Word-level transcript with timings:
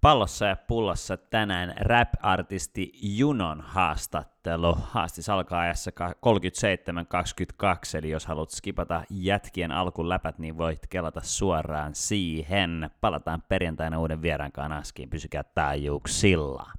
Pallossa 0.00 0.46
ja 0.46 0.56
pullossa 0.56 1.16
tänään 1.16 1.74
rap-artisti 1.80 2.92
Junon 3.02 3.60
haastattelu. 3.60 4.76
Haastis 4.80 5.28
alkaa 5.28 5.60
ajassa 5.60 5.90
37.22, 5.90 7.98
eli 7.98 8.10
jos 8.10 8.26
haluat 8.26 8.50
skipata 8.50 9.02
jätkien 9.10 9.72
alkuläpät, 9.72 10.38
niin 10.38 10.58
voit 10.58 10.86
kelata 10.86 11.20
suoraan 11.22 11.94
siihen. 11.94 12.90
Palataan 13.00 13.42
perjantaina 13.48 14.00
uuden 14.00 14.22
vieraan 14.22 14.52
kanaskiin, 14.52 15.10
pysykää 15.10 15.44
taajuuksilla. 15.44 16.70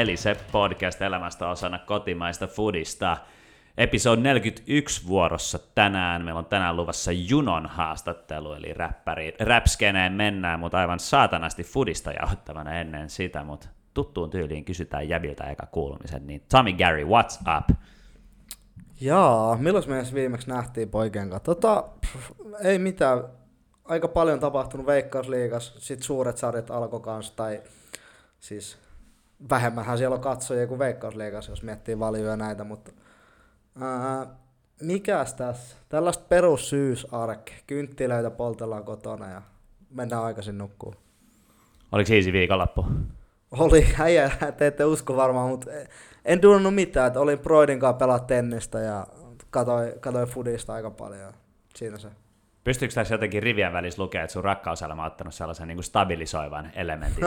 Eli 0.00 0.16
se 0.16 0.36
podcast 0.52 1.02
elämästä 1.02 1.48
osana 1.48 1.78
kotimaista 1.78 2.46
foodista. 2.46 3.16
Episode 3.76 4.22
41 4.22 5.08
vuorossa 5.08 5.58
tänään. 5.74 6.24
Meillä 6.24 6.38
on 6.38 6.46
tänään 6.46 6.76
luvassa 6.76 7.12
Junon 7.12 7.66
haastattelu, 7.66 8.52
eli 8.52 8.74
räppäri, 8.74 9.34
räpskeneen 9.40 10.12
mennään, 10.12 10.60
mutta 10.60 10.78
aivan 10.78 11.00
saatanasti 11.00 11.64
foodista 11.64 12.12
jauhottavana 12.12 12.80
ennen 12.80 13.10
sitä, 13.10 13.44
mutta 13.44 13.68
tuttuun 13.94 14.30
tyyliin 14.30 14.64
kysytään 14.64 15.08
jäbiltä 15.08 15.44
eka 15.44 15.66
kuulumisen, 15.66 16.26
niin 16.26 16.42
Tommy 16.52 16.72
Gary, 16.72 17.04
what's 17.04 17.58
up? 17.58 17.76
Jaa, 19.00 19.56
milloin 19.56 19.88
me 19.88 19.96
edes 19.96 20.14
viimeksi 20.14 20.48
nähtiin 20.48 20.88
poikien 20.88 21.30
kanssa? 21.30 21.44
Tota, 21.44 21.84
pff, 22.00 22.30
ei 22.64 22.78
mitään. 22.78 23.24
Aika 23.84 24.08
paljon 24.08 24.40
tapahtunut 24.40 24.86
Veikkausliigas, 24.86 25.74
sit 25.78 26.02
suuret 26.02 26.38
sarjat 26.38 26.70
alkoi 26.70 27.00
kanssa, 27.00 27.36
tai 27.36 27.62
siis 28.38 28.78
vähemmänhän 29.50 29.98
siellä 29.98 30.14
on 30.14 30.20
katsojia 30.20 30.66
kuin 30.66 30.78
Veikkausliigas, 30.78 31.48
jos 31.48 31.62
miettii 31.62 31.98
valioja 31.98 32.36
näitä, 32.36 32.64
mutta 32.64 32.92
ää, 33.80 34.26
mikäs 34.82 35.34
tässä? 35.34 35.76
Tällaista 35.88 36.24
perussyysarke. 36.28 37.52
Kynttilöitä 37.66 38.30
poltellaan 38.30 38.84
kotona 38.84 39.30
ja 39.30 39.42
mennään 39.90 40.22
aikaisin 40.22 40.58
nukkuun. 40.58 40.96
Oliko 41.92 42.12
easy 42.14 42.32
viikonloppu? 42.32 42.86
Oli 43.50 43.86
äijä, 43.98 44.30
te 44.56 44.66
ette 44.66 44.84
usko 44.84 45.16
varmaan, 45.16 45.50
mutta 45.50 45.70
en 46.24 46.40
tunnut 46.40 46.74
mitään, 46.74 47.06
että 47.06 47.20
olin 47.20 47.38
Broidin 47.38 47.80
kanssa 47.80 47.98
pelaa 47.98 48.18
tennistä 48.18 48.78
ja 48.78 49.06
katsoin, 49.50 50.00
katsoin 50.00 50.28
fudista 50.28 50.74
aika 50.74 50.90
paljon. 50.90 51.32
Siinä 51.76 51.98
se. 51.98 52.08
Pystyykö 52.64 52.94
tässä 52.94 53.14
jotenkin 53.14 53.42
rivien 53.42 53.72
välissä 53.72 54.02
lukea, 54.02 54.22
että 54.22 54.32
sun 54.32 54.44
rakkauselämä 54.44 55.02
on 55.02 55.06
ottanut 55.06 55.34
sellaisen 55.34 55.68
niin 55.68 55.76
kuin 55.76 55.84
stabilisoivan 55.84 56.70
elementin 56.74 57.24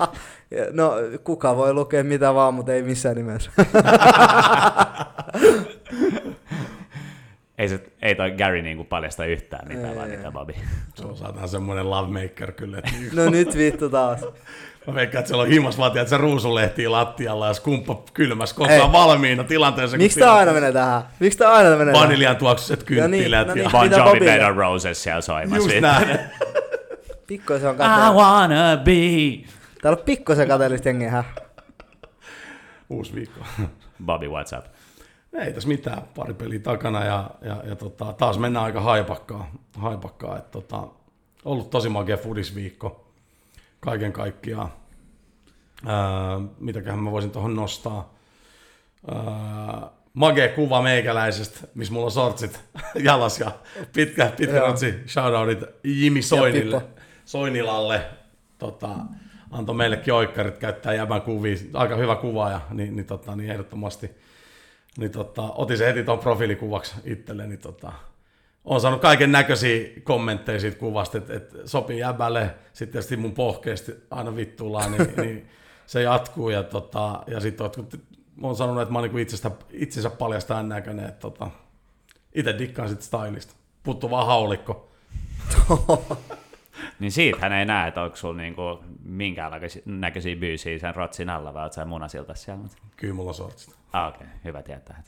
No, 0.72 0.92
kuka 1.24 1.56
voi 1.56 1.74
lukea 1.74 2.04
mitä 2.04 2.34
vaan, 2.34 2.54
mutta 2.54 2.72
ei 2.72 2.82
missään 2.82 3.16
nimessä. 3.16 3.50
ei, 7.58 7.68
se, 7.68 7.80
ei 8.02 8.14
toi 8.14 8.30
Gary 8.30 8.62
niin 8.62 8.76
kuin 8.76 8.86
paljasta 8.86 9.24
yhtään 9.24 9.68
mitään, 9.68 9.90
Ei, 9.90 9.96
vaan 9.96 10.10
ei. 10.10 10.16
mitä 10.16 10.30
Bobby. 10.30 10.52
Se 10.94 11.06
on 11.06 11.16
saatana 11.16 11.46
semmoinen 11.46 11.90
lovemaker 11.90 12.52
kyllä. 12.52 12.78
Että 12.78 12.90
No 13.12 13.30
nyt 13.30 13.56
vittu 13.56 13.90
taas. 13.90 14.20
Mä 14.86 14.94
veikkaan, 14.94 15.20
että 15.20 15.28
siellä 15.28 15.42
on 15.42 15.48
himas 15.48 15.78
vaan, 15.78 15.98
että 15.98 16.10
se 16.10 16.16
ruusulehtii 16.16 16.88
lattialla 16.88 17.46
ja 17.46 17.54
skumppa 17.54 18.02
kylmäs, 18.14 18.52
kun 18.54 18.70
Ei. 18.70 18.80
on 18.80 18.92
valmiina 18.92 19.44
tilanteessa. 19.44 19.96
Miksi 19.96 20.20
tää 20.20 20.34
aina 20.34 20.52
menee 20.52 20.72
tähän? 20.72 21.02
Miksi 21.20 21.38
tää 21.38 21.52
aina 21.52 21.76
menee 21.76 21.92
tähän? 21.94 22.08
Vaniljan 22.08 22.36
tuoksuiset 22.36 22.82
kynttilät. 22.82 23.48
no 23.48 23.54
niin. 23.54 23.64
ja... 23.64 23.70
Bon 23.70 23.90
Jovi 23.90 24.18
Bobby- 24.18 24.24
Bed 24.24 24.50
of 24.50 24.56
Roses 24.56 25.02
siellä 25.02 25.20
soimassa. 25.20 25.68
Just 25.68 25.80
näin. 25.80 26.18
Pikkuisen 27.26 27.68
on 27.68 27.74
I 27.74 27.78
kateellista. 27.78 28.12
wanna 28.14 28.76
be. 28.84 29.50
Täällä 29.82 29.98
on 29.98 30.04
pikkuisen 30.04 30.48
kateellista 30.48 30.88
jengiä, 30.88 31.10
hä? 31.10 31.24
Uusi 32.90 33.14
viikko. 33.14 33.40
Bobby, 34.06 34.26
what's 34.26 34.58
up? 34.58 34.64
Ei 35.32 35.52
tässä 35.52 35.68
mitään, 35.68 36.02
pari 36.14 36.34
peliä 36.34 36.58
takana 36.58 37.04
ja, 37.04 37.30
ja, 37.42 37.56
ja 37.68 37.76
tota, 37.76 38.12
taas 38.12 38.38
mennään 38.38 38.64
aika 38.64 38.80
haipakkaa. 38.80 39.50
haipakkaa 39.78 40.38
että 40.38 40.50
tota, 40.50 40.82
ollut 41.44 41.70
tosi 41.70 41.88
makea 41.88 42.16
fudisviikko 42.16 43.09
kaiken 43.80 44.12
kaikkiaan. 44.12 44.72
Öö, 45.86 45.92
mitäköhän 46.58 47.00
mä 47.00 47.10
voisin 47.10 47.30
tuohon 47.30 47.56
nostaa. 47.56 48.14
Öö, 49.08 49.88
magea 50.14 50.48
kuva 50.48 50.82
meikäläisestä, 50.82 51.68
missä 51.74 51.92
mulla 51.92 52.06
on 52.06 52.12
sortsit 52.12 52.60
jalas 53.04 53.40
ja 53.40 53.50
pitkä, 53.92 54.32
pitkä 54.36 54.60
rotsi 54.60 54.94
shoutoutit 55.06 55.58
Jimi 55.84 56.22
Soinille. 56.22 56.82
Soinilalle. 57.24 58.02
Tota, 58.58 58.88
antoi 59.50 59.74
meillekin 59.74 60.14
oikkarit 60.14 60.58
käyttää 60.58 60.94
jäbän 60.94 61.22
kuvia. 61.22 61.56
Aika 61.74 61.96
hyvä 61.96 62.16
kuva 62.16 62.50
ja 62.50 62.60
niin, 62.70 62.96
niin, 62.96 63.06
tota, 63.06 63.36
niin 63.36 63.50
ehdottomasti 63.50 64.10
niin 64.98 65.10
tota, 65.10 65.42
otin 65.42 65.78
se 65.78 65.86
heti 65.86 66.02
tuon 66.02 66.18
profiilikuvaksi 66.18 66.94
itselleni. 67.04 67.56
Tota, 67.56 67.92
on 68.70 68.80
saanut 68.80 69.00
kaiken 69.00 69.32
näköisiä 69.32 69.88
kommentteja 70.04 70.60
siitä 70.60 70.78
kuvasta, 70.78 71.18
että, 71.18 71.34
että 71.34 71.58
sopii 71.64 71.98
jäbälle, 71.98 72.54
sitten 72.72 72.92
tietysti 72.92 73.16
mun 73.16 73.32
pohkeesti 73.32 73.92
aina 74.10 74.36
vittuillaan, 74.36 74.92
niin, 74.92 75.14
niin 75.24 75.48
se 75.86 76.02
jatkuu. 76.02 76.50
Ja, 76.50 76.62
tota, 76.62 77.22
ja 77.26 77.40
sitten 77.40 77.70
on 78.42 78.56
sanonut, 78.56 78.82
että 78.82 78.92
mä 78.92 78.98
oon 78.98 79.02
niinku 79.02 79.18
itsestä, 79.18 79.50
itsensä 79.70 80.10
paljastajan 80.10 80.68
näköinen, 80.68 81.04
että 81.04 81.20
tota, 81.20 81.50
itse 82.34 82.58
dikkaan 82.58 82.88
sit 82.88 83.02
stylista. 83.02 83.54
Puttu 83.82 84.10
vaan 84.10 84.26
haulikko. 84.26 84.90
Niin 87.00 87.12
siitähän 87.12 87.52
ei 87.52 87.64
näe, 87.64 87.88
että 87.88 88.02
onko 88.02 88.16
sulla 88.16 88.36
niinku 88.36 88.84
minkäänlaisia 89.02 89.82
näköisiä 89.84 90.36
byysiä 90.36 90.78
sen 90.78 90.94
rotsin 90.94 91.30
alla, 91.30 91.54
vai 91.54 91.62
oot 91.62 91.72
sä 91.72 91.84
munasilta 91.84 92.34
siellä? 92.34 92.64
Kyllä 92.96 93.14
mulla 93.14 93.28
on 93.28 93.34
sortsit. 93.34 93.74
Ah, 93.92 94.08
okei, 94.08 94.26
okay. 94.26 94.38
hyvä 94.44 94.62
tietää. 94.62 95.02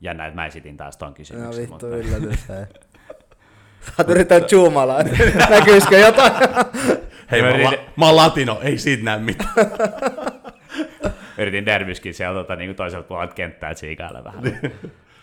Jännä, 0.00 0.26
että 0.26 0.34
mä 0.40 0.46
esitin 0.46 0.76
taas 0.76 0.96
ton 0.96 1.08
No 1.08 1.14
kysymyksen. 1.14 1.56
vittu 1.62 1.72
mutta... 1.72 1.86
yllätys. 1.86 2.48
hei. 2.48 2.56
Sä 3.86 3.92
oot 3.98 4.08
yrittänyt 4.08 4.48
zoomalla, 4.48 5.00
että 5.00 5.16
näkyisikö 5.50 5.98
jotain? 5.98 6.32
Hei, 7.30 7.42
Mä 7.42 7.48
yritin- 7.50 7.64
la, 7.64 7.72
mä 7.96 8.06
oon 8.06 8.16
latino, 8.16 8.58
ei 8.62 8.78
siitä 8.78 9.04
näe 9.04 9.18
mitään. 9.18 9.50
Yritin 11.38 11.66
Dervyskin 11.66 12.14
sieltä 12.14 12.34
tota, 12.38 12.56
niin 12.56 12.74
toiselta 12.76 13.08
puolelta 13.08 13.34
kenttää 13.34 13.74
tsiikailla 13.74 14.24
vähän. 14.24 14.42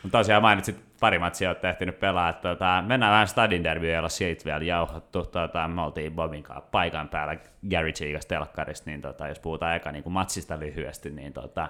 Mutta 0.03 0.17
tosiaan 0.17 0.41
mainitsit 0.41 0.75
pari 0.99 1.19
matsia, 1.19 1.49
olet 1.49 1.65
ehtinyt 1.65 1.99
pelaa. 1.99 2.29
että 2.29 2.49
Tota, 2.49 2.83
mennään 2.87 3.11
vähän 3.11 3.27
Stadin 3.27 3.63
derbyä, 3.63 3.95
jolla 3.95 4.09
siitä 4.09 4.45
vielä 4.45 4.63
jauhottu. 4.63 5.25
Tota, 5.25 5.67
me 5.67 5.81
oltiin 5.81 6.13
Bobin 6.13 6.43
kanssa 6.43 6.67
paikan 6.71 7.09
päällä 7.09 7.37
Gary 7.69 7.91
Cheekas 7.91 8.25
telkkarista, 8.25 8.89
niin 8.89 9.01
tota, 9.01 9.27
jos 9.27 9.39
puhutaan 9.39 9.75
eka 9.75 9.91
niin 9.91 10.03
kuin 10.03 10.13
matsista 10.13 10.59
lyhyesti, 10.59 11.09
niin 11.09 11.33
tota, 11.33 11.69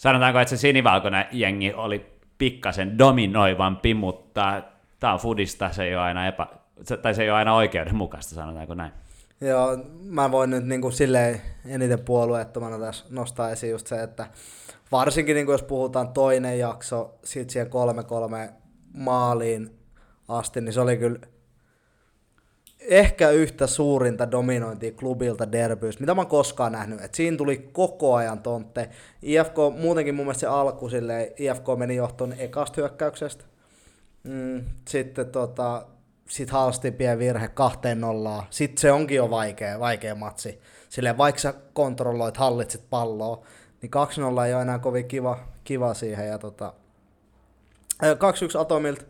sanotaanko, 0.00 0.40
että 0.40 0.50
se 0.50 0.56
sinivalkoinen 0.56 1.24
jengi 1.32 1.72
oli 1.72 2.06
pikkasen 2.38 2.98
dominoivampi, 2.98 3.94
mutta 3.94 4.62
tämä 5.00 5.12
on 5.12 5.18
fudista, 5.18 5.72
se 5.72 5.84
ei 5.84 5.94
ole 5.94 6.02
aina, 6.02 6.26
epä, 6.26 6.46
tai 7.02 7.14
se 7.14 7.22
ei 7.22 7.30
ole 7.30 7.38
aina 7.38 7.54
oikeudenmukaista, 7.54 8.34
sanotaanko 8.34 8.74
näin. 8.74 8.92
Joo, 9.40 9.78
mä 10.02 10.30
voin 10.30 10.50
nyt 10.50 10.64
niin 10.64 10.80
kuin 10.80 10.92
silleen 10.92 11.40
eniten 11.66 11.98
puolueettomana 11.98 12.78
tässä 12.78 13.04
nostaa 13.10 13.50
esiin 13.50 13.70
just 13.70 13.86
se, 13.86 14.02
että 14.02 14.26
varsinkin 14.92 15.34
niin 15.34 15.46
kuin 15.46 15.54
jos 15.54 15.62
puhutaan 15.62 16.08
toinen 16.08 16.58
jakso 16.58 17.18
sit 17.24 17.50
siihen 17.50 17.70
3-3 18.48 18.52
maaliin 18.94 19.70
asti, 20.28 20.60
niin 20.60 20.72
se 20.72 20.80
oli 20.80 20.96
kyllä 20.96 21.18
ehkä 22.80 23.30
yhtä 23.30 23.66
suurinta 23.66 24.30
dominointia 24.30 24.92
klubilta 24.92 25.52
derbyys, 25.52 26.00
mitä 26.00 26.14
mä 26.14 26.20
oon 26.20 26.28
koskaan 26.30 26.72
nähnyt. 26.72 27.00
Et 27.00 27.14
siinä 27.14 27.36
tuli 27.36 27.70
koko 27.72 28.14
ajan 28.14 28.42
tontte. 28.42 28.88
IFK, 29.22 29.54
muutenkin 29.80 30.14
mun 30.14 30.26
mielestä 30.26 30.40
se 30.40 30.46
alku 30.46 30.88
silleen, 30.88 31.32
IFK 31.38 31.64
meni 31.76 31.96
johtoon 31.96 32.34
ekasta 32.38 32.80
hyökkäyksestä. 32.80 33.44
Mm, 34.24 34.64
sitten 34.88 35.26
tota, 35.26 35.86
sit 36.28 36.50
Halstin 36.50 36.98
virhe 37.18 37.48
kahteen 37.48 38.00
nollaan. 38.00 38.46
Sitten 38.50 38.80
se 38.80 38.92
onkin 38.92 39.16
jo 39.16 39.30
vaikea, 39.30 39.80
vaikea 39.80 40.14
matsi. 40.14 40.60
Silleen 40.88 41.18
vaikka 41.18 41.40
sä 41.40 41.54
kontrolloit, 41.72 42.36
hallitset 42.36 42.82
palloa, 42.90 43.46
niin 43.82 43.90
2-0 44.40 44.46
ei 44.46 44.54
ole 44.54 44.62
enää 44.62 44.78
kovin 44.78 45.08
kiva, 45.08 45.38
kiva 45.64 45.94
siihen. 45.94 46.28
Ja 46.28 46.38
tota, 46.38 46.72
ö, 48.02 48.14
2-1 48.14 48.60
Atomilta. 48.60 49.04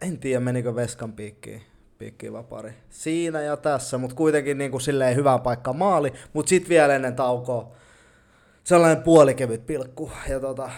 En 0.00 0.18
tiedä, 0.18 0.40
menikö 0.40 0.74
Veskan 0.74 1.12
piikkiin, 1.12 1.62
piikkiin 1.98 2.32
vapari. 2.32 2.72
Siinä 2.90 3.40
ja 3.40 3.56
tässä, 3.56 3.98
mutta 3.98 4.16
kuitenkin 4.16 4.58
niin 4.58 4.70
kuin 4.70 4.80
silleen 4.80 5.16
hyvään 5.16 5.40
paikkaan 5.40 5.76
maali. 5.76 6.12
Mutta 6.32 6.48
sitten 6.48 6.68
vielä 6.68 6.94
ennen 6.94 7.16
taukoa 7.16 7.72
sellainen 8.64 9.02
puolikevyt 9.02 9.66
pilkku. 9.66 10.12
Ja 10.28 10.40
tota, 10.40 10.70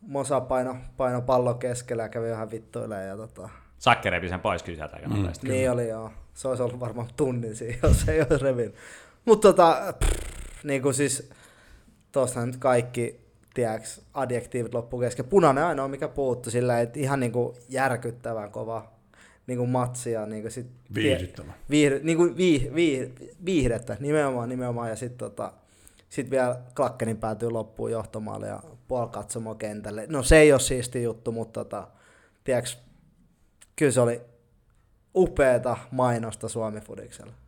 Mosa 0.00 0.40
paino, 0.40 0.76
paino 0.96 1.22
pallon 1.22 1.58
keskellä 1.58 2.02
ja 2.02 2.08
kävi 2.08 2.30
vähän 2.30 2.50
vittuilemaan. 2.50 3.06
Ja 3.06 3.16
tota... 3.16 3.48
Sakke 3.78 4.10
repi 4.10 4.28
sen 4.28 4.40
pois 4.40 4.62
kyllä 4.62 4.76
sieltä 4.76 4.98
mm. 5.08 5.28
Niin 5.42 5.70
oli 5.70 5.88
joo. 5.88 6.10
Se 6.34 6.48
olisi 6.48 6.62
ollut 6.62 6.80
varmaan 6.80 7.08
tunnin 7.16 7.56
siinä, 7.56 7.78
jos 7.82 8.08
ei 8.08 8.20
olisi 8.20 8.44
revin. 8.44 8.74
Mutta 9.24 9.48
tota, 9.48 9.94
niin 10.64 10.82
kuin 10.82 10.94
siis, 10.94 11.30
tuossa 12.12 12.46
nyt 12.46 12.56
kaikki, 12.56 13.21
tiedäks, 13.54 14.00
adjektiivit 14.14 14.74
loppu 14.74 14.98
kesken. 14.98 15.24
Punainen 15.24 15.64
ainoa, 15.64 15.88
mikä 15.88 16.08
puuttu 16.08 16.50
sillä, 16.50 16.80
että 16.80 17.00
ihan 17.00 17.20
niin 17.20 17.32
kuin 17.32 17.56
järkyttävän 17.68 18.50
kova 18.50 18.92
niin 19.46 19.58
kuin 19.58 19.70
matsia. 19.70 20.26
Niin 20.26 20.42
kuin 20.42 20.52
sit, 20.52 20.66
Viihdyttävä. 20.94 21.52
Viihdy, 21.70 22.00
niin 22.02 22.16
kuin 22.16 22.36
viih, 22.36 22.74
viih, 22.74 23.10
viihdettä, 23.44 23.96
nimenomaan, 24.00 24.48
nimenomaan. 24.48 24.88
Ja 24.88 24.96
sitten 24.96 25.18
tota, 25.18 25.52
sit 26.08 26.30
vielä 26.30 26.60
Klakkenin 26.76 27.16
päätyy 27.16 27.50
loppuun 27.50 27.90
johtomaalle 27.90 28.46
ja 28.46 28.62
puol 28.88 29.06
katsomo 29.06 29.54
kentälle. 29.54 30.06
No 30.08 30.22
se 30.22 30.38
ei 30.38 30.52
ole 30.52 30.60
siisti 30.60 31.02
juttu, 31.02 31.32
mutta 31.32 31.64
tota, 31.64 31.88
tiedäks, 32.44 32.78
kyllä 33.76 33.92
se 33.92 34.00
oli 34.00 34.20
upeeta 35.14 35.76
mainosta 35.90 36.48
Suomi 36.48 36.80
Fudiksella 36.80 37.41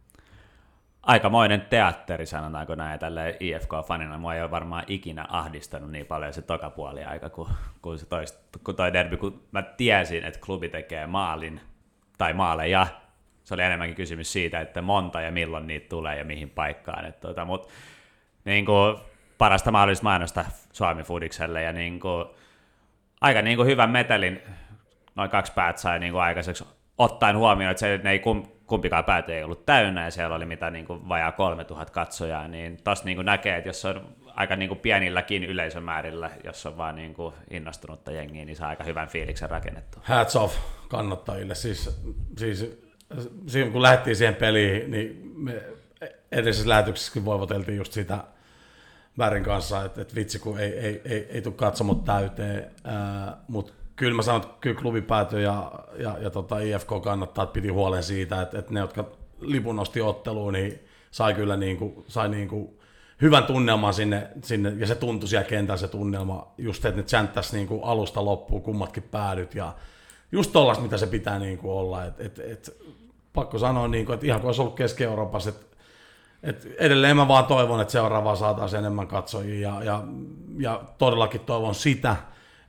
aikamoinen 1.06 1.60
teatteri, 1.60 2.26
sanotaanko 2.26 2.74
näin, 2.74 3.00
tälle 3.00 3.36
IFK-fanina. 3.40 4.18
Mua 4.18 4.34
ei 4.34 4.42
ole 4.42 4.50
varmaan 4.50 4.84
ikinä 4.86 5.26
ahdistanut 5.28 5.90
niin 5.90 6.06
paljon 6.06 6.32
se 6.32 6.42
toka 6.42 6.70
puoli 6.70 7.04
aika 7.04 7.30
kuin, 7.30 7.48
kuin 7.82 7.98
se 7.98 8.06
toist, 8.06 8.36
kun 8.64 8.76
toi 8.76 8.92
derby, 8.92 9.16
kun 9.16 9.42
mä 9.52 9.62
tiesin, 9.62 10.24
että 10.24 10.40
klubi 10.40 10.68
tekee 10.68 11.06
maalin 11.06 11.60
tai 12.18 12.32
maaleja. 12.32 12.86
Se 13.44 13.54
oli 13.54 13.62
enemmänkin 13.62 13.96
kysymys 13.96 14.32
siitä, 14.32 14.60
että 14.60 14.82
monta 14.82 15.20
ja 15.20 15.30
milloin 15.30 15.66
niitä 15.66 15.88
tulee 15.88 16.18
ja 16.18 16.24
mihin 16.24 16.50
paikkaan. 16.50 17.04
Että 17.04 17.28
tota, 17.28 17.44
mut, 17.44 17.68
niin 18.44 18.66
kuin, 18.66 18.96
parasta 19.38 19.70
mahdollista 19.70 20.04
mainosta 20.04 20.44
Suomi 20.72 21.02
Fudikselle 21.02 21.62
ja 21.62 21.72
niin 21.72 22.00
kuin, 22.00 22.24
aika 23.20 23.42
niin 23.42 23.56
kuin 23.56 23.68
hyvän 23.68 23.90
metelin 23.90 24.42
noin 25.14 25.30
kaksi 25.30 25.52
päät 25.52 25.78
sai 25.78 25.98
niin 25.98 26.12
kuin 26.12 26.22
aikaiseksi 26.22 26.64
ottaen 26.98 27.36
huomioon, 27.36 27.70
että 27.70 27.80
se, 27.80 28.00
ne 28.04 28.10
ei 28.10 28.18
kumpikaan 28.66 29.04
pääty 29.04 29.32
ei 29.32 29.44
ollut 29.44 29.66
täynnä 29.66 30.04
ja 30.04 30.10
siellä 30.10 30.36
oli 30.36 30.46
mitä 30.46 30.70
niin 30.70 30.86
kuin 30.86 31.08
vajaa 31.08 31.32
3000 31.32 31.92
katsojaa, 31.92 32.48
niin 32.48 32.76
taas 32.84 33.04
niin 33.04 33.24
näkee, 33.24 33.56
että 33.56 33.68
jos 33.68 33.84
on 33.84 34.08
aika 34.26 34.56
niin 34.56 34.68
kuin 34.68 34.80
pienilläkin 34.80 35.44
yleisömäärillä, 35.44 36.30
jos 36.44 36.66
on 36.66 36.76
vaan 36.76 36.94
niin 36.94 37.14
kuin 37.14 37.34
innostunutta 37.50 38.12
jengiä, 38.12 38.44
niin 38.44 38.56
saa 38.56 38.68
aika 38.68 38.84
hyvän 38.84 39.08
fiiliksen 39.08 39.50
rakennettu. 39.50 39.98
Hats 40.02 40.36
off 40.36 40.56
kannattajille. 40.88 41.54
Siis, 41.54 42.00
siis, 42.38 42.78
siis 43.46 43.72
kun 43.72 43.82
lähdettiin 43.82 44.16
siihen 44.16 44.34
peliin, 44.34 44.90
niin 44.90 45.32
me 45.36 45.62
edellisessä 46.32 46.68
lähetyksessäkin 46.68 47.24
voivoteltiin 47.24 47.78
just 47.78 47.92
sitä 47.92 48.18
Värin 49.18 49.44
kanssa, 49.44 49.84
että, 49.84 50.02
että 50.02 50.14
vitsi 50.14 50.38
kun 50.38 50.58
ei, 50.58 50.78
ei, 50.78 51.02
ei, 51.04 51.26
ei 51.30 51.42
tule 51.42 51.54
katsomot 51.54 52.04
täyteen, 52.04 52.70
mutta 53.48 53.72
kyllä 53.96 54.14
mä 54.14 54.22
sanon, 54.22 54.42
että 54.42 54.54
kyllä 54.60 54.80
klubi 54.80 55.02
päätyi 55.02 55.42
ja, 55.42 55.72
ja, 55.98 56.18
ja 56.20 56.30
tota 56.30 56.58
IFK 56.58 56.88
kannattaa, 57.04 57.44
että 57.44 57.52
piti 57.52 57.68
huolen 57.68 58.02
siitä, 58.02 58.42
että, 58.42 58.58
että 58.58 58.74
ne, 58.74 58.80
jotka 58.80 59.04
lipun 59.40 59.76
nosti 59.76 60.00
otteluun, 60.00 60.52
niin 60.52 60.80
sai 61.10 61.34
kyllä 61.34 61.56
niin 61.56 61.76
kuin, 61.76 62.04
sai 62.08 62.28
niin 62.28 62.48
kuin 62.48 62.78
hyvän 63.22 63.44
tunnelman 63.44 63.94
sinne, 63.94 64.30
sinne, 64.42 64.72
ja 64.76 64.86
se 64.86 64.94
tuntui 64.94 65.28
siellä 65.28 65.48
kentällä 65.48 65.78
se 65.78 65.88
tunnelma, 65.88 66.52
just 66.58 66.84
että 66.84 67.00
ne 67.00 67.06
chanttaisi 67.06 67.56
niin 67.56 67.68
kuin 67.68 67.84
alusta 67.84 68.24
loppuun 68.24 68.62
kummatkin 68.62 69.02
päädyt, 69.02 69.54
ja 69.54 69.74
just 70.32 70.52
tollasta, 70.52 70.82
mitä 70.82 70.98
se 70.98 71.06
pitää 71.06 71.38
niin 71.38 71.58
kuin 71.58 71.72
olla, 71.72 72.04
että 72.04 72.24
et, 72.24 72.38
et, 72.38 72.76
pakko 73.32 73.58
sanoa, 73.58 73.88
niin 73.88 74.06
kuin, 74.06 74.14
että 74.14 74.26
ihan 74.26 74.40
kuin 74.40 74.48
olisi 74.48 74.60
ollut 74.60 74.76
Keski-Euroopassa, 74.76 75.50
että 75.50 75.66
et 76.42 76.66
edelleen 76.78 77.16
mä 77.16 77.28
vaan 77.28 77.46
toivon, 77.46 77.80
että 77.80 77.92
seuraavaa 77.92 78.36
saataisiin 78.36 78.78
enemmän 78.78 79.06
katsojia, 79.06 79.70
ja, 79.70 79.82
ja, 79.82 80.02
ja 80.58 80.82
todellakin 80.98 81.40
toivon 81.40 81.74
sitä, 81.74 82.16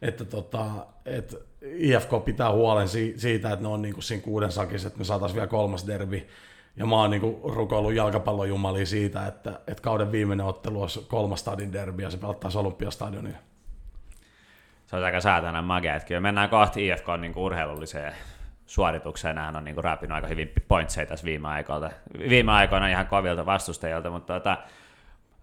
että 0.07 0.25
tota, 0.25 0.65
että 1.05 1.37
IFK 1.61 2.09
pitää 2.25 2.51
huolen 2.51 2.87
siitä, 3.15 3.51
että 3.51 3.63
ne 3.63 3.67
on 3.67 3.81
niinku 3.81 4.01
siinä 4.01 4.23
kuuden 4.23 4.51
sakissa, 4.51 4.87
että 4.87 4.99
me 4.99 5.05
saataisiin 5.05 5.35
vielä 5.35 5.47
kolmas 5.47 5.87
derbi. 5.87 6.27
Ja 6.77 6.85
mä 6.85 6.95
oon 6.95 7.09
niinku 7.11 7.41
rukoillut 7.43 7.93
jalkapallojumali 7.93 8.85
siitä, 8.85 9.27
että, 9.27 9.59
että 9.67 9.83
kauden 9.83 10.11
viimeinen 10.11 10.45
ottelu 10.45 10.81
olisi 10.81 11.05
kolmas 11.07 11.39
stadin 11.39 11.73
derbi 11.73 12.03
ja 12.03 12.09
se 12.09 12.17
pelattaisiin 12.17 12.59
Olympiastadionilla. 12.59 13.37
Se 14.85 14.95
on 14.95 15.03
aika 15.03 15.21
saatana 15.21 15.61
magia, 15.61 15.95
että 15.95 16.07
kyllä 16.07 16.21
mennään 16.21 16.49
kohti 16.49 16.87
IFK 16.87 17.05
niin 17.19 17.37
urheilulliseen 17.37 18.13
suoritukseen. 18.65 19.35
Nämähän 19.35 19.55
on 19.55 19.63
niin 19.63 19.83
raapinut 19.83 20.15
aika 20.15 20.27
hyvin 20.27 20.51
pointseja 20.67 21.05
tässä 21.05 21.25
viime 21.25 21.47
aikoina. 21.47 21.89
Viime 22.29 22.51
aikoina 22.51 22.87
ihan 22.87 23.07
kovilta 23.07 23.45
vastustajilta, 23.45 24.09
mutta 24.09 24.33
tota, 24.33 24.57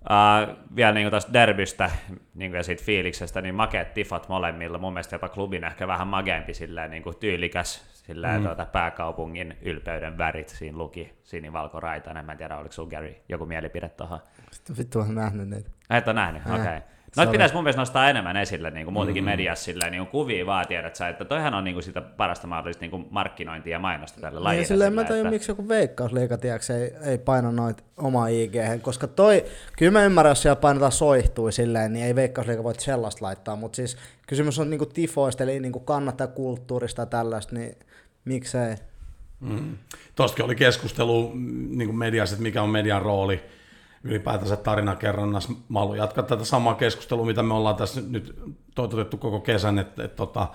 Uh, 0.03 0.57
vielä 0.77 0.93
niin 0.93 1.11
tästä 1.11 1.33
derbystä 1.33 1.91
niin 2.35 2.55
ja 2.55 2.63
siitä 2.63 2.85
fiiliksestä, 2.85 3.41
niin 3.41 3.55
makeat 3.55 3.95
tifat 3.95 4.29
molemmilla. 4.29 4.79
Mun 4.79 4.93
mielestä 4.93 5.15
jopa 5.15 5.29
klubin 5.29 5.65
ehkä 5.65 5.87
vähän 5.87 6.09
mageempi 6.09 6.55
silleen, 6.55 6.91
niin 6.91 7.03
kuin 7.03 7.17
tyylikäs 7.17 7.93
silleen, 7.93 8.41
mm. 8.41 8.47
tuota, 8.47 8.67
pääkaupungin 8.67 9.59
ylpeyden 9.63 10.19
värit. 10.19 10.49
Siinä 10.49 10.79
luki 10.79 11.13
sinivalkoraitainen. 11.23 12.27
Mä 12.27 12.33
en 12.33 12.39
tiedä, 12.39 12.59
oliko 12.59 12.73
sun 12.73 12.89
Gary 12.89 13.15
joku 13.29 13.47
mielipide 13.47 13.89
tuohon. 13.89 14.19
Sitten 14.51 14.77
vittu 14.77 15.01
on 15.01 15.15
nähnyt 15.15 15.49
niitä. 15.49 15.71
Et 15.91 16.09
ole 16.09 16.15
nähnyt, 16.15 16.43
okei. 16.47 16.61
Okay. 16.61 16.81
Noit 17.17 17.29
oli... 17.29 17.35
pitäisi 17.35 17.55
mun 17.55 17.65
mielestä 17.65 17.81
nostaa 17.81 18.11
enemmän 18.11 18.37
esille 18.37 18.71
niin 18.71 18.87
kuin 18.87 18.95
muutenkin 18.95 19.25
mm-hmm. 19.25 19.33
mediassa 19.33 19.65
silleen, 19.65 19.93
niin 19.93 20.01
kuin 20.01 20.11
kuvia 20.11 20.47
vaan 20.47 20.67
tiedät 20.67 20.97
sä, 20.97 21.09
että 21.09 21.25
toihan 21.25 21.55
on 21.55 21.65
niin 21.65 21.75
kuin 21.75 21.85
sitä 21.85 22.01
parasta 22.01 22.47
mahdollista 22.47 22.81
niin 22.81 22.91
kuin 22.91 23.07
markkinointia 23.11 23.73
ja 23.73 23.79
mainosta 23.79 24.21
tälle 24.21 24.39
niin, 24.39 24.45
lajille. 24.45 24.61
Niin, 24.61 24.69
silleen 24.69 24.93
mä 24.93 25.05
tajun, 25.05 25.27
että... 25.27 25.31
miksi 25.31 25.51
joku 25.51 25.69
veikkausliiga, 25.69 26.39
tiedätkö, 26.39 26.77
ei, 26.77 26.95
ei 27.11 27.19
paina 27.19 27.53
noit 27.53 27.85
oma 27.97 28.29
IG, 28.29 28.55
koska 28.83 29.07
toi, 29.07 29.45
kyllä 29.79 29.93
mä 29.93 30.05
ymmärrän, 30.05 30.31
jos 30.31 30.43
siellä 30.43 30.57
painetaan 30.57 30.93
soihtui 30.93 31.53
silleen, 31.53 31.93
niin 31.93 32.07
ei 32.07 32.15
veikkausliiga 32.15 32.65
voi 32.65 32.75
sellaista 32.79 33.25
laittaa, 33.25 33.57
mutta 33.57 33.77
siis 33.77 33.97
kysymys 34.27 34.59
on 34.59 34.71
niin 34.71 34.79
kuin 34.79 34.93
tifoista, 34.93 35.43
eli 35.43 35.61
niin 35.61 35.73
kuin 35.73 35.85
kannattaa 35.85 36.27
kulttuurista 36.27 37.03
ja 37.03 37.07
tällaista, 37.07 37.55
niin 37.55 37.77
miksei. 38.25 38.75
Mm. 39.41 39.77
Tuostakin 40.15 40.45
oli 40.45 40.55
keskustelu 40.55 41.31
mm, 41.35 41.79
niin 41.79 41.89
kuin 41.89 41.99
mediassa, 41.99 42.35
että 42.35 42.43
mikä 42.43 42.63
on 42.63 42.69
median 42.69 43.03
rooli 43.03 43.41
ylipäätänsä 44.05 44.57
tarinakerronnassa. 44.57 45.53
Mä 45.69 45.79
haluan 45.79 45.99
jatkaa 45.99 46.25
tätä 46.25 46.45
samaa 46.45 46.75
keskustelua, 46.75 47.27
mitä 47.27 47.43
me 47.43 47.55
ollaan 47.55 47.77
tässä 47.77 48.01
nyt 48.09 48.35
toitotettu 48.75 49.17
koko 49.17 49.41
kesän, 49.41 49.79
että 49.79 50.05
et, 50.05 50.17
tota, 50.17 50.49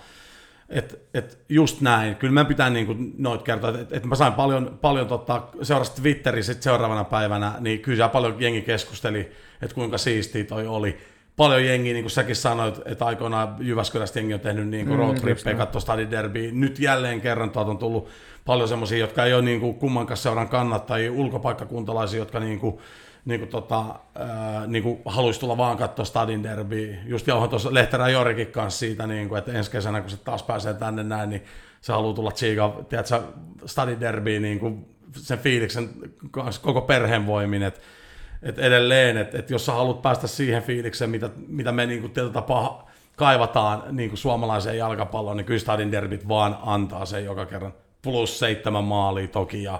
et, 0.70 1.02
et 1.14 1.40
just 1.50 1.82
näin. 1.82 2.16
Kyllä 2.16 2.34
meidän 2.34 2.48
pitää 2.48 2.70
niin 2.70 3.14
noit 3.18 3.42
kertoa, 3.42 3.70
että 3.70 3.98
et 3.98 4.06
mä 4.06 4.16
sain 4.16 4.34
paljon, 4.34 4.78
paljon 4.82 5.08
tota, 5.08 5.44
seurasta 5.62 6.02
Twitterissä 6.02 6.54
seuraavana 6.60 7.04
päivänä, 7.04 7.54
niin 7.60 7.80
kyllä 7.80 7.96
siellä 7.96 8.10
paljon 8.10 8.36
jengi 8.40 8.62
keskusteli, 8.62 9.32
että 9.62 9.76
kuinka 9.76 9.98
siistiä 9.98 10.44
toi 10.44 10.68
oli. 10.68 10.98
Paljon 11.36 11.66
jengiä, 11.66 11.94
niin 11.94 12.04
kuin 12.04 12.12
säkin 12.12 12.36
sanoit, 12.36 12.82
että 12.86 13.06
aikoinaan 13.06 13.56
Jyväskylästä 13.60 14.20
jengi 14.20 14.34
on 14.34 14.40
tehnyt 14.40 14.68
niin 14.68 14.88
kuin 14.88 15.00
mm, 15.00 15.04
roadtrippejä, 15.06 15.58
katsoa 15.58 15.82
Stadin 15.82 16.12
derby. 16.12 16.52
Nyt 16.52 16.80
jälleen 16.80 17.22
kerran 17.22 17.50
tuolta 17.50 17.72
on 17.72 17.78
tullut 17.78 18.10
paljon 18.46 18.68
semmoisia, 18.68 18.98
jotka 18.98 19.26
ei 19.26 19.34
ole 19.34 19.42
niin 19.42 19.60
kuin 19.60 19.76
kummankaan 19.76 20.18
seuran 20.18 20.50
kannattajia, 20.50 21.12
ulkopaikkakuntalaisia, 21.12 22.20
jotka 22.20 22.40
niin 22.40 22.60
kuin, 22.60 22.78
niin 23.28 23.40
kuin 23.40 23.50
tota, 23.50 23.86
ää, 24.16 24.68
niin 24.68 24.84
kuin 24.84 25.02
haluaisi 25.06 25.40
tulla 25.40 25.58
vaan 25.58 25.78
katsoa 25.78 26.06
Stadin 26.06 26.44
derby. 26.44 26.98
Just 27.06 27.28
jauhan 27.28 27.50
tuossa 27.50 27.74
Lehterä 27.74 28.10
Jorikin 28.10 28.48
kanssa 28.48 28.80
siitä, 28.80 29.08
niin 29.08 29.30
kuin, 29.30 29.40
että 29.40 29.52
ensi 29.52 29.72
kesänä, 29.72 30.02
kun 30.02 30.10
se 30.10 30.18
taas 30.18 30.44
pääsee 30.44 30.74
tänne 30.74 31.04
näin, 31.04 31.30
niin 31.30 31.44
se 31.82 31.94
haluaa 31.94 32.14
tulla 32.14 32.32
tsiiga, 32.32 32.84
tiedätkö, 32.90 33.22
Stadin 33.66 34.00
derby, 34.00 34.40
niin 34.40 34.60
kuin 34.60 34.86
sen 35.16 35.40
fiiliksen 35.40 35.90
kanssa 36.32 36.62
koko 36.62 36.82
perheen 36.82 37.28
voimin, 37.28 37.64
että 37.64 37.80
et 38.44 38.60
edelleen, 38.60 39.18
että 39.18 39.40
et 39.40 39.50
jos 39.50 39.66
sä 39.66 39.72
haluat 39.72 40.02
päästä 40.02 40.28
siihen 40.28 40.64
fiilikseen, 40.64 41.10
mitä, 41.10 41.30
mitä 41.48 41.72
me 41.72 41.86
niin 41.86 42.02
kuin 42.02 42.32
tapaa 42.34 42.92
kaivataan 43.16 43.84
niin 43.92 44.10
kuin 44.10 44.18
suomalaiseen 44.18 44.78
jalkapalloon, 44.78 45.38
niin 45.38 45.46
kyllä 45.46 45.60
Stadin 45.60 45.92
derbyt 45.92 46.28
vaan 46.28 46.58
antaa 46.62 47.06
sen 47.06 47.26
joka 47.26 47.46
kerran. 47.46 47.74
Plus 48.02 48.40
seitsemän 48.40 48.84
maalia 48.84 49.28
toki 49.28 49.64
ja 49.64 49.80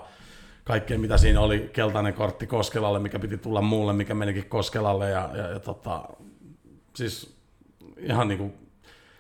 kaikkea, 0.68 1.00
mitä 1.00 1.18
siinä 1.18 1.42
oli, 1.42 1.70
keltainen 1.74 2.14
kortti 2.14 2.48
Koskelalle, 2.48 3.00
mikä 3.00 3.20
piti 3.20 3.38
tulla 3.38 3.62
muulle, 3.62 3.94
mikä 3.94 4.14
menikin 4.14 4.46
Koskelalle, 4.46 5.10
ja, 5.10 5.30
ja, 5.34 5.48
ja 5.48 5.60
tota, 5.60 6.04
siis 6.96 7.38
ihan 7.98 8.28
niinku, 8.28 8.54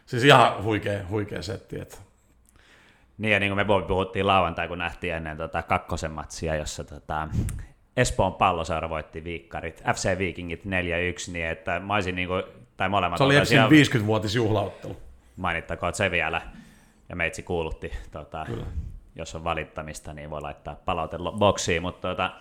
siis 0.06 0.24
ihan 0.24 0.64
huikea, 0.64 1.08
huikea 1.10 1.42
setti, 1.42 1.80
että 1.80 1.98
niin, 3.18 3.32
ja 3.32 3.40
niin 3.40 3.50
kuin 3.50 3.68
me 3.68 3.84
puhuttiin 3.88 4.28
lauantai, 4.28 4.68
kun 4.68 4.78
nähtiin 4.78 5.14
ennen 5.14 5.38
tota 5.38 5.64
kakkosen 5.64 6.12
matsia, 6.12 6.56
jossa 6.56 6.84
tota, 6.84 7.28
Espoon 7.98 8.34
palloseura 8.34 8.90
voitti 8.90 9.24
viikkarit, 9.24 9.84
FC 9.94 10.18
Vikingit 10.18 10.66
4-1, 10.66 10.68
niin 11.32 11.48
että 11.48 11.80
mä 11.80 11.94
olisin 11.94 12.16
niin 12.16 12.28
kuin, 12.28 12.44
tai 12.78 12.90
molemmat... 12.90 13.18
Se 13.18 13.24
oli 13.24 13.42
FCin 13.42 14.02
50-vuotisjuhlauttelu. 14.02 14.98
Mainittakoon 15.36 15.94
se 15.94 16.12
vielä, 16.12 16.42
ja 17.10 17.16
meitsi 17.16 17.44
kuulutti 17.44 17.92
tota, 18.12 18.46
jos 19.18 19.36
on 19.36 19.44
valittamista, 19.44 20.14
niin 20.14 20.30
voi 20.30 20.42
laittaa 20.42 20.76
boksiin, 21.40 21.82
mutta 21.82 22.02
tuota, 22.08 22.32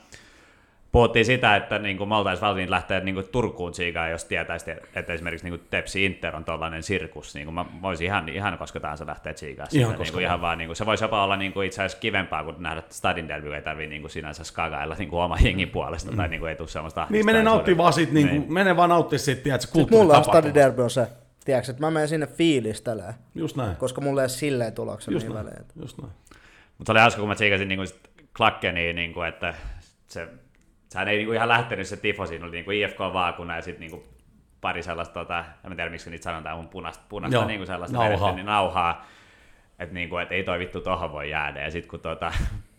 puhuttiin 0.92 1.24
sitä, 1.24 1.56
että 1.56 1.78
niin 1.78 1.98
kuin 1.98 2.08
me 2.08 2.16
oltaisiin 2.16 2.46
valmiit 2.46 2.70
lähteä 2.70 3.00
niin 3.00 3.14
kuin 3.14 3.28
Turkuun 3.32 3.74
siikaan, 3.74 4.10
jos 4.10 4.24
tietäisi, 4.24 4.70
että 4.94 5.12
esimerkiksi 5.12 5.46
niin 5.46 5.58
kuin 5.58 5.68
Tepsi 5.70 6.04
Inter 6.04 6.36
on 6.36 6.44
tällainen 6.44 6.82
sirkus, 6.82 7.34
niin 7.34 7.44
kuin 7.44 7.54
mä 7.54 7.64
voisin 7.82 8.06
ihan, 8.06 8.28
ihan 8.28 8.58
koska 8.58 8.80
tahansa 8.80 9.06
lähteä 9.06 9.32
siikaan. 9.36 9.68
Ihan, 9.72 9.98
niin 9.98 10.12
kuin 10.12 10.22
ihan 10.24 10.40
vaan, 10.40 10.58
niin 10.58 10.68
kuin, 10.68 10.76
se 10.76 10.86
voisi 10.86 11.04
jopa 11.04 11.24
olla 11.24 11.36
niin 11.36 11.52
kuin 11.52 11.66
itse 11.66 11.82
asiassa 11.82 11.98
kivempaa, 11.98 12.44
kuin 12.44 12.56
nähdä 12.58 12.82
Stadin 12.90 13.28
derby, 13.28 13.54
ei 13.54 13.62
tarvitse 13.62 13.88
niin 13.88 14.00
kuin 14.00 14.10
sinänsä 14.10 14.44
skagailla 14.44 14.94
niin 14.98 15.08
kuin 15.08 15.22
oma 15.22 15.36
jengin 15.42 15.70
puolesta, 15.70 16.10
mm. 16.10 16.16
tai 16.16 16.28
niin 16.28 16.40
kuin 16.40 16.50
ei 16.50 16.56
tule 16.56 16.68
sellaista 16.68 17.06
Niin, 17.10 17.26
mene 17.26 17.42
nauttii 17.42 17.76
vaan 17.76 17.92
siitä, 17.92 18.12
niin 18.12 18.28
kuin, 18.28 18.40
niin. 18.40 18.52
mene 18.52 18.76
vaan 18.76 18.90
nauttia 18.90 19.18
siitä, 19.18 19.42
tiedätkö, 19.42 19.68
kulttuuritapahtumaa. 19.72 20.34
Mulla 20.34 20.38
on 20.38 20.42
Stadin 20.42 20.54
derby 20.54 20.82
on 20.82 20.90
se. 20.90 21.08
tiedätkö, 21.44 21.70
että 21.70 21.80
mä 21.80 21.90
menen 21.90 22.08
sinne 22.08 22.26
fiilistelemään, 22.26 23.14
Just 23.34 23.56
näin. 23.56 23.76
koska 23.76 24.00
mulle 24.00 24.20
ei 24.20 24.24
ole 24.24 24.28
silleen 24.28 24.72
tuloksen 24.72 25.14
Just 25.14 25.26
niin 25.26 25.34
näin. 25.34 25.46
väliä. 25.46 25.60
Just 25.80 25.98
näin. 25.98 26.12
Mutta 26.78 26.88
se 26.88 26.92
oli 26.92 27.00
hauska, 27.00 27.20
kun 27.20 27.28
mä 27.28 27.34
tsiikasin 27.34 27.68
niin 27.68 27.80
Klakkeniin, 28.36 28.96
niin 28.96 29.12
kuin, 29.12 29.28
että 29.28 29.54
se, 30.06 30.28
sehän 30.88 31.08
ei 31.08 31.16
niin 31.16 31.26
kuin 31.26 31.36
ihan 31.36 31.48
lähtenyt 31.48 31.86
se 31.86 31.96
tifo, 31.96 32.26
siinä 32.26 32.44
oli 32.44 32.52
niin 32.52 32.64
kuin 32.64 32.76
IFK-vaakuna 32.76 33.56
ja 33.56 33.62
sitten 33.62 33.80
niin 33.80 33.90
kuin 33.90 34.02
pari 34.60 34.82
sellaista, 34.82 35.14
tota, 35.14 35.44
en 35.64 35.76
tiedä 35.76 35.90
miksi 35.90 36.10
niitä 36.10 36.24
sanotaan, 36.24 36.56
mun 36.56 36.68
punaista, 36.68 37.04
punaista 37.08 37.36
Joo, 37.36 37.46
niin 37.46 37.58
kuin 37.58 37.66
sellaista 37.66 37.98
nauhaa. 37.98 38.32
niin 38.32 38.46
nauhaa, 38.46 39.06
että, 39.78 39.94
niin 39.94 40.08
kuin, 40.08 40.22
että 40.22 40.34
ei 40.34 40.44
toi 40.44 40.58
vittu 40.58 40.80
tohon 40.80 41.12
voi 41.12 41.30
jäädä. 41.30 41.62
Ja 41.62 41.70
sitten 41.70 41.90
kun 41.90 42.00
tota, 42.00 42.32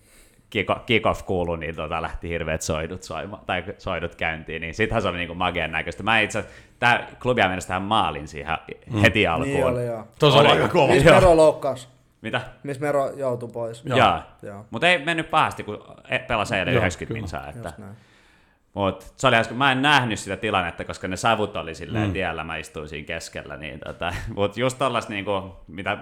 kick- 0.56 0.84
kick-off 0.86 1.24
kuului, 1.26 1.58
niin 1.58 1.76
tota, 1.76 2.02
lähti 2.02 2.30
hirveät 2.30 2.62
soidut, 2.62 3.04
soima, 3.04 3.44
tai 3.46 3.64
soidut 3.78 4.16
käyntiin, 4.16 4.62
niin 4.62 4.74
sittenhän 4.74 5.02
se 5.02 5.08
oli 5.08 5.18
niin 5.18 5.28
kuin 5.28 5.38
magian 5.38 5.72
näköistä. 5.72 6.04
Mä 6.04 6.20
itse 6.20 6.46
tämä 6.80 7.08
klubia 7.22 7.48
mennessä 7.48 7.68
tähän 7.68 7.82
maalin 7.82 8.28
siihen 8.28 8.58
heti 9.02 9.28
alkuun. 9.28 9.54
Niin 9.54 9.66
oli 9.66 9.86
joo. 9.86 10.08
Tuossa 10.20 10.40
oli 10.40 10.48
aika 10.48 10.68
kova. 10.68 10.94
Loukkaus? 11.36 11.97
Mitä? 12.22 12.42
Missä 12.64 12.82
Mero 12.82 13.12
joutui 13.12 13.50
pois? 13.50 13.86
Joo. 13.86 13.98
Joo. 13.98 14.22
Joo. 14.42 14.66
Mutta 14.72 14.88
ei 14.88 15.06
mennyt 15.06 15.30
pahasti, 15.30 15.64
kun 15.64 15.84
e- 16.10 16.20
pelasi 16.20 16.56
eilen 16.56 16.74
Joo, 16.74 16.82
90 16.82 17.08
kyllä. 17.08 17.22
minsaa. 17.22 17.50
Että. 17.50 17.74
Mut 18.74 19.14
se 19.16 19.28
oli 19.28 19.36
hauska. 19.36 19.54
Mä 19.54 19.72
en 19.72 19.82
nähnyt 19.82 20.20
sitä 20.20 20.38
tilannetta, 20.38 20.86
koska 20.86 21.08
ne 21.08 21.16
savut 21.16 21.56
oli 21.56 21.76
silleen 21.76 22.08
mm. 22.08 22.14
tiellä, 22.14 22.44
mä 22.44 22.58
istuin 22.58 22.90
siinä 22.90 23.06
keskellä. 23.06 23.58
Niin 23.58 23.80
tota, 23.80 24.14
mut 24.36 24.58
just 24.58 24.78
tollas 24.78 25.10
niinku, 25.10 25.56
mitä 25.68 25.98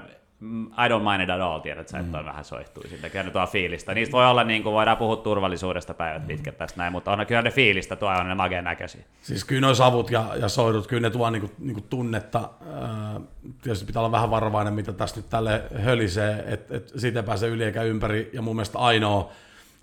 I 0.78 0.90
don't 0.90 1.12
mind 1.12 1.22
it 1.22 1.30
at 1.30 1.42
all, 1.42 1.60
tiedät 1.60 1.88
sä, 1.88 2.00
että 2.00 2.12
toi 2.12 2.26
vähän 2.26 2.46
soihtui 2.46 2.88
siitä. 2.88 3.10
Kyllä 3.10 3.24
ne 3.24 3.32
tuo 3.32 3.48
fiilistä. 3.48 3.94
Niistä 3.94 4.12
voi 4.12 4.26
olla, 4.26 4.44
niin 4.44 4.64
kuin, 4.64 4.74
voidaan 4.74 4.98
puhua 4.98 5.16
turvallisuudesta 5.16 5.94
päivät 5.94 6.28
pitkät 6.28 6.58
tästä 6.58 6.78
näin, 6.78 6.92
mutta 6.92 7.12
on 7.12 7.26
kyllä 7.26 7.42
ne 7.42 7.52
fiilistä, 7.52 7.96
tuo 7.96 8.10
on 8.10 8.28
ne 8.28 8.36
mageen 8.36 8.64
näköisiä. 8.64 9.04
Siis 9.22 9.46
kyllä 9.46 9.62
nuo 9.62 9.76
savut 9.76 10.12
ja, 10.12 10.26
ja 10.42 10.50
soidut, 10.50 10.88
kyllä 10.88 11.02
ne 11.02 11.10
tuo 11.10 11.30
niinku, 11.30 11.52
niinku 11.60 11.82
tunnetta. 11.82 12.50
Ää, 12.74 13.22
tietysti 13.62 13.86
pitää 13.86 14.00
olla 14.00 14.12
vähän 14.12 14.30
varovainen, 14.30 14.74
mitä 14.74 14.94
tässä 14.94 15.16
nyt 15.16 15.30
tälle 15.30 15.64
hölisee, 15.84 16.44
että 16.48 16.78
et 16.78 16.92
siitä 16.96 17.20
ei 17.20 17.26
pääse 17.26 17.48
yli 17.48 17.64
eikä 17.64 17.84
ympäri. 17.84 18.30
Ja 18.34 18.42
mun 18.42 18.56
mielestä 18.56 18.80
ainoa, 18.80 19.32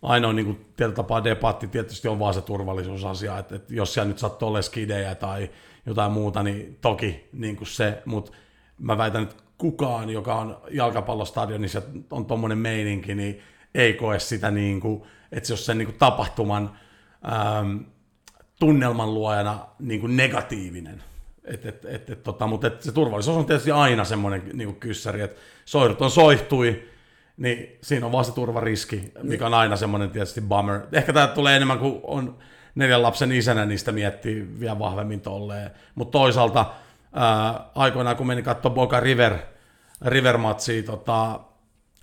ainoa 0.02 0.32
niinku, 0.32 0.52
tietyllä 0.76 0.96
tapaa 0.96 1.24
debatti 1.24 1.66
tietysti 1.66 2.08
on 2.08 2.18
vaan 2.18 2.34
se 2.34 2.40
turvallisuusasia, 2.40 3.38
että 3.38 3.56
et 3.56 3.70
jos 3.70 3.94
siellä 3.94 4.08
nyt 4.08 4.18
sattuu 4.18 4.48
olemaan 4.48 4.62
skidejä 4.62 5.14
tai 5.14 5.50
jotain 5.86 6.12
muuta, 6.12 6.42
niin 6.42 6.78
toki 6.80 7.28
niinku 7.32 7.64
se, 7.64 8.02
mutta 8.04 8.32
mä 8.78 8.98
väitän, 8.98 9.22
että 9.22 9.36
kukaan, 9.62 10.10
joka 10.10 10.34
on 10.34 10.60
jalkapallostadionissa 10.70 11.82
on 12.10 12.26
tuommoinen 12.26 12.58
meininki, 12.58 13.14
niin 13.14 13.40
ei 13.74 13.94
koe 13.94 14.18
sitä, 14.18 14.50
niin 14.50 14.80
kuin, 14.80 15.02
että 15.32 15.46
se 15.46 15.52
olisi 15.52 15.64
sen 15.64 15.78
niin 15.78 15.86
kuin 15.86 15.98
tapahtuman 15.98 16.78
ähm, 17.32 17.76
tunnelman 18.60 19.14
luojana 19.14 19.66
niin 19.78 20.00
kuin 20.00 20.16
negatiivinen. 20.16 21.02
Et, 21.44 21.66
et, 21.66 21.84
et, 21.84 22.10
et, 22.10 22.22
tota, 22.22 22.46
mutta 22.46 22.66
et 22.66 22.82
se 22.82 22.92
turvallisuus 22.92 23.36
on 23.36 23.46
tietysti 23.46 23.70
aina 23.70 24.04
semmoinen 24.04 24.42
niin 24.52 24.76
kyssäri, 24.76 25.20
että 25.20 25.40
soidut 25.64 26.02
on 26.02 26.10
soihtui, 26.10 26.88
niin 27.36 27.78
siinä 27.82 28.06
on 28.06 28.12
vaan 28.12 28.24
se 28.24 28.34
turvariski, 28.34 29.12
mikä 29.22 29.46
on 29.46 29.54
aina 29.54 29.76
semmoinen 29.76 30.10
tietysti 30.10 30.40
bummer. 30.40 30.80
Ehkä 30.92 31.12
tämä 31.12 31.26
tulee 31.26 31.56
enemmän 31.56 31.78
kuin 31.78 32.00
on 32.02 32.38
neljän 32.74 33.02
lapsen 33.02 33.32
isänä, 33.32 33.66
niistä 33.66 33.92
miettii 33.92 34.48
vielä 34.60 34.78
vahvemmin 34.78 35.20
tolleen. 35.20 35.70
Mutta 35.94 36.18
toisaalta 36.18 36.66
ää, 37.12 37.64
aikoinaan, 37.74 38.16
kun 38.16 38.26
menin 38.26 38.44
katsoa 38.44 38.70
Boca 38.70 39.00
River, 39.00 39.38
River-matsia 40.04 40.82
tota, 40.82 41.40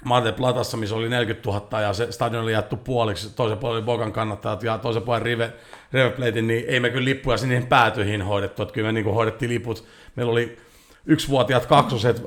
Mar 0.05 0.23
del 0.23 0.33
Platassa, 0.33 0.77
missä 0.77 0.95
oli 0.95 1.09
40 1.09 1.49
000 1.49 1.81
ja 1.81 1.93
se 1.93 2.11
stadion 2.11 2.43
oli 2.43 2.51
jaettu 2.51 2.77
puoliksi, 2.77 3.29
toisen 3.35 3.57
puolen 3.57 3.77
oli 3.77 3.85
Bocan 3.85 4.11
kannattajat 4.11 4.63
ja 4.63 4.77
toisen 4.77 5.03
puolen 5.03 5.21
River, 5.21 5.49
River 5.93 6.11
Platein, 6.11 6.47
niin 6.47 6.65
ei 6.67 6.79
me 6.79 6.89
kyllä 6.89 7.05
lippuja 7.05 7.37
sinne 7.37 7.65
päätyihin 7.69 8.21
hoidettu, 8.21 8.61
että 8.61 8.73
kyllä 8.73 8.87
me 8.87 8.91
niin 8.91 9.13
hoidettiin 9.13 9.51
liput. 9.51 9.83
Meillä 10.15 10.31
oli 10.31 10.57
yksivuotiaat 11.05 11.65
kaksoset 11.65 12.23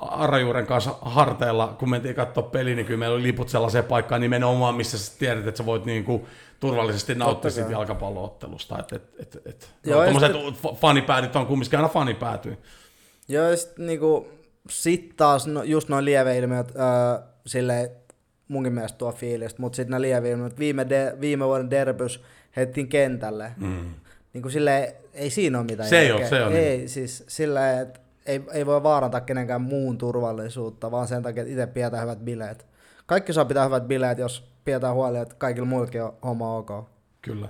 Arajuuren 0.00 0.66
kanssa 0.66 0.94
harteilla, 1.02 1.76
kun 1.78 1.90
mentiin 1.90 2.14
katsoa 2.14 2.42
peli, 2.42 2.74
niin 2.74 2.86
kyllä 2.86 2.98
meillä 2.98 3.14
oli 3.14 3.22
liput 3.22 3.48
sellaiseen 3.48 3.84
paikkaan 3.84 4.20
nimenomaan, 4.20 4.74
missä 4.74 4.98
sä 4.98 5.18
tiedät, 5.18 5.46
että 5.46 5.58
sä 5.58 5.66
voit 5.66 5.84
niin 5.84 6.04
kuin 6.04 6.26
turvallisesti 6.60 7.14
nauttia 7.14 7.50
siitä 7.50 7.70
jalkapalloottelusta. 7.70 8.78
Et, 8.78 8.92
et, 8.92 9.04
et, 9.18 9.46
et. 9.46 9.74
Joo, 9.84 10.04
No, 10.04 10.20
tommoset 10.20 10.76
fanipäädyt 10.76 11.36
on 11.36 11.46
kumminkin 11.46 11.78
aina 11.78 11.88
fanipäätyy. 11.88 12.58
Joo, 13.28 13.50
ja 13.50 13.56
sit 13.56 13.78
niinku, 13.78 14.28
sit 14.70 15.16
taas 15.16 15.46
no, 15.46 15.62
just 15.62 15.88
noin 15.88 16.04
lieveilmiöt, 16.04 16.72
öö, 16.76 16.82
silleen 17.46 17.90
munkin 18.48 18.72
mielestä 18.72 18.98
tuo 18.98 19.12
fiilistä, 19.12 19.62
mutta 19.62 19.76
sitten 19.76 19.90
nämä 19.90 20.00
lieveilmiöt, 20.00 20.58
viime, 20.58 20.88
de, 20.88 21.16
viime 21.20 21.46
vuoden 21.46 21.70
derbys 21.70 22.22
heittiin 22.56 22.88
kentälle. 22.88 23.52
Mm. 23.56 23.94
Niin 24.32 24.42
kuin 24.42 24.52
silleen, 24.52 24.92
ei 25.14 25.30
siinä 25.30 25.58
ole 25.58 25.66
mitään 25.66 25.88
Se 25.88 25.98
ei 25.98 26.12
oo, 26.12 26.26
se 26.28 26.44
on 26.44 26.52
Ei, 26.52 26.76
niin. 26.76 26.88
siis 26.88 27.24
silleen, 27.28 27.78
että 27.78 28.00
ei, 28.26 28.42
ei 28.52 28.66
voi 28.66 28.82
vaarantaa 28.82 29.20
kenenkään 29.20 29.60
muun 29.60 29.98
turvallisuutta, 29.98 30.90
vaan 30.90 31.08
sen 31.08 31.22
takia, 31.22 31.42
että 31.42 31.52
itse 31.52 31.66
pidetään 31.66 32.02
hyvät 32.02 32.18
bileet. 32.18 32.66
Kaikki 33.06 33.32
saa 33.32 33.44
pitää 33.44 33.64
hyvät 33.64 33.88
bileet, 33.88 34.18
jos 34.18 34.52
pidetään 34.64 34.94
huoli, 34.94 35.18
että 35.18 35.34
kaikilla 35.38 35.66
muillakin 35.66 36.02
on 36.02 36.14
homma 36.24 36.56
ok. 36.56 36.70
Kyllä. 37.22 37.48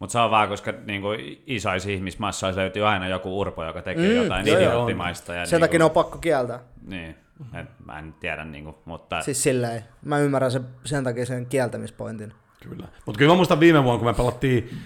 Mutta 0.00 0.12
se 0.12 0.18
on 0.18 0.30
vaan, 0.30 0.48
koska 0.48 0.72
niin 0.86 1.00
kuin 1.00 1.42
isoissa 1.46 1.90
ihmismassoissa 1.90 2.60
löytyy 2.60 2.86
aina 2.88 3.08
joku 3.08 3.40
urpo, 3.40 3.64
joka 3.64 3.82
tekee 3.82 4.08
Mm, 4.08 4.16
jotain 4.16 4.46
joo, 4.46 4.58
joo. 4.58 4.68
idioottimaista. 4.70 5.34
Ja 5.34 5.46
Sen 5.46 5.56
niin 5.56 5.60
takia 5.68 5.78
ne 5.78 5.82
kuin, 5.82 5.90
on 5.90 6.04
pakko 6.04 6.18
kieltää. 6.18 6.60
Niin, 6.86 7.16
et, 7.60 7.68
mä 7.84 7.98
en 7.98 8.14
tiedä, 8.20 8.44
niin 8.44 8.64
kuin, 8.64 8.76
mutta 8.84 9.22
Siis 9.22 9.42
silleen, 9.42 9.84
mä 10.04 10.18
ymmärrän 10.18 10.50
sen, 10.50 10.66
sen 10.84 11.04
takia 11.04 11.26
sen 11.26 11.46
kieltämispointin. 11.46 12.32
Kyllä. 12.68 12.88
Mutta 13.06 13.18
kyllä 13.18 13.32
mä 13.32 13.36
muistan 13.36 13.60
viime 13.60 13.84
vuonna, 13.84 13.98
kun 13.98 14.08
me 14.08 14.14
pelattiin 14.14 14.78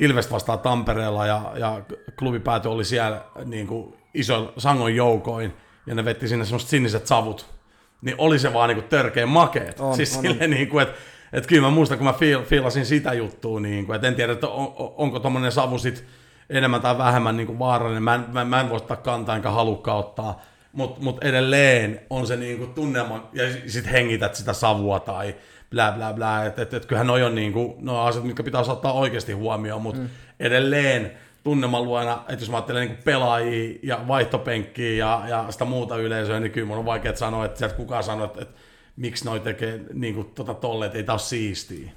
Ilvest 0.00 0.30
vastaan 0.30 0.58
Tampereella 0.58 1.26
ja, 1.26 1.52
ja 1.54 1.80
klubipäätö 2.18 2.70
oli 2.70 2.84
siellä 2.84 3.20
niin 3.44 3.66
kuin 3.66 3.94
iso 4.14 4.52
sangon 4.58 4.94
joukoin 4.96 5.52
ja 5.86 5.94
ne 5.94 6.04
vetti 6.04 6.28
sinne 6.28 6.44
semmoiset 6.44 6.68
siniset 6.68 7.06
savut, 7.06 7.46
niin 8.02 8.14
oli 8.18 8.38
se 8.38 8.52
vaan 8.52 8.68
niin 8.68 8.78
kuin 8.78 8.88
törkeä 8.88 9.26
makeet. 9.26 9.80
On, 9.80 9.96
siis 9.96 10.16
on, 10.16 10.22
silleen 10.22 10.50
niin 10.50 10.68
kuin, 10.68 10.82
että 10.82 10.98
et 11.32 11.46
kyllä 11.46 11.62
mä 11.62 11.70
muistan, 11.70 11.98
kun 11.98 12.06
mä 12.06 12.12
fiil, 12.12 12.42
fiilasin 12.42 12.86
sitä 12.86 13.12
juttua, 13.12 13.60
niin 13.60 13.86
kuin, 13.86 13.96
että 13.96 14.08
en 14.08 14.14
tiedä, 14.14 14.32
että 14.32 14.48
on, 14.48 14.72
on- 14.76 14.94
onko 14.96 15.18
tommonen 15.18 15.52
savu 15.52 15.78
sit 15.78 16.04
enemmän 16.50 16.80
tai 16.80 16.98
vähemmän 16.98 17.36
niin 17.36 17.46
kuin 17.46 17.58
vaarallinen. 17.58 18.02
Mä 18.02 18.14
en, 18.14 18.24
mä, 18.32 18.44
mä 18.44 18.60
en 18.60 18.68
voi 18.68 18.76
ottaa 18.76 18.96
kantaa 18.96 19.36
enkä 19.36 19.50
halukka 19.50 19.94
ottaa, 19.94 20.42
mutta 20.72 21.00
mut 21.02 21.24
edelleen 21.24 22.00
on 22.10 22.26
se 22.26 22.36
niin 22.36 22.58
kuin 22.58 22.74
tunnelma, 22.74 23.28
ja 23.32 23.44
sitten 23.66 23.92
hengität 23.92 24.34
sitä 24.34 24.52
savua 24.52 25.00
tai 25.00 25.34
blä 25.70 25.92
blä 25.96 26.12
blä, 26.12 26.46
että 26.46 26.62
et, 26.62 26.74
et, 26.74 26.86
kyllähän 26.86 27.06
noi 27.06 27.22
on 27.22 27.34
niin 27.34 27.52
kuin, 27.52 27.74
no 27.78 28.00
asiat, 28.00 28.24
mitkä 28.24 28.42
pitää 28.42 28.60
ottaa 28.60 28.92
oikeasti 28.92 29.32
huomioon, 29.32 29.82
mutta 29.82 30.00
mm. 30.00 30.08
edelleen 30.40 31.12
tunnelman 31.44 31.84
luona, 31.84 32.24
että 32.28 32.42
jos 32.42 32.50
mä 32.50 32.56
ajattelen 32.56 32.88
niin 32.88 32.98
pelaajia 33.04 33.78
ja 33.82 34.00
vaihtopenkkiä 34.08 34.92
ja, 34.92 35.22
ja 35.28 35.44
sitä 35.50 35.64
muuta 35.64 35.96
yleisöä, 35.96 36.40
niin 36.40 36.52
kyllä 36.52 36.66
mun 36.66 36.78
on 36.78 36.84
vaikea 36.84 37.16
sanoa, 37.16 37.44
että 37.44 37.58
sieltä 37.58 37.74
kukaan 37.74 38.02
sanoo, 38.02 38.24
että, 38.26 38.42
että 38.42 38.60
miksi 38.96 39.24
noi 39.24 39.40
tekee 39.40 39.80
niin 39.92 40.14
kuin, 40.14 40.30
tota 40.34 40.54
tolle, 40.54 40.86
että 40.86 40.98
ei 40.98 41.04
ole 41.08 41.18
siistiä. 41.18 41.90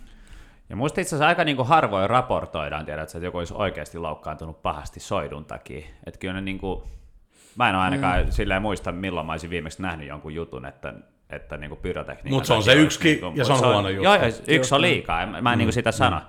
Ja 0.69 0.75
musta 0.75 1.01
itse 1.01 1.15
asiassa 1.15 1.27
aika 1.27 1.43
niin 1.43 1.55
kuin 1.55 1.67
harvoin 1.67 2.09
raportoidaan, 2.09 2.85
tiedät, 2.85 3.09
sä, 3.09 3.17
että 3.17 3.25
joku 3.25 3.37
olisi 3.37 3.53
oikeasti 3.53 3.97
loukkaantunut 3.97 4.61
pahasti 4.61 4.99
soidun 4.99 5.45
takia. 5.45 5.87
Että 6.05 6.19
kyllä 6.19 6.33
ne 6.33 6.41
niin 6.41 6.59
kuin, 6.59 6.83
mä 7.55 7.69
en 7.69 7.75
ole 7.75 7.83
ainakaan 7.83 8.25
mm. 8.25 8.31
silleen 8.31 8.61
muista, 8.61 8.91
milloin 8.91 9.25
mä 9.25 9.33
olisin 9.33 9.49
viimeksi 9.49 9.81
nähnyt 9.81 10.07
jonkun 10.07 10.33
jutun, 10.35 10.65
että, 10.65 10.93
että 11.29 11.57
niin 11.57 11.69
kuin 11.69 11.79
pyrotekniikan 11.81 12.37
Mut 12.37 12.45
se 12.45 12.53
on 12.53 12.63
se 12.63 12.73
yksikin, 12.73 13.21
niin 13.21 13.37
ja 13.37 13.45
se 13.45 13.53
mut 13.53 13.61
on 13.61 13.73
huono 13.73 13.89
juttu. 13.89 14.03
Joo, 14.03 14.15
joo, 14.15 14.31
yksi 14.47 14.75
on 14.75 14.81
liikaa, 14.81 15.21
en- 15.21 15.29
mä 15.29 15.37
en 15.37 15.43
mm. 15.43 15.57
niin 15.57 15.67
kuin 15.67 15.73
sitä 15.73 15.91
sano. 15.91 16.21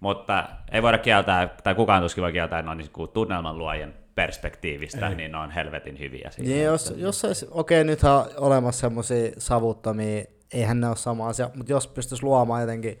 Mutta 0.00 0.44
ei 0.72 0.82
voida 0.82 0.98
kieltää, 0.98 1.46
tai 1.46 1.74
kukaan 1.74 2.02
tuskin 2.02 2.22
voi 2.22 2.32
kieltää, 2.32 2.58
että 2.58 2.68
ne 2.68 2.70
on 2.70 2.78
niin 2.78 2.90
kuin 2.90 3.10
tunnelman 3.10 3.58
luojen 3.58 3.94
perspektiivistä, 4.16 5.08
niin 5.08 5.32
ne 5.32 5.38
on 5.38 5.50
helvetin 5.50 5.98
hyviä 5.98 6.30
siinä. 6.30 6.50
Niin, 6.50 6.64
jos, 6.64 6.94
jos 6.96 7.24
olisi, 7.24 7.46
okei, 7.50 7.84
nythän 7.84 8.12
on 8.12 8.26
olemassa 8.36 8.80
semmoisia 8.80 9.30
savuttomia, 9.38 10.24
eihän 10.52 10.80
ne 10.80 10.88
ole 10.88 10.96
sama 10.96 11.28
asia, 11.28 11.50
mutta 11.54 11.72
jos 11.72 11.86
pystyisi 11.88 12.22
luomaan 12.22 12.60
jotenkin 12.60 13.00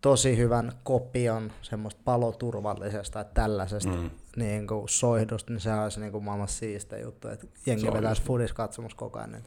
tosi 0.00 0.36
hyvän 0.36 0.72
kopion 0.82 1.52
semmoista 1.62 2.00
paloturvallisesta 2.04 3.20
että 3.20 3.34
tällaisesta 3.34 3.90
mm. 3.90 4.10
niin 4.36 4.66
kuin 4.66 4.88
soihdusta, 4.88 5.52
niin 5.52 5.60
se 5.60 5.74
olisi 5.74 6.00
niin 6.00 6.12
kuin 6.12 6.24
maailman 6.24 6.48
siiste 6.48 7.00
juttu, 7.00 7.28
että 7.28 7.46
jengi 7.66 7.92
vetäisi 7.92 8.22
fudis 8.22 8.52
katsomassa 8.52 8.96
koko 8.96 9.18
ajan. 9.18 9.42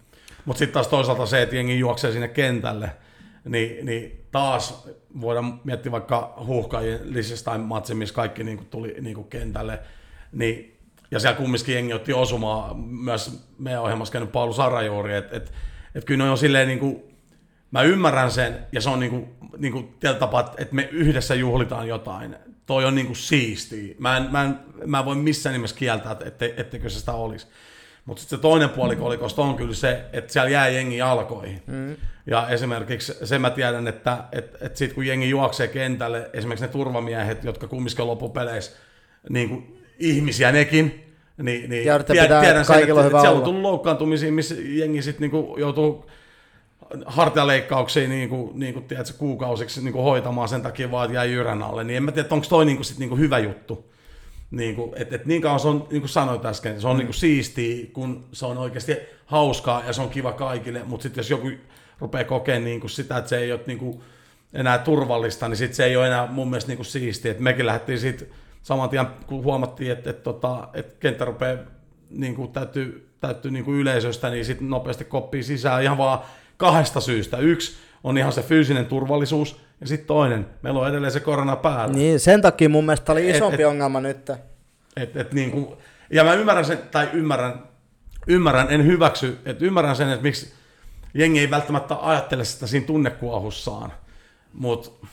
Mutta 0.46 0.60
sitten 0.60 0.74
taas 0.74 0.88
toisaalta 0.88 1.26
se, 1.26 1.42
että 1.42 1.56
jengi 1.56 1.80
juoksee 1.80 2.12
sinne 2.12 2.28
kentälle, 2.28 2.92
niin, 3.46 3.86
niin 3.86 4.26
taas 4.32 4.88
voidaan 5.22 5.62
miettiä 5.64 5.92
vaikka 5.92 6.34
huuhkajien 6.46 7.14
Liechtenstein 7.14 7.62
matsi, 7.62 7.94
missä 7.94 8.16
kaikki 8.16 8.44
niin 8.44 8.58
kuin 8.58 8.68
tuli 8.68 8.96
niin 9.02 9.16
kuin 9.16 9.28
kentälle, 9.28 9.80
niin, 10.32 10.77
ja 11.12 11.20
siellä 11.20 11.38
kumminkin 11.38 11.76
jengi 11.76 11.94
otti 11.94 12.14
osumaa, 12.14 12.74
myös 12.74 13.46
meidän 13.58 13.82
ohjelmassa 13.82 14.12
käynyt 14.12 14.32
Paulu 14.32 14.54
Sarajuuri, 14.54 15.16
että 15.16 15.38
et, 15.38 15.54
et 15.96 16.06
kyllä 16.06 16.24
ne 16.24 16.30
on 16.30 16.38
silleen 16.38 16.68
niin 16.68 16.80
kuin, 16.80 17.04
mä 17.72 17.82
ymmärrän 17.82 18.32
sen, 18.32 18.60
ja 18.72 18.82
se 18.82 18.90
on 18.90 19.00
niin 19.00 19.10
kuin, 19.10 19.28
niin 19.58 19.74
kuin 19.74 19.88
tietyllä 20.00 20.20
tapaa, 20.20 20.54
että- 20.58 20.76
me 20.76 20.90
yhdessä 20.92 21.36
juhlitaan 21.36 21.88
jotain. 21.88 22.36
Toi 22.66 22.86
on 22.86 22.96
niin 22.96 23.08
kuin 23.08 23.18
siistiä. 23.18 23.96
Mä 24.00 24.18
en, 24.18 24.28
mä 24.32 24.44
en, 24.44 24.60
mä 24.86 25.00
en 25.00 25.06
voi 25.06 25.16
missään 25.16 25.54
nimessä 25.54 25.76
kieltää, 25.76 26.12
että 26.12 26.26
ette, 26.26 26.54
etteikö 26.58 26.90
se 26.90 27.00
sitä 27.00 27.14
olisi. 27.14 27.48
Mutta 28.06 28.22
sitten 28.22 28.38
se 28.38 28.42
toinen 28.42 28.70
puoli 28.70 28.96
kolikosta 28.96 29.42
on 29.42 29.56
kyllä 29.56 29.74
se, 29.74 30.06
että 30.14 30.34
siellä 30.34 30.50
jää 30.50 30.70
jengi 30.70 30.98
jalkoihin. 30.98 31.62
Mm. 31.68 31.96
Ja 32.26 32.50
esimerkiksi 32.50 33.14
se 33.24 33.40
mä 33.40 33.50
tiedän, 33.50 33.88
että 33.88 34.24
et, 34.32 34.56
et 34.62 34.78
sit 34.78 34.94
kun 34.94 35.06
jengi 35.06 35.30
juoksee 35.30 35.68
kentälle, 35.68 36.30
esimerkiksi 36.34 36.66
ne 36.66 36.72
turvamiehet, 36.72 37.44
jotka 37.44 37.68
kumminkin 37.68 38.08
loppupeleissä 38.08 38.78
niin 39.30 39.50
kuin 39.50 39.77
ihmisiä 40.00 40.52
nekin, 40.52 41.04
Niin, 41.38 41.70
niin 41.70 41.86
Ja 41.86 42.04
tiedän, 42.04 42.42
tiedän 42.42 42.66
sen, 42.66 42.80
että, 42.80 42.94
hyvä 42.94 43.06
että 43.06 43.22
siellä 43.22 43.38
on 43.38 43.44
tullut 43.44 43.62
loukkaantumisia, 43.62 44.32
missä 44.32 44.56
jengi 44.60 45.02
sitten 45.02 45.22
niinku 45.22 45.56
joutuu 45.60 46.06
hartialeikkauksiin 47.06 48.10
niin 48.10 48.30
kuin, 48.30 48.60
niin 48.60 48.74
kuin, 48.74 48.86
tiedätkö, 48.86 49.14
kuukausiksi 49.18 49.84
niin 49.84 49.94
kuin 49.94 50.04
hoitamaan 50.04 50.50
sen 50.50 50.62
takia 50.62 50.92
vaan, 50.92 51.06
että 51.06 51.16
jäi 51.16 51.32
jyrän 51.32 51.64
alle, 51.64 51.84
niin 51.84 51.98
en 51.98 52.04
mä 52.04 52.12
tiedä, 52.12 52.28
onko 52.32 52.48
toi 52.50 52.66
niin 52.66 52.78
kuin, 52.78 52.86
sit, 52.86 52.98
niin 52.98 53.10
kuin 53.10 53.22
hyvä 53.22 53.40
juttu. 53.40 53.92
Niin, 54.52 54.76
kuin, 54.76 54.92
et, 54.96 55.14
et 55.14 55.26
niin 55.26 55.42
kauan 55.42 55.60
se 55.60 55.68
on, 55.68 55.88
niin 55.92 56.02
kuin 56.02 56.10
sanoit 56.10 56.46
äsken, 56.46 56.82
se 56.82 56.88
on 56.88 56.96
mm. 56.96 56.98
niin 56.98 57.08
kuin 57.08 57.16
siistiä, 57.16 57.86
kun 57.94 58.26
se 58.32 58.46
on 58.46 58.58
oikeasti 58.58 58.98
hauskaa 59.26 59.84
ja 59.88 59.94
se 59.94 60.02
on 60.02 60.10
kiva 60.10 60.32
kaikille, 60.32 60.82
mutta 60.86 61.04
sitten 61.04 61.20
jos 61.20 61.30
joku 61.30 61.52
rupeaa 62.00 62.24
kokemaan 62.24 62.64
niin 62.64 62.80
kuin 62.80 62.90
sitä, 62.90 63.18
että 63.18 63.30
se 63.30 63.38
ei 63.38 63.52
ole 63.52 63.62
niin 63.68 63.80
kuin, 63.80 64.02
enää 64.54 64.78
turvallista, 64.78 65.48
niin 65.48 65.58
sitten 65.58 65.76
se 65.76 65.86
ei 65.86 65.98
ole 65.98 66.08
enää 66.08 66.28
mun 66.28 66.50
mielestä 66.50 66.70
niin 66.70 66.78
kuin 66.78 66.86
siistiä. 66.86 67.32
Et 67.32 67.40
mekin 67.40 67.66
lähdettiin 67.66 68.00
sitten 68.00 68.28
saman 68.68 68.90
tien, 68.90 69.08
kun 69.28 69.44
huomattiin, 69.44 69.92
että, 69.92 70.10
että, 70.10 70.30
että, 70.30 70.68
että 70.74 70.96
kenttä 71.00 71.26
rupeaa 71.26 71.58
niin 72.10 72.36
kuin 72.36 72.52
täytyy, 72.52 73.10
täytyy 73.20 73.52
niin 73.52 73.66
kuin 73.66 73.80
yleisöstä, 73.80 74.30
niin 74.30 74.46
sitten 74.46 74.70
nopeasti 74.70 75.06
koppii 75.06 75.44
sisään 75.44 75.84
ihan 75.84 75.98
vaan 75.98 76.20
kahdesta 76.58 77.02
syystä. 77.02 77.38
Yksi 77.38 77.78
on 78.04 78.18
ihan 78.18 78.32
se 78.32 78.42
fyysinen 78.44 78.86
turvallisuus, 78.86 79.62
ja 79.82 79.88
sitten 79.88 80.08
toinen, 80.08 80.46
meillä 80.62 80.80
on 80.80 80.90
edelleen 80.90 81.12
se 81.12 81.20
korona 81.20 81.56
päällä. 81.56 81.94
Niin, 81.94 82.20
sen 82.20 82.42
takia 82.42 82.70
mun 82.70 82.86
mielestä 82.86 83.12
oli 83.12 83.30
Et- 83.30 83.36
isompi 83.36 83.62
et- 83.64 83.68
ongelma 83.68 84.02
nyt. 84.02 84.30
Et, 84.98 85.18
et 85.18 85.34
niin 85.34 85.52
kuin, 85.52 85.68
ja 86.10 86.24
mä 86.24 86.34
ymmärrän 86.34 86.66
sen, 86.66 86.80
tai 86.92 87.10
ymmärrän, 87.14 87.64
ymmärrän, 88.28 88.68
en 88.70 88.86
hyväksy, 88.86 89.38
että 89.46 89.66
ymmärrän 89.66 89.96
sen, 89.96 90.10
että 90.10 90.24
miksi 90.24 90.54
jengi 91.14 91.40
ei 91.40 91.50
välttämättä 91.50 91.96
ajattele 92.02 92.46
sitä 92.46 92.68
siinä 92.68 92.86
tunnekuohussaan. 92.86 93.94
Mutta 94.54 95.08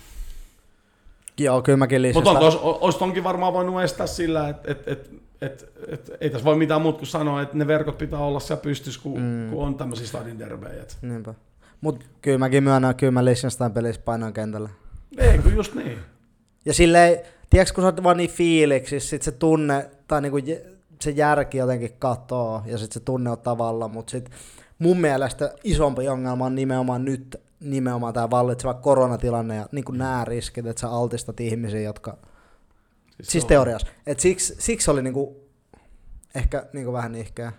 Joo, 1.39 1.63
kyllä 1.63 1.77
mäkin 1.77 2.03
Mutta 2.15 2.31
olisi 2.31 2.59
olis 2.63 2.97
tonkin 2.97 3.25
varmaan 3.25 3.53
voinut 3.53 3.83
estää 3.83 4.07
sillä, 4.07 4.49
että 4.49 4.73
et, 4.73 4.89
et, 4.89 5.11
et, 5.41 5.73
et, 5.89 6.11
ei 6.21 6.31
tässä 6.31 6.45
voi 6.45 6.57
mitään 6.57 6.83
muuta 6.83 6.99
kuin 6.99 7.09
sanoa, 7.09 7.43
että 7.43 7.57
ne 7.57 7.67
verkot 7.67 7.99
pitää 7.99 8.19
olla 8.19 8.41
siellä 8.41 8.63
pystyssä, 8.63 9.01
kun, 9.03 9.21
mm. 9.21 9.51
kun 9.51 9.67
on 9.67 9.75
tämmöisiä 9.75 10.07
stadin 10.07 10.39
derbejä. 10.39 10.85
Niinpä. 11.03 11.35
Mut 11.81 12.05
kyllä 12.23 12.39
mäkin 12.39 12.65
myönnän, 12.65 12.95
kyllä 12.95 13.11
mä 13.11 13.25
Liechtenstein 13.25 13.73
pelissä 13.73 14.03
painoin 14.05 14.33
kentällä. 14.33 14.69
Ei, 15.19 15.39
kun 15.39 15.55
just 15.55 15.75
niin. 15.75 15.99
Ja 16.65 16.75
silleen, 16.75 17.19
tiedätkö, 17.51 17.75
kun 17.75 17.83
sä 17.83 17.87
oot 17.87 18.03
vaan 18.03 18.17
niin 18.17 18.31
fiiliksissä, 18.31 19.11
sit 19.11 19.23
se 19.23 19.33
tunne, 19.33 19.91
tai 20.09 20.23
niinku 20.23 20.39
se 21.01 21.11
järki 21.11 21.59
jotenkin 21.59 21.93
katoo, 21.99 22.63
ja 22.67 22.79
sit 22.79 22.93
se 22.93 23.01
tunne 23.01 23.31
on 23.31 23.39
tavalla, 23.39 23.89
mutta 23.89 24.11
sit 24.11 24.31
mun 24.79 25.01
mielestä 25.01 25.55
isompi 25.65 26.09
ongelma 26.09 26.47
on 26.47 26.55
nimenomaan 26.55 27.05
nyt, 27.05 27.41
nimenomaan 27.65 28.15
tämä 28.15 28.31
vallitseva 28.31 28.75
koronatilanne 28.75 29.57
ja 29.57 29.67
niin 29.73 29.85
nämä 29.93 30.25
riskit, 30.25 30.67
että 30.67 30.81
sä 30.81 30.89
altistat 30.89 31.41
ihmisiä, 31.41 31.81
jotka, 31.81 32.17
siis, 33.17 33.33
siis 33.33 33.45
teoriassa. 33.45 33.87
Et 34.07 34.21
siksi, 34.21 34.55
siksi 34.59 34.91
oli 34.91 35.03
niinku, 35.03 35.51
ehkä 36.35 36.67
niinku 36.73 36.93
vähän 36.93 37.13
nihkeä. 37.13 37.53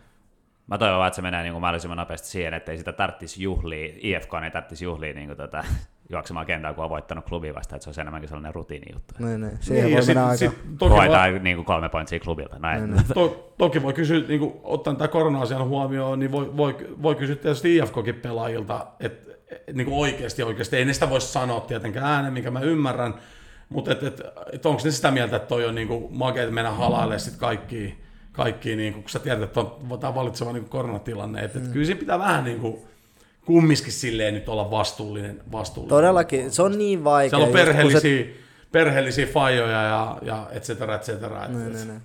Mä 0.67 0.77
toivon 0.77 0.97
vaan, 0.97 1.07
että 1.07 1.15
se 1.15 1.21
menee 1.21 1.43
niin 1.43 1.53
kuin 1.53 1.61
mahdollisimman 1.61 1.97
nopeasti 1.97 2.27
siihen, 2.27 2.53
että 2.53 2.71
ei 2.71 2.77
sitä 2.77 2.93
tarvitsisi 2.93 3.43
juhlia, 3.43 3.93
IFK 3.97 4.31
ei 4.43 4.51
tarvitsisi 4.51 4.85
juhlia 4.85 5.13
niin 5.13 5.27
kuin 5.27 5.37
tota, 5.37 5.63
juoksemaan 6.09 6.45
kentällä, 6.45 6.75
kun 6.75 6.83
on 6.83 6.89
voittanut 6.89 7.25
klubi 7.25 7.55
vasta, 7.55 7.75
että 7.75 7.83
se 7.83 7.89
olisi 7.89 8.01
enemmänkin 8.01 8.29
sellainen 8.29 8.55
rutiinijuttu. 8.55 9.13
Niin, 9.19 9.41
niin. 9.41 9.57
Siihen 9.59 9.85
Niin, 9.85 9.97
voi 9.97 10.05
mennä 10.05 10.35
sit, 10.35 10.47
aika. 10.47 10.55
sit, 10.57 10.77
toki, 10.77 10.89
voi, 10.91 10.99
Hoitaa 10.99 11.27
niin 11.27 11.55
kuin 11.55 11.65
kolme 11.65 11.89
pointsia 11.89 12.19
klubilta. 12.19 12.59
Näin. 12.59 12.91
Niin, 12.91 13.03
to, 13.13 13.53
toki 13.57 13.83
voi 13.83 13.93
kysyä, 13.93 14.19
niin 14.27 14.39
kuin, 14.39 14.53
ottaen 14.63 14.97
tämä 14.97 15.07
korona-asian 15.07 15.67
huomioon, 15.67 16.19
niin 16.19 16.31
voi, 16.31 16.57
voi, 16.57 16.95
voi 17.01 17.15
kysyä 17.15 17.35
tietysti 17.35 17.77
IFKkin 17.77 18.15
pelaajilta, 18.15 18.87
että 18.99 19.34
niin 19.73 19.85
kuin 19.85 19.97
oikeasti, 19.97 20.43
oikeasti, 20.43 20.77
ei 20.77 20.85
ne 20.85 20.93
sitä 20.93 21.09
voi 21.09 21.21
sanoa 21.21 21.59
tietenkään 21.59 22.05
ääneen, 22.05 22.33
mikä 22.33 22.51
mä 22.51 22.59
ymmärrän, 22.59 23.13
mutta 23.69 23.91
et, 23.91 24.03
et, 24.03 24.21
et 24.53 24.65
onko 24.65 24.81
ne 24.83 24.91
sitä 24.91 25.11
mieltä, 25.11 25.35
että 25.35 25.47
toi 25.47 25.65
on 25.65 25.75
niin 25.75 25.87
kuin 25.87 26.07
makea 26.09 26.51
mennä 26.51 26.71
halailemaan 26.71 27.19
sitten 27.19 27.39
kaikki, 27.39 27.97
kaikki 28.31 28.75
niin 28.75 28.93
kuin, 28.93 29.03
kun 29.03 29.09
sä 29.09 29.19
tiedät, 29.19 29.43
että 29.43 29.59
on 29.59 29.99
tämä 29.99 30.15
vallitseva 30.15 30.53
niin 30.53 30.63
kuin 30.63 30.69
koronatilanne, 30.69 31.43
että 31.43 31.59
et, 31.59 31.67
kyllä 31.67 31.85
siinä 31.85 31.99
pitää 31.99 32.19
vähän 32.19 32.43
niin 32.43 32.59
kuin, 32.59 32.77
kumminkin 33.45 33.91
silleen 33.91 34.33
nyt 34.33 34.49
olla 34.49 34.71
vastuullinen. 34.71 35.41
vastuullinen. 35.51 35.89
Todellakin, 35.89 36.51
se 36.51 36.61
on 36.61 36.77
niin 36.77 37.03
vaikea. 37.03 37.29
Siellä 37.29 37.43
on 37.43 37.51
just 37.51 37.65
kun 37.65 37.73
perheellisiä, 37.73 38.25
perheellisiä 38.71 39.25
fajoja 39.25 39.83
ja, 39.83 40.17
ja 40.21 40.47
et 40.51 40.63
cetera, 40.63 40.95
et 40.95 41.01
cetera. 41.01 41.45
Et, 41.45 41.51
Niin, 41.51 41.67
et, 41.67 41.73
niin, 41.73 41.87
niin. 41.87 42.01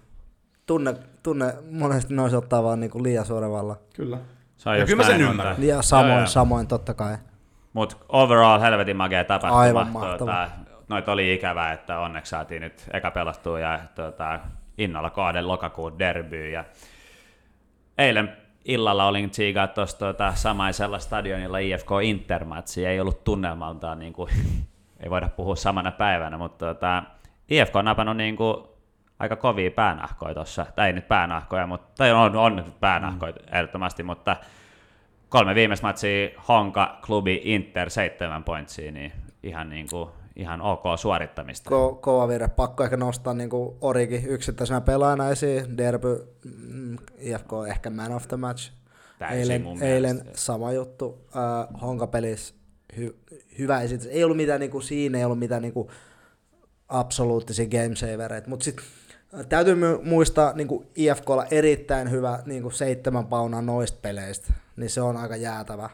Tunne, 0.66 0.94
tunne 1.22 1.54
monesti 1.70 2.14
noissa 2.14 2.38
ottaa 2.38 2.62
vaan 2.62 2.80
niinku 2.80 3.02
liian 3.02 3.26
suuren 3.26 3.50
vallan. 3.50 3.76
Kyllä. 3.94 4.18
Se 4.56 4.68
on 4.68 4.78
Ja 4.78 4.86
kyllä 4.86 5.02
mä 5.02 5.08
sen 5.08 5.20
ymmärrän. 5.20 5.62
Ja 5.62 5.82
samoin, 5.82 6.10
Joo, 6.10 6.18
joo. 6.18 6.26
samoin 6.26 6.66
totta 6.66 6.94
kai. 6.94 7.16
Mutta 7.72 7.96
overall 8.08 8.60
helvetin 8.60 8.96
makea 8.96 9.24
tapahtuma. 9.24 9.60
Aivan 9.60 9.88
mahtava. 9.88 10.18
Tuota, 10.18 10.48
noita 10.88 11.12
oli 11.12 11.34
ikävää, 11.34 11.72
että 11.72 11.98
onneksi 11.98 12.30
saatiin 12.30 12.62
nyt 12.62 12.84
eka 12.92 13.10
pelattua 13.10 13.60
ja 13.60 13.80
tuota, 13.94 14.40
innolla 14.78 15.10
kahden 15.10 15.48
lokakuun 15.48 15.98
derbyyn. 15.98 16.52
Ja 16.52 16.64
eilen 17.98 18.36
illalla 18.64 19.06
olin 19.06 19.30
tsiigaa 19.30 19.66
tuossa 19.66 19.98
tuota, 19.98 20.34
samaisella 20.34 20.98
stadionilla 20.98 21.58
IFK 21.58 21.88
Intermatsi. 22.02 22.86
Ei 22.86 23.00
ollut 23.00 23.24
tunnelmaltaan, 23.24 23.98
niin 23.98 24.12
kuin, 24.12 24.30
ei 25.02 25.10
voida 25.10 25.28
puhua 25.28 25.56
samana 25.56 25.92
päivänä, 25.92 26.38
mutta 26.38 26.64
tuota, 26.64 27.02
IFK 27.48 27.76
on 27.76 27.84
napannut 27.84 28.16
niin 28.16 28.36
kuin, 28.36 28.56
aika 29.18 29.36
kovia 29.36 29.70
päänahkoja 29.70 30.34
tuossa, 30.34 30.66
tai 30.76 30.86
ei 30.86 30.92
nyt 30.92 31.08
päänahkoja, 31.08 31.66
mutta, 31.66 31.86
tai 31.96 32.12
on, 32.12 32.36
on 32.36 32.64
päänahkoja 32.80 33.32
mm. 33.32 33.56
ehdottomasti, 33.56 34.02
mutta 34.02 34.36
kolme 35.30 35.54
viimeistä 35.54 35.86
matsia, 35.86 36.28
Honka, 36.48 37.00
klubi, 37.06 37.40
Inter, 37.44 37.90
seitsemän 37.90 38.44
pointsia, 38.44 38.92
niin 38.92 39.12
ihan, 39.42 39.70
niin 39.70 39.86
kuin, 39.90 40.08
ihan 40.36 40.60
ok 40.60 40.82
suorittamista. 40.96 41.70
Ko- 41.70 41.98
kova 42.00 42.28
vire. 42.28 42.48
Pakko 42.48 42.84
ehkä 42.84 42.96
nostaa 42.96 43.34
niinku 43.34 43.78
Origi 43.80 44.22
yksittäisenä 44.26 44.80
pelaajana 44.80 45.30
esiin. 45.30 45.76
Derby, 45.76 46.28
mm, 46.44 46.96
IFK 47.18 47.50
ehkä 47.68 47.90
man 47.90 48.12
of 48.12 48.28
the 48.28 48.36
match. 48.36 48.72
Täysin 49.18 49.38
eilen, 49.40 49.62
mun 49.62 49.82
eilen 49.82 50.16
mielestä. 50.16 50.40
sama 50.40 50.72
juttu. 50.72 51.26
Äh, 51.36 51.80
Honka-pelissä 51.82 52.54
hy- 52.96 53.16
hyvä 53.58 53.80
esitys. 53.80 54.06
Ei 54.06 54.24
ollut 54.24 54.36
mitään 54.36 54.60
niinku, 54.60 54.80
siinä, 54.80 55.18
ei 55.18 55.24
ollut 55.24 55.38
mitään 55.38 55.62
niinku, 55.62 55.90
absoluuttisia 56.88 57.66
gamesavereita, 57.66 58.48
mutta 58.48 58.64
sitten 58.64 58.84
täytyy 59.48 59.76
muistaa 60.02 60.52
niinku 60.52 60.84
IFKlla 60.96 61.44
erittäin 61.50 62.10
hyvä 62.10 62.38
niinku 62.46 62.70
seitsemän 62.70 63.26
paunaa 63.26 63.62
noista 63.62 63.98
peleistä, 64.02 64.52
niin 64.80 64.90
se 64.90 65.00
on 65.02 65.16
aika 65.16 65.36
jäätävä. 65.36 65.90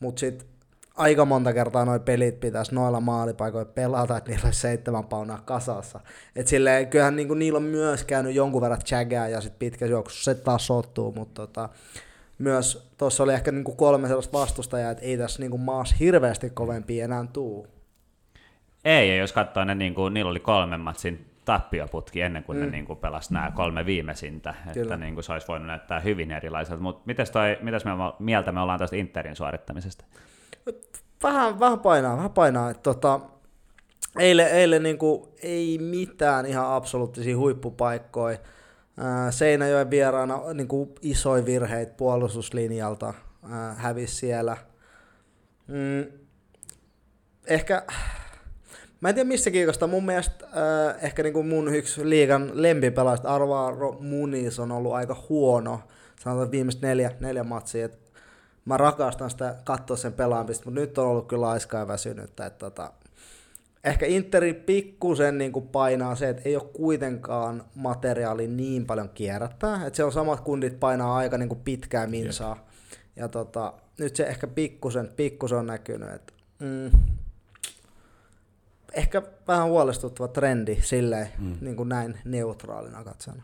Mutta 0.00 0.20
sitten 0.20 0.48
aika 0.96 1.24
monta 1.24 1.52
kertaa 1.52 1.84
noi 1.84 2.00
pelit 2.00 2.40
pitäisi 2.40 2.74
noilla 2.74 3.00
maalipaikoilla 3.00 3.72
pelata, 3.74 4.16
että 4.16 4.30
niillä 4.30 4.44
olisi 4.44 4.60
seitsemän 4.60 5.04
paunaa 5.04 5.42
kasassa. 5.44 6.00
Et 6.36 6.46
silleen, 6.46 6.88
kyllähän 6.88 7.16
niinku 7.16 7.34
niillä 7.34 7.56
on 7.56 7.62
myös 7.62 8.04
käynyt 8.04 8.34
jonkun 8.34 8.62
verran 8.62 8.80
chagää 8.84 9.28
ja 9.28 9.40
sitten 9.40 9.58
pitkä 9.58 9.86
juoksussa 9.86 10.34
se 10.34 10.40
tasoittuu, 10.40 11.12
mutta 11.12 11.46
tota, 11.46 11.68
myös 12.38 12.90
tuossa 12.98 13.22
oli 13.22 13.32
ehkä 13.32 13.52
niinku 13.52 13.74
kolme 13.74 14.08
sellaista 14.08 14.38
vastustajaa, 14.38 14.90
että 14.90 15.04
ei 15.04 15.18
tässä 15.18 15.40
niinku 15.42 15.58
maassa 15.58 15.96
hirveästi 16.00 16.50
kovempi 16.50 17.00
enää 17.00 17.26
tuu. 17.32 17.66
Ei, 18.84 19.08
ja 19.08 19.16
jos 19.16 19.32
katsoo, 19.32 19.64
ne, 19.64 19.74
niin 19.74 19.94
kuin, 19.94 20.14
niillä 20.14 20.30
oli 20.30 20.40
kolme 20.40 20.76
matsin 20.76 21.29
tappioputki 21.50 22.20
ennen 22.20 22.44
kuin 22.44 22.58
mm. 22.58 22.64
ne 22.64 22.70
niin 22.70 22.84
kuin, 22.84 22.98
pelasi 22.98 23.34
nämä 23.34 23.52
kolme 23.54 23.86
viimeisintä, 23.86 24.54
Kyllä. 24.72 24.82
että 24.82 24.96
niin 24.96 25.14
kuin, 25.14 25.24
se 25.24 25.32
olisi 25.32 25.48
voinut 25.48 25.66
näyttää 25.66 26.00
hyvin 26.00 26.30
erilaiselta. 26.30 26.82
Mutta 26.82 27.02
mitäs, 27.06 27.30
toi, 27.30 27.58
mitäs 27.62 27.84
me, 27.84 27.90
mieltä 28.18 28.52
me 28.52 28.60
ollaan 28.60 28.78
tästä 28.78 28.96
Interin 28.96 29.36
suorittamisesta? 29.36 30.04
Vähän, 31.22 31.60
vähän 31.60 31.78
painaa, 31.78 32.16
vähän 32.16 32.30
painaa. 32.30 32.70
Että 32.70 32.82
tota, 32.82 33.20
eilen, 34.18 34.46
eilen 34.46 34.82
niinku, 34.82 35.34
ei 35.42 35.78
mitään 35.78 36.46
ihan 36.46 36.66
absoluuttisia 36.66 37.36
huippupaikkoja. 37.36 38.38
Ää, 38.98 39.30
Seinäjoen 39.30 39.90
vieraana 39.90 40.40
niinku, 40.54 40.94
isoja 41.02 41.44
virheitä 41.44 41.94
puolustuslinjalta 41.96 43.14
ää, 43.50 43.74
hävisi 43.74 44.14
siellä. 44.14 44.56
Mm, 45.66 46.12
ehkä, 47.46 47.86
mä 49.00 49.08
en 49.08 49.14
tiedä 49.14 49.28
missä 49.28 49.50
kiikosta, 49.50 49.86
mun 49.86 50.06
mielestä 50.06 50.44
äh, 50.44 51.04
ehkä 51.04 51.22
niinku 51.22 51.42
mun 51.42 51.74
yksi 51.74 52.08
liigan 52.08 52.50
lempipelaajista 52.54 53.34
Arvaro 53.34 53.96
Muniz 54.00 54.58
on 54.58 54.72
ollut 54.72 54.92
aika 54.92 55.26
huono, 55.28 55.80
sanotaan 56.20 56.50
viimeiset 56.50 56.82
neljä, 56.82 57.10
neljä 57.20 57.44
matsia, 57.44 57.84
et 57.84 58.12
mä 58.64 58.76
rakastan 58.76 59.30
sitä 59.30 59.56
katsoa 59.64 59.96
sen 59.96 60.12
pelaamista, 60.12 60.64
mutta 60.64 60.80
nyt 60.80 60.98
on 60.98 61.06
ollut 61.06 61.28
kyllä 61.28 61.48
aiskaa 61.48 61.80
ja 61.80 61.88
väsynyttä, 61.88 62.46
että 62.46 62.58
tota, 62.58 62.92
ehkä 63.84 64.06
Interi 64.06 64.54
pikkusen 64.54 65.38
niin 65.38 65.52
kuin 65.52 65.68
painaa 65.68 66.14
se, 66.14 66.28
että 66.28 66.42
ei 66.44 66.56
ole 66.56 66.70
kuitenkaan 66.72 67.64
materiaali 67.74 68.48
niin 68.48 68.86
paljon 68.86 69.08
kierrättää, 69.08 69.86
että 69.86 69.96
se 69.96 70.04
on 70.04 70.12
samat 70.12 70.40
kundit 70.40 70.80
painaa 70.80 71.16
aika 71.16 71.38
niin 71.38 71.48
kuin 71.48 71.60
pitkään 71.64 72.10
minsaa, 72.10 72.68
ja 73.16 73.28
tota, 73.28 73.72
nyt 73.98 74.16
se 74.16 74.24
ehkä 74.24 74.46
pikkusen, 74.46 75.08
pikkusen 75.16 75.58
on 75.58 75.66
näkynyt, 75.66 76.08
että 76.14 76.32
mm, 76.58 76.90
ehkä 78.94 79.22
vähän 79.48 79.66
huolestuttava 79.68 80.28
trendi 80.28 80.76
silleen, 80.80 81.28
mm. 81.38 81.56
niin 81.60 81.76
kuin 81.76 81.88
näin 81.88 82.18
neutraalina 82.24 83.04
katsona. 83.04 83.42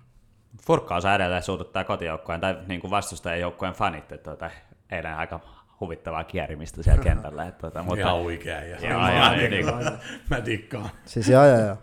Furkka 0.62 0.96
osaa 0.96 1.14
edelleen 1.14 1.42
suututtaa 1.42 1.84
kotijoukkojen 1.84 2.40
tai 2.40 2.58
niin 2.66 2.80
kuin 2.80 2.90
vastustajien 2.90 3.40
joukkojen 3.40 3.74
fanit, 3.74 4.12
että 4.12 4.30
tuota, 4.30 4.50
eilen 4.90 5.14
aika 5.14 5.40
huvittavaa 5.80 6.24
kierimistä 6.24 6.82
siellä 6.82 7.02
kentällä. 7.02 7.46
Että, 7.46 7.60
tuota, 7.60 7.82
Mutta, 7.82 8.00
Ihan 8.00 8.14
oikein. 8.14 8.70
Ja 8.70 8.88
Joo, 8.88 9.00
mä, 9.00 9.12
joo, 9.12 9.36
niin 9.36 9.50
dikkaan. 9.50 9.82
kuin- 9.84 9.98
mä 10.30 10.44
dikkaan. 10.44 10.90
Siis 11.04 11.28
joo 11.28 11.46
joo 11.46 11.58
joo. 11.60 11.76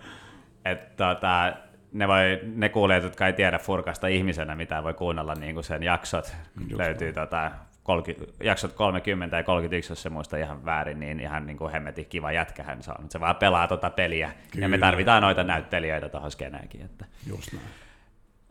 et, 0.66 0.96
tuota, 0.96 1.54
ne, 1.94 2.08
voi, 2.08 2.40
ne 2.44 2.70
kuulijat, 2.70 3.04
jotka 3.04 3.28
ei 3.28 3.34
tiedä 3.34 3.60
Furkasta 3.60 4.08
ihmisenä, 4.08 4.56
mitä 4.56 4.84
voi 4.84 4.94
kuunnella 4.94 5.34
niin 5.36 5.54
kuin 5.54 5.64
sen 5.64 5.84
jaksot. 5.84 6.36
Just 6.60 6.80
löytyy 6.80 7.14
tota, 7.14 7.52
30, 7.84 8.44
jaksot 8.44 8.74
30 8.74 9.38
ja 9.38 9.44
31, 9.44 9.92
jos 9.92 10.02
se 10.02 10.10
muista 10.10 10.38
ihan 10.38 10.66
väärin, 10.66 11.00
niin 11.00 11.20
ihan 11.20 11.46
niin 11.46 11.58
kuin 11.58 11.72
hemmetin 11.72 12.06
kiva 12.06 12.32
jätkä 12.32 12.64
hän 12.64 12.84
saa. 12.84 13.04
Se 13.10 13.20
vaan 13.20 13.36
pelaa 13.36 13.68
tota 13.68 13.90
peliä, 13.90 14.32
Kyllä. 14.52 14.66
ja 14.66 14.70
me 14.70 14.78
tarvitaan 14.78 15.22
noita 15.22 15.44
näyttelijöitä 15.44 16.10
tuohon 16.10 16.32
skeneenkin. 16.32 16.82
Että. 16.82 17.06
Just 17.28 17.54
näin. 17.54 17.66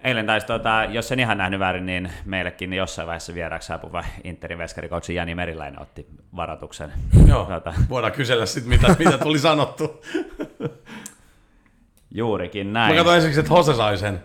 Eilen 0.04 0.26
taisi, 0.26 0.46
tota, 0.46 0.86
jos 0.90 1.12
en 1.12 1.20
ihan 1.20 1.38
nähnyt 1.38 1.60
väärin, 1.60 1.86
niin 1.86 2.12
meillekin 2.24 2.70
niin 2.70 2.78
jossain 2.78 3.06
vaiheessa 3.06 3.34
vieraksi 3.34 3.66
saapuva 3.66 4.04
Interin 4.24 4.58
veskarikoutsi 4.58 5.14
Jani 5.14 5.34
Meriläinen 5.34 5.80
otti 5.80 6.06
varoituksen. 6.36 6.92
Joo, 7.28 7.44
tota. 7.44 7.74
voidaan 7.88 8.12
kysellä 8.12 8.46
sitten, 8.46 8.70
mitä, 8.70 8.96
mitä 8.98 9.18
tuli 9.18 9.38
sanottu. 9.38 10.04
Juurikin 12.14 12.72
näin. 12.72 12.92
Mä 12.92 12.96
katsoin 12.96 13.16
ensiksi, 13.16 13.40
että 13.40 13.54
Hose 13.54 13.74
sai 13.74 13.98
sen, 13.98 14.22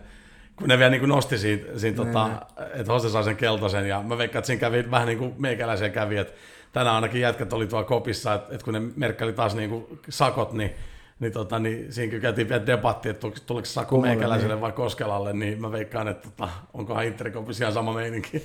kun 0.58 0.68
ne 0.68 0.78
vielä 0.78 0.90
niin 0.90 1.00
kuin 1.00 1.10
nosti 1.10 1.38
siitä, 1.38 1.80
siitä 1.80 2.06
tota, 2.06 2.30
että 2.74 2.94
Hose 2.94 3.10
sai 3.10 3.24
sen 3.24 3.38
keltaisen, 3.38 3.88
ja 3.88 4.04
mä 4.04 4.18
veikkaan, 4.18 4.40
että 4.40 4.48
siinä 4.48 4.60
kävi 4.60 4.92
vähän 4.92 5.08
niin 5.08 5.18
kuin 5.18 5.34
meikäläisen 5.38 5.92
kävi, 5.92 6.18
että 6.18 6.34
tänään 6.74 6.96
ainakin 6.96 7.22
jätkät 7.22 7.54
oli 7.54 7.68
tuolla 7.68 7.88
kopissa, 7.88 8.34
että, 8.34 8.54
että 8.54 8.66
kun 8.66 8.74
ne 8.74 8.82
merkkeli 8.96 9.34
taas 9.34 9.56
niin 9.56 9.70
kuin 9.70 10.00
sakot, 10.10 10.54
niin 10.54 10.76
niin, 11.20 11.34
tota, 11.34 11.60
niin 11.60 11.94
siinä 11.94 12.10
kyllä 12.10 12.22
käytiin 12.22 12.50
vielä 12.50 12.66
debatti, 12.66 13.10
että 13.10 13.28
tuleeko 13.46 13.66
Saku 13.66 14.02
Meikäläiselle 14.02 14.54
niin. 14.54 14.62
vai 14.62 14.72
Koskelalle, 14.72 15.34
niin 15.34 15.62
mä 15.62 15.72
veikkaan, 15.72 16.08
että 16.08 16.30
tota, 16.30 16.50
onkohan 16.74 17.06
Interkopissa 17.06 17.64
ihan 17.64 17.74
sama 17.74 17.94
meininki. 17.94 18.44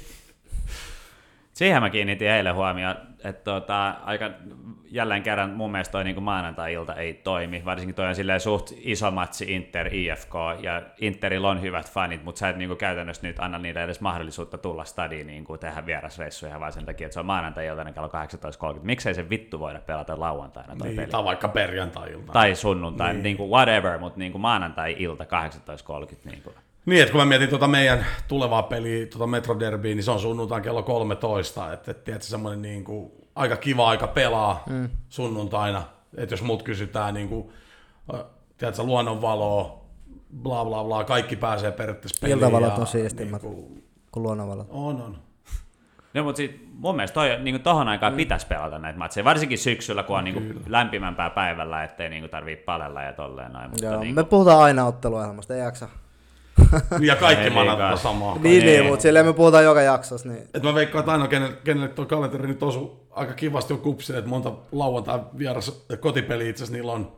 Siihen 1.62 1.82
mä 1.82 1.90
kiinnitin 1.90 2.28
eilen 2.28 2.54
huomioon, 2.54 2.94
että 3.24 3.44
tota, 3.44 3.88
aika 3.90 4.30
jälleen 4.90 5.22
kerran 5.22 5.50
mun 5.50 5.72
mielestä 5.72 5.92
toi 5.92 6.04
niin 6.04 6.22
maanantai-ilta 6.22 6.94
ei 6.94 7.14
toimi, 7.14 7.62
varsinkin 7.64 7.94
toi 7.94 8.06
on 8.06 8.14
silleen 8.14 8.40
suht 8.40 8.72
iso 8.76 9.10
matsi 9.10 9.54
Inter 9.54 9.94
IFK, 9.94 10.34
ja 10.62 10.82
Interillä 11.00 11.48
on 11.48 11.62
hyvät 11.62 11.90
fanit, 11.90 12.24
mutta 12.24 12.38
sä 12.38 12.48
et 12.48 12.56
niin 12.56 12.68
kuin 12.68 12.78
käytännössä 12.78 13.26
nyt 13.26 13.38
anna 13.38 13.58
niille 13.58 13.84
edes 13.84 14.00
mahdollisuutta 14.00 14.58
tulla 14.58 14.84
stadiin 14.84 15.26
niin 15.26 15.44
kuin 15.44 15.60
tehdä 15.60 15.86
vierasreissuja, 15.86 16.60
vaan 16.60 16.72
sen 16.72 16.86
takia, 16.86 17.06
että 17.06 17.14
se 17.14 17.20
on 17.20 17.26
maanantai-iltainen 17.26 17.94
kello 17.94 18.10
18.30. 18.74 18.78
Miksei 18.82 19.14
se 19.14 19.30
vittu 19.30 19.58
voida 19.60 19.80
pelata 19.80 20.20
lauantaina 20.20 20.76
toi 20.76 20.88
niin, 20.88 20.96
peli? 20.96 21.10
Tai 21.10 21.24
vaikka 21.24 21.48
perjantai-ilta. 21.48 22.32
Tai 22.32 22.54
sunnuntai, 22.54 23.12
niin. 23.12 23.22
niin 23.22 23.36
kuin 23.36 23.50
whatever, 23.50 23.98
mutta 23.98 24.18
niin 24.18 24.32
kuin 24.32 24.42
maanantai-ilta 24.42 25.24
18.30. 25.24 26.16
Niin 26.24 26.42
kuin. 26.42 26.54
Niin, 26.86 27.02
että 27.02 27.12
kun 27.12 27.20
mä 27.20 27.24
mietin 27.24 27.48
tuota 27.48 27.68
meidän 27.68 28.06
tulevaa 28.28 28.62
peliä, 28.62 29.06
tuota 29.06 29.26
Metro 29.26 29.58
Derbyä, 29.60 29.94
niin 29.94 30.04
se 30.04 30.10
on 30.10 30.20
sunnuntain 30.20 30.62
kello 30.62 30.82
13, 30.82 31.72
että, 31.72 31.90
että 31.90 32.04
tiedätkö, 32.04 32.26
semmoinen 32.26 32.62
niin 32.62 32.84
kuin, 32.84 33.12
aika 33.34 33.56
kiva 33.56 33.88
aika 33.88 34.06
pelaa 34.06 34.62
mm. 34.68 34.88
sunnuntaina, 35.08 35.82
että 36.16 36.32
jos 36.32 36.42
muut 36.42 36.62
kysytään 36.62 37.14
niin 37.14 37.28
kuin, 37.28 37.52
tiedätkö, 38.58 38.82
luonnonvaloa, 38.82 39.84
bla 40.42 40.64
bla 40.64 40.84
bla, 40.84 41.04
kaikki 41.04 41.36
pääsee 41.36 41.72
periaatteessa 41.72 42.18
peliin. 42.20 42.38
Iltavalot 42.38 42.78
on 42.78 42.86
siistimmat 42.86 43.42
niin 43.42 43.54
kuin, 43.54 43.84
kuin 44.12 44.22
luonnonvalot. 44.22 44.66
On, 44.70 45.02
on. 45.02 45.18
No, 46.14 46.24
mutta 46.24 46.36
sit 46.36 46.68
mun 46.74 46.96
mielestä 46.96 47.14
toi, 47.14 47.38
niin 47.40 47.54
kuin 47.54 47.62
tohon 47.62 47.88
aikaan 47.88 48.12
mm. 48.12 48.16
pitäisi 48.16 48.46
pelata 48.46 48.78
näitä 48.78 48.98
matseja, 48.98 49.24
varsinkin 49.24 49.58
syksyllä, 49.58 50.02
kun 50.02 50.18
on 50.18 50.24
niin 50.24 50.34
kuin 50.34 50.62
lämpimämpää 50.66 51.30
päivällä, 51.30 51.84
ettei 51.84 52.08
niin 52.08 52.22
kuin 52.22 52.30
tarvitse 52.30 52.64
palella 52.64 53.02
ja 53.02 53.12
tolleen 53.12 53.52
noin. 53.52 53.70
Mutta 53.70 53.84
Joo, 53.84 54.00
niin 54.00 54.14
kuin... 54.14 54.24
me 54.24 54.28
puhutaan 54.28 54.60
aina 54.62 54.86
otteluohjelmasta, 54.86 55.54
ei 55.54 55.60
jaksa. 55.60 55.88
ja 57.00 57.16
kaikki 57.16 57.50
manat 57.50 58.00
samaa. 58.00 58.38
Niin, 58.38 58.66
niin, 58.66 58.86
mutta 58.86 59.02
silleen 59.02 59.26
me 59.26 59.32
puhutaan 59.32 59.64
joka 59.64 59.82
jaksossa. 59.82 60.28
Niin. 60.28 60.48
Et 60.54 60.62
mä 60.62 60.74
veikkaan, 60.74 61.00
että 61.00 61.12
aina 61.12 61.28
kenelle, 61.28 61.56
kenelle 61.64 61.88
tuo 61.88 62.06
kalenteri 62.06 62.46
nyt 62.46 62.62
osuu 62.62 63.02
aika 63.10 63.32
kivasti 63.32 63.72
on 63.72 63.78
kupsille, 63.78 64.18
että 64.18 64.30
monta 64.30 64.52
lauantai 64.72 65.20
vieras 65.38 65.86
kotipeli 66.00 66.48
itse 66.48 66.64
asiassa 66.64 66.76
niillä 66.76 66.92
on 66.92 67.12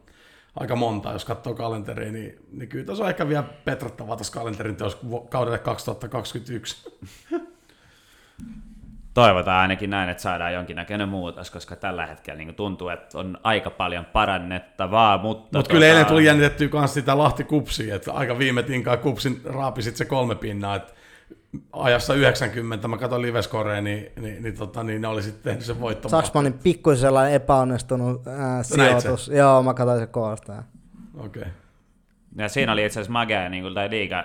aika 0.57 0.77
monta, 0.77 1.13
jos 1.13 1.25
katsoo 1.25 1.55
kalenteria, 1.55 2.13
niin, 2.13 2.39
niin 2.53 2.69
kyllä 2.69 2.85
tässä 2.85 3.03
on 3.03 3.11
ehkä 3.11 3.29
vielä 3.29 3.43
petrattavaa 3.43 4.17
tässä 4.17 4.33
kalenterin 4.33 4.77
teos 4.77 4.99
kaudelle 5.29 5.59
2021. 5.59 6.77
Toivotaan 9.15 9.61
ainakin 9.61 9.91
näin, 9.91 10.11
että 10.11 10.23
saadaan 10.23 10.55
jonkinnäköinen 10.55 11.09
muutos, 11.09 11.51
koska 11.51 11.77
tällä 11.77 12.07
hetkellä 12.07 12.39
niin 12.39 12.55
tuntuu, 12.55 12.89
että 12.89 13.19
on 13.19 13.39
aika 13.43 13.71
paljon 13.71 14.05
parannettavaa, 14.05 15.19
mutta... 15.19 15.43
Mutta 15.43 15.59
tota... 15.59 15.71
kyllä 15.73 15.87
eilen 15.87 16.07
tuli 16.07 16.25
jännitettyä 16.25 16.69
myös 16.73 16.95
sitä 16.95 17.19
Lahti 17.19 17.45
Kupsia, 17.45 17.97
että 17.97 18.13
aika 18.13 18.39
viime 18.39 18.63
tinkaan 18.63 18.99
Kupsin 18.99 19.41
raapisit 19.45 19.97
se 19.97 20.05
kolme 20.05 20.35
pinnaa, 20.35 20.77
että 20.77 20.93
ajassa 21.73 22.15
90, 22.15 22.89
mä 22.89 22.99
katsoin 22.99 23.23
liveskoreen, 23.23 23.85
niin, 23.85 24.13
niin, 24.21 24.43
niin, 24.43 24.57
tota, 24.57 24.83
niin 24.83 25.01
ne 25.01 25.09
oli 25.09 25.23
sitten 25.23 25.43
tehnyt 25.43 25.65
sen 25.65 25.81
voittomaan. 25.81 26.23
Saksmanin 26.23 26.53
pikkuisen 26.53 27.01
sellainen 27.01 27.35
epäonnistunut 27.35 28.27
ää, 28.27 28.63
sijoitus. 28.63 29.29
Joo, 29.29 29.63
mä 29.63 29.75
katsoin 29.75 30.01
se 30.01 30.07
koosta. 30.07 30.63
Okei. 31.19 31.43
Okay. 31.43 31.53
Ja 32.37 32.49
siinä 32.49 32.73
oli 32.73 32.85
itse 32.85 33.01
asiassa 33.01 33.13
Magea, 33.13 33.49
niin 33.49 33.63
kuin, 33.63 33.75
tai 33.75 33.91
liiga 33.91 34.25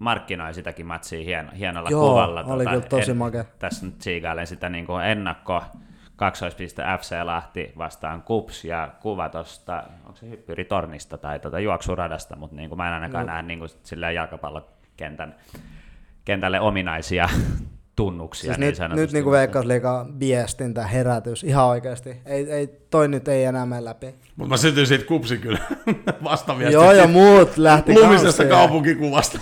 markkinoi 0.00 0.54
sitäkin 0.54 0.86
matsia 0.86 1.24
hien, 1.24 1.52
hienolla 1.52 1.90
Joo, 1.90 2.08
kuvalla. 2.08 2.40
oli 2.40 2.64
tota, 2.64 2.76
kyllä 2.76 2.88
tosi 2.88 3.10
en, 3.10 3.16
makea. 3.16 3.44
Tässä 3.58 3.86
nyt 3.86 4.02
siikailen 4.02 4.46
sitä 4.46 4.68
niin 4.68 4.86
kuin 4.86 5.04
ennakko 5.04 5.62
kaksoispiste 6.16 6.82
FC 7.00 7.14
Lahti 7.22 7.72
vastaan 7.78 8.22
Kups 8.22 8.64
ja 8.64 8.88
kuva 9.00 9.28
tuosta, 9.28 9.82
onko 10.06 10.16
se 10.16 10.30
hyppyritornista 10.30 11.18
tai 11.18 11.38
tuota 11.38 11.60
juoksuradasta, 11.60 12.36
mutta 12.36 12.56
niin 12.56 12.68
kuin 12.68 12.76
mä 12.76 12.88
en 12.88 12.94
ainakaan 12.94 13.26
no. 13.26 13.32
näe 13.32 13.42
niin 13.42 13.58
kuin 13.58 13.70
jalkapallokentän 14.14 15.34
kentälle 16.24 16.60
ominaisia 16.60 17.28
tunnuksia. 17.96 18.54
Siis 18.54 18.58
niin 18.58 18.90
nyt, 18.90 18.96
nyt 18.96 19.12
niin 19.12 19.24
kuin 19.24 19.32
Veikkausliiga 19.32 20.06
viestintä, 20.20 20.86
herätys, 20.86 21.44
ihan 21.44 21.66
oikeasti. 21.66 22.16
Ei, 22.26 22.52
ei, 22.52 22.66
toi 22.90 23.08
nyt 23.08 23.28
ei 23.28 23.44
enää 23.44 23.66
mene 23.66 23.84
läpi. 23.84 24.14
Mutta 24.36 24.48
mä 24.48 24.56
sytyin 24.56 24.86
siitä 24.86 25.04
kupsi 25.04 25.38
kyllä 25.38 25.58
vastaviesti. 26.24 26.74
Joo, 26.74 26.92
ja 26.92 27.08
muut 27.08 27.56
lähti 27.56 27.94
Lumisesta 27.94 28.44
kaupunkikuvasta. 28.44 29.38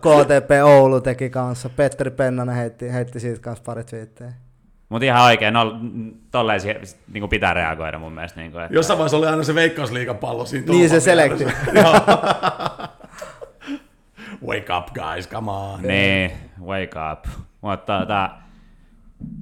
KTP 0.00 0.50
Oulu 0.64 1.00
teki 1.00 1.30
kanssa. 1.30 1.68
Petteri 1.68 2.10
Pennanen 2.10 2.56
heitti, 2.56 2.92
heitti 2.92 3.20
siitä 3.20 3.40
kanssa 3.40 3.64
pari 3.64 3.84
twiittejä. 3.84 4.32
Mutta 4.88 5.06
ihan 5.06 5.24
oikein, 5.24 5.54
no, 5.54 5.80
tolleen 6.30 6.60
niin 7.12 7.28
pitää 7.28 7.54
reagoida 7.54 7.98
mun 7.98 8.12
mielestä. 8.12 8.40
Niin 8.40 8.52
kuin, 8.52 8.64
että... 8.64 8.74
Jossain 8.74 8.98
vaiheessa 8.98 9.16
oli 9.16 9.26
aina 9.26 9.42
se 9.42 9.54
veikkausliikapallo 9.54 10.46
siinä. 10.46 10.66
Niin 10.72 10.90
se 10.90 11.00
selekti. 11.00 11.44
wake 14.46 14.72
up 14.78 14.86
guys, 14.94 15.28
come 15.28 15.50
on. 15.50 15.82
Niin, 15.82 16.32
wake 16.64 16.90
up. 17.12 17.24
Mutta 17.60 18.00
tota, 18.00 18.30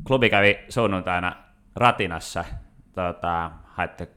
klubi 0.07 0.30
kävi 0.30 0.59
sunnuntaina 0.68 1.37
Ratinassa. 1.76 2.44
Tota, 2.94 3.50
haitte 3.64 4.09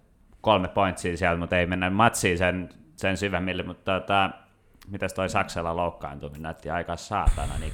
kolme 0.41 0.67
pointsia 0.67 1.17
sieltä, 1.17 1.39
mutta 1.39 1.57
ei 1.57 1.67
mennä 1.67 1.89
matsiin 1.89 2.37
sen, 2.37 2.69
sen 2.95 3.17
syvemmille, 3.17 3.63
mutta 3.63 3.99
tota, 3.99 4.29
mitäs 4.87 5.13
toi 5.13 5.29
Saksella 5.29 5.75
loukkaantuminen 5.75 6.41
näytti 6.41 6.69
aika 6.69 6.95
saatana 6.95 7.57
niin 7.59 7.73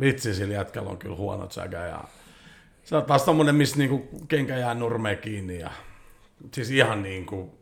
Vitsi, 0.00 0.34
sillä 0.34 0.54
jätkällä 0.54 0.90
on 0.90 0.98
kyllä 0.98 1.16
huonot 1.16 1.52
säkä 1.52 1.86
ja 1.86 2.04
se 2.84 2.96
on 2.96 3.04
taas 3.04 3.22
tommonen, 3.22 3.54
missä 3.54 3.78
niinku 3.78 4.08
kenkä 4.28 4.56
jää 4.56 4.74
nurmeen 4.74 5.18
kiinni 5.18 5.58
ja 5.58 5.70
siis 6.52 6.70
ihan 6.70 7.02
niinku 7.02 7.58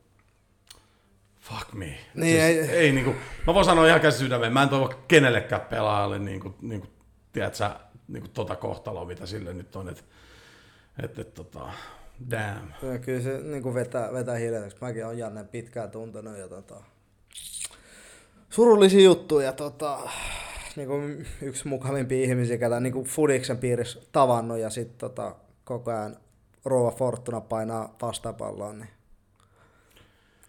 fuck 1.41 1.73
me. 1.73 1.99
Niin, 2.15 2.41
siis, 2.41 2.69
ei, 2.69 2.77
ei 2.77 2.93
niinku, 2.93 3.15
mä 3.47 3.55
voin 3.55 3.65
sanoa 3.65 3.87
ihan 3.87 4.01
käsi 4.01 4.19
sydämeen, 4.19 4.53
mä 4.53 4.63
en 4.63 4.69
toivo 4.69 4.95
kenellekään 5.09 5.61
pelaajalle 5.61 6.19
niinku, 6.19 6.55
niinku, 6.61 6.87
tiedätkö, 7.33 7.71
niinku 8.09 8.29
tota 8.29 8.57
kohtaloa, 8.57 9.05
mitä 9.05 9.27
sille 9.27 9.55
nyt 9.55 9.77
on, 9.77 9.89
että 9.89 10.03
et, 11.03 11.19
et, 11.19 11.35
tota, 11.35 11.69
damn. 12.31 12.73
Ja 12.93 12.99
kyllä 12.99 13.21
se 13.21 13.41
niinku 13.43 13.75
vetää, 13.75 14.13
vetää 14.13 14.37
hiljaiseksi. 14.37 14.79
Mäkin 14.81 15.07
olen 15.07 15.19
Janne 15.19 15.45
pitkään 15.45 15.91
tuntenut 15.91 16.39
ja 16.39 16.49
tota, 16.49 16.83
surullisia 18.53 19.05
juttuja. 19.05 19.53
Tota, 19.53 19.99
niin 20.77 20.89
kuin 20.89 21.27
yksi 21.43 21.69
mukavimpia 21.69 22.25
ihmisiä, 22.25 22.59
ketä 22.59 22.81
niin 22.81 22.93
kuin 22.93 23.05
Fudiksen 23.05 23.59
piirissä 23.59 24.01
tavannut 24.13 24.59
ja 24.59 24.71
sitten 24.71 24.99
tota, 24.99 25.35
koko 25.65 25.91
ajan 25.91 26.17
Rova 26.65 26.91
Fortuna 26.91 27.41
painaa 27.41 27.97
vastapalloon. 28.03 28.79
Niin. 28.79 28.89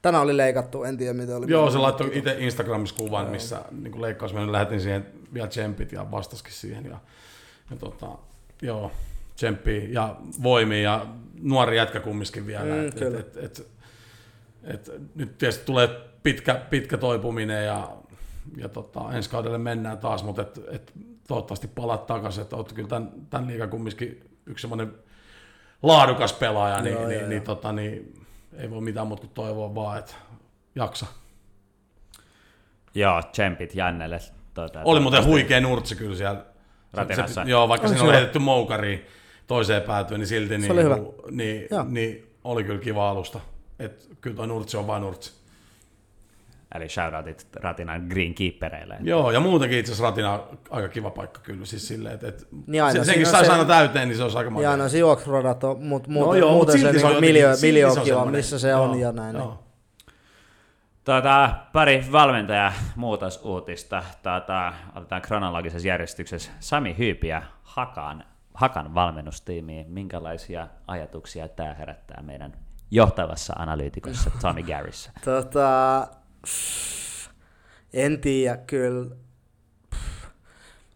Tänään 0.01 0.23
oli 0.23 0.37
leikattu, 0.37 0.83
en 0.83 0.97
tiedä 0.97 1.13
mitä 1.13 1.35
oli. 1.35 1.45
Joo, 1.49 1.71
se 1.71 1.77
laittoi 1.77 2.11
itse 2.13 2.35
Instagramissa 2.39 2.95
kuvan, 2.95 3.29
missä 3.29 3.61
niin 3.71 4.01
leikkaus 4.01 4.33
meni, 4.33 4.51
lähetin 4.51 4.81
siihen 4.81 5.05
vielä 5.33 5.47
tsempit 5.47 5.91
ja 5.91 6.11
vastaskin 6.11 6.53
siihen. 6.53 6.85
Ja, 6.85 6.97
ja 7.71 7.77
tota, 7.77 8.07
joo, 8.61 8.91
tsemppiä 9.35 9.83
ja 9.89 10.15
voimia 10.43 10.81
ja 10.81 11.05
nuori 11.41 11.77
jätkä 11.77 11.99
kumminkin 11.99 12.47
vielä. 12.47 12.65
Mm, 12.65 12.87
et, 12.87 13.01
et, 13.01 13.37
et, 13.37 13.67
et, 14.63 14.91
nyt 15.15 15.37
tietysti 15.37 15.65
tulee 15.65 15.89
pitkä, 16.23 16.55
pitkä 16.55 16.97
toipuminen 16.97 17.65
ja, 17.65 17.89
ja 18.57 18.69
tota, 18.69 19.13
ensi 19.13 19.29
kaudelle 19.29 19.57
mennään 19.57 19.97
taas, 19.97 20.23
mutta 20.23 20.41
et, 20.41 20.59
et, 20.71 20.91
toivottavasti 21.27 21.67
palat 21.67 22.07
takaisin, 22.07 22.41
että 22.41 22.55
olet 22.55 22.73
kyllä 22.73 22.89
tämän, 22.89 23.11
tämän 23.29 23.47
liigan 23.47 23.69
kumminkin 23.69 24.29
yksi 24.45 24.61
semmoinen 24.61 24.93
laadukas 25.83 26.33
pelaaja, 26.33 26.81
niin, 26.81 26.93
joo, 26.93 27.07
niin, 27.07 27.19
joo, 27.19 27.29
niin. 27.29 27.41
Tota, 27.41 27.71
niin 27.71 28.13
ei 28.57 28.69
voi 28.69 28.81
mitään 28.81 29.07
muuta 29.07 29.21
kuin 29.21 29.33
toivoa 29.33 29.75
vaan, 29.75 29.99
että 29.99 30.13
jaksa. 30.75 31.05
Joo, 32.95 33.21
tsempit 33.21 33.75
Jannelle. 33.75 34.19
Tuota, 34.53 34.81
Oli 34.83 34.99
muuten 34.99 35.25
huikea 35.25 35.61
nurtsi 35.61 35.95
kyllä 35.95 36.15
siellä. 36.15 36.45
Ratinassa. 36.93 37.43
Se, 37.43 37.49
joo, 37.49 37.67
vaikka 37.67 37.87
siinä 37.87 38.03
on 38.03 38.13
heitetty 38.13 38.39
moukariin 38.39 39.05
toiseen 39.47 39.81
päätyyn, 39.81 40.19
niin 40.19 40.27
silti 40.27 40.57
niin, 40.57 40.71
oli, 40.71 40.83
hyvä. 40.83 40.97
niin, 41.31 41.67
niin, 41.89 42.35
oli 42.43 42.63
kyllä 42.63 42.79
kiva 42.79 43.09
alusta. 43.09 43.39
Et 43.79 44.09
kyllä 44.21 44.35
tuo 44.35 44.45
nurtsi 44.45 44.77
on 44.77 44.87
vain 44.87 45.01
nurtsi. 45.01 45.43
Eli 46.75 46.89
shoutoutit 46.89 47.47
Ratinan 47.55 48.07
Green 48.09 48.33
Keepereille. 48.33 48.97
Joo, 49.01 49.31
ja 49.31 49.39
muutenkin 49.39 49.79
itse 49.79 49.91
asiassa 49.91 50.09
Ratina 50.09 50.33
on 50.33 50.57
aika 50.69 50.87
kiva 50.89 51.09
paikka 51.09 51.39
kyllä, 51.41 51.65
siis 51.65 51.87
silleen, 51.87 52.13
että, 52.15 52.27
että 52.27 52.43
Niin 52.67 52.83
aina 52.83 53.03
se, 53.03 53.05
senkin 53.05 53.27
on 53.27 53.31
saisi 53.31 53.45
se- 53.45 53.51
aina 53.51 53.65
täyteen, 53.65 54.07
niin 54.07 54.17
se 54.17 54.23
olisi 54.23 54.37
aika 54.37 54.47
Ja 54.47 54.51
makea. 54.51 54.77
no 54.77 54.89
se 54.89 54.97
juoksurodat 54.97 55.63
on, 55.63 55.83
mutta 55.83 56.09
muuten, 56.09 56.39
joo, 56.39 56.49
mut 56.49 56.57
muuten 56.57 56.75
se, 56.75 56.81
se 56.81 56.87
on 56.87 56.93
niin 56.93 57.01
jotenkin- 57.03 57.21
miljo, 57.21 57.47
silti 57.47 57.59
se 57.61 57.67
miljo 57.67 57.91
on 57.91 58.01
kiva, 58.03 58.25
missä 58.25 58.59
se 58.59 58.75
on 58.75 58.89
joo, 58.89 58.99
ja 58.99 59.11
näin. 59.11 59.33
niin. 59.33 59.43
joo. 59.43 59.63
Tuota, 61.03 61.49
pari 61.73 62.05
valmentaja 62.11 62.73
muutosuutista. 62.95 64.03
Tuota, 64.23 64.73
otetaan 64.95 65.21
kronologisessa 65.21 65.87
järjestyksessä. 65.87 66.51
Sami 66.59 66.95
Hyypi 66.97 67.27
ja 67.27 67.41
Hakan, 67.63 68.23
Hakan 68.53 68.93
valmennustiimiin. 68.95 69.85
Minkälaisia 69.89 70.67
ajatuksia 70.87 71.47
tämä 71.47 71.73
herättää 71.73 72.21
meidän 72.21 72.53
johtavassa 72.93 73.53
analyytikossa 73.53 74.31
Tommy 74.41 74.63
Garrissa? 74.63 75.11
Tota, 75.25 76.07
en 77.93 78.21
tiedä 78.21 78.57
kyllä. 78.57 79.15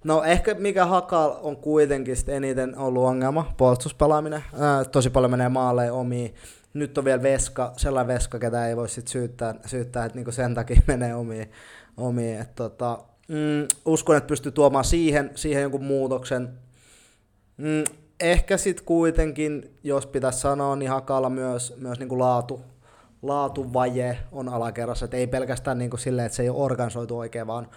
No 0.03 0.23
ehkä 0.23 0.53
mikä 0.53 0.85
Hakal 0.85 1.35
on 1.41 1.57
kuitenkin 1.57 2.15
eniten 2.27 2.77
ollut 2.77 3.03
ongelma, 3.03 3.53
puolustuspelaaminen. 3.57 4.43
Ää, 4.59 4.85
tosi 4.85 5.09
paljon 5.09 5.31
menee 5.31 5.49
maalle 5.49 5.91
omiin. 5.91 6.35
Nyt 6.73 6.97
on 6.97 7.05
vielä 7.05 7.23
veska, 7.23 7.73
sellainen 7.77 8.15
veska, 8.15 8.39
ketä 8.39 8.67
ei 8.67 8.75
voi 8.75 8.89
sit 8.89 9.07
syyttää, 9.07 9.55
syyttää 9.65 10.05
että 10.05 10.15
niinku 10.15 10.31
sen 10.31 10.55
takia 10.55 10.81
menee 10.87 11.15
omiin. 11.15 11.51
omiin. 11.97 12.41
Et 12.41 12.55
tota, 12.55 12.99
mm, 13.27 13.67
uskon, 13.85 14.17
että 14.17 14.27
pystyy 14.27 14.51
tuomaan 14.51 14.85
siihen, 14.85 15.31
siihen 15.35 15.61
jonkun 15.61 15.83
muutoksen. 15.83 16.49
Mm, 17.57 17.83
ehkä 18.19 18.57
sitten 18.57 18.85
kuitenkin, 18.85 19.75
jos 19.83 20.05
pitäisi 20.05 20.39
sanoa, 20.39 20.75
niin 20.75 20.91
Hakalla 20.91 21.29
myös, 21.29 21.73
myös 21.77 21.99
niinku 21.99 22.19
laatu, 22.19 22.61
laatuvaje 23.21 24.17
on 24.31 24.49
alakerrassa, 24.49 25.05
että 25.05 25.17
ei 25.17 25.27
pelkästään 25.27 25.77
niinku 25.77 25.97
silleen, 25.97 26.25
että 26.25 26.35
se 26.35 26.43
ei 26.43 26.49
ole 26.49 26.63
organisoitu 26.63 27.17
oikein, 27.17 27.47
vaan, 27.47 27.67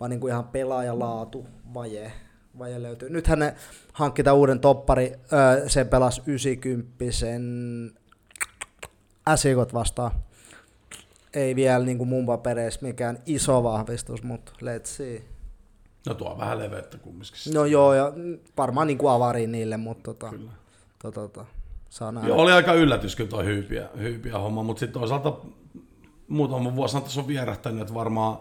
vaan 0.00 0.10
niinku 0.10 0.28
ihan 0.28 0.44
pelaajalaatuvaje 0.44 2.12
vaje 2.58 2.82
löytyy. 2.82 3.10
Nythän 3.10 3.38
ne 3.38 3.54
hankki 3.92 4.22
uuden 4.34 4.60
toppari, 4.60 5.12
öö, 5.32 5.68
se 5.68 5.84
pelasi 5.84 6.22
90 6.26 7.04
sen 7.10 7.42
äsikot 9.28 9.74
vastaan. 9.74 10.10
Ei 11.34 11.56
vielä 11.56 11.84
niinku 11.84 12.04
mun 12.04 12.26
papereissa 12.26 12.80
mikään 12.82 13.18
iso 13.26 13.62
vahvistus, 13.62 14.22
mutta 14.22 14.52
let's 14.52 14.86
see. 14.86 15.29
No 16.06 16.14
tuo 16.14 16.30
on 16.30 16.38
vähän 16.38 16.58
leveyttä 16.58 16.98
kumminkin. 16.98 17.54
No 17.54 17.64
joo, 17.64 17.94
ja 17.94 18.12
varmaan 18.56 18.86
niinku 18.86 19.08
avariin 19.08 19.52
niille, 19.52 19.76
mutta 19.76 20.02
tota, 20.02 20.30
Kyllä. 20.30 20.50
tota, 21.02 21.20
tota, 21.20 21.44
saa 21.90 22.12
nähdä. 22.12 22.28
Joo, 22.28 22.38
oli 22.38 22.52
aika 22.52 22.74
yllätys 22.74 23.16
kyllä 23.16 23.30
toi 23.30 23.44
hyypiä, 23.44 23.88
hyypiä 23.98 24.38
homma, 24.38 24.62
mutta 24.62 24.80
sitten 24.80 25.00
toisaalta 25.00 25.36
muutaman 26.28 26.76
vuosina 26.76 27.00
tässä 27.00 27.20
on 27.20 27.26
vierähtänyt, 27.26 27.80
että 27.80 27.94
varmaan 27.94 28.38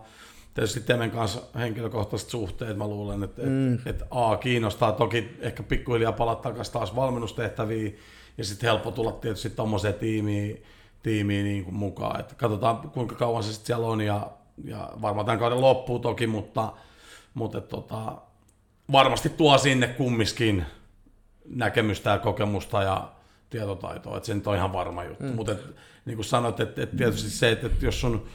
tietysti 0.53 0.79
Temen 0.79 1.11
kanssa 1.11 1.41
henkilökohtaiset 1.55 2.29
suhteet, 2.29 2.77
mä 2.77 2.87
luulen, 2.87 3.23
että 3.23 3.41
mm. 3.41 3.73
et, 3.73 3.87
et 3.87 4.03
A 4.11 4.37
kiinnostaa 4.37 4.91
toki 4.91 5.37
ehkä 5.39 5.63
pikkuhiljaa 5.63 6.11
palata 6.11 6.41
takaisin 6.41 6.73
taas 6.73 6.95
valmennustehtäviin, 6.95 7.97
ja 8.37 8.43
sitten 8.43 8.69
helppo 8.69 8.91
tulla 8.91 9.11
tietysti 9.11 9.49
tommoseen 9.49 9.93
tiimiin, 9.93 10.63
tiimiin 11.03 11.45
niin 11.45 11.63
kuin 11.63 11.75
mukaan. 11.75 12.19
Et 12.19 12.33
katsotaan 12.33 12.77
kuinka 12.77 13.15
kauan 13.15 13.43
se 13.43 13.51
sitten 13.53 13.67
siellä 13.67 13.87
on, 13.87 14.01
ja, 14.01 14.31
ja 14.63 14.89
varmaan 15.01 15.25
tämän 15.25 15.39
kauden 15.39 15.61
loppuu 15.61 15.99
toki, 15.99 16.27
mutta, 16.27 16.73
mutta 17.33 17.57
et, 17.57 17.67
tota, 17.67 18.17
varmasti 18.91 19.29
tuo 19.29 19.57
sinne 19.57 19.87
kummiskin 19.87 20.65
näkemystä 21.45 22.09
ja 22.09 22.17
kokemusta 22.17 22.83
ja 22.83 23.11
tietotaitoa, 23.49 24.17
että 24.17 24.27
se 24.27 24.33
nyt 24.33 24.47
on 24.47 24.55
ihan 24.55 24.73
varma 24.73 25.03
juttu. 25.03 25.23
Mm. 25.23 25.35
Mutta 25.35 25.55
niin 26.05 26.17
kuin 26.17 26.25
sanoit, 26.25 26.59
että, 26.59 26.83
että 26.83 26.97
tietysti 26.97 27.29
se, 27.29 27.51
että, 27.51 27.67
että 27.67 27.85
jos 27.85 28.01
sun, 28.01 28.27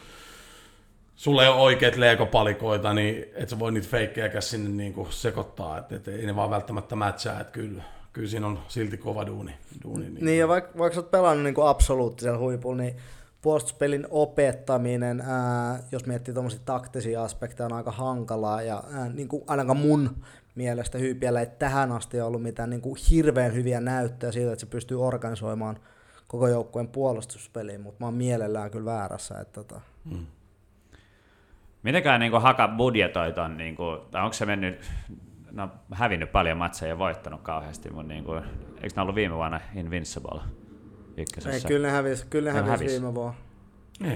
sulla 1.16 1.42
ei 1.42 1.48
ole 1.48 1.60
oikeat 1.60 1.96
leekopalikoita, 1.96 2.94
niin 2.94 3.24
et 3.34 3.48
sä 3.48 3.58
voi 3.58 3.72
niitä 3.72 3.88
feikkejäkään 3.88 4.42
sinne 4.42 4.70
niin 4.70 4.92
kuin 4.92 5.12
sekoittaa, 5.12 5.78
että, 5.78 5.96
että 5.96 6.10
ei 6.10 6.26
ne 6.26 6.36
vaan 6.36 6.50
välttämättä 6.50 6.96
matchaa, 6.96 7.40
että 7.40 7.52
kyllä, 7.52 7.82
kyllä 8.12 8.28
siinä 8.28 8.46
on 8.46 8.58
silti 8.68 8.96
kova 8.96 9.26
duuni. 9.26 9.54
duuni 9.84 10.04
niin. 10.04 10.24
Niin, 10.24 10.38
ja 10.38 10.48
vaikka, 10.48 10.78
vaikka 10.78 10.94
sä 10.94 11.00
oot 11.00 11.10
pelannut 11.10 11.44
niin 11.44 11.54
kuin 11.54 11.68
absoluuttisella 11.68 12.38
huipulla, 12.38 12.76
niin 12.76 12.96
puolustuspelin 13.44 14.06
opettaminen, 14.10 15.20
ää, 15.20 15.78
jos 15.92 16.06
miettii 16.06 16.34
tuommoisia 16.34 16.60
taktisia 16.64 17.24
aspekteja, 17.24 17.66
on 17.66 17.72
aika 17.72 17.90
hankalaa, 17.90 18.62
ja 18.62 18.84
ää, 18.92 19.08
niin 19.08 19.28
kuin 19.28 19.44
ainakaan 19.46 19.76
mun 19.76 20.24
mielestä 20.54 20.98
Hyypiällä 20.98 21.40
ei 21.40 21.46
tähän 21.46 21.92
asti 21.92 22.20
ollut 22.20 22.42
mitään 22.42 22.70
niin 22.70 22.80
kuin 22.80 22.96
hirveän 23.10 23.54
hyviä 23.54 23.80
näyttöjä 23.80 24.32
siitä, 24.32 24.52
että 24.52 24.60
se 24.60 24.66
pystyy 24.66 25.06
organisoimaan 25.06 25.78
koko 26.26 26.48
joukkueen 26.48 26.88
puolustuspeliin, 26.88 27.80
mutta 27.80 27.96
mä 28.00 28.06
oon 28.06 28.14
mielellään 28.14 28.70
kyllä 28.70 28.84
väärässä. 28.84 29.38
Että 29.38 29.62
tota. 29.62 29.80
Mm. 30.04 30.26
Mitenkään 31.82 32.20
niin 32.20 32.42
Haka 32.42 32.68
budjetoi 32.68 33.32
ton, 33.32 33.56
niin 33.56 33.76
kuin, 33.76 34.00
tai 34.10 34.22
onko 34.22 34.32
se 34.32 34.46
mennyt, 34.46 34.80
no 35.52 35.68
hävinnyt 35.92 36.32
paljon 36.32 36.58
matseja 36.58 36.88
ja 36.88 36.98
voittanut 36.98 37.42
kauheasti, 37.42 37.90
mutta 37.90 38.12
niin 38.12 38.24
kuin, 38.24 38.42
eikö 38.82 38.94
ne 38.96 39.02
ollut 39.02 39.14
viime 39.14 39.34
vuonna 39.34 39.60
Invincible 39.74 40.40
Ei, 41.16 41.22
ykkösessä? 41.22 41.68
kyllä 41.68 41.86
ne 41.88 41.92
hävisi, 41.92 42.26
kyllä 42.26 42.52
ne 42.52 42.58
hävisi, 42.58 42.70
hävisi. 42.70 42.94
viime 43.00 43.14
vuonna. 43.14 43.34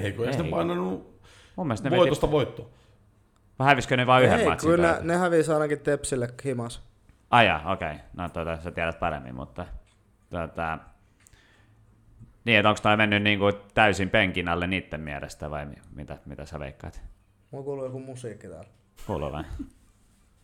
Ei, 0.02 0.12
kun 0.12 0.28
ei 0.28 0.34
Ei. 0.36 0.42
ne 0.42 0.50
painanut 0.50 1.20
Mun 1.56 1.66
mielestä 1.66 1.90
ne 1.90 1.96
voitosta 1.96 2.26
veti, 2.26 2.32
voittoa. 2.32 2.66
vai 3.58 3.66
hävisikö 3.66 3.96
ne 3.96 4.06
vain 4.06 4.24
yhden 4.24 4.40
Ei, 4.40 4.46
matsin? 4.48 4.70
kyllä 4.70 4.88
tai- 4.92 5.00
ne, 5.00 5.06
ne 5.12 5.16
hävisi 5.16 5.52
ainakin 5.52 5.80
Tepsille 5.80 6.28
himas. 6.44 6.82
Ai 7.30 7.46
jaa, 7.46 7.72
okei. 7.72 7.94
No 8.16 8.28
tuota, 8.28 8.60
sä 8.62 8.70
tiedät 8.70 8.98
paremmin, 8.98 9.34
mutta 9.34 9.66
tuota, 10.30 10.78
niin, 12.44 12.58
että 12.58 12.68
onko 12.68 12.80
toi 12.82 12.96
mennyt 12.96 13.22
niin 13.22 13.38
kuin 13.38 13.54
täysin 13.74 14.10
penkin 14.10 14.48
alle 14.48 14.66
niiden 14.66 15.00
mielestä 15.00 15.50
vai 15.50 15.66
mi- 15.66 15.82
mitä, 15.94 16.18
mitä 16.26 16.46
sä 16.46 16.58
veikkaat? 16.58 17.02
Mulla 17.50 17.64
kuuluu 17.64 17.84
joku 17.84 18.00
musiikki 18.00 18.48
täällä. 18.48 18.68
Kuuluu 19.06 19.32
vai? 19.32 19.44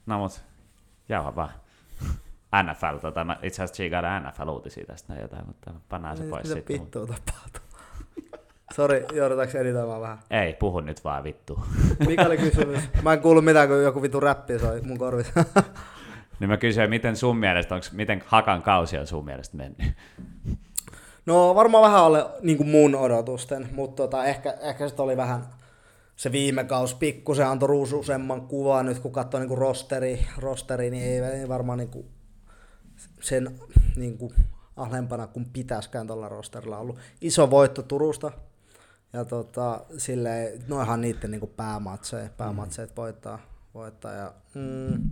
No 0.06 0.18
mut, 0.18 0.44
jauha 1.08 1.36
vaan. 1.36 1.50
NFL, 2.62 2.96
tota, 3.00 3.24
mä 3.24 3.36
itse 3.42 3.56
asiassa 3.56 3.72
tsiikailla 3.72 4.20
NFL-uutisia 4.20 4.86
tästä 4.86 5.12
näin 5.12 5.22
jotain, 5.22 5.46
mutta 5.46 5.70
pannaan 5.88 6.16
se 6.16 6.22
Mitä 6.22 6.36
pois 6.36 6.48
sitten. 6.52 6.76
mut- 6.76 6.82
vittua 6.82 7.06
tapahtuu? 7.06 7.62
Sori, 8.74 9.06
joudutaanko 9.12 9.58
editoimaan 9.58 10.00
vähän? 10.00 10.18
Ei, 10.30 10.52
puhu 10.52 10.80
nyt 10.80 11.04
vaan 11.04 11.24
vittu. 11.24 11.60
Mikä 12.08 12.26
oli 12.26 12.36
kysymys? 12.36 12.80
Mä 13.02 13.12
en 13.12 13.20
kuullut 13.20 13.44
mitään, 13.44 13.68
kun 13.68 13.82
joku 13.82 14.02
vitu 14.02 14.20
räppi 14.20 14.58
soi 14.58 14.80
mun 14.80 14.98
korvissa. 14.98 15.44
niin 16.40 16.50
mä 16.50 16.56
kysyin, 16.56 16.90
miten 16.90 17.16
sun 17.16 17.36
mielestä, 17.36 17.74
onks, 17.74 17.92
miten 17.92 18.22
Hakan 18.26 18.62
kausi 18.62 18.98
on 18.98 19.06
sun 19.06 19.24
mielestä 19.24 19.56
mennyt? 19.56 19.92
No 21.26 21.54
varmaan 21.54 21.84
vähän 21.84 22.00
alle 22.00 22.26
niin 22.42 22.56
kuin 22.56 22.68
mun 22.68 22.94
odotusten, 22.94 23.68
mutta 23.72 24.02
tota, 24.02 24.24
ehkä, 24.24 24.54
ehkä 24.60 24.88
se 24.88 25.02
oli 25.02 25.16
vähän 25.16 25.44
se 26.16 26.32
viime 26.32 26.64
kaus 26.64 26.94
pikkusen 26.94 27.46
antoi 27.46 27.66
ruusuisemman 27.66 28.40
kuvaa 28.40 28.82
nyt 28.82 28.98
kun 28.98 29.12
katsoo 29.12 29.40
niin 29.40 29.48
kuin 29.48 29.58
rosteri, 29.58 30.26
rosteri, 30.38 30.90
niin 30.90 31.04
ei, 31.04 31.40
ei 31.40 31.48
varmaan 31.48 31.78
niin 31.78 31.88
kuin 31.88 32.06
sen 33.24 33.60
niin 33.96 34.18
kuin 34.18 34.34
alempana 34.76 35.26
kuin 35.26 35.46
pitäisikään 35.52 36.06
tuolla 36.06 36.28
rosterilla 36.28 36.78
ollut. 36.78 36.98
Iso 37.20 37.50
voitto 37.50 37.82
Turusta, 37.82 38.32
ja 39.12 39.24
tota, 39.24 39.84
silleen, 39.98 40.64
noihan 40.68 41.00
niiden 41.00 41.30
niin 41.30 41.40
kuin 41.40 41.52
päämatseja, 41.56 42.30
päämatseet 42.36 42.96
voittaa, 42.96 43.38
voittaa 43.74 44.12
ja, 44.12 44.34
mm, 44.54 45.10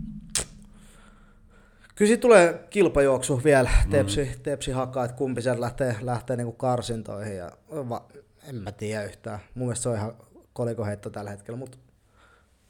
Kyllä 1.95 2.17
tulee 2.17 2.67
kilpajuoksu 2.69 3.41
vielä, 3.43 3.69
tepsi, 3.89 4.23
mm. 4.23 4.41
tepsi 4.43 4.71
hakaa, 4.71 5.05
että 5.05 5.17
kumpi 5.17 5.41
sieltä 5.41 5.61
lähtee, 5.61 5.95
lähtee 6.01 6.35
niinku 6.35 6.51
karsintoihin. 6.51 7.37
Ja, 7.37 7.51
va, 7.69 8.05
en 8.49 8.55
mä 8.55 8.71
tiedä 8.71 9.03
yhtään. 9.03 9.39
Mun 9.55 9.67
mielestä 9.67 9.83
se 9.83 9.89
on 9.89 9.95
ihan 9.95 10.13
kolikoheitto 10.53 11.09
tällä 11.09 11.31
hetkellä, 11.31 11.57
mutta 11.57 11.77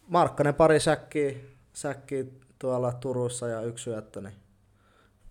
Markkanen 0.08 0.54
pari 0.54 0.80
säkkiä, 0.80 1.34
säkkiä 1.74 2.24
tuolla 2.60 2.92
Turussa 2.92 3.48
ja 3.48 3.62
yksi 3.62 3.84
syöttö, 3.84 4.22
niin 4.22 4.34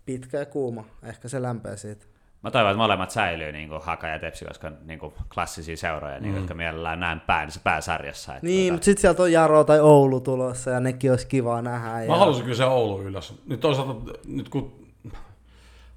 pitkä 0.05 0.37
ja 0.37 0.45
kuuma. 0.45 0.85
Ehkä 1.03 1.27
se 1.27 1.41
lämpää 1.41 1.75
siitä. 1.75 2.05
Mä 2.43 2.51
toivon, 2.51 2.71
että 2.71 2.77
molemmat 2.77 3.11
säilyy 3.11 3.51
niin 3.51 3.69
kuin 3.69 3.81
Haka 3.81 4.07
ja 4.07 4.19
Tepsi, 4.19 4.45
koska 4.45 4.71
niin 4.85 4.99
kuin 4.99 5.13
klassisia 5.33 5.77
seuroja, 5.77 6.19
niin 6.19 6.31
kuin, 6.31 6.41
jotka 6.41 6.53
mielellään 6.53 6.99
näen 6.99 7.19
pään, 7.19 7.49
pääsarjassa. 7.63 8.35
Että, 8.35 8.45
Niin, 8.45 8.65
tota, 8.65 8.73
mutta 8.73 8.85
sitten 8.85 9.01
sieltä 9.01 9.23
on 9.23 9.31
Jaro 9.31 9.63
tai 9.63 9.79
Oulu 9.79 10.19
tulossa 10.19 10.71
ja 10.71 10.79
nekin 10.79 11.11
olisi 11.11 11.27
kiva 11.27 11.61
nähdä. 11.61 11.89
Mä 11.89 12.03
ja... 12.03 12.15
halusin 12.15 12.43
kyllä 12.43 12.57
se 12.57 12.65
Oulu 12.65 13.01
ylös. 13.01 13.41
Nyt 13.45 13.59
toisaalta, 13.59 14.13
nyt 14.25 14.49
kun 14.49 14.83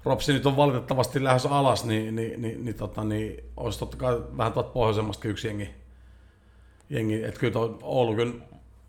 Ropsi 0.05 0.33
nyt 0.33 0.45
on 0.45 0.57
valitettavasti 0.57 1.23
lähes 1.23 1.45
alas, 1.45 1.85
niin, 1.85 2.15
niin, 2.15 2.41
niin, 2.41 2.65
niin, 2.65 2.75
tota, 2.75 3.03
niin 3.03 3.43
olisi 3.57 3.79
totta 3.79 3.97
kai 3.97 4.21
vähän 4.37 4.53
tuolta 4.53 4.69
pohjoisemmastakin 4.69 5.31
yksi 5.31 5.47
jengi. 5.47 5.69
jengi. 6.89 7.23
Että 7.23 7.39
kyllä 7.39 7.53
tuo 7.53 7.79
Oulu 7.81 8.15
kyllä 8.15 8.33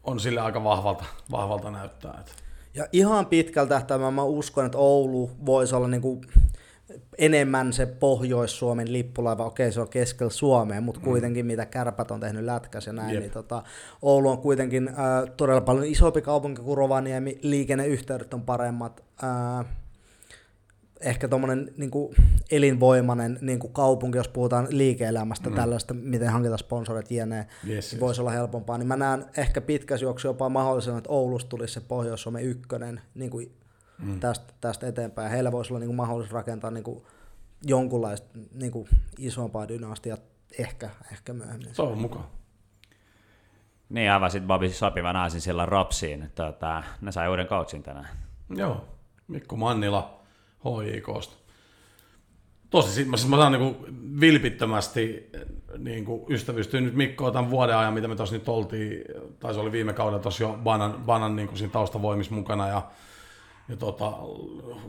on 0.05 0.21
sille 0.21 0.41
aika 0.41 0.65
vahvalta, 0.65 1.05
vahvalta 1.31 1.71
näyttää. 1.71 2.15
Että. 2.21 2.33
Ja 2.75 2.87
ihan 2.93 3.27
pitkällä 3.27 3.69
tähtäimellä 3.69 4.11
mä 4.11 4.23
uskon, 4.23 4.67
että 4.67 4.79
Oulu 4.79 5.31
voisi 5.47 5.75
olla 5.75 5.89
niinku 5.89 6.21
enemmän 7.19 7.73
se 7.73 7.87
Pohjois-Suomen 7.87 8.93
lippulaiva. 8.93 9.45
Okei, 9.45 9.73
se 9.73 9.81
on 9.81 9.89
keskellä 9.89 10.31
Suomea, 10.31 10.81
mutta 10.81 11.01
kuitenkin 11.01 11.47
mitä 11.47 11.67
kärpät 11.67 12.11
on 12.11 12.21
tehnyt 12.21 12.45
lätkäs 12.45 12.87
ja 12.87 12.93
näin, 12.93 13.15
Jep. 13.15 13.23
niin 13.23 13.33
tota, 13.33 13.63
Oulu 14.03 14.29
on 14.31 14.39
kuitenkin 14.39 14.89
äh, 14.89 14.95
todella 15.37 15.61
paljon 15.61 15.87
isompi 15.87 16.23
kaupunki 16.23 16.63
kuin 16.63 16.79
Rovaniemi, 16.79 17.39
liikenneyhteydet 17.43 18.35
on 18.35 18.43
paremmat. 18.43 19.05
Äh, 19.25 19.67
ehkä 21.01 21.29
tuommoinen 21.29 21.73
niin 21.77 21.91
elinvoimainen 22.51 23.39
niin 23.41 23.59
kuin 23.59 23.73
kaupunki, 23.73 24.19
jos 24.19 24.29
puhutaan 24.29 24.67
liike-elämästä, 24.71 25.51
mm. 25.51 25.57
tällaista, 25.57 25.95
miten 25.95 26.29
hankitaan 26.29 26.59
sponsorit 26.59 27.11
jne, 27.11 27.39
yes, 27.39 27.49
niin 27.65 27.75
yes. 27.75 28.01
voisi 28.01 28.21
olla 28.21 28.31
helpompaa. 28.31 28.79
Niin 28.79 28.89
mä 28.89 28.97
näen 28.97 29.25
ehkä 29.37 29.61
pitkässä 29.61 30.05
juoksu 30.05 30.29
jopa 30.29 30.49
mahdollisena, 30.49 30.99
että 30.99 31.11
Oulusta 31.11 31.49
tulisi 31.49 31.75
se 31.75 31.81
Pohjois-Suomen 31.81 32.45
ykkönen 32.45 33.01
niin 33.15 33.31
kuin 33.31 33.53
mm. 33.99 34.21
tästä, 34.21 34.55
tästä 34.61 34.87
eteenpäin. 34.87 35.31
Heillä 35.31 35.53
voisi 35.53 35.73
olla 35.73 35.81
niin 35.81 35.89
kuin 35.89 35.97
mahdollisuus 35.97 36.33
rakentaa 36.33 36.71
niin 36.71 36.85
kuin 36.85 37.03
jonkunlaista 37.67 38.39
niin 38.55 38.73
kuin 38.73 38.89
isompaa 39.19 39.69
dynastiaa 39.69 40.19
ehkä, 40.59 40.91
ehkä 41.13 41.33
myöhemmin. 41.33 41.69
Toivon 41.77 41.99
mukaan. 41.99 42.25
Niin, 43.89 44.11
avasit 44.11 44.47
Bobby 44.47 44.71
sopivan 44.71 45.17
aasin 45.17 45.41
sillä 45.41 45.67
Ropsiin. 45.67 46.31
Tota, 46.35 46.83
ne 47.01 47.13
sai 47.13 47.29
uuden 47.29 47.47
coachin 47.47 47.83
tänään. 47.83 48.09
Joo, 48.57 48.85
Mikko 49.29 49.57
Mannila 49.57 50.18
HJKsta. 50.65 51.37
Tosi, 52.71 52.93
siis 52.93 53.09
mä, 53.09 53.17
siis 53.17 53.31
mä 53.31 53.37
saan 53.37 53.53
niin 53.53 53.77
vilpittömästi 54.21 55.31
niin 55.79 56.05
kuin 56.05 56.23
ystävystyä 56.29 56.81
nyt 56.81 56.95
Mikkoa 56.95 57.31
tämän 57.31 57.51
vuoden 57.51 57.77
ajan, 57.77 57.95
mitä 57.95 58.09
me 58.09 58.17
tuossa 58.17 58.35
nyt 58.35 58.49
oltiin, 58.49 59.05
tai 59.41 59.55
se 59.55 59.61
oli 59.61 59.73
viime 59.73 59.93
kaudella 59.93 60.23
tuossa 60.23 60.43
jo 60.43 60.59
Banan, 60.65 60.95
Banan 61.07 61.37
niin 61.37 61.49
kuin 61.49 61.59
siinä 61.59 61.73
taustavoimissa 61.73 62.35
mukana, 62.35 62.69
ja, 62.69 62.83
ja 63.69 63.77
tota, 63.77 64.13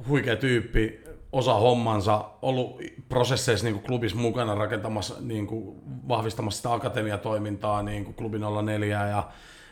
huikea 0.07 0.35
tyyppi, 0.35 0.99
osa 1.31 1.53
hommansa, 1.53 2.25
ollut 2.41 2.81
prosesseissa 3.09 3.65
niin 3.65 3.73
kuin 3.73 3.85
klubissa 3.85 4.17
mukana 4.17 4.55
rakentamassa, 4.55 5.15
niin 5.19 5.47
kuin 5.47 5.75
vahvistamassa 6.07 6.57
sitä 6.57 6.73
akatemiatoimintaa, 6.73 7.83
niin 7.83 8.05
kuin 8.05 8.15
klubi 8.15 8.37
04 8.65 9.07
ja 9.07 9.29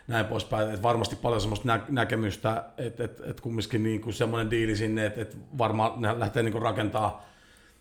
näin 0.07 0.25
poispäin. 0.25 0.71
Et 0.71 0.83
varmasti 0.83 1.15
paljon 1.15 1.41
semmoista 1.41 1.67
nä- 1.67 1.85
näkemystä, 1.89 2.63
että 2.77 3.03
et, 3.03 3.21
et 3.25 3.41
kumminkin 3.41 3.83
niin 3.83 4.01
kuin 4.01 4.13
semmoinen 4.13 4.51
diili 4.51 4.75
sinne, 4.75 5.05
että 5.05 5.21
et 5.21 5.37
varmaan 5.57 6.01
ne 6.01 6.19
lähtee 6.19 6.43
niin 6.43 6.51
kuin 6.51 6.61
rakentaa 6.61 7.25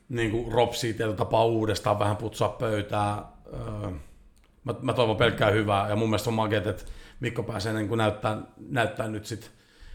niin 0.08 0.30
kuin 0.30 0.52
ropsia 0.52 0.94
tietyllä 0.94 1.16
tapaa 1.16 1.44
uudestaan, 1.44 1.98
vähän 1.98 2.16
putsaa 2.16 2.48
pöytää. 2.48 3.22
Öö, 3.52 3.90
mä, 4.64 4.74
mä 4.82 4.92
toivon 4.92 5.16
pelkkää 5.16 5.50
hyvää 5.50 5.88
ja 5.88 5.96
mun 5.96 6.08
mielestä 6.08 6.30
on 6.30 6.34
makeet, 6.34 6.66
että 6.66 6.84
Mikko 7.20 7.42
pääsee 7.42 7.72
niin 7.72 7.88
kuin 7.88 7.98
näyttää, 7.98 8.38
näyttää 8.68 9.08
nyt 9.08 9.26
sit, 9.26 9.50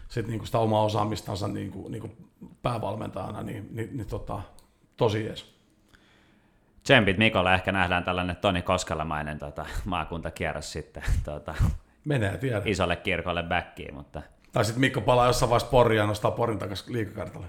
sit 0.08 0.26
niin 0.26 0.38
kuin 0.38 0.46
sitä 0.46 0.58
omaa 0.58 0.84
osaamistansa 0.84 1.48
niin 1.48 1.70
kuin, 1.70 1.92
niin 1.92 2.00
kuin 2.00 2.16
päävalmentajana, 2.62 3.42
niin, 3.42 3.68
niin, 3.70 3.96
niin 3.96 4.06
tota, 4.06 4.40
tosi 4.96 5.24
jees. 5.24 5.52
Tsempit 6.82 7.18
Mikolle 7.18 7.54
ehkä 7.54 7.72
nähdään 7.72 8.04
tällainen 8.04 8.36
Toni 8.36 8.62
Koskelamainen 8.62 9.38
tota, 9.38 9.66
maakuntakierros 9.84 10.72
sitten 10.72 11.02
tota, 11.24 11.54
Menee, 12.04 12.38
tiedä. 12.38 12.62
isolle 12.64 12.96
kirkolle 12.96 13.42
backiin, 13.42 13.94
mutta... 13.94 14.22
Tai 14.52 14.64
sitten 14.64 14.80
Mikko 14.80 15.00
palaa 15.00 15.26
jossain 15.26 15.50
vaiheessa 15.50 15.70
Poria 15.70 16.02
ja 16.02 16.06
nostaa 16.06 16.30
Porin 16.30 16.58
takaisin 16.58 16.92
liikakartalle. 16.92 17.46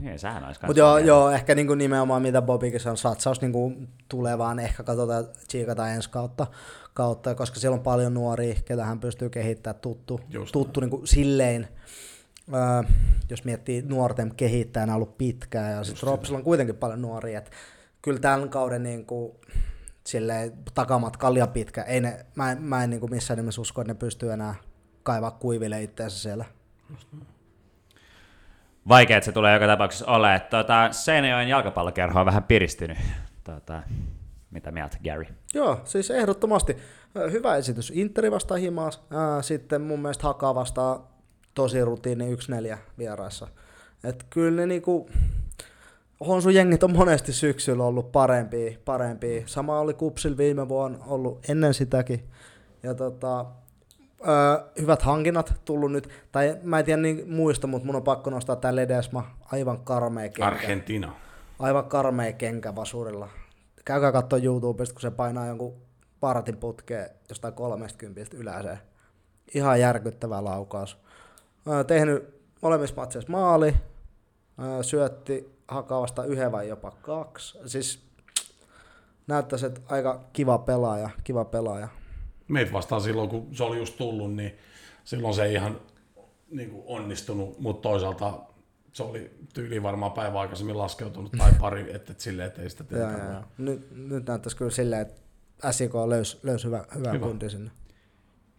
Niin, 0.00 0.18
sehän 0.18 0.44
olisi 0.44 0.60
Mutta 0.66 0.80
joo, 0.80 0.98
joo, 0.98 1.30
ehkä 1.30 1.54
niinku 1.54 1.74
nimenomaan 1.74 2.22
mitä 2.22 2.42
Bobikin 2.42 2.88
on 2.88 2.96
satsaus 2.96 3.40
niinku 3.40 3.72
tulevaan, 4.08 4.58
ehkä 4.58 4.82
katsotaan 4.82 5.26
tsiikata 5.48 5.88
ensi 5.88 6.10
kautta, 6.10 6.46
kautta, 6.94 7.34
koska 7.34 7.60
siellä 7.60 7.74
on 7.74 7.82
paljon 7.82 8.14
nuoria, 8.14 8.54
ketä 8.64 8.84
hän 8.84 9.00
pystyy 9.00 9.30
kehittämään 9.30 9.80
tuttu, 9.80 10.20
Just 10.28 10.52
tuttu 10.52 10.80
niinku 10.80 11.02
silleen, 11.04 11.68
öö, 12.54 12.90
jos 13.30 13.44
miettii 13.44 13.82
nuorten 13.82 14.34
kehittäjänä 14.34 14.94
ollut 14.94 15.18
pitkään, 15.18 15.72
ja 15.72 15.84
sitten 15.84 16.06
Ropsilla 16.06 16.38
on 16.38 16.44
kuitenkin 16.44 16.76
paljon 16.76 17.02
nuoria, 17.02 17.38
että 17.38 17.50
kyllä 18.02 18.18
tämän 18.20 18.48
kauden 18.48 18.82
niin 18.82 19.06
kuin, 19.06 19.32
silleen, 20.08 20.52
takamatka 20.74 21.34
liian 21.34 21.48
pitkä. 21.48 21.82
Ei 21.82 22.00
ne, 22.00 22.26
mä 22.34 22.52
en, 22.52 22.62
mä 22.62 22.84
en 22.84 22.90
niin 22.90 23.00
kuin 23.00 23.10
missään 23.10 23.38
nimessä 23.38 23.60
usko, 23.60 23.80
että 23.80 23.92
ne 23.92 23.98
pystyy 23.98 24.32
enää 24.32 24.54
kaivaa 25.02 25.30
kuiville 25.30 25.82
itseänsä 25.82 26.18
siellä. 26.18 26.44
Vaikea, 28.88 29.16
että 29.16 29.24
se 29.24 29.32
tulee 29.32 29.54
joka 29.54 29.66
tapauksessa 29.66 30.06
ole. 30.06 30.40
Tuota, 30.50 30.92
Seinäjoen 30.92 31.48
jalkapallokerho 31.48 32.20
on 32.20 32.26
vähän 32.26 32.42
piristynyt. 32.42 32.98
Tuota, 33.44 33.82
mitä 34.50 34.70
mieltä, 34.70 34.98
Gary? 35.04 35.26
Joo, 35.54 35.80
siis 35.84 36.10
ehdottomasti. 36.10 36.76
Hyvä 37.30 37.56
esitys. 37.56 37.92
Interi 37.94 38.30
vastaa 38.30 38.56
Himas. 38.56 39.02
Sitten 39.40 39.80
mun 39.80 40.00
mielestä 40.00 40.24
Haka 40.24 40.54
vastaa 40.54 41.18
tosi 41.54 41.84
rutiini 41.84 42.34
1-4 42.34 42.78
vieraissa. 42.98 43.48
Et 44.04 44.26
kyllä 44.30 44.56
ne 44.60 44.66
niinku, 44.66 45.10
Honsu 46.26 46.48
jengit 46.48 46.82
on 46.82 46.96
monesti 46.96 47.32
syksyllä 47.32 47.84
ollut 47.84 48.12
parempia, 48.12 48.78
parempia. 48.84 49.42
Sama 49.46 49.80
oli 49.80 49.94
Kupsil 49.94 50.36
viime 50.36 50.68
vuonna 50.68 50.98
ollut 51.06 51.50
ennen 51.50 51.74
sitäkin. 51.74 52.28
Ja 52.82 52.94
tota, 52.94 53.46
öö, 54.28 54.64
hyvät 54.80 55.02
hankinnat 55.02 55.54
tullut 55.64 55.92
nyt, 55.92 56.08
tai 56.32 56.56
mä 56.62 56.78
en 56.78 56.84
tiedä 56.84 57.02
niin 57.02 57.32
muista, 57.32 57.66
mutta 57.66 57.86
mun 57.86 57.96
on 57.96 58.02
pakko 58.02 58.30
nostaa 58.30 58.56
tää 58.56 58.76
Ledesma, 58.76 59.30
aivan 59.52 59.78
karmea 59.78 60.28
kenkä. 60.28 60.46
Argentina. 60.46 61.12
Aivan 61.58 61.84
karmea 61.84 62.32
kenkä 62.32 62.74
vasurilla. 62.74 63.28
Käykää 63.84 64.12
katsoa 64.12 64.38
YouTubesta, 64.38 64.94
kun 64.94 65.02
se 65.02 65.10
painaa 65.10 65.46
jonkun 65.46 65.74
partin 66.20 66.56
putkeen 66.56 67.10
jostain 67.28 67.54
30 67.54 68.20
yläseen. 68.36 68.78
Ihan 69.54 69.80
järkyttävä 69.80 70.44
laukaus. 70.44 70.98
Öö, 71.68 71.84
tehnyt 71.84 72.34
molemmissa 72.62 72.96
matseissa 72.96 73.32
maali, 73.32 73.74
öö, 74.62 74.82
syötti 74.82 75.57
hakavasta 75.68 76.24
yhden 76.24 76.52
vai 76.52 76.68
jopa 76.68 76.90
kaksi. 76.90 77.58
Siis 77.66 78.08
näyttäisi, 79.26 79.66
että 79.66 79.80
aika 79.86 80.24
kiva 80.32 80.58
pelaaja, 80.58 81.10
kiva 81.24 81.44
pelaaja. 81.44 81.88
Meitä 82.48 82.72
vastaan 82.72 83.00
silloin, 83.00 83.28
kun 83.28 83.48
se 83.52 83.64
oli 83.64 83.78
just 83.78 83.96
tullut, 83.96 84.34
niin 84.34 84.58
silloin 85.04 85.34
se 85.34 85.44
ei 85.44 85.54
ihan 85.54 85.80
niin 86.50 86.70
kuin 86.70 86.82
onnistunut, 86.86 87.58
mutta 87.58 87.88
toisaalta 87.88 88.38
se 88.92 89.02
oli 89.02 89.30
tyyli 89.54 89.82
varmaan 89.82 90.12
päivä 90.12 90.40
aikaisemmin 90.40 90.78
laskeutunut 90.78 91.32
tai 91.38 91.52
pari, 91.60 91.94
että 91.94 92.12
et 92.12 92.20
silleen, 92.20 92.48
että 92.48 92.62
ei 92.62 92.70
sitä 92.70 92.84
tehdä. 92.84 93.42
Nyt, 93.58 93.90
nyt 93.90 94.26
näyttäisi 94.26 94.56
kyllä 94.56 94.70
silleen, 94.70 95.02
että 95.02 95.20
SIK 95.70 95.94
löysi 95.94 96.38
löys 96.42 96.64
hyvä, 96.64 96.84
hyvä, 96.94 97.12
hyvä. 97.12 97.26
kundi 97.26 97.50
sinne 97.50 97.70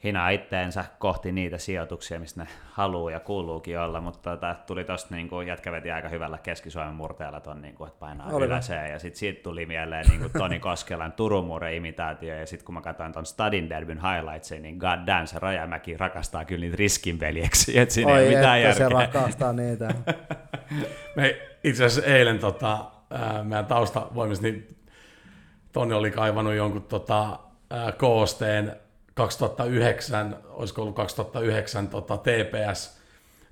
hinaa 0.04 0.30
itteensä 0.30 0.86
kohti 1.00 1.32
niitä 1.32 1.58
sijoituksia, 1.58 2.20
mistä 2.20 2.44
ne 2.44 2.50
haluaa 2.72 3.12
ja 3.12 3.20
kuuluukin 3.20 3.80
olla, 3.80 4.02
mutta 4.02 4.30
tota, 4.30 4.56
tuli 4.68 4.84
tuosta 4.84 5.16
niin 5.16 5.30
kuin, 5.30 5.48
jätkä 5.48 5.72
veti 5.72 5.92
aika 5.92 6.10
hyvällä 6.10 6.38
Keski-Suomen 6.38 6.94
murteella 6.94 7.40
ton, 7.40 7.62
niin 7.62 7.76
kuin, 7.76 7.88
että 7.88 8.00
painaa 8.00 8.30
Oli 8.32 8.46
yläseen, 8.46 8.92
ja 8.92 9.00
sitten 9.00 9.20
siitä 9.20 9.44
tuli 9.44 9.66
mieleen 9.66 10.06
niin 10.10 10.20
kuin 10.20 10.32
Toni 10.34 10.60
Koskelan 10.70 11.12
Turun 11.12 11.50
imitaatio, 11.76 12.36
ja 12.36 12.46
sitten 12.46 12.66
kun 12.66 12.74
mä 12.76 12.82
katsoin 12.82 13.14
tuon 13.14 13.26
Stadin 13.26 13.70
derbyn 13.70 14.02
highlightsin, 14.02 14.62
niin 14.62 14.78
god 14.78 15.08
damn, 15.08 15.28
se 15.28 15.40
Rajamäki 15.40 15.98
rakastaa 15.98 16.46
kyllä 16.46 16.62
niitä 16.62 16.78
riskinveljeksi, 16.78 17.80
että 17.80 17.94
siinä 17.94 18.12
Oi, 18.12 18.20
ei 18.20 18.28
ole 18.28 18.36
mitään 18.36 18.62
järkeä. 18.62 18.88
se 18.88 18.94
rakastaa 18.94 19.54
niitä. 19.54 19.94
Me 21.16 21.38
itse 21.64 21.86
asiassa 21.86 22.12
eilen 22.12 22.40
tota, 22.40 22.86
meidän 23.44 23.66
taustavoimissa, 23.66 24.44
niin 24.44 24.76
Toni 25.72 25.94
oli 25.94 26.12
kaivannut 26.12 26.54
jonkun 26.54 26.84
tota, 26.84 27.40
koosteen 27.98 28.76
2009, 29.20 30.38
olisiko 30.50 30.82
ollut 30.82 30.96
2009 30.96 31.88
tota, 31.88 32.18
TPS 32.18 33.00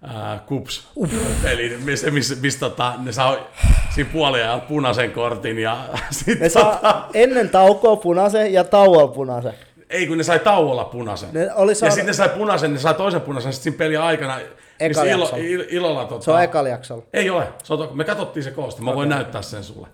ää, 0.02 0.44
Kups, 0.46 0.88
uh. 0.96 1.10
eli 1.44 1.78
missä, 1.84 2.12
missä, 2.12 2.36
missä 2.42 2.60
tota, 2.60 2.94
ne 2.98 3.12
saa 3.12 3.38
siinä 3.96 4.10
puolella 4.14 4.60
punaisen 4.60 5.12
kortin. 5.12 5.60
Ja 5.60 5.78
sit, 6.12 6.40
ne 6.40 6.50
saa 6.50 6.76
tota, 6.76 7.06
ennen 7.14 7.50
taukoa 7.50 7.96
punaisen 7.96 8.54
ja 8.54 8.64
tauolla 8.64 9.08
punaisen. 9.08 9.54
Ei, 9.90 10.08
kun 10.08 10.18
ne 10.18 10.24
sai 10.24 10.40
tauolla 10.40 10.86
punaisen. 10.86 11.30
Ne 11.34 11.54
oli 11.54 11.76
saanut... 11.76 11.92
Ja 11.92 11.96
sitten 11.96 12.06
ne 12.06 12.14
sai 12.14 12.30
punaisen, 12.30 12.74
ne 12.74 12.80
sai 12.80 12.94
toisen 12.94 13.22
punaisen, 13.22 13.54
sitten 13.54 13.64
siinä 13.64 13.78
pelin 13.78 14.00
aikana 14.00 14.40
Eka 14.80 15.04
ilo, 15.04 15.30
il, 15.38 15.66
ilolla, 15.70 16.06
tota... 16.06 16.26
Se 16.26 16.32
on 16.32 16.44
ekalla 16.44 16.70
jaksolla. 16.70 17.04
Ei 17.14 17.30
ole, 17.30 17.48
se 17.64 17.74
on, 17.74 17.90
me 17.94 18.04
katsottiin 18.04 18.44
se 18.44 18.52
koosti, 18.52 18.82
mä 18.82 18.96
voin 18.96 19.08
okay. 19.08 19.18
näyttää 19.18 19.42
sen 19.42 19.64
sulle. 19.64 19.88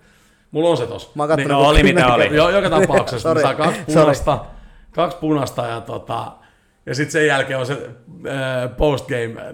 Mulla 0.52 0.70
on 0.70 0.78
se 0.78 0.88
tossa. 0.88 1.10
Mä 1.16 1.36
niin, 1.36 1.48
no, 1.48 1.62
oli 1.62 1.84
mitä 1.84 2.14
oli. 2.14 2.36
Jo, 2.36 2.50
joka 2.50 2.70
tapauksessa, 2.80 3.34
ne 3.34 3.42
saa 3.42 3.56
kaksi 3.56 3.82
punaista. 3.86 4.46
Kaksi 4.94 5.18
punasta 5.18 5.68
ja 5.68 5.82
tota, 5.82 6.32
ja 6.86 6.96
sitten 6.96 7.12
sen 7.12 7.28
jälkeen 7.28 7.60
on 7.60 7.66
se 7.66 7.74
äh, 7.74 8.78
postgame, 8.78 9.54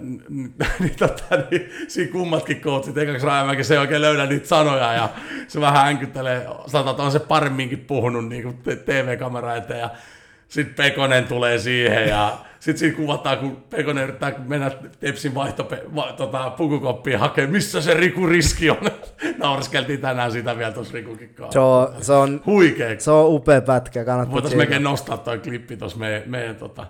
niin, 0.80 0.96
tota, 0.98 1.24
niin 1.50 1.70
siinä 1.88 2.12
kummatkin 2.12 2.60
coachit, 2.60 2.98
ekaksi 2.98 3.26
Rajamäki, 3.26 3.64
se 3.64 3.74
ei 3.74 3.80
oikein 3.80 4.02
löydä 4.02 4.26
niitä 4.26 4.48
sanoja 4.48 4.92
ja 4.92 5.08
se 5.48 5.60
vähän 5.60 5.84
hänkyttelee, 5.84 6.46
sanotaan, 6.66 6.90
että 6.90 7.02
on 7.02 7.12
se 7.12 7.18
paremminkin 7.18 7.78
puhunut 7.78 8.28
niin 8.28 8.58
TV-kamera 8.84 9.56
eteen 9.56 9.80
ja 9.80 9.90
sitten 10.50 10.74
Pekonen 10.74 11.24
tulee 11.24 11.58
siihen 11.58 12.08
ja 12.08 12.38
sitten 12.60 12.78
siinä 12.78 12.96
kuvataan, 12.96 13.38
kun 13.38 13.56
Pekonen 13.70 14.04
yrittää 14.04 14.34
mennä 14.48 14.70
Tepsin 15.00 15.34
vaihto, 15.34 15.68
va, 15.94 16.12
tota, 16.12 16.50
pukukoppiin 16.50 17.18
hakemaan, 17.18 17.52
missä 17.52 17.80
se 17.80 17.94
Riku 17.94 18.26
Riski 18.26 18.70
on. 18.70 18.90
Naureskeltiin 19.38 20.00
tänään 20.00 20.32
sitä 20.32 20.58
vielä 20.58 20.72
tuossa 20.72 20.94
Rikukin 20.94 21.34
kanssa. 21.34 21.52
Se 21.52 21.58
on, 21.58 22.04
se 22.04 22.12
on, 22.12 22.42
Huikea. 22.46 23.00
Se 23.00 23.10
on 23.10 23.34
upea 23.34 23.60
pätkä, 23.60 24.04
kannattaa 24.04 24.32
Voitaisiin 24.32 24.58
melkein 24.58 24.82
nostaa 24.82 25.16
toi 25.16 25.38
klippi 25.38 25.76
tuossa 25.76 25.98
meidän, 25.98 26.22
meidän 26.26 26.56
tota, 26.56 26.86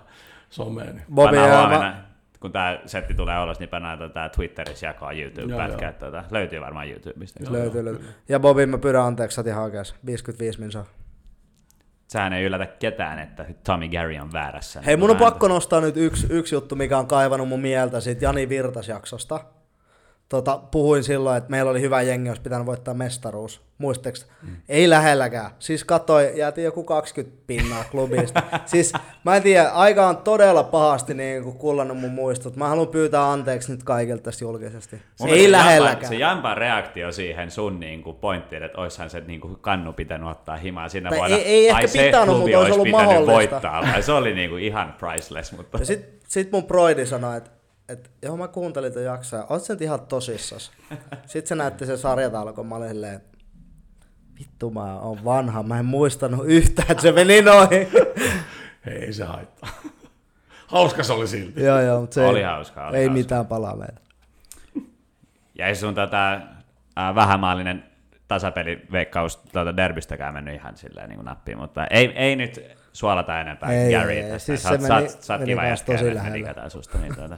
someen. 0.49 1.01
Bobby 1.13 1.35
ja 1.35 1.93
kun 2.39 2.51
tämä 2.51 2.79
setti 2.85 3.13
tulee 3.13 3.43
ulos, 3.43 3.59
niin 3.59 3.69
pannaan 3.69 3.99
tätä 3.99 4.29
Twitterissä 4.29 4.87
jakaa 4.87 5.11
YouTube-pätkää. 5.11 5.93
Tota, 5.93 6.23
löytyy 6.31 6.61
varmaan 6.61 6.89
YouTubesta. 6.89 7.39
Löytyy, 7.51 7.85
löytyy. 7.85 8.05
Ja 8.29 8.39
Bobby, 8.39 8.65
mä 8.65 8.77
pyydän 8.77 9.01
anteeksi, 9.01 9.35
sä 9.35 9.43
ihan 9.47 9.71
55 10.05 10.59
minsa 10.59 10.85
sehän 12.11 12.33
ei 12.33 12.43
yllätä 12.43 12.65
ketään, 12.65 13.19
että 13.19 13.45
Tommy 13.63 13.89
Gary 13.89 14.17
on 14.17 14.33
väärässä. 14.33 14.81
Hei, 14.81 14.97
mun 14.97 15.09
on 15.09 15.17
pakko 15.17 15.47
nostaa 15.47 15.81
nyt 15.81 15.97
yksi, 15.97 16.27
yksi 16.29 16.55
juttu, 16.55 16.75
mikä 16.75 16.97
on 16.97 17.07
kaivannut 17.07 17.47
mun 17.47 17.61
mieltä 17.61 17.99
siitä 17.99 18.25
Jani 18.25 18.49
Virtas-jaksosta. 18.49 19.39
Tota, 20.31 20.59
puhuin 20.71 21.03
silloin, 21.03 21.37
että 21.37 21.49
meillä 21.49 21.71
oli 21.71 21.81
hyvä 21.81 22.01
jengi, 22.01 22.29
olisi 22.29 22.41
pitänyt 22.41 22.65
voittaa 22.65 22.93
mestaruus. 22.93 23.61
Muistaaks? 23.77 24.27
Mm. 24.41 24.55
Ei 24.69 24.89
lähelläkään. 24.89 25.51
Siis 25.59 25.83
katoi, 25.83 26.31
jäätiin 26.35 26.65
joku 26.65 26.83
20 26.83 27.37
pinnaa 27.47 27.83
klubista. 27.91 28.43
siis 28.65 28.93
mä 29.25 29.35
en 29.35 29.43
tiedä, 29.43 29.69
aika 29.69 30.07
on 30.07 30.17
todella 30.17 30.63
pahasti 30.63 31.13
niin 31.13 31.43
kuin 31.43 31.57
kullannut 31.57 31.99
mun 31.99 32.11
muistot. 32.11 32.55
Mä 32.55 32.67
haluan 32.67 32.87
pyytää 32.87 33.31
anteeksi 33.31 33.71
nyt 33.71 33.83
kaikilta 33.83 34.23
tästä 34.23 34.43
julkisesti. 34.43 35.01
Mun 35.19 35.29
ei 35.29 35.35
mielestä 35.35 35.57
lähelläkään. 35.57 35.93
Jampan, 36.01 36.09
se 36.09 36.15
Jampan 36.15 36.57
reaktio 36.57 37.11
siihen 37.11 37.51
sun 37.51 37.79
niin 37.79 38.03
kuin 38.03 38.15
pointtiin, 38.17 38.63
että 38.63 38.81
oishan 38.81 39.09
se 39.09 39.19
niin 39.21 39.41
kuin 39.41 39.57
kannu 39.61 39.93
pitänyt 39.93 40.29
ottaa 40.29 40.57
himaa 40.57 40.89
siinä 40.89 41.09
Tai 41.09 41.17
vuonna. 41.17 41.37
ei- 41.37 41.43
ei 41.43 41.67
ehkä 41.67 41.77
Ai 41.77 41.87
se 41.87 42.03
pitänyt, 42.05 42.37
mutta 42.37 42.59
olisi 42.59 42.71
ollut 42.73 42.89
mahdollista. 42.89 43.31
voittaa. 43.31 43.81
Vai 43.93 44.01
se 44.03 44.11
oli 44.11 44.33
niin 44.33 44.49
kuin 44.49 44.63
ihan 44.63 44.93
priceless. 44.99 45.51
Mutta... 45.57 45.77
Ja 45.77 45.85
sit, 45.85 46.05
sit 46.27 46.51
mun 46.51 46.63
broidi 46.65 47.05
sanoi, 47.05 47.37
että 47.37 47.49
et, 47.91 48.11
joo 48.23 48.37
mä 48.37 48.47
kuuntelin 48.47 48.93
ton 48.93 49.03
jaksoa, 49.03 49.39
ja 49.39 49.45
oot 49.49 49.69
nyt 49.69 49.81
ihan 49.81 49.99
tosissas? 50.07 50.71
Sitten 51.25 51.47
se 51.47 51.55
näytti 51.55 51.85
sen 51.85 51.97
sarjatalkon, 51.97 52.65
mä 52.67 52.75
olin 52.75 52.89
silleen, 52.89 53.21
vittu 54.39 54.69
mä 54.71 54.99
oon 54.99 55.25
vanha, 55.25 55.63
mä 55.63 55.79
en 55.79 55.85
muistanut 55.85 56.45
yhtään, 56.45 56.91
että 56.91 57.01
se 57.01 57.11
meni 57.11 57.41
noin. 57.41 57.69
Ei 58.87 59.13
se 59.13 59.23
haittaa. 59.23 59.69
Hauska 60.67 61.03
se 61.03 61.13
oli 61.13 61.27
silti. 61.27 61.63
joo 61.63 61.81
joo, 61.81 62.01
mutta 62.01 62.13
se 62.13 62.25
Oli 62.25 62.39
ei, 62.39 62.45
hauskaa, 62.45 62.87
oli 62.87 62.97
ei 62.97 63.03
hauskaa. 63.05 63.17
mitään 63.17 63.45
palaa 63.47 63.75
meille. 63.75 63.99
Ja 65.55 65.67
ei 65.67 65.75
sun 65.75 65.95
tätä 65.95 66.33
äh, 66.33 67.15
vähämaallinen 67.15 67.83
tasapeliveikkaus 68.27 69.37
tuota 69.37 69.77
derbystäkään 69.77 70.33
mennyt 70.33 70.55
ihan 70.55 70.77
silleen 70.77 71.09
niin 71.09 71.17
kuin 71.17 71.25
nappiin, 71.25 71.57
mutta 71.57 71.87
ei, 71.87 72.05
ei 72.15 72.35
nyt 72.35 72.61
suolata 72.93 73.41
enempää 73.41 73.71
Ei, 73.73 73.93
Gary. 73.93 74.11
ei, 74.11 74.23
tästä. 74.23 74.39
siis 74.45 74.63
sä, 74.63 74.69
se 74.69 74.75
oot- 74.75 74.87
sä, 74.87 74.93
meni- 74.95 75.09
sä 75.09 75.37
meni 75.37 75.45
kiva 75.51 75.65
jätkä, 75.65 75.91
tosi 75.97 76.33
digataan 76.33 76.71
susta. 76.71 76.97
Niin 76.97 77.15
tuota. 77.15 77.37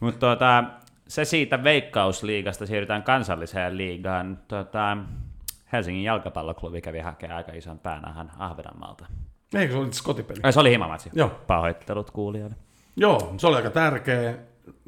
Mutta 0.00 0.20
tuota, 0.20 0.64
se 1.08 1.24
siitä 1.24 1.64
veikkausliigasta 1.64 2.66
siirrytään 2.66 3.02
kansalliseen 3.02 3.76
liigaan. 3.76 4.38
Tuota, 4.48 4.96
Helsingin 5.72 6.04
jalkapalloklubi 6.04 6.80
kävi 6.80 6.98
hakemaan 7.00 7.36
aika 7.36 7.52
ison 7.52 7.78
päänahan 7.78 8.30
Ahvenanmaalta. 8.38 9.06
Eikö 9.54 9.72
se 9.72 9.78
oli 9.78 9.86
itse 9.86 10.04
kotipeli? 10.04 10.40
Ai, 10.42 10.52
se 10.52 10.60
oli 10.60 10.70
himamatsi. 10.70 11.10
Joo. 11.12 11.28
Pahoittelut 11.46 12.10
kuulijoille. 12.10 12.56
Joo, 12.96 13.34
se 13.36 13.46
oli 13.46 13.56
aika 13.56 13.70
tärkeä. 13.70 14.34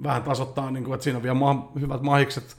Vähän 0.02 0.22
tasoittaa, 0.22 0.70
niin 0.70 0.84
kuin, 0.84 0.94
että 0.94 1.04
siinä 1.04 1.16
on 1.16 1.22
vielä 1.22 1.34
ma- 1.34 1.72
hyvät 1.80 2.02
mahikset. 2.02 2.56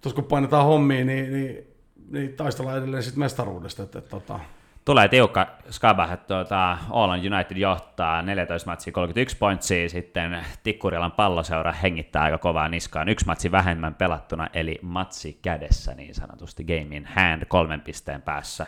Tuossa 0.00 0.14
kun 0.14 0.24
painetaan 0.24 0.64
hommiin, 0.64 1.06
niin, 1.06 1.32
niin, 1.32 1.66
niin 2.10 2.36
taistellaan 2.36 2.78
edelleen 2.78 3.02
sit 3.02 3.16
mestaruudesta. 3.16 3.82
Että, 3.82 3.98
että, 3.98 4.10
tota, 4.10 4.40
Tulee 4.88 5.08
tiukka 5.08 5.46
skaba, 5.70 6.12
että 6.12 6.26
tuota, 6.26 6.78
Oulun 6.90 7.32
United 7.32 7.56
johtaa 7.56 8.22
14 8.22 8.70
matsia 8.70 8.92
31 8.92 9.36
pointsia, 9.36 9.88
sitten 9.88 10.46
Tikkurilan 10.62 11.12
palloseura 11.12 11.72
hengittää 11.72 12.22
aika 12.22 12.38
kovaa 12.38 12.68
niskaan, 12.68 13.08
yksi 13.08 13.26
matsi 13.26 13.50
vähemmän 13.52 13.94
pelattuna, 13.94 14.48
eli 14.52 14.78
matsi 14.82 15.38
kädessä 15.42 15.94
niin 15.94 16.14
sanotusti, 16.14 16.64
game 16.64 16.96
in 16.96 17.06
hand 17.06 17.44
kolmen 17.48 17.80
pisteen 17.80 18.22
päässä, 18.22 18.66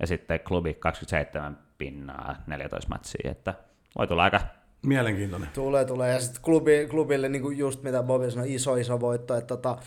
ja 0.00 0.06
sitten 0.06 0.40
klubi 0.40 0.74
27 0.74 1.58
pinnaa 1.78 2.36
14 2.46 2.88
matsia, 2.88 3.30
että 3.30 3.54
voi 3.98 4.06
tulla 4.06 4.22
aika 4.22 4.40
mielenkiintoinen. 4.86 5.48
Tulee, 5.54 5.84
tulee. 5.84 6.12
Ja 6.12 6.20
sitten 6.20 6.42
klubi, 6.42 6.86
klubille 6.90 7.28
niin 7.28 7.42
kuin 7.42 7.58
just 7.58 7.82
mitä 7.82 8.02
Bobi 8.02 8.30
sanoi, 8.30 8.54
iso, 8.54 8.76
iso 8.76 9.00
voitto. 9.00 9.34
Että 9.34 9.56
tota, 9.56 9.78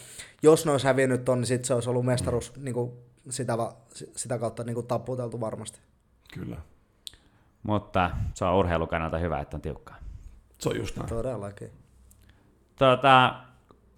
jos 0.43 0.65
ne 0.65 0.71
olisi 0.71 0.87
hävinnyt 0.87 1.25
ton, 1.25 1.37
niin 1.37 1.47
sitten 1.47 1.67
se 1.67 1.73
olisi 1.73 1.89
ollut 1.89 2.05
mestaruus 2.05 2.53
niin 2.55 2.73
kuin 2.73 3.06
sitä, 3.29 3.57
va- 3.57 3.75
sitä 4.15 4.37
kautta 4.39 4.63
niin 4.63 4.73
kuin 4.73 4.87
taputeltu 4.87 5.39
varmasti. 5.41 5.79
Kyllä. 6.33 6.57
mutta 7.63 8.11
se 8.33 8.45
on 8.45 8.55
urheilun 8.55 8.87
kannalta 8.87 9.17
hyvä, 9.17 9.39
että 9.39 9.57
on 9.57 9.61
tiukkaa. 9.61 9.97
Se 10.59 10.69
on 10.69 10.77
just 10.77 10.95
näin. 10.97 11.09
Todellakin. 11.09 11.71
Tota, 12.75 13.35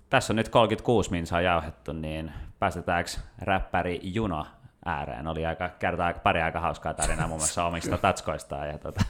tässä 0.10 0.34
on 0.34 0.36
nyt 0.36 0.50
36 0.50 1.12
minsaa 1.12 1.42
jauhettu, 1.42 1.94
niin 1.94 2.32
päästetäänkö 2.60 3.12
räppäri 3.42 4.00
Juno 4.04 4.46
ääreen? 4.86 5.28
Oli 5.28 5.46
aika, 5.46 5.70
kertaa 5.70 6.08
aika, 6.08 6.20
pari 6.20 6.42
aika 6.42 6.60
hauskaa 6.60 6.94
tarinaa 6.94 7.28
muun 7.28 7.40
muassa 7.40 7.66
omista 7.66 7.98
tatskoistaan 8.08 8.68
ja, 8.68 8.78
tota, 8.78 9.04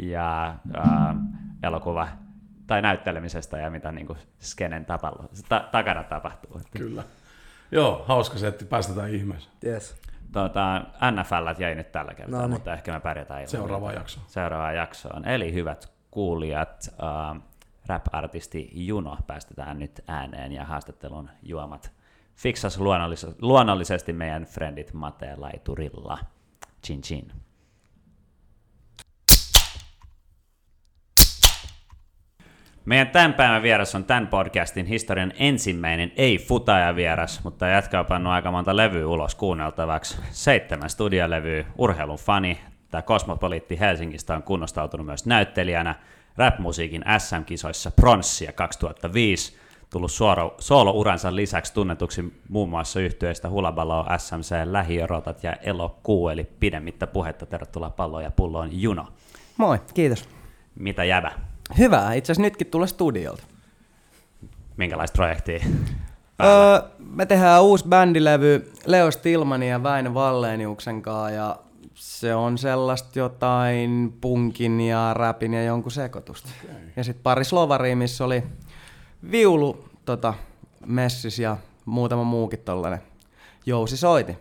ja 0.00 0.54
ää, 0.74 1.14
elokuva 1.62 2.08
tai 2.66 2.82
näyttelemisestä 2.82 3.58
ja 3.58 3.70
mitä 3.70 3.92
niin 3.92 4.06
kuin 4.06 4.18
skenen 4.40 4.84
tapalla, 4.84 5.28
ta, 5.48 5.68
takana 5.72 6.02
tapahtuu. 6.02 6.60
Kyllä. 6.70 7.04
Joo, 7.74 8.04
hauska 8.08 8.38
setti, 8.38 8.64
päästetään 8.64 9.14
ihmeessä. 9.14 9.50
Yes. 9.66 9.96
Tota, 10.32 10.78
NFL 11.10 11.62
jäi 11.62 11.74
nyt 11.74 11.92
tällä 11.92 12.14
kertaa, 12.14 12.40
No 12.40 12.46
niin. 12.46 12.52
mutta 12.52 12.72
ehkä 12.72 12.92
me 12.92 13.00
pärjätään 13.00 13.40
ilman 13.40 13.50
Seuraava 13.50 13.92
jakso. 13.92 14.20
Seuraavaan 14.26 14.76
jaksoon. 14.76 15.28
Eli 15.28 15.52
hyvät 15.52 15.92
kuulijat, 16.10 16.88
äh, 17.34 17.42
rap-artisti 17.86 18.70
Juno 18.72 19.18
päästetään 19.26 19.78
nyt 19.78 20.00
ääneen 20.08 20.52
ja 20.52 20.64
haastattelun 20.64 21.30
juomat 21.42 21.92
fiksas 22.36 22.78
luonnollis- 22.78 23.34
luonnollisesti 23.40 24.12
meidän 24.12 24.44
friendit 24.44 24.92
Mate 24.92 25.34
Laiturilla. 25.36 26.18
Chin 26.86 27.00
chin. 27.02 27.32
Meidän 32.84 33.08
tämän 33.08 33.34
päivän 33.34 33.62
vieras 33.62 33.94
on 33.94 34.04
tämän 34.04 34.26
podcastin 34.26 34.86
historian 34.86 35.32
ensimmäinen 35.38 36.12
ei-futaja 36.16 36.96
vieras, 36.96 37.44
mutta 37.44 37.66
jätkä 37.66 38.00
on 38.00 38.06
pannut 38.06 38.32
aika 38.32 38.50
monta 38.50 38.76
levyä 38.76 39.06
ulos 39.06 39.34
kuunneltavaksi. 39.34 40.18
Seitsemän 40.30 40.90
studiolevyä, 40.90 41.64
urheilun 41.78 42.18
fani. 42.18 42.60
Tämä 42.90 43.02
Kosmopoliitti 43.02 43.80
Helsingistä 43.80 44.34
on 44.34 44.42
kunnostautunut 44.42 45.06
myös 45.06 45.26
näyttelijänä. 45.26 45.94
Rap-musiikin 46.36 47.04
SM-kisoissa 47.18 47.90
pronssia 47.90 48.52
2005. 48.52 49.56
Tullut 49.90 50.12
suoro, 50.12 50.54
soolouransa 50.58 51.36
lisäksi 51.36 51.74
tunnetuksi 51.74 52.42
muun 52.48 52.68
muassa 52.68 53.00
yhtyeistä 53.00 53.50
Hulabalo, 53.50 54.06
SMC, 54.18 54.54
Lähiörotat 54.64 55.44
ja 55.44 55.52
Elokuu, 55.52 56.28
eli 56.28 56.44
pidemmittä 56.44 57.06
puhetta. 57.06 57.46
Tervetuloa 57.46 57.90
palloon 57.90 58.24
ja 58.24 58.30
pulloon 58.30 58.80
Juno. 58.82 59.06
Moi, 59.56 59.78
kiitos. 59.94 60.28
Mitä 60.74 61.04
jäbä? 61.04 61.32
Hyvä, 61.78 62.12
itse 62.12 62.32
asiassa 62.32 62.42
nytkin 62.42 62.66
tulee 62.66 62.86
studiolta. 62.86 63.42
Minkälaista 64.76 65.16
projektia? 65.16 65.60
Öö, 66.42 66.88
me 66.98 67.26
tehdään 67.26 67.62
uusi 67.62 67.88
bändilevy 67.88 68.72
Leo 68.86 69.10
Stilmanin 69.10 69.68
ja 69.68 69.82
Väinö 69.82 70.14
Valleniuksen 70.14 71.02
kanssa 71.02 71.30
ja 71.30 71.56
se 71.94 72.34
on 72.34 72.58
sellaista 72.58 73.18
jotain 73.18 74.14
punkin 74.20 74.80
ja 74.80 75.14
rapin 75.14 75.54
ja 75.54 75.64
jonkun 75.64 75.92
sekoitusta. 75.92 76.48
Okay. 76.64 76.76
Ja 76.96 77.04
sitten 77.04 77.22
pari 77.22 77.44
slovaria, 77.44 77.96
missä 77.96 78.24
oli 78.24 78.42
viulu 79.30 79.88
tota, 80.04 80.34
messis 80.86 81.38
ja 81.38 81.56
muutama 81.84 82.24
muukin 82.24 82.58
tollanen 82.58 83.02
jousi 83.66 83.96
soiti. 83.96 84.38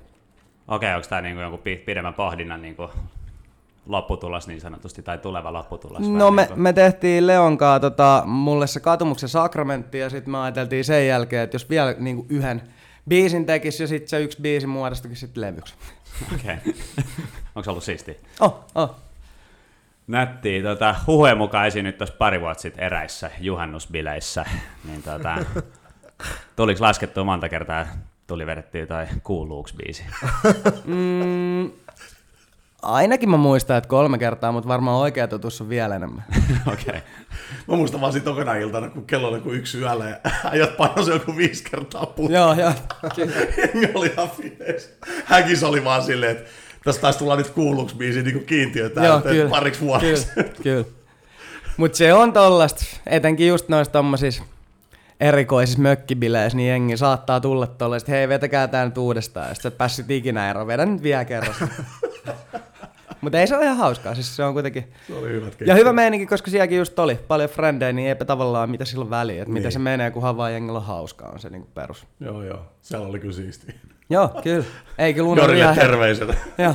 Okei, 0.67 0.93
onko 0.93 1.07
tämä 1.07 1.21
niinku 1.21 1.41
jonkun 1.41 1.59
pi- 1.59 1.83
pidemmän 1.85 2.13
pohdinnan 2.13 2.61
niinku 2.61 2.89
lopputulos 3.85 4.47
niin 4.47 4.61
sanotusti, 4.61 5.03
tai 5.03 5.17
tuleva 5.17 5.53
lopputulos? 5.53 6.09
No 6.09 6.31
me, 6.31 6.41
niinku- 6.41 6.59
me 6.59 6.73
tehtiin 6.73 7.27
Leon 7.27 7.57
kanssa 7.57 7.79
tota, 7.79 8.23
mulle 8.25 8.67
se 8.67 8.79
katumuksen 8.79 9.29
sakramentti 9.29 9.99
ja 9.99 10.09
sitten 10.09 10.31
me 10.31 10.37
ajateltiin 10.37 10.85
sen 10.85 11.07
jälkeen, 11.07 11.43
että 11.43 11.55
jos 11.55 11.69
vielä 11.69 11.95
niinku 11.99 12.25
yhden 12.29 12.61
biisin 13.09 13.45
tekisi 13.45 13.83
ja 13.83 13.87
sitten 13.87 14.09
se 14.09 14.21
yksi 14.21 14.41
biisi 14.41 14.67
muodostukin 14.67 15.17
sitten 15.17 15.41
levyksi. 15.41 15.73
Okei. 16.33 16.55
Onko 17.55 17.71
ollut 17.71 17.83
siisti? 17.83 18.17
Oh, 18.39 18.65
oh. 18.75 18.95
Nättiä. 20.07 20.63
Tota, 20.63 20.95
huhujen 21.07 21.37
mukaan 21.37 21.67
esiinnyt 21.67 21.97
tuossa 21.97 22.15
pari 22.17 22.41
vuotta 22.41 22.61
sitten 22.61 22.83
eräissä 22.83 23.31
juhannusbileissä. 23.39 24.45
Niin 24.87 25.03
tota, 25.03 25.37
tuliko 26.55 26.83
laskettua 26.83 27.23
monta 27.23 27.49
kertaa 27.49 27.85
tuli 28.27 28.45
vedettyä 28.45 28.85
tai 28.85 29.07
kuuluuks 29.23 29.73
biisi? 29.73 30.03
Mm, 30.85 31.71
ainakin 32.83 33.29
mä 33.29 33.37
muistan, 33.37 33.77
että 33.77 33.87
kolme 33.87 34.17
kertaa, 34.17 34.51
mutta 34.51 34.67
varmaan 34.67 34.97
oikea 34.97 35.27
totuus 35.27 35.61
on 35.61 35.69
vielä 35.69 35.95
enemmän. 35.95 36.23
Okei. 36.73 36.83
Okay. 36.87 37.01
Mä 37.67 37.75
muistan 37.75 38.01
vaan 38.01 38.13
siitä 38.13 38.25
tokana 38.25 38.55
iltana, 38.55 38.89
kun 38.89 39.05
kello 39.05 39.27
oli 39.27 39.39
kuin 39.39 39.57
yksi 39.57 39.77
yöllä 39.77 40.09
ja 40.09 40.17
äijät 40.51 40.77
painosi 40.77 41.11
joku 41.11 41.37
viisi 41.37 41.63
kertaa 41.63 42.05
putkeen. 42.05 42.39
joo, 42.39 42.53
joo. 42.53 42.73
Jengi 43.57 43.91
oli 43.93 44.07
ihan 44.07 44.29
fies. 44.29 44.97
Häkis 45.25 45.63
oli 45.63 45.83
vaan 45.83 46.03
silleen, 46.03 46.31
että 46.31 46.49
tästä 46.83 47.01
taisi 47.01 47.19
tulla 47.19 47.35
nyt 47.35 47.49
kuulluksi 47.49 47.95
biisi 47.95 48.23
niin 48.23 48.33
kuin 48.33 48.85
että 48.85 49.01
kyllä. 49.29 49.49
pariksi 49.49 49.81
vuodeksi. 49.81 50.27
Kyllä, 50.35 50.49
kyllä. 50.63 50.85
Mutta 51.77 51.97
se 51.97 52.13
on 52.13 52.33
tollasta, 52.33 52.85
etenkin 53.07 53.47
just 53.47 53.69
noissa 53.69 53.91
tommosis 53.91 54.43
erikoisissa 55.19 55.81
mökkibileissä, 55.81 56.57
niin 56.57 56.69
jengi 56.69 56.97
saattaa 56.97 57.39
tulla 57.39 57.67
tollaista, 57.67 58.11
hei 58.11 58.29
vetäkää 58.29 58.67
tää 58.67 58.85
nyt 58.85 58.97
uudestaan, 58.97 59.47
ja 59.47 59.53
sit 59.53 59.61
sä 59.61 59.67
et 59.67 59.77
päässyt 59.77 60.11
ikinä 60.11 60.49
eroon, 60.49 60.67
vedä 60.67 60.85
nyt 60.85 61.03
vielä 61.03 61.25
kerran. 61.25 61.55
Mutta 63.23 63.39
ei 63.39 63.47
se 63.47 63.55
ole 63.55 63.65
ihan 63.65 63.77
hauskaa, 63.77 64.15
siis 64.15 64.35
se 64.35 64.43
on 64.43 64.53
kuitenkin... 64.53 64.93
Se 65.07 65.13
oli 65.13 65.29
hyvät 65.29 65.61
Ja 65.65 65.75
hyvä 65.75 65.93
meininki, 65.93 66.25
koska 66.25 66.51
sielläkin 66.51 66.77
just 66.77 66.99
oli 66.99 67.15
paljon 67.15 67.49
frendejä, 67.49 67.91
niin 67.91 68.07
eipä 68.07 68.25
tavallaan 68.25 68.69
mitä 68.69 68.85
sillä 68.85 69.03
on 69.03 69.09
väliä, 69.09 69.41
että 69.41 69.45
niin. 69.45 69.53
miten 69.53 69.63
Niin. 69.63 69.71
se 69.71 69.79
menee, 69.79 70.11
kunhan 70.11 70.37
vaan 70.37 70.53
jengillä 70.53 70.79
on 70.79 70.85
hauskaa, 70.85 71.29
on 71.29 71.39
se 71.39 71.49
niinku 71.49 71.69
perus. 71.73 72.07
Joo, 72.19 72.43
joo. 72.43 72.65
Siellä 72.81 73.07
oli 73.07 73.19
kyllä 73.19 73.33
siistiä. 73.33 73.73
Joo, 74.09 74.29
kyllä. 74.43 74.65
Ei 74.97 75.13
kyllä 75.13 75.29
unohdu 75.29 75.41
Jorille 75.41 75.63
ihan... 75.63 75.75
terveiset. 75.75 76.29
Joo, 76.57 76.73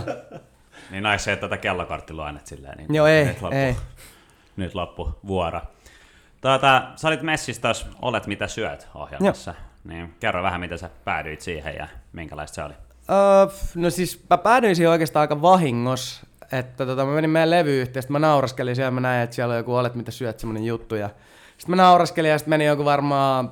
Niin 0.90 1.02
nais 1.02 1.24
se, 1.24 1.32
että 1.32 1.48
tätä 1.48 1.56
kellokorttiluonnet 1.56 2.46
silleen. 2.46 2.78
Niin 2.78 2.94
Joo, 2.94 3.06
ei, 3.06 3.24
nyt 3.24 3.42
loppu, 3.42 3.56
ei. 3.56 3.76
Nyt 4.56 4.74
loppu 4.74 5.18
vuoro. 5.26 5.60
Tuota, 6.40 6.82
sä 6.96 7.08
olit 7.08 7.22
messissä 7.22 7.62
tuossa 7.62 7.86
Olet 8.02 8.26
mitä 8.26 8.46
syöt 8.46 8.88
ohjelmassa. 8.94 9.54
Niin 9.84 10.14
kerro 10.20 10.42
vähän, 10.42 10.60
miten 10.60 10.78
sä 10.78 10.90
päädyit 11.04 11.40
siihen 11.40 11.74
ja 11.74 11.88
minkälaista 12.12 12.54
se 12.54 12.62
oli. 12.62 12.74
Öö, 13.10 13.56
no 13.74 13.90
siis 13.90 14.24
mä 14.30 14.38
päädyin 14.38 14.76
siihen 14.76 14.90
oikeastaan 14.90 15.20
aika 15.20 15.42
vahingossa, 15.42 16.26
että 16.52 16.86
tota, 16.86 17.04
mä 17.04 17.12
menin 17.12 17.30
meidän 17.30 17.50
levyyhtiöstä, 17.50 18.12
mä 18.12 18.18
nauraskelin 18.18 18.76
siellä, 18.76 18.90
mä 18.90 19.00
näin, 19.00 19.22
että 19.22 19.36
siellä 19.36 19.52
on 19.52 19.58
joku 19.58 19.74
Olet 19.74 19.94
mitä 19.94 20.10
syöt 20.10 20.40
semmonen 20.40 20.64
juttu 20.64 20.94
ja 20.94 21.10
sitten 21.58 21.76
mä 21.76 21.82
nauraskelin 21.82 22.30
ja 22.30 22.38
sitten 22.38 22.50
meni 22.50 22.66
joku 22.66 22.84
varmaan 22.84 23.50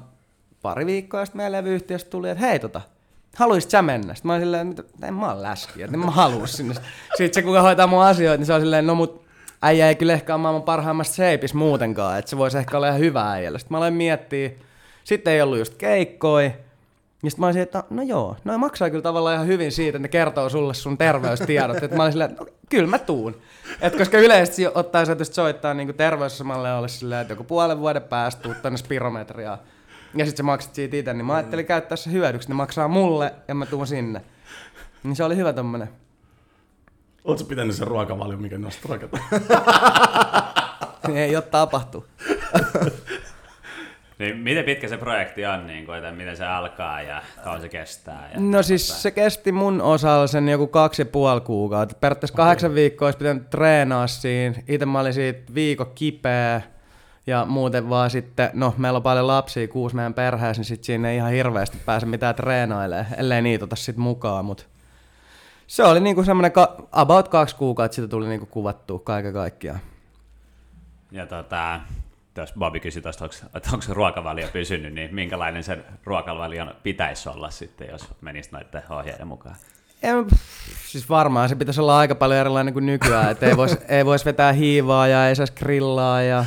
pari 0.62 0.86
viikkoa 0.86 1.20
ja 1.20 1.26
sitten 1.26 1.36
meidän 1.36 1.52
levyyhtiöstä 1.52 2.10
tuli, 2.10 2.30
että 2.30 2.46
hei 2.46 2.58
tota, 2.58 2.80
haluaisit 3.36 3.70
sä 3.70 3.82
mennä? 3.82 4.14
Sitten 4.14 4.28
mä 4.28 4.32
olin 4.32 4.42
silleen, 4.42 4.70
että 4.70 5.06
en 5.06 5.14
mä 5.14 5.28
oon 5.28 5.42
läski, 5.42 5.82
että 5.82 5.96
en 5.96 6.00
mä 6.00 6.10
halua 6.10 6.46
sinne. 6.46 6.74
Sitten 7.16 7.34
se, 7.34 7.42
kuka 7.42 7.62
hoitaa 7.62 7.86
mun 7.86 8.02
asioita, 8.02 8.38
niin 8.38 8.46
se 8.46 8.52
on 8.52 8.60
silleen, 8.60 8.86
no 8.86 8.94
mut 8.94 9.26
äijä 9.62 9.88
ei 9.88 9.94
kyllä 9.94 10.12
ehkä 10.12 10.34
ole 10.34 10.42
maailman 10.42 10.62
parhaimmassa 10.62 11.14
seipis 11.14 11.54
muutenkaan, 11.54 12.18
että 12.18 12.28
se 12.28 12.38
voisi 12.38 12.58
ehkä 12.58 12.76
olla 12.76 12.88
ihan 12.88 13.00
hyvä 13.00 13.30
äijällä. 13.30 13.58
Sitten 13.58 13.74
mä 13.74 13.78
aloin 13.78 13.94
miettiä, 13.94 14.50
sitten 15.04 15.32
ei 15.32 15.42
ollut 15.42 15.58
just 15.58 15.74
keikkoi, 15.74 16.52
ja 17.26 17.30
sitten 17.30 17.40
mä 17.40 17.46
olisin, 17.46 17.62
että 17.62 17.84
no 17.90 18.02
joo, 18.02 18.36
no 18.44 18.58
maksaa 18.58 18.90
kyllä 18.90 19.02
tavallaan 19.02 19.34
ihan 19.34 19.46
hyvin 19.46 19.72
siitä, 19.72 19.96
että 19.96 19.98
ne 19.98 20.08
kertoo 20.08 20.48
sulle 20.48 20.74
sun 20.74 20.98
terveystiedot. 20.98 21.82
että 21.82 21.96
mä 21.96 22.02
olin 22.02 22.12
silleen, 22.12 22.30
että 22.30 22.44
no, 22.44 22.50
kyllä 22.70 22.86
mä 22.86 22.98
tuun. 22.98 23.36
Et 23.80 23.96
koska 23.96 24.18
yleisesti 24.18 24.66
ottaa 24.74 25.04
se, 25.04 25.12
että 25.12 25.24
soittaa 25.24 25.74
niin 25.74 25.94
terveysasemalle 25.94 26.74
olla 26.74 26.88
silleen, 26.88 27.20
että 27.20 27.32
joku 27.32 27.44
puolen 27.44 27.80
vuoden 27.80 28.02
päästä 28.02 28.42
tuut 28.42 28.62
tänne 28.62 28.76
spirometriaan. 28.78 29.58
Ja 30.14 30.24
sitten 30.24 30.36
sä 30.36 30.42
maksat 30.42 30.74
siitä 30.74 30.96
itse, 30.96 31.12
niin 31.12 31.26
mä 31.26 31.34
ajattelin 31.34 31.66
käyttää 31.66 31.96
se 31.96 32.12
hyödyksi. 32.12 32.48
Ne 32.48 32.54
maksaa 32.54 32.88
mulle 32.88 33.34
ja 33.48 33.54
mä 33.54 33.66
tuun 33.66 33.86
sinne. 33.86 34.22
Niin 35.02 35.16
se 35.16 35.24
oli 35.24 35.36
hyvä 35.36 35.52
tommonen. 35.52 35.88
Oletko 37.24 37.44
pitänyt 37.44 37.76
sen 37.76 37.86
ruokavalio, 37.86 38.36
mikä 38.36 38.58
noista 38.58 38.88
ruokata? 38.88 39.18
ei 41.14 41.36
ole 41.36 41.44
tapahtu. 41.44 42.06
Niin 44.18 44.36
miten 44.36 44.64
pitkä 44.64 44.88
se 44.88 44.96
projekti 44.96 45.46
on, 45.46 45.66
niin 45.66 45.86
kuin, 45.86 45.98
että 45.98 46.12
miten 46.12 46.36
se 46.36 46.46
alkaa 46.46 47.02
ja 47.02 47.22
kauan 47.44 47.60
se 47.60 47.68
kestää? 47.68 48.30
Ja 48.34 48.40
no 48.40 48.62
siis 48.62 49.02
se 49.02 49.10
kesti 49.10 49.52
mun 49.52 49.80
osalla 49.80 50.26
sen 50.26 50.48
joku 50.48 50.66
kaksi 50.66 51.02
ja 51.02 51.06
puoli 51.06 51.40
kuukautta. 51.40 51.96
Periaatteessa 52.00 52.34
okay. 52.34 52.44
kahdeksan 52.44 52.74
viikkoa 52.74 53.06
olisi 53.06 53.18
pitänyt 53.18 53.50
treenaa 53.50 54.06
siinä. 54.06 54.54
Itse 54.68 54.86
mä 54.86 55.00
olin 55.00 55.14
siitä 55.14 55.54
viikko 55.54 55.84
kipeä 55.84 56.62
ja 57.26 57.44
muuten 57.44 57.88
vaan 57.88 58.10
sitten, 58.10 58.50
no 58.54 58.74
meillä 58.78 58.96
on 58.96 59.02
paljon 59.02 59.26
lapsia, 59.26 59.68
kuusi 59.68 59.96
meidän 59.96 60.14
perheessä, 60.14 60.60
niin 60.60 60.64
sitten 60.64 60.84
siinä 60.84 61.10
ei 61.10 61.16
ihan 61.16 61.32
hirveästi 61.32 61.78
pääse 61.86 62.06
mitään 62.06 62.34
treenailemaan, 62.34 63.06
ellei 63.18 63.42
niitä 63.42 63.64
ota 63.64 63.76
sitten 63.76 64.02
mukaan, 64.02 64.44
mutta 64.44 64.64
se 65.66 65.84
oli 65.84 66.00
niinku 66.00 66.24
semmoinen, 66.24 66.52
ka- 66.52 66.76
about 66.92 67.28
kaksi 67.28 67.56
kuukautta 67.56 67.94
sitä 67.94 68.08
tuli 68.08 68.28
niinku 68.28 68.46
kuvattua 68.46 68.98
kaiken 68.98 69.32
kaikkiaan. 69.32 69.80
Ja 71.12 71.26
tota, 71.26 71.80
jos 72.42 72.52
Bobby 72.58 72.80
kysyi 72.80 73.02
tuosta, 73.02 73.24
että 73.54 73.70
onko 73.72 73.82
se 73.82 73.94
ruokavalio 73.94 74.48
pysynyt, 74.52 74.94
niin 74.94 75.14
minkälainen 75.14 75.62
sen 75.62 75.84
ruokavalion 76.04 76.74
pitäisi 76.82 77.28
olla 77.28 77.50
sitten, 77.50 77.88
jos 77.90 78.08
menisi 78.20 78.50
noiden 78.52 78.82
ohjeiden 78.90 79.26
mukaan? 79.26 79.56
En, 80.02 80.26
siis 80.86 81.08
varmaan 81.08 81.48
se 81.48 81.54
pitäisi 81.54 81.80
olla 81.80 81.98
aika 81.98 82.14
paljon 82.14 82.40
erilainen 82.40 82.74
kuin 82.74 82.86
nykyään, 82.86 83.30
että 83.30 83.46
ei 83.46 83.56
voisi 83.56 83.78
ei 83.88 84.06
vois 84.06 84.24
vetää 84.24 84.52
hiivaa 84.52 85.06
ja 85.06 85.28
ei 85.28 85.36
saisi 85.36 85.52
grillaa 85.52 86.22
ja 86.22 86.44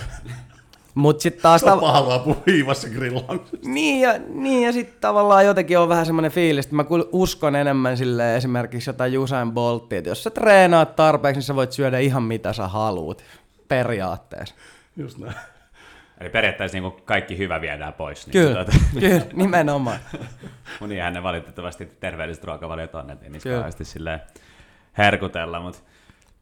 Mut 0.95 1.21
sit 1.21 1.37
taas... 1.37 1.63
Tav- 1.63 1.91
haluaa 1.91 2.19
puhua 2.19 2.43
hiivassa 2.47 2.89
grillaamisesta. 2.89 3.57
Niin 3.69 4.01
ja, 4.01 4.13
niin 4.33 4.63
ja 4.63 4.73
sit 4.73 4.99
tavallaan 5.01 5.45
jotenkin 5.45 5.79
on 5.79 5.89
vähän 5.89 6.05
semmoinen 6.05 6.31
fiilis, 6.31 6.65
että 6.65 6.75
mä 6.75 6.85
uskon 7.11 7.55
enemmän 7.55 7.97
sille 7.97 8.35
esimerkiksi 8.35 8.89
jotain 8.89 9.19
Usain 9.19 9.51
Bolttia, 9.51 9.97
että 9.97 10.09
jos 10.09 10.23
sä 10.23 10.29
treenaat 10.29 10.95
tarpeeksi, 10.95 11.37
niin 11.37 11.43
sä 11.43 11.55
voit 11.55 11.71
syödä 11.71 11.99
ihan 11.99 12.23
mitä 12.23 12.53
sä 12.53 12.67
haluut. 12.67 13.23
Periaatteessa. 13.67 14.55
Just 14.97 15.17
näin. 15.17 15.35
Eli 16.19 16.29
periaatteessa 16.29 16.79
niin 16.79 17.01
kaikki 17.05 17.37
hyvä 17.37 17.61
viedään 17.61 17.93
pois. 17.93 18.27
Niin 18.27 18.31
kyllä, 18.31 18.65
tuota... 18.65 18.71
kyllä, 18.99 19.25
nimenomaan. 19.33 19.99
Monihan 20.79 21.13
ne 21.13 21.23
valitettavasti 21.23 21.85
terveelliset 21.85 22.43
ruokavaliot 22.43 22.95
on, 22.95 23.09
että 23.09 23.25
ei 23.25 23.31
niistä 23.31 23.49
kauheasti 23.49 23.83
herkutella, 24.97 25.59
mutta 25.59 25.79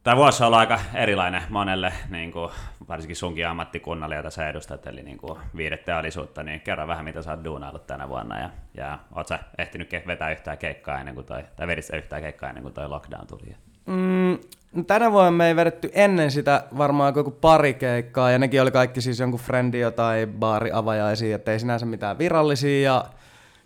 Tämä 0.02 0.16
vuosi 0.16 0.42
on 0.42 0.46
ollut 0.46 0.58
aika 0.58 0.80
erilainen 0.94 1.42
monelle, 1.48 1.92
niin 2.08 2.32
kuin, 2.32 2.50
varsinkin 2.88 3.16
sunkin 3.16 3.46
ammattikunnalle, 3.48 4.14
jota 4.14 4.30
sä 4.30 4.48
edustat, 4.48 4.86
eli 4.86 5.02
niin 5.02 5.18
kuin 5.18 5.38
viideteollisuutta, 5.56 6.42
niin 6.42 6.60
kerro 6.60 6.86
vähän, 6.86 7.04
mitä 7.04 7.22
sä 7.22 7.30
oot 7.30 7.44
duunaillut 7.44 7.86
tänä 7.86 8.08
vuonna, 8.08 8.40
ja, 8.40 8.50
ja 8.74 8.98
oot 9.14 9.26
sä 9.26 9.38
ehtinyt 9.58 9.92
vetää 10.06 10.30
yhtään 10.30 10.58
keikkaa 10.58 10.98
ennen 10.98 11.14
kuin 11.14 11.26
toi, 11.26 11.44
tai 11.56 11.66
vedit 11.66 11.84
yhtään 11.96 12.22
keikkaa 12.22 12.48
ennen 12.48 12.62
kuin 12.62 12.74
toi 12.74 12.88
lockdown 12.88 13.26
tuli? 13.26 13.56
Mm, 13.88 14.38
no 14.72 14.84
tänä 14.86 15.12
vuonna 15.12 15.30
me 15.30 15.48
ei 15.48 15.56
vedetty 15.56 15.90
ennen 15.92 16.30
sitä 16.30 16.64
varmaan 16.78 17.14
koko 17.14 17.30
pari 17.30 17.74
keikkaa, 17.74 18.30
ja 18.30 18.38
nekin 18.38 18.62
oli 18.62 18.70
kaikki 18.70 19.00
siis 19.00 19.20
jonkun 19.20 19.40
frendio 19.40 19.90
tai 19.90 20.26
baari 20.38 20.70
avajaisia, 20.72 21.36
että 21.36 21.52
ei 21.52 21.60
sinänsä 21.60 21.86
mitään 21.86 22.18
virallisia, 22.18 22.82
ja 22.82 23.04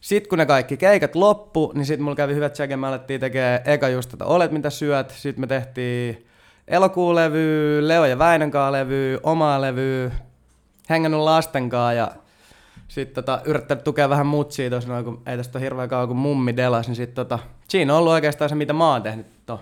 sitten 0.00 0.28
kun 0.28 0.38
ne 0.38 0.46
kaikki 0.46 0.76
keikat 0.76 1.14
loppu, 1.14 1.72
niin 1.74 1.86
sitten 1.86 2.04
mulla 2.04 2.16
kävi 2.16 2.34
hyvät 2.34 2.52
tsekin, 2.52 2.78
me 2.78 2.86
alettiin 2.86 3.20
tekemään 3.20 3.60
eka 3.64 3.88
just, 3.88 4.12
että 4.12 4.24
olet 4.24 4.52
mitä 4.52 4.70
syöt, 4.70 5.10
sitten 5.10 5.40
me 5.40 5.46
tehtiin 5.46 6.26
elokuun 6.68 7.14
levy, 7.14 7.78
Leo 7.88 8.04
ja 8.04 8.18
Väinönkaan 8.18 8.72
levy, 8.72 9.18
omaa 9.22 9.60
levy, 9.60 10.12
hengännyt 10.90 11.20
lastenkaan 11.20 11.96
ja 11.96 12.10
sitten 12.88 13.14
tota, 13.24 13.40
yrittänyt 13.44 13.84
tukea 13.84 14.08
vähän 14.08 14.26
mutsia 14.26 14.70
tuossa 14.70 15.02
kun 15.02 15.22
ei 15.26 15.36
tästä 15.36 15.58
ole 15.58 15.64
hirveän 15.64 15.88
kauan 15.88 16.08
kuin 16.08 16.18
mummi 16.18 16.56
delas, 16.56 16.88
niin 16.88 16.96
sitten 16.96 17.26
tota, 17.26 17.38
siinä 17.68 17.92
on 17.92 17.98
ollut 17.98 18.12
oikeastaan 18.12 18.48
se, 18.48 18.54
mitä 18.54 18.72
mä 18.72 18.92
oon 18.92 19.02
tehnyt 19.02 19.26
to 19.46 19.60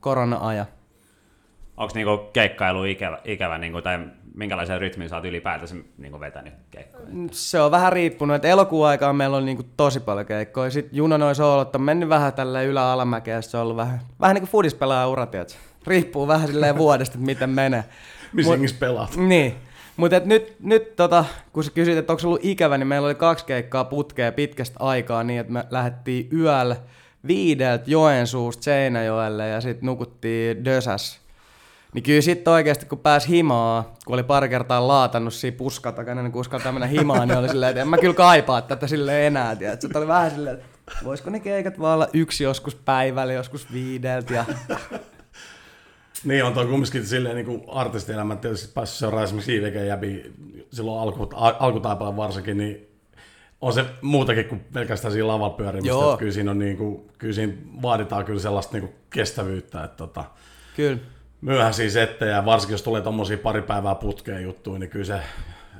korona-ajan. 0.00 0.66
Onko 1.76 1.92
niinku 1.94 2.16
keikkailu 2.32 2.84
ikävä, 2.84 3.18
ikävä 3.24 3.58
niinku, 3.58 3.82
tai 3.82 3.98
minkälaisen 4.34 4.80
rytmin 4.80 5.08
sä 5.08 5.16
oot 5.16 5.24
ylipäätänsä 5.24 5.74
niinku 5.98 6.20
vetänyt 6.20 6.54
keikkoja? 6.70 7.06
Se 7.30 7.60
on 7.60 7.70
vähän 7.70 7.92
riippunut, 7.92 8.36
että 8.36 8.48
elokuun 8.48 8.86
aikaan 8.86 9.16
meillä 9.16 9.36
on 9.36 9.44
niinku 9.44 9.64
tosi 9.76 10.00
paljon 10.00 10.26
keikkoja. 10.26 10.70
Sitten 10.70 10.96
Juno 10.96 11.16
noin 11.16 11.34
soolot 11.34 11.74
on 11.74 11.82
mennyt 11.82 12.08
vähän 12.08 12.32
tälle 12.32 12.64
ylä-alamäkeä, 12.64 13.40
se 13.40 13.56
on 13.56 13.62
ollut 13.62 13.76
vähän, 13.76 14.00
vähän 14.20 14.34
niin 14.34 14.42
kuin 14.42 14.50
fudispelaaja 14.50 15.08
ura, 15.08 15.26
Riippuu 15.86 16.28
vähän 16.28 16.48
silleen 16.48 16.78
vuodesta, 16.84 17.14
että 17.14 17.26
miten 17.26 17.50
menee. 17.50 17.84
Missä 18.32 18.56
Mut, 18.56 18.76
pelaat. 18.78 19.16
Niin. 19.16 19.54
Mutta 19.96 20.20
nyt, 20.24 20.56
nyt 20.60 20.96
tota, 20.96 21.24
kun 21.52 21.64
sä 21.64 21.70
kysyt, 21.70 21.98
että 21.98 22.12
onko 22.12 22.20
se 22.20 22.26
ollut 22.26 22.44
ikävä, 22.44 22.78
niin 22.78 22.86
meillä 22.86 23.06
oli 23.06 23.14
kaksi 23.14 23.44
keikkaa 23.44 23.84
putkea 23.84 24.32
pitkästä 24.32 24.76
aikaa 24.80 25.24
niin, 25.24 25.40
että 25.40 25.52
me 25.52 25.64
lähdettiin 25.70 26.28
yöllä 26.32 26.76
viideltä 27.26 27.84
Joensuusta 27.86 28.62
Seinäjoelle 28.62 29.48
ja 29.48 29.60
sitten 29.60 29.86
nukuttiin 29.86 30.64
Dösäs. 30.64 31.20
Niin 31.94 32.02
kyllä 32.02 32.20
sitten 32.20 32.52
oikeasti, 32.52 32.86
kun 32.86 32.98
pääsi 32.98 33.28
himaa, 33.28 33.94
kun 34.04 34.14
oli 34.14 34.22
pari 34.22 34.48
kertaa 34.48 34.88
laatannut 34.88 35.34
siinä 35.34 35.56
puskan 35.56 35.94
takana, 35.94 36.22
niin 36.22 36.32
kun 36.32 36.40
uskaltaa 36.40 36.72
mennä 36.72 36.86
himaan, 36.86 37.28
niin 37.28 37.38
oli 37.38 37.48
silleen, 37.48 37.70
että 37.70 37.82
en 37.82 37.88
mä 37.88 37.98
kyllä 37.98 38.14
kaipaa 38.14 38.62
tätä 38.62 38.86
sille 38.86 39.26
enää. 39.26 39.56
Tiedät. 39.56 39.80
Se 39.80 39.88
oli 39.94 40.06
vähän 40.06 40.30
silleen, 40.30 40.56
että 40.56 40.66
voisiko 41.04 41.30
ne 41.30 41.40
keikat 41.40 41.80
vaan 41.80 41.94
olla 41.94 42.08
yksi 42.12 42.44
joskus 42.44 42.74
päivällä, 42.74 43.32
joskus 43.32 43.72
viideltä. 43.72 44.34
Ja 44.34 44.44
niin 46.24 46.44
on 46.44 46.52
toi 46.52 46.66
kumminkin 46.66 47.06
silleen 47.06 47.34
niin 47.36 47.46
kuin 47.46 47.62
artistielämä 47.68 48.36
tietysti 48.36 48.72
päässyt 48.74 48.98
seuraamaan 48.98 49.24
esimerkiksi 49.24 49.56
IVG 49.56 49.86
jäbi 49.86 50.32
silloin 50.72 51.00
alku, 51.00 51.30
alkutaipaalla 51.34 52.16
varsinkin, 52.16 52.58
niin 52.58 52.89
on 53.60 53.72
se 53.72 53.84
muutakin 54.02 54.44
kuin 54.44 54.60
pelkästään 54.72 55.12
siinä 55.12 55.28
lavalla 55.28 55.56
pyörimistä. 55.56 55.88
Joo. 55.88 56.16
Kyllä 56.16 56.32
siinä, 56.32 56.50
on 56.50 56.58
niin 56.58 56.76
kuin, 56.76 57.10
kyllä 57.18 57.34
siinä 57.34 57.52
vaaditaan 57.82 58.24
kyllä 58.24 58.40
sellaista 58.40 58.72
niin 58.72 58.88
kuin 58.88 58.94
kestävyyttä. 59.10 59.84
Että 59.84 59.96
tota, 59.96 60.24
kyllä. 60.76 60.98
Myöhäisiä 61.40 61.90
settejä, 61.90 62.44
varsinkin 62.44 62.74
jos 62.74 62.82
tulee 62.82 63.02
tommosia 63.02 63.38
pari 63.38 63.62
päivää 63.62 63.94
putkeen 63.94 64.42
juttuja, 64.42 64.78
niin 64.78 64.90
kyllä 64.90 65.04
se, 65.04 65.20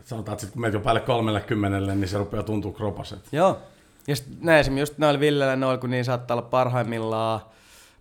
sanotaan, 0.05 0.33
että 0.33 0.41
sit 0.41 0.53
kun 0.53 0.61
menet 0.61 0.74
jo 0.74 0.81
päälle 0.81 1.01
30, 1.01 1.95
niin 1.95 2.09
se 2.09 2.18
rupeaa 2.18 2.43
tuntua 2.43 2.72
kropas. 2.72 3.14
Joo. 3.33 3.59
Ja 4.07 4.16
sitten 4.16 4.37
näin 4.41 4.61
esimerkiksi 4.61 4.93
just 4.93 4.99
noilla 4.99 5.20
Villellä 5.20 5.57
noilla, 5.57 5.78
kun 5.78 5.91
niin 5.91 6.05
saattaa 6.05 6.35
olla 6.35 6.49
parhaimmillaan 6.49 7.41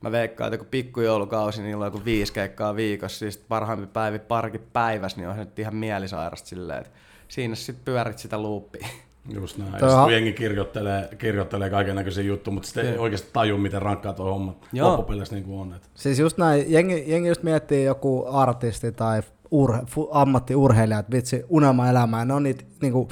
mä 0.01 0.11
veikkaan, 0.11 0.47
että 0.47 0.57
kun 0.57 0.67
pikkujoulukausi, 0.71 1.61
niin 1.61 1.75
on 1.75 1.85
joku 1.85 2.01
viisi 2.05 2.33
keikkaa 2.33 2.75
viikossa, 2.75 3.19
siis 3.19 3.37
parhaimpi 3.37 3.87
päivi 3.87 4.19
parki 4.19 4.59
päivässä, 4.59 5.17
niin 5.17 5.27
on 5.27 5.35
se 5.35 5.39
nyt 5.39 5.59
ihan 5.59 5.75
mielisairasta 5.75 6.47
silleen, 6.47 6.79
että 6.79 6.91
siinä 7.27 7.55
sitten 7.55 7.85
pyörit 7.85 8.19
sitä 8.19 8.41
loopia. 8.41 8.87
Just 9.33 9.57
näin. 9.57 9.73
Tuo... 9.79 10.03
kun 10.03 10.13
jengi 10.13 10.33
kirjoittelee, 10.33 11.09
kirjoittelee 11.17 11.69
kaiken 11.69 11.95
näköisiä 11.95 12.23
juttuja, 12.23 12.53
mutta 12.53 12.67
sitten 12.67 12.87
ei 12.87 12.97
oikeasti 12.97 13.29
taju, 13.33 13.57
miten 13.57 13.81
rankkaa 13.81 14.13
tuo 14.13 14.31
homma 14.31 14.55
Joo. 14.73 14.87
loppupeleissä 14.87 15.35
niin 15.35 15.45
kuin 15.45 15.59
on. 15.59 15.73
Että. 15.73 15.87
Siis 15.93 16.19
just 16.19 16.37
näin, 16.37 16.65
jengi, 16.67 17.03
jengi 17.07 17.29
just 17.29 17.43
miettii 17.43 17.83
joku 17.83 18.25
artisti 18.29 18.91
tai 18.91 19.21
ur, 19.51 19.73
ammattiurheilija, 20.11 20.99
että 20.99 21.11
vitsi, 21.11 21.43
unelma-elämää, 21.49 22.25
ne 22.25 22.33
on 22.33 22.43
niitä, 22.43 22.63
niin 22.81 22.93
kuin, 22.93 23.09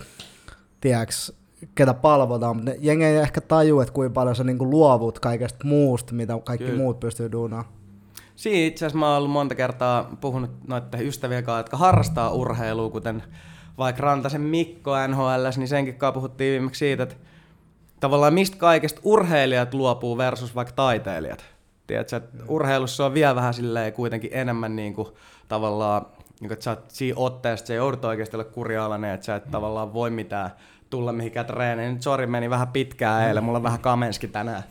tiedäks, 0.82 1.34
ketä 1.76 1.94
palvotaan, 1.94 2.56
mutta 2.56 2.72
jengi 2.80 3.06
ei 3.06 3.18
ehkä 3.18 3.42
taju, 3.42 3.80
että 3.80 3.94
kuinka 3.94 4.14
paljon 4.14 4.36
sä 4.36 4.44
niinku 4.44 4.70
luovut 4.70 5.20
kaikesta 5.20 5.68
muusta, 5.68 6.14
mitä 6.14 6.40
kaikki 6.44 6.66
Kyllä. 6.66 6.78
muut 6.78 7.00
pystyy 7.00 7.32
duunaamaan. 7.32 7.74
Siinä 8.36 8.68
itse 8.68 8.86
asiassa 8.86 9.00
mä 9.00 9.08
oon 9.08 9.18
ollut 9.18 9.32
monta 9.32 9.56
kertaa 9.56 10.18
puhunut 10.22 10.52
noiden 10.68 11.08
ystävien 11.08 11.44
kanssa, 11.44 11.60
jotka 11.60 11.78
harrastaa 11.78 12.32
urheilua, 12.32 12.90
kuten 12.90 13.24
vaikka 13.78 14.02
Rantasen 14.02 14.42
Mikko 14.42 15.08
NHL, 15.08 15.48
niin 15.58 15.68
senkin 15.68 15.96
kanssa 15.96 16.14
puhuttiin 16.14 16.52
viimeksi 16.52 16.80
siitä, 16.80 17.04
että 17.04 17.16
tavallaan 18.00 18.34
mistä 18.34 18.58
kaikesta 18.58 19.02
urheilijat 19.04 19.74
luopuu 19.74 20.18
versus 20.18 20.56
vaikka 20.56 20.74
taiteilijat. 20.74 21.46
Tiedätkö, 21.88 22.16
että 22.16 22.44
urheilussa 22.48 23.06
on 23.06 23.14
vielä 23.14 23.36
vähän 23.36 23.54
silleen 23.54 23.94
kuitenkin 23.94 24.32
enemmän 24.34 24.76
niin 24.76 24.94
kuin, 24.94 25.08
tavallaan 25.48 26.06
niin 26.40 26.54
että 26.54 26.64
sä 26.64 26.70
oot 26.70 26.84
siinä 26.88 27.20
otteessa, 27.20 27.66
sä 27.66 27.74
joudut 27.74 28.06
oikeasti 28.06 28.36
olla 28.36 28.44
kurialainen, 28.44 29.14
että 29.14 29.26
sä 29.26 29.36
et 29.36 29.46
mm. 29.46 29.52
tavallaan 29.52 29.94
voi 29.94 30.10
mitään 30.10 30.50
tulla 30.90 31.14
mihinkään 31.14 31.46
treeneihin. 31.46 31.94
Nyt 31.94 32.04
sori 32.04 32.28
meni 32.28 32.50
vähän 32.50 32.68
pitkään 32.68 33.28
eilen, 33.28 33.44
mulla 33.44 33.58
on 33.58 33.64
vähän 33.64 33.80
kamenski 33.80 34.28
tänään. 34.28 34.64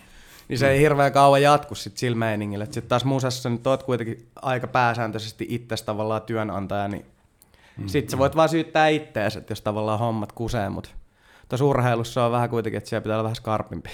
Niin 0.48 0.58
se 0.58 0.70
ei 0.70 0.80
hirveän 0.80 1.12
kauan 1.12 1.42
jatku 1.42 1.74
sit 1.74 1.96
sillä 1.96 2.16
meiningillä. 2.16 2.64
Sitten 2.64 2.82
taas 2.82 3.04
musassa 3.04 3.50
nyt 3.50 3.66
oot 3.66 3.82
kuitenkin 3.82 4.28
aika 4.42 4.66
pääsääntöisesti 4.66 5.46
itse 5.48 5.84
tavallaan 5.84 6.22
työnantaja, 6.22 6.88
niin 6.88 7.06
mm. 7.76 7.86
sit 7.86 8.10
sä 8.10 8.18
voit 8.18 8.36
vaan 8.36 8.48
syyttää 8.48 8.88
ittees, 8.88 9.36
että 9.36 9.52
jos 9.52 9.62
tavallaan 9.62 9.98
hommat 9.98 10.32
kusee, 10.32 10.68
mutta 10.68 10.90
tuossa 11.48 11.64
urheilussa 11.64 12.24
on 12.24 12.32
vähän 12.32 12.50
kuitenkin, 12.50 12.78
että 12.78 12.90
siellä 12.90 13.02
pitää 13.02 13.16
olla 13.16 13.24
vähän 13.24 13.36
skarpimpi. 13.36 13.90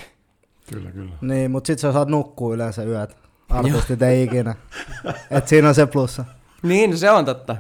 Kyllä, 0.71 0.91
kyllä. 0.91 1.13
Niin, 1.21 1.51
mutta 1.51 1.67
sit 1.67 1.79
sä 1.79 1.93
saat 1.93 2.09
nukkua 2.09 2.55
yleensä 2.55 2.85
yöt. 2.85 3.17
Artistit 3.49 4.03
ei 4.03 4.23
ikinä. 4.23 4.55
Et 5.31 5.49
siinä 5.49 5.69
on 5.69 5.75
se 5.75 5.87
plussa. 5.87 6.25
Niin, 6.63 6.99
se 6.99 7.11
on 7.11 7.25
totta. 7.25 7.57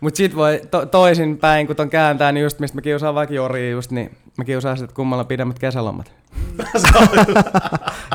Mutta 0.00 0.16
sit 0.16 0.36
voi 0.36 0.60
to- 0.70 0.86
toisin 0.86 1.38
päin, 1.38 1.66
kun 1.66 1.76
ton 1.76 1.90
kääntää, 1.90 2.32
niin 2.32 2.42
just 2.42 2.58
mistä 2.58 2.76
mä 2.76 2.82
kiusaan 2.82 3.14
vaikka 3.14 3.34
Jori 3.34 3.70
just, 3.70 3.90
niin 3.90 4.16
mä 4.38 4.44
kiusaan 4.44 4.78
sit, 4.78 4.92
kummalla 4.92 5.24
pidemmät 5.24 5.58
kesälomat. 5.58 6.12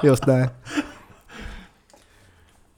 Just 0.03 0.25
näin. 0.27 0.49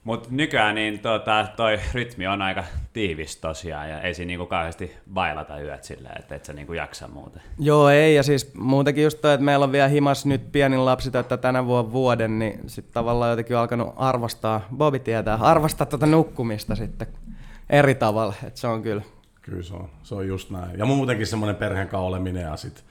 Mutta 0.09 0.29
nykyään 0.31 0.75
niin 0.75 0.99
tota, 0.99 1.47
toi 1.55 1.79
rytmi 1.93 2.27
on 2.27 2.41
aika 2.41 2.63
tiivis 2.93 3.37
tosiaan 3.37 3.89
ja 3.89 4.01
ei 4.01 4.13
siinä 4.13 4.27
niinku 4.27 4.45
kauheasti 4.45 4.95
bailata 5.13 5.61
yöt 5.61 5.83
silleen, 5.83 6.19
että 6.19 6.35
et 6.35 6.45
sä 6.45 6.53
niinku 6.53 6.73
jaksa 6.73 7.07
muuten. 7.07 7.41
Joo, 7.59 7.89
ei, 7.89 8.15
ja 8.15 8.23
siis 8.23 8.53
muutenkin 8.53 9.03
just 9.03 9.21
toi, 9.21 9.33
että 9.33 9.43
meillä 9.43 9.63
on 9.63 9.71
vielä 9.71 9.87
himas 9.87 10.25
nyt 10.25 10.51
pienin 10.51 10.85
lapsi 10.85 11.11
tätä 11.11 11.37
tänä 11.37 11.65
vuonna 11.65 11.91
vuoden, 11.91 12.39
niin 12.39 12.59
sitten 12.67 12.93
tavallaan 12.93 13.29
jotenkin 13.29 13.57
alkanut 13.57 13.93
arvostaa, 13.95 14.61
Bobi 14.77 14.99
tietää, 14.99 15.35
arvostaa 15.41 15.87
tuota 15.87 16.05
nukkumista 16.05 16.75
sitten 16.75 17.07
eri 17.69 17.95
tavalla, 17.95 18.33
että 18.43 18.59
se 18.59 18.67
on 18.67 18.81
kyllä. 18.81 19.01
Kyllä 19.41 19.63
se 19.63 19.73
on, 19.73 19.89
se 20.03 20.15
on 20.15 20.27
just 20.27 20.49
näin. 20.49 20.79
Ja 20.79 20.85
muutenkin 20.85 21.27
semmoinen 21.27 21.55
perheen 21.55 21.87
kanssa 21.87 22.07
oleminen 22.07 22.43
ja 22.43 22.57
sitten 22.57 22.83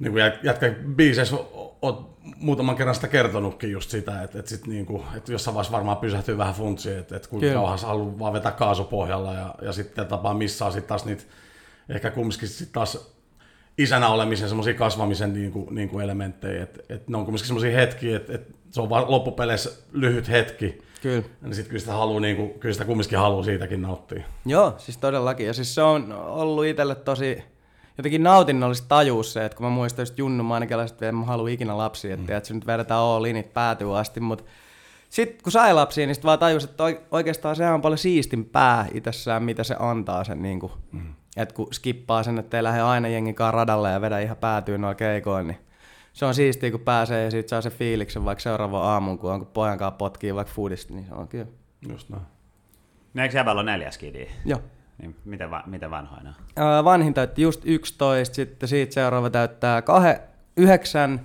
niin 0.00 0.12
kuin 0.12 0.22
jätkä 0.42 0.74
biiseissä 0.96 1.36
oot 1.82 2.18
muutaman 2.36 2.76
kerran 2.76 2.94
sitä 2.94 3.08
kertonutkin 3.08 3.72
just 3.72 3.90
sitä, 3.90 4.22
että, 4.22 4.38
että, 4.38 4.48
sit 4.48 4.66
niin 4.66 4.86
kuin, 4.86 5.02
että 5.16 5.32
jossain 5.32 5.54
vaiheessa 5.54 5.72
varmaan 5.72 5.96
pysähtyy 5.96 6.38
vähän 6.38 6.54
funtsiin, 6.54 6.98
että, 6.98 7.16
että 7.16 7.28
kuinka 7.28 7.52
kauan 7.52 7.78
haluaa 7.78 8.18
vaan 8.18 8.32
vetää 8.32 8.52
kaasupohjalla 8.52 9.34
ja, 9.34 9.54
ja 9.62 9.72
sitten 9.72 10.06
tapaa 10.06 10.34
missaa 10.34 10.70
sitten 10.70 10.88
taas 10.88 11.04
niitä 11.04 11.22
ehkä 11.88 12.10
kumminkin 12.10 12.48
sitten 12.48 12.72
taas 12.72 13.14
isänä 13.78 14.08
olemisen 14.08 14.48
semmoisia 14.48 14.74
kasvamisen 14.74 15.32
niin 15.32 15.52
kuin, 15.52 15.74
niin 15.74 15.88
kuin 15.88 16.04
elementtejä, 16.04 16.62
että, 16.62 16.80
että 16.88 17.10
ne 17.10 17.16
on 17.16 17.24
kumminkin 17.24 17.46
semmoisia 17.46 17.80
hetkiä, 17.80 18.16
että, 18.16 18.34
että 18.34 18.52
se 18.70 18.80
on 18.80 18.90
vaan 18.90 19.10
loppupeleissä 19.10 19.70
lyhyt 19.92 20.28
hetki, 20.28 20.82
Kyllä. 21.02 21.22
niin 21.42 21.54
sitten 21.54 21.70
kyllä 21.70 21.80
sitä, 21.80 21.92
haluaa, 21.92 22.20
niin 22.20 22.36
kuin, 22.36 22.50
kyllä 22.60 22.72
sitä 22.72 22.84
kumminkin 22.84 23.18
haluaa 23.18 23.44
siitäkin 23.44 23.82
nauttia. 23.82 24.24
Joo, 24.46 24.74
siis 24.78 24.96
todellakin. 24.96 25.46
Ja 25.46 25.52
siis 25.52 25.74
se 25.74 25.82
on 25.82 26.12
ollut 26.12 26.64
itselle 26.64 26.94
tosi 26.94 27.42
jotenkin 27.98 28.22
nautinnollista 28.22 28.88
tajuus 28.88 29.32
se, 29.32 29.44
että 29.44 29.56
kun 29.56 29.66
mä 29.66 29.70
muistan 29.70 30.02
just 30.02 30.18
Junnu 30.18 30.44
Maanikelaiset, 30.44 31.02
että 31.02 31.12
mä 31.12 31.24
haluan 31.24 31.50
ikinä 31.50 31.78
lapsia, 31.78 32.14
että, 32.14 32.32
mm. 32.32 32.36
että 32.36 32.48
se 32.48 32.54
nyt 32.54 32.66
vedetään 32.66 33.00
all 33.00 33.24
init 33.24 33.54
päätyy 33.54 33.98
asti, 33.98 34.20
mutta 34.20 34.44
sitten 35.10 35.42
kun 35.42 35.52
sai 35.52 35.74
lapsia, 35.74 36.06
niin 36.06 36.14
sitten 36.14 36.26
vaan 36.26 36.38
tajus, 36.38 36.64
että 36.64 36.84
oikeastaan 37.10 37.56
se 37.56 37.70
on 37.70 37.82
paljon 37.82 37.98
siistimpää 37.98 38.86
itsessään, 38.94 39.42
mitä 39.42 39.64
se 39.64 39.76
antaa 39.78 40.24
sen, 40.24 40.42
niin 40.42 40.60
kuin, 40.60 40.72
mm. 40.92 41.14
että 41.36 41.54
kun 41.54 41.74
skippaa 41.74 42.22
sen, 42.22 42.38
että 42.38 42.56
ei 42.56 42.62
lähde 42.62 42.80
aina 42.80 43.08
jengikaan 43.08 43.54
radalle 43.54 43.90
ja 43.90 44.00
vedä 44.00 44.18
ihan 44.18 44.36
päätyyn 44.36 44.80
noilla 44.80 44.94
keikoin, 44.94 45.46
niin 45.46 45.58
se 46.12 46.26
on 46.26 46.34
siistiä, 46.34 46.70
kun 46.70 46.80
pääsee 46.80 47.24
ja 47.24 47.30
sitten 47.30 47.48
saa 47.48 47.60
se 47.60 47.70
fiiliksen 47.70 48.24
vaikka 48.24 48.42
seuraavan 48.42 48.82
aamun, 48.82 49.18
kun 49.18 49.32
on 49.32 49.38
kun 49.38 49.50
pojan 49.52 49.78
kanssa 49.78 49.96
potkii 49.98 50.34
vaikka 50.34 50.54
foodista, 50.54 50.94
niin 50.94 51.06
se 51.06 51.14
on 51.14 51.28
kyllä. 51.28 51.46
Just 51.88 52.08
näin. 52.08 52.22
No 53.14 53.22
eikö 53.22 53.36
jäbällä 53.36 53.60
ole 53.60 53.72
neljä 53.72 53.90
skidiä? 53.90 54.30
Joo. 54.44 54.60
Niin, 54.98 55.16
miten, 55.24 55.50
va- 55.50 55.62
miten 55.66 55.90
vanhoina? 55.90 56.34
Öö, 56.58 56.84
vanhin 56.84 57.14
täytti 57.14 57.42
just 57.42 57.60
11, 57.64 58.34
sitten 58.34 58.68
siitä 58.68 58.94
seuraava 58.94 59.30
täyttää 59.30 59.82
kahe, 59.82 60.20
9, 60.56 61.20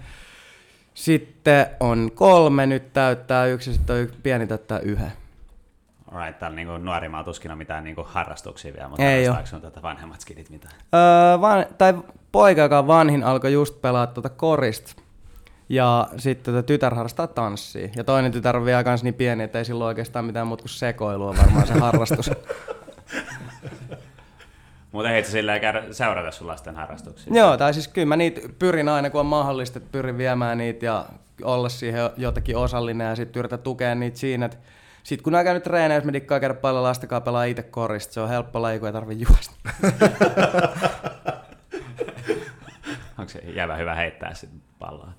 sitten 0.94 1.66
on 1.80 2.12
kolme, 2.16 2.66
nyt 2.66 2.94
täyttää 2.94 3.46
yksi, 3.46 3.74
sitten 3.74 3.96
on 3.96 4.08
pieni 4.24 4.48
täyttää 4.48 4.80
yhden. 4.80 5.12
Alright, 6.12 6.40
täällä 6.40 6.56
niinku 6.56 6.78
nuorimmaa 6.78 7.24
tuskin 7.24 7.52
on 7.52 7.58
mitään 7.58 7.84
niinku 7.84 8.04
harrastuksia 8.08 8.74
vielä, 8.74 8.88
mutta 8.90 9.04
Ei 9.04 9.30
oo. 9.30 9.36
sun 9.44 9.62
tätä 9.62 9.82
vanhemmat 9.82 10.22
skidit 10.22 10.50
mitään? 10.50 10.74
Öö, 10.94 11.42
van, 11.42 11.66
tai 11.78 11.94
poika, 12.32 12.62
joka 12.62 12.80
on 12.80 12.88
vanhin, 12.88 13.24
alkoi 13.24 13.54
just 13.54 13.82
pelaa 13.82 14.08
tuota 14.08 14.30
korista. 14.30 15.04
Ja 15.70 16.08
sitten 16.18 16.54
tota 16.54 16.66
tytär 16.66 16.96
harrastaa 16.96 17.28
tanssia. 17.28 17.90
Ja 17.96 18.04
toinen 18.04 18.32
tytär 18.32 18.58
on 18.58 18.66
vielä 18.66 18.84
kans 18.84 19.04
niin 19.04 19.14
pieni, 19.14 19.44
että 19.44 19.58
ei 19.60 19.66
sillä 19.66 19.84
ole 19.84 19.88
oikeastaan 19.88 20.26
mitään 20.26 20.48
muuta 20.48 20.62
kuin 20.62 20.70
sekoilua 20.70 21.36
varmaan 21.38 21.68
se 21.68 21.74
harrastus. 21.74 22.32
Mutta 24.92 25.12
ei 25.12 25.24
silleen 25.24 25.62
käydä 25.62 25.84
seurata 25.92 26.32
sun 26.32 26.48
lasten 26.48 26.76
harrastuksia. 26.76 27.34
Joo, 27.36 27.58
tai 27.58 27.74
siis 27.74 27.88
kyllä 27.88 28.06
mä 28.06 28.16
niitä 28.16 28.42
pyrin 28.60 28.90
aina, 28.90 29.10
kun 29.10 29.20
on 29.20 29.26
mahdollista, 29.26 29.80
että 29.80 29.90
pyrin 29.92 30.18
viemään 30.18 30.58
niitä 30.58 30.86
ja 30.86 31.06
olla 31.44 31.70
siihen 31.70 32.10
jotenkin 32.18 32.58
osallinen 32.58 33.08
ja 33.08 33.16
sitten 33.16 33.40
yritän 33.40 33.60
tukea 33.60 33.96
niitä 33.96 34.18
siinä, 34.18 34.46
että 34.46 34.58
sitten 35.04 35.24
kun 35.24 35.36
on 35.36 35.44
käynyt 35.44 35.64
treenejä, 35.64 35.98
jos 35.98 36.06
me 36.06 36.14
dikkaa 36.14 36.40
käydä 36.40 36.54
paljon 36.54 36.84
lastakaa 36.84 37.22
pelaa 37.22 37.44
itse 37.44 37.64
korista, 37.64 38.14
se 38.14 38.22
on 38.22 38.30
helppo 38.30 38.62
laji, 38.62 38.80
kun 38.80 38.88
ei 38.88 38.94
tarvi 38.94 39.20
juosta. 39.20 39.56
Onko 43.18 43.30
se 43.30 43.40
jävä 43.40 43.76
hyvä 43.76 43.96
heittää 43.96 44.34
sitten 44.34 44.62
palloa? 44.80 45.14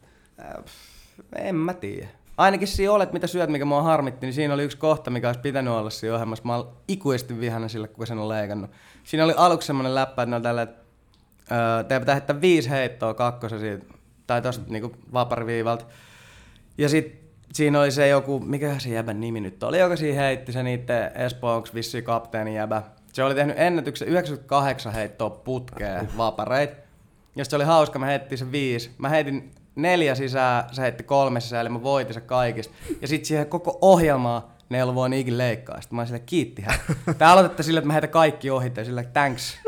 En 1.37 1.55
mä 1.55 1.75
tiedä. 1.75 2.09
Ainakin 2.37 2.69
siinä 2.69 2.93
olet, 2.93 3.13
mitä 3.13 3.27
syöt, 3.27 3.51
mikä 3.51 3.65
mua 3.65 3.83
harmitti, 3.83 4.27
niin 4.27 4.35
siinä 4.35 4.55
oli 4.55 4.65
yksi 4.65 4.77
kohta, 4.77 5.11
mikä 5.11 5.29
olisi 5.29 5.41
pitänyt 5.41 5.73
olla 5.73 5.91
siinä 5.91 6.15
ohjelmassa. 6.15 6.45
Mä 6.45 6.57
olen 6.57 6.67
ikuisesti 6.89 7.41
vihana 7.41 7.69
sille, 7.69 7.89
kun 7.89 8.07
sen 8.07 8.19
on 8.19 8.29
leikannut. 8.29 8.71
Siinä 9.05 9.25
oli 9.25 9.35
aluksi 9.37 9.67
semmoinen 9.67 9.95
läppä, 9.95 10.23
että 10.23 10.37
ne 10.37 10.43
tällä, 10.43 10.63
että 10.63 10.85
teidän 11.89 12.03
pitää 12.03 12.15
heittää 12.15 12.41
viisi 12.41 12.71
heittoa 12.71 13.15
kakkosen 13.15 13.61
siitä, 13.61 13.85
tai 14.27 14.43
tosta 14.43 14.65
niinku 14.69 14.97
vapariviivalta. 15.13 15.85
Ja 16.79 16.89
sitten 16.89 17.21
siinä 17.53 17.81
oli 17.81 17.91
se 17.91 18.09
joku, 18.09 18.41
mikä 18.41 18.79
se 18.79 18.89
jäbän 18.89 19.21
nimi 19.21 19.41
nyt 19.41 19.63
oli, 19.63 19.79
joka 19.79 19.97
siinä 19.97 20.21
heitti 20.21 20.53
se 20.53 20.63
niiden 20.63 21.17
Espoo, 21.17 21.57
onks 21.57 21.75
vissi 21.75 22.03
kapteeni 22.03 22.57
jäbä. 22.57 22.83
Se 23.13 23.25
oli 23.25 23.35
tehnyt 23.35 23.59
ennätyksen 23.59 24.09
98 24.09 24.93
heittoa 24.93 25.31
putkeen 25.31 26.09
vapareit. 26.17 26.71
Ja 27.37 27.45
sit 27.45 27.51
se 27.51 27.57
oli 27.57 27.65
hauska, 27.65 27.99
mä 27.99 28.07
heitin 28.07 28.39
se 28.39 28.53
viisi. 28.53 28.91
Mä 28.99 29.09
heitin 29.09 29.51
neljä 29.77 30.15
sisään, 30.15 30.65
se 30.73 30.83
heitti 30.83 31.03
kolme 31.03 31.41
sisään, 31.41 31.61
eli 31.61 31.69
mä 31.69 31.83
voitin 31.83 32.15
se 32.15 32.21
kaikista. 32.21 32.75
Ja 33.01 33.09
sitten 33.09 33.27
siihen 33.27 33.47
koko 33.47 33.79
ohjelmaa 33.81 34.55
ne 34.69 34.79
ei 34.79 34.83
ollut 34.83 34.95
voinut 34.95 35.19
ikin 35.19 35.39
leikkaa. 35.39 35.81
Sitten 35.81 35.97
mä 35.97 36.01
olin 36.01 36.07
sille, 36.07 36.23
kiitti 36.27 36.63
hän. 36.63 36.79
Tää 37.19 37.33
aloitetta 37.33 37.63
sille, 37.63 37.79
että 37.79 37.87
mä 37.87 37.93
heitä 37.93 38.09
kaikki 38.09 38.51
ohi, 38.51 38.73
ja 38.77 38.85
sille, 38.85 39.05
thanks. 39.05 39.59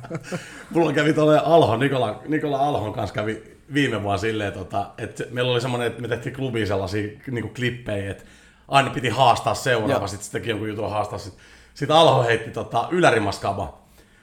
Mulla 0.70 0.92
kävi 0.92 1.12
tuolle 1.12 1.38
Alho, 1.38 1.76
Nikola, 1.76 2.22
Nikola 2.28 2.58
Alhon 2.58 2.92
kanssa 2.92 3.14
kävi 3.14 3.42
viime 3.74 4.02
vuonna 4.02 4.18
silleen, 4.18 4.52
tota, 4.52 4.90
että 4.98 5.24
meillä 5.30 5.52
oli 5.52 5.60
semmoinen, 5.60 5.88
että 5.88 6.02
me 6.02 6.08
tehtiin 6.08 6.34
klubiin 6.34 6.66
sellaisia 6.66 7.18
niin 7.30 7.42
kuin 7.42 7.54
klippejä, 7.54 8.10
että 8.10 8.24
aina 8.68 8.90
piti 8.90 9.08
haastaa 9.08 9.54
seuraava, 9.54 10.06
sitten 10.06 10.26
se 10.26 10.32
teki 10.32 10.50
jonkun 10.50 10.68
jutun 10.68 10.90
haastaa. 10.90 11.18
Sitten 11.18 11.44
sit 11.74 11.90
Alho 11.90 12.22
heitti 12.22 12.50
tota, 12.50 12.88
ylärimaskaba. 12.90 13.78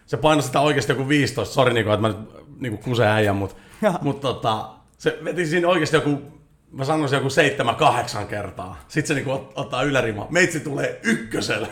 Se 0.06 0.18
painoi 0.18 0.44
sitä 0.44 0.60
oikeasti 0.60 0.92
joku 0.92 1.10
15, 1.10 1.54
sori 1.54 1.74
Niko, 1.74 1.94
että 1.94 2.02
mä 2.02 2.08
nyt 2.08 2.18
niin 2.60 2.78
kusen 2.78 3.08
äijän, 3.08 3.36
mutta 3.36 3.56
mut, 4.02 4.22
tota, 4.22 4.70
se 4.98 5.20
veti 5.24 5.46
siinä 5.46 5.68
oikeasti 5.68 5.96
joku, 5.96 6.40
mä 6.72 6.86
sanoisin 6.86 7.18
joku 7.18 7.30
seitsemän, 7.30 7.76
kahdeksan 7.76 8.28
kertaa. 8.28 8.80
Sitten 8.88 9.08
se 9.08 9.14
niinku 9.14 9.32
ot, 9.32 9.52
ottaa 9.56 9.84
ylärima. 9.84 10.28
Meitsi 10.30 10.60
tulee 10.60 11.00
ykkösellä. 11.04 11.68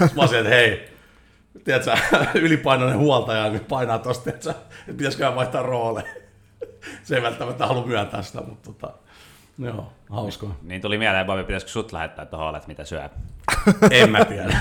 Mä 0.00 0.22
olisin, 0.22 0.38
että 0.38 0.50
hei, 0.50 0.88
tiedätkö, 1.64 1.96
ylipainoinen 2.34 2.98
huoltaja 2.98 3.48
niin 3.48 3.64
painaa 3.64 3.98
tosta, 3.98 4.24
tiedätkö, 4.24 4.50
että 4.50 4.98
pitäisiköhän 4.98 5.36
vaihtaa 5.36 5.62
rooleja. 5.62 6.14
Se 7.02 7.16
ei 7.16 7.22
välttämättä 7.22 7.66
halua 7.66 7.86
myöntää 7.86 8.22
sitä, 8.22 8.40
mutta 8.40 8.72
tota, 8.72 8.94
joo, 9.58 9.92
hauskaa. 10.10 10.56
Niin 10.62 10.80
tuli 10.80 10.98
mieleen, 10.98 11.26
Bobi, 11.26 11.44
pitäisikö 11.44 11.72
sut 11.72 11.92
lähettää 11.92 12.26
tuohon 12.26 12.48
olet, 12.48 12.66
mitä 12.66 12.84
syö? 12.84 13.08
En 13.90 14.10
mä 14.10 14.24
tiedä. 14.24 14.60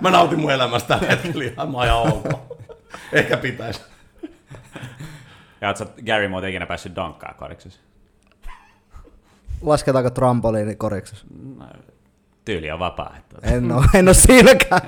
Mä 0.00 0.10
nautin 0.10 0.40
mun 0.40 0.50
elämästä 0.50 0.88
tällä 0.88 1.16
hetkellä 1.16 1.44
ihan, 1.44 1.70
mä 1.70 1.78
oon 1.78 1.86
ihan 1.86 2.12
ok. 2.12 2.58
Ehkä 3.12 3.36
pitäisi. 3.36 3.80
Ja 5.60 5.68
oot 5.68 5.76
sä 5.76 5.86
Gary 6.06 6.28
muuten 6.28 6.50
ikinä 6.50 6.66
päässyt 6.66 6.96
donkkaa 6.96 7.34
koriksessa? 7.38 7.80
Lasketaanko 9.62 10.10
trampoliini 10.10 10.74
koriksessa? 10.74 11.26
No, 11.58 11.66
tyyli 12.44 12.70
on 12.70 12.78
vapaa. 12.78 13.16
Että... 13.18 13.48
En 13.54 13.72
oo, 13.72 13.84
en 13.94 14.08
oo 14.08 14.14
siinäkään. 14.14 14.82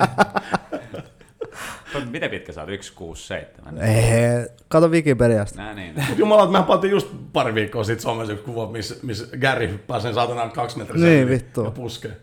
Miten 2.11 2.31
pitkä 2.31 2.53
sä 2.53 2.61
oot? 2.61 2.71
167? 2.83 3.79
Ei, 3.79 4.47
kato 4.69 4.89
Wikipediasta. 4.89 5.63
Nää 5.63 5.75
niin. 5.75 5.95
Mut 6.09 6.19
jumala, 6.19 6.43
että 6.43 6.53
mehän 6.53 6.67
pantiin 6.67 6.91
just 6.91 7.09
pari 7.33 7.55
viikkoa 7.55 7.85
sitten 7.85 8.03
somessa 8.03 8.33
joku 8.33 8.45
kuva, 8.53 8.67
missä 8.73 8.95
miss 9.03 9.31
Gary 9.41 9.69
hyppää 9.69 10.01
sen 10.01 10.15
saatana 10.15 10.49
kaksi 10.49 10.79
metriä 10.79 11.05
Niin, 11.05 11.29
vittu. 11.29 11.65
ja 11.65 11.71
puskee. 11.71 12.17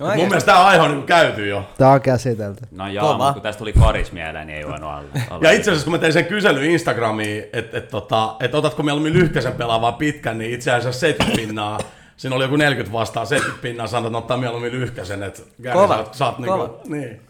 No 0.00 0.06
Mun 0.06 0.16
mielestä 0.16 0.52
tämä 0.52 0.64
aihe 0.64 0.82
on 0.82 0.90
niin 0.90 1.06
käyty 1.06 1.46
jo. 1.48 1.64
Tää 1.78 1.90
on 1.90 2.00
käsitelty. 2.00 2.64
No 2.70 2.88
joo, 2.88 3.06
Kova. 3.06 3.16
mutta 3.16 3.32
kun 3.32 3.42
tästä 3.42 3.58
tuli 3.58 3.72
koris 3.72 4.12
mieleen, 4.12 4.46
niin 4.46 4.58
ei 4.58 4.66
voinut 4.66 4.90
olla. 4.90 5.02
olla 5.30 5.40
Ja 5.42 5.50
itse 5.52 5.70
asiassa 5.70 5.84
kun 5.84 5.92
mä 5.92 5.98
tein 5.98 6.12
sen 6.12 6.24
kyselyn 6.24 6.70
Instagramiin, 6.70 7.44
että 7.52 7.78
et, 7.78 7.88
tota, 7.88 8.36
et 8.40 8.54
otatko 8.54 8.82
mieluummin 8.82 9.12
lyhkäisen 9.12 9.52
pelaa 9.52 9.80
vai 9.80 9.92
pitkän, 9.92 10.38
niin 10.38 10.54
itse 10.54 10.70
asiassa 10.72 11.00
70 11.00 11.36
pinnaa 11.46 11.78
siinä 12.16 12.36
oli 12.36 12.44
joku 12.44 12.56
40 12.56 12.92
vastaan, 12.92 13.26
70 13.26 13.62
pinnaa 13.62 13.86
sanoi, 13.86 14.06
että 14.06 14.18
ottaa 14.18 14.36
mieluummin 14.36 14.72
lyhkäsen, 14.72 15.22
että 15.22 15.42
Kova, 15.72 16.04
sä 16.12 16.26
oot 16.26 16.36
kova. 16.36 16.56
niinku, 16.56 16.80
niin. 16.88 17.20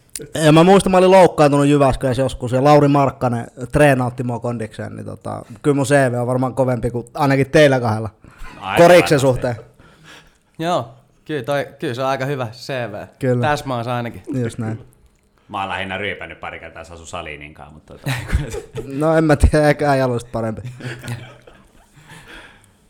Ja 0.45 0.51
mä 0.51 0.63
muistan, 0.63 0.91
mä 0.91 0.97
olin 0.97 1.11
loukkaantunut 1.11 1.67
Jyväskylässä 1.67 2.21
joskus, 2.21 2.51
ja 2.51 2.63
Lauri 2.63 2.87
Markkanen 2.87 3.47
treenautti 3.71 4.23
mua 4.23 4.39
kondikseen, 4.39 4.95
niin 4.95 5.05
tota, 5.05 5.45
kyllä 5.61 5.75
mun 5.75 5.85
CV 5.85 6.13
on 6.21 6.27
varmaan 6.27 6.55
kovempi 6.55 6.89
kuin 6.91 7.07
ainakin 7.13 7.49
teillä 7.51 7.79
kahdella. 7.79 8.09
Aika 8.61 8.83
Koriksen 8.83 9.19
suhteen. 9.19 9.55
Joo, 10.59 10.89
kyllä, 11.25 11.43
toi, 11.43 11.67
kyllä 11.79 11.93
se 11.93 12.01
on 12.01 12.07
aika 12.07 12.25
hyvä 12.25 12.47
CV. 12.51 13.07
Kyllä. 13.19 13.47
Tässä 13.47 13.65
maassa 13.65 13.95
ainakin. 13.95 14.23
Just 14.43 14.57
näin. 14.57 14.85
Mä 15.47 15.59
oon 15.59 15.69
lähinnä 15.69 15.97
ryypännyt 15.97 16.39
pari 16.39 16.59
kertaa 16.59 16.83
Sasu 16.83 17.05
Salininkaan, 17.05 17.73
mutta 17.73 17.93
tota, 17.93 18.11
No 18.99 19.17
en 19.17 19.23
mä 19.23 19.35
tiedä, 19.35 19.67
eikä 19.67 19.91
äijällä 19.91 20.17
parempi. 20.31 20.61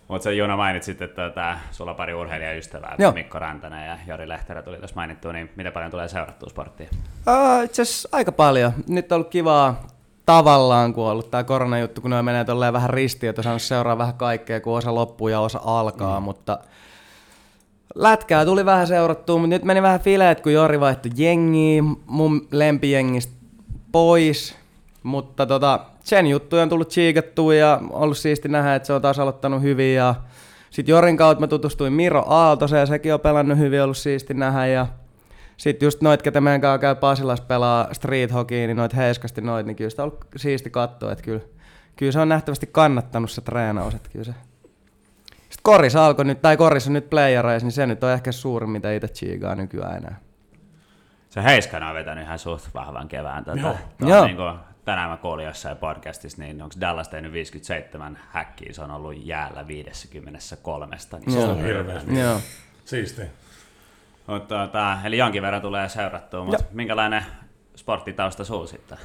Mutta 0.08 0.24
sä 0.24 0.32
Juuna 0.32 0.58
mainitsit, 0.58 1.02
että 1.02 1.30
tota, 1.30 1.58
sulla 1.72 1.92
on 1.92 1.98
pari 1.98 2.14
urheilijaystävää, 2.14 2.96
Joo. 3.00 3.12
Mikko 3.12 3.40
Rantanen 3.40 3.88
ja 3.88 3.98
Jori 4.08 4.30
Lehterä 4.30 4.62
tuli 4.62 4.78
tässä 4.78 4.96
mainittua, 4.96 5.34
niin 5.34 5.50
miten 5.56 5.74
paljon 5.74 5.92
tulee 5.92 6.08
seurattua 6.08 6.50
sporttia? 6.50 6.88
Uh, 7.28 7.64
Itse 7.64 7.82
asiassa 7.82 8.10
aika 8.12 8.32
paljon. 8.32 8.72
Nyt 8.88 9.12
on 9.12 9.16
ollut 9.16 9.30
kivaa 9.30 9.88
tavallaan, 10.26 10.94
kun 10.94 11.04
on 11.04 11.12
ollut 11.12 11.32
tämä 11.32 11.44
koronajuttu, 11.44 12.02
kun 12.02 12.12
ne 12.12 12.22
menee 12.22 12.46
tolleen 12.46 12.74
vähän 12.74 12.90
ristiin, 12.90 13.30
että 13.30 13.40
on 13.40 13.44
saanut 13.44 13.62
seuraa 13.62 13.98
vähän 13.98 14.14
kaikkea, 14.14 14.62
kun 14.62 14.78
osa 14.78 14.96
loppuu 14.96 15.28
ja 15.28 15.40
osa 15.40 15.60
alkaa, 15.64 16.20
mm. 16.20 16.24
mutta 16.24 16.58
lätkää 17.96 18.46
tuli 18.46 18.66
vähän 18.66 18.88
seurattua, 18.88 19.38
mutta 19.38 19.50
nyt 19.50 19.64
meni 19.64 19.82
vähän 19.82 20.00
fileet, 20.00 20.42
kun 20.42 20.54
Jori 20.54 20.80
vaihtui 20.80 21.12
jengiä 21.16 21.84
mun 22.06 22.48
lempijengistä 22.52 23.34
pois, 23.92 24.56
mutta 25.04 25.46
tota, 25.46 25.80
sen 26.04 26.28
juttuja 26.28 26.64
on 26.64 26.70
tullut 26.70 26.89
chiikattua 26.89 27.54
ja 27.54 27.82
ollut 27.89 28.18
siisti 28.18 28.48
nähdä, 28.48 28.76
että 28.76 28.88
se 28.88 28.94
on 28.94 29.02
taas 29.02 29.20
aloittanut 29.20 29.62
hyvin 29.62 29.96
ja 29.96 30.16
sitten 30.70 30.94
Jorin 30.94 31.18
kautta 31.18 31.39
mä 31.42 31.48
tutustuin 31.48 31.94
Miro 31.94 32.24
Aaltoseen 32.28 32.80
ja 32.80 32.86
sekin 32.86 33.14
on 33.14 33.20
pelannut 33.20 33.58
hyvin, 33.58 33.84
ollut 33.84 33.98
siisti 33.98 34.34
nähdä 34.34 34.68
ja 34.68 34.88
sitten 35.58 35.88
just 35.88 36.02
noit, 36.02 36.22
ketä 36.22 36.42
meidän 36.42 36.62
kanssa 36.62 36.80
käy 36.80 36.96
Pasilas 36.96 37.42
pelaa 37.42 37.94
street 37.94 38.34
hockey, 38.34 38.68
niin 38.68 38.78
noit 38.78 38.96
heiskasti 38.96 39.42
noit, 39.42 39.66
niin 39.66 39.76
kyllä 39.76 39.89
sitä 39.89 40.04
on 40.04 40.10
ollut 40.10 40.26
siisti 40.36 40.70
katsoa, 40.70 41.12
että 41.12 41.24
kyllä, 41.24 41.42
kyllä 41.96 42.12
se 42.12 42.20
on 42.20 42.30
nähtävästi 42.30 42.68
kannattanut 42.72 43.32
se 43.32 43.42
treenaus, 43.42 43.94
että 43.96 44.10
kyllä 44.10 44.26
se. 44.26 44.34
Koris 45.62 45.95
alkoi 45.95 46.26
nyt, 46.26 46.41
tai 46.41 46.57
Koris 46.57 46.88
on 46.88 46.93
nyt 46.93 47.09
playereissa, 47.09 47.66
niin 47.66 47.72
se 47.72 47.88
nyt 47.88 48.03
on 48.03 48.12
ehkä 48.12 48.32
suurin, 48.32 48.70
mitä 48.70 48.93
itse 48.93 49.07
chiigaa 49.07 49.55
nykyään 49.55 49.97
enää. 49.97 50.20
Se 51.30 51.43
Heiskanen 51.43 51.89
on 51.89 51.95
vetänyt 51.95 52.24
ihan 52.24 52.39
suht 52.39 52.70
vahvan 52.74 53.07
kevään. 53.07 53.45
Tota, 53.45 53.59
Joo. 53.59 53.78
Joo. 53.99 54.26
Niin 54.26 54.38
kuin, 54.38 54.53
tänään 54.86 55.09
mä 55.09 55.18
kuulin 55.18 55.45
jossain 55.45 55.78
podcastissa, 55.78 56.41
niin 56.41 56.62
onko 56.62 56.76
Dallas 56.82 57.09
tehnyt 57.09 57.34
57 57.34 58.20
häkkiä, 58.32 58.74
se 58.74 58.82
on 58.82 58.91
ollut 58.91 59.26
jäällä 59.26 59.68
53. 59.68 60.97
Niin 61.20 61.32
se 61.32 61.41
Se 61.41 61.47
on 61.47 61.64
hirveästi. 61.64 62.20
Joo. 62.20 62.39
Siisti. 62.86 63.22
Mutta, 64.28 64.66
tota, 64.68 64.97
eli 65.03 65.18
jonkin 65.18 65.41
verran 65.41 65.62
tulee 65.62 65.89
seurattua, 65.89 66.43
mutta 66.45 66.64
minkälainen 66.72 67.26
sporttitausta 67.76 68.45
sulla 68.45 68.68
sitten? 68.68 68.97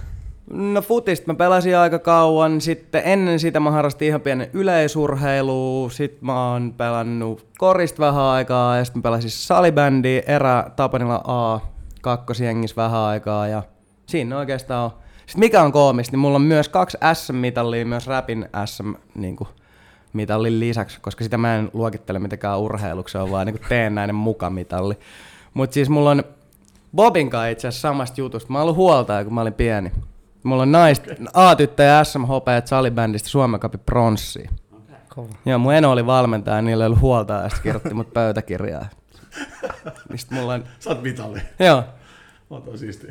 No 0.51 0.82
futista 0.82 1.26
mä 1.26 1.34
pelasin 1.34 1.76
aika 1.76 1.99
kauan, 1.99 2.61
sitten 2.61 3.03
ennen 3.05 3.40
sitä 3.40 3.61
mä 3.61 3.70
harrastin 3.70 4.09
ihan 4.09 4.20
pienen 4.20 4.51
yleisurheilua, 4.53 5.90
sit 5.90 6.22
mä 6.22 6.51
oon 6.51 6.74
pelannut 6.76 7.47
korista 7.59 8.03
vähän 8.03 8.22
aikaa 8.22 8.76
ja 8.76 8.84
sitten 8.84 9.01
mä 9.01 9.03
pelasin 9.03 9.30
salibändiä 9.30 10.22
erä 10.26 10.70
Tapanilla 10.76 11.20
A 11.24 11.61
kakkosjengissä 12.03 12.76
vähän 12.76 13.01
aikaa 13.01 13.49
ja 13.49 13.62
siinä 14.07 14.38
oikeastaan 14.38 14.84
on. 14.84 14.90
Sitten 15.26 15.40
mikä 15.40 15.62
on 15.62 15.72
koomista, 15.72 16.12
niin 16.12 16.20
mulla 16.20 16.36
on 16.36 16.42
myös 16.42 16.68
kaksi 16.68 16.99
SM-mitallia, 17.14 17.86
myös 17.86 18.07
rapin 18.07 18.49
SM 18.64 18.92
niin 19.14 19.36
mitallin 20.12 20.61
lisäksi, 20.61 21.01
koska 21.01 21.24
sitä 21.24 21.38
mä 21.38 21.57
en 21.57 21.70
luokittele 21.72 22.18
mitenkään 22.18 22.59
urheiluksi, 22.59 23.18
on 23.18 23.30
vaan 23.30 23.47
niin 23.47 23.61
teennäinen 23.68 24.14
mukamitalli. 24.14 24.94
Mutta 25.55 25.74
siis 25.74 25.88
mulla 25.88 26.11
on 26.11 26.24
Bobin 26.97 27.30
kanssa 27.30 27.49
itse 27.49 27.68
asiassa 27.68 27.88
samasta 27.88 28.20
jutusta. 28.20 28.53
Mä 28.53 28.59
oon 28.59 28.62
ollut 28.62 28.76
huoltaja, 28.76 29.24
kun 29.24 29.34
mä 29.34 29.40
olin 29.40 29.55
pieni. 29.55 29.92
Mulla 30.47 30.62
on 30.62 30.72
naist, 30.72 31.05
A-tyttö 31.34 31.82
ja 31.82 32.05
SMHP 32.05 32.47
salibändistä 32.64 33.28
Suomen 33.28 33.61
Cupin 33.61 33.80
pronssia. 33.80 34.51
Kova. 35.09 35.28
Joo, 35.47 35.59
mun 35.59 35.74
eno 35.74 35.90
oli 35.90 36.07
valmentaja, 36.07 36.62
niillä 36.62 36.84
ei 36.84 36.86
ollut 36.86 37.01
huoltaja, 37.01 37.42
ja 37.42 37.49
sitten 37.49 37.62
kirjoitti 37.62 37.94
mut 37.94 38.12
pöytäkirjaa. 38.12 38.86
Mistä 40.11 40.34
mulla 40.34 40.55
on... 40.55 40.64
Sä 40.78 40.90
oot 40.90 41.03
mitalli. 41.03 41.40
Joo. 41.59 41.84
On 42.51 42.62
toi 42.62 42.78
siisti. 42.78 43.07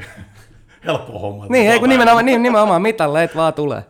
Helppo 0.86 1.20
homma. 1.20 1.46
Niin, 1.50 1.72
ei 1.72 1.80
kun 1.80 1.90
nimenomaan, 1.90 2.26
niin, 2.26 2.44
nimenomaan 2.44 2.82
mitalleet 2.82 3.36
vaan 3.36 3.54
tulee. 3.54 3.86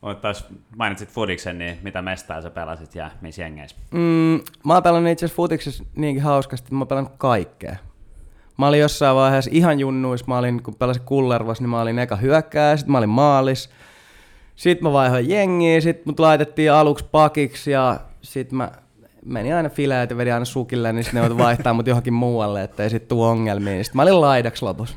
Mutta 0.00 0.22
taas 0.22 0.46
mainitsit 0.76 1.08
Fudiksen, 1.08 1.58
niin 1.58 1.78
mitä 1.82 2.02
mestaa 2.02 2.42
sä 2.42 2.50
pelasit 2.50 2.94
ja 2.94 3.10
missä 3.20 3.42
jengeissä? 3.42 3.76
Mm, 3.90 4.40
mä 4.64 4.74
oon 4.74 4.82
pelannut 4.82 5.12
itse 5.12 5.26
asiassa 5.26 5.36
futiksessa 5.36 5.84
niinkin 5.96 6.22
hauskasti, 6.22 6.64
että 6.64 6.74
mä 6.74 6.80
oon 6.80 6.88
pelannut 6.88 7.14
kaikkea. 7.18 7.76
Mä 8.56 8.68
olin 8.68 8.80
jossain 8.80 9.16
vaiheessa 9.16 9.50
ihan 9.54 9.80
junnuis, 9.80 10.26
mä 10.26 10.38
olin, 10.38 10.62
kun 10.62 10.74
pelasin 10.74 11.02
Kullervas, 11.02 11.60
niin 11.60 11.70
mä 11.70 11.80
olin 11.80 11.98
eka 11.98 12.16
hyökkääjä, 12.16 12.76
sit 12.76 12.86
mä 12.86 12.98
olin 12.98 13.08
maalis. 13.08 13.70
Sitten 14.56 14.88
mä 14.88 14.92
vaihoin 14.92 15.28
jengiä, 15.28 15.80
sit 15.80 16.06
mut 16.06 16.20
laitettiin 16.20 16.72
aluksi 16.72 17.04
pakiksi 17.12 17.70
ja 17.70 18.00
sit 18.22 18.52
mä 18.52 18.72
menin 19.24 19.54
aina 19.54 19.68
fileet 19.68 20.10
ja 20.10 20.16
vedin 20.16 20.34
aina 20.34 20.44
sukille, 20.44 20.92
niin 20.92 21.04
sitten 21.04 21.20
ne 21.20 21.26
joutui 21.26 21.44
vaihtaa 21.44 21.74
mut 21.74 21.86
johonkin 21.86 22.12
muualle, 22.12 22.62
ettei 22.62 22.90
sit 22.90 23.08
tuu 23.08 23.22
ongelmia. 23.22 23.84
Sitten 23.84 23.96
mä 23.96 24.02
olin 24.02 24.20
laidaksi 24.20 24.64
lopussa. 24.64 24.96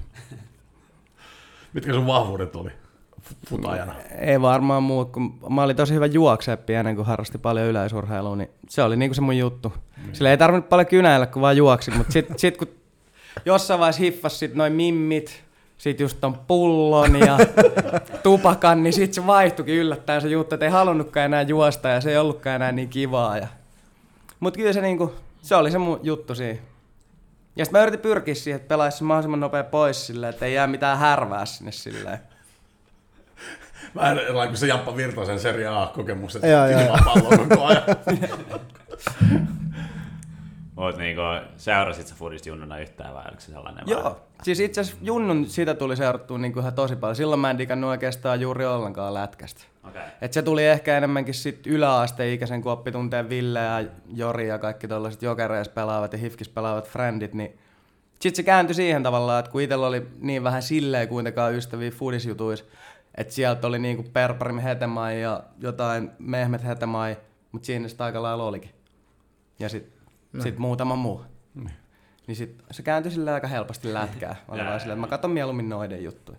Mitkä 1.74 1.94
sun 1.94 2.08
vahvuudet 2.08 2.56
oli 2.56 2.70
futajana? 3.50 3.94
Ei 4.20 4.42
varmaan 4.42 4.84
muut, 4.84 5.12
kun 5.12 5.40
mä 5.50 5.64
olin 5.64 5.76
tosi 5.76 5.94
hyvä 5.94 6.06
juokseja 6.06 6.58
pienen, 6.58 6.96
kun 6.96 7.06
harrasti 7.06 7.38
paljon 7.38 7.68
yleisurheilua, 7.68 8.36
niin 8.36 8.50
se 8.70 8.84
oli 8.84 8.98
niinku 8.98 9.14
se 9.14 9.22
mun 9.22 9.38
juttu. 9.38 9.74
Sillä 10.14 10.32
ei 10.32 10.38
tarvinnut 10.38 10.70
paljon 10.70 10.88
kynäillä, 10.88 11.26
kun 11.28 11.42
vaan 11.42 11.58
juoksi, 11.58 11.92
mutta 11.92 12.14
sit, 12.14 12.28
sit 12.38 12.58
kun 12.58 12.68
jossain 13.46 13.80
vaiheessa 13.80 14.02
hiffas 14.02 14.40
sit 14.40 14.54
noin 14.54 14.74
mimmit, 14.74 15.44
sit 15.78 16.00
just 16.00 16.18
ton 16.22 16.40
pullon 16.48 17.16
ja 17.20 17.38
tupakan, 18.24 18.84
niin 18.84 18.94
sit 18.94 19.14
se 19.14 19.28
vaihtuikin 19.28 19.76
yllättäen 19.76 20.22
se 20.22 20.28
juttu, 20.28 20.56
että 20.56 20.66
ei 20.66 20.72
halunnutkaan 20.72 21.26
enää 21.26 21.42
juosta 21.42 21.90
ja 21.90 22.02
se 22.02 22.12
ei 22.12 22.18
ollutkaan 22.18 22.56
enää 22.56 22.72
niin 22.72 22.90
kivaa. 22.90 23.38
Ja... 23.38 23.48
Mut 24.40 24.58
kyllä 24.58 24.74
se 24.74 24.82
niinku, 24.82 25.16
se 25.42 25.56
oli 25.56 25.72
se 25.72 25.78
mun 25.78 26.00
juttu 26.04 26.36
siinä. 26.36 26.60
Ja 27.56 27.66
sitten 27.66 27.80
mä 27.80 27.84
yritin 27.84 28.00
pyrkiä 28.00 28.36
siihen, 28.36 28.56
että 28.56 28.70
pelaisi 28.70 29.04
mahdollisimman 29.04 29.40
nopea 29.40 29.64
pois 29.64 30.08
silleen, 30.08 30.30
että 30.30 30.46
ei 30.46 30.54
jää 30.54 30.68
mitään 30.68 30.98
härvää 30.98 31.46
sinne 31.46 31.72
silleen. 31.72 32.20
Vähän 33.96 34.20
erilainen 34.20 34.50
kuin 34.50 34.58
se 34.58 34.68
Jamppa 34.68 34.96
Virtasen 34.96 35.40
Serie 35.40 35.68
A-kokemukset. 35.68 36.44
Joo, 36.44 36.68
joo. 36.68 36.82
Ilman 36.82 37.00
palloa 37.06 37.38
koko 37.38 37.66
ajan. 37.66 37.84
Oot 40.78 40.98
niinku, 40.98 41.22
seurasit 41.56 42.08
sä 42.08 42.16
Fudista 42.16 42.50
junnuna 42.50 42.80
yhtään 42.80 43.14
vai 43.14 43.24
oliko 43.28 43.42
se 43.42 43.52
sellainen? 43.52 43.84
Joo. 43.88 44.22
Siis 44.44 44.60
itse 44.60 44.82
asiassa 44.82 45.02
Junnun 45.06 45.46
sitä 45.46 45.74
tuli 45.74 45.98
seurattua 45.98 46.38
niin 46.38 46.60
ihan 46.60 46.74
tosi 46.74 46.96
paljon. 46.96 47.16
Silloin 47.16 47.40
mä 47.40 47.50
en 47.50 47.58
digannut 47.58 47.90
oikeastaan 47.90 48.42
juuri 48.42 48.66
ollenkaan 48.66 49.14
lätkästä. 49.14 49.64
Okei. 49.88 50.02
Et 50.22 50.34
se 50.34 50.42
tuli 50.42 50.66
ehkä 50.66 50.98
enemmänkin 50.98 51.34
sit 51.34 51.68
yläasteikäisen, 51.68 52.62
kun 52.62 52.72
oppi 52.72 52.92
tuntee 52.92 53.30
Ville 53.30 53.60
ja 53.60 53.84
Jori 54.14 54.48
ja 54.48 54.60
kaikki 54.60 54.88
tollaiset 54.88 55.22
jokereissa 55.22 55.74
pelaavat 55.74 56.14
ja 56.14 56.20
hifkis 56.20 56.50
pelaavat 56.50 56.90
friendit, 56.90 57.34
niin 57.34 57.58
sitten 58.20 58.36
se 58.36 58.44
kääntyi 58.44 58.76
siihen 58.76 59.04
tavallaan, 59.04 59.40
että 59.40 59.52
kun 59.52 59.62
itsellä 59.62 59.88
oli 59.88 60.08
niin 60.20 60.44
vähän 60.44 60.62
silleen 60.62 61.08
kuitenkaan 61.08 61.54
ystäviä 61.54 61.92
foodisjutuissa, 61.92 62.66
että 63.16 63.34
sieltä 63.34 63.68
oli 63.68 63.80
niinku 63.80 64.04
Perparim 64.14 64.58
Hetemai 64.58 65.22
ja 65.22 65.44
jotain 65.60 66.12
Mehmet 66.20 66.64
Hetemai, 66.64 67.18
mutta 67.52 67.66
siinä 67.66 67.88
sitä 67.88 68.06
aika 68.06 68.22
lailla 68.22 68.44
olikin. 68.44 68.72
Ja 69.60 69.70
sitten 69.70 69.97
sit 70.44 70.58
muutama 70.58 70.96
muu. 70.96 71.26
Niin 72.28 72.36
sit 72.36 72.64
se 72.72 72.84
kääntyi 72.84 73.12
sille 73.12 73.32
aika 73.32 73.48
helposti 73.48 73.94
lätkää. 73.94 74.36
Mä 74.48 74.54
olin 74.54 74.66
vaan 74.66 74.80
silleen, 74.80 74.98
että 74.98 75.08
mä 75.08 75.10
katson 75.10 75.32
mieluummin 75.32 75.70
noiden 75.70 76.04
juttuja. 76.04 76.38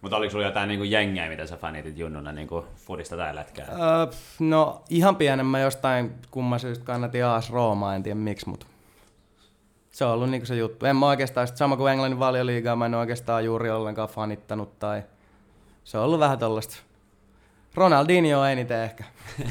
Mutta 0.00 0.16
oliko 0.16 0.30
sulla 0.30 0.44
jotain 0.44 0.68
niinku 0.68 0.84
jengejä, 0.84 1.28
mitä 1.28 1.46
sä 1.46 1.56
fanitit 1.56 1.98
junnuna 1.98 2.32
niinku 2.32 2.64
Fudista 2.76 3.16
tai 3.16 3.34
lätkää? 3.34 3.66
Öö, 3.68 4.06
no 4.38 4.82
ihan 4.88 5.16
pienen 5.16 5.46
mä 5.46 5.60
jostain 5.60 6.14
kumman 6.30 6.60
syystä 6.60 6.84
kannatin 6.84 7.24
AS 7.24 7.50
Roomaa, 7.50 7.94
en 7.94 8.02
tiedä 8.02 8.14
miksi, 8.14 8.48
mutta 8.48 8.66
se 9.90 10.04
on 10.04 10.12
ollut 10.12 10.30
niinku 10.30 10.46
se 10.46 10.56
juttu. 10.56 10.86
En 10.86 10.96
mä 10.96 11.06
oikeastaan, 11.06 11.46
sit 11.46 11.56
sama 11.56 11.76
kuin 11.76 11.92
Englannin 11.92 12.18
valioliigaa, 12.18 12.76
mä 12.76 12.86
en 12.86 12.94
oikeastaan 12.94 13.44
juuri 13.44 13.70
ollenkaan 13.70 14.08
fanittanut 14.08 14.78
tai 14.78 15.02
se 15.84 15.98
on 15.98 16.04
ollut 16.04 16.20
vähän 16.20 16.38
tollasta. 16.38 16.76
Ronaldinho 17.74 18.44
eniten 18.44 18.82
ehkä. 18.82 19.04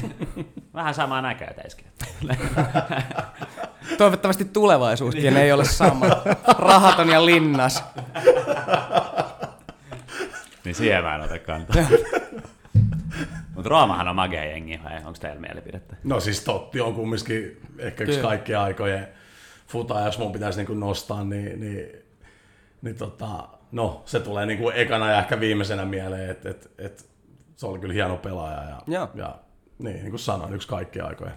Vähän 0.74 0.94
samaa 0.94 1.22
näköä 1.22 1.54
teiskin. 1.62 1.86
Toivottavasti 3.98 4.44
tulevaisuuskin 4.44 5.36
ei 5.36 5.52
ole 5.52 5.64
sama. 5.64 6.06
Rahaton 6.58 7.08
ja 7.08 7.26
linnas. 7.26 7.84
niin 10.64 10.74
siihen 10.74 11.02
mä 11.02 11.14
en 11.14 11.20
ota 11.20 11.38
kantaa. 11.38 11.84
Mutta 13.54 13.68
Roomahan 13.68 14.08
on 14.08 14.16
magea 14.16 14.44
jengi, 14.44 14.80
vai 14.84 14.96
onko 14.96 15.18
teillä 15.20 15.40
mielipidettä? 15.40 15.96
No 16.04 16.20
siis 16.20 16.40
Totti 16.40 16.80
on 16.80 16.94
kumminkin 16.94 17.60
ehkä 17.78 18.04
yksi 18.04 18.16
Kyllä. 18.16 18.28
kaikkien 18.28 18.58
aikojen 18.58 19.08
futa, 19.66 20.00
jos 20.00 20.18
mun 20.18 20.32
pitäisi 20.32 20.58
niinku 20.58 20.74
nostaa, 20.74 21.24
niin, 21.24 21.60
niin, 21.60 21.88
niin 22.82 22.96
tota, 22.96 23.48
no, 23.72 24.02
se 24.06 24.20
tulee 24.20 24.46
niinku 24.46 24.70
ekana 24.70 25.10
ja 25.10 25.18
ehkä 25.18 25.40
viimeisenä 25.40 25.84
mieleen, 25.84 26.30
että 26.30 26.50
et, 26.50 26.70
et, 26.78 27.06
se 27.56 27.66
oli 27.66 27.78
kyllä 27.78 27.94
hieno 27.94 28.16
pelaaja 28.16 28.68
ja, 28.68 28.82
Joo. 28.86 29.10
ja 29.14 29.34
niin, 29.78 29.96
niin 29.96 30.10
kuin 30.10 30.20
sanoin, 30.20 30.54
yksi 30.54 30.68
kaikkien 30.68 31.04
aikojen. 31.04 31.32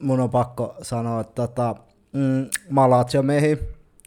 mun 0.00 0.20
on 0.20 0.30
pakko 0.30 0.74
sanoa, 0.82 1.20
että 1.20 1.34
tota, 1.46 1.74
mm, 2.12 2.46
mä 2.70 2.80
oon 2.80 2.90
Lazio-miehi. 2.90 3.58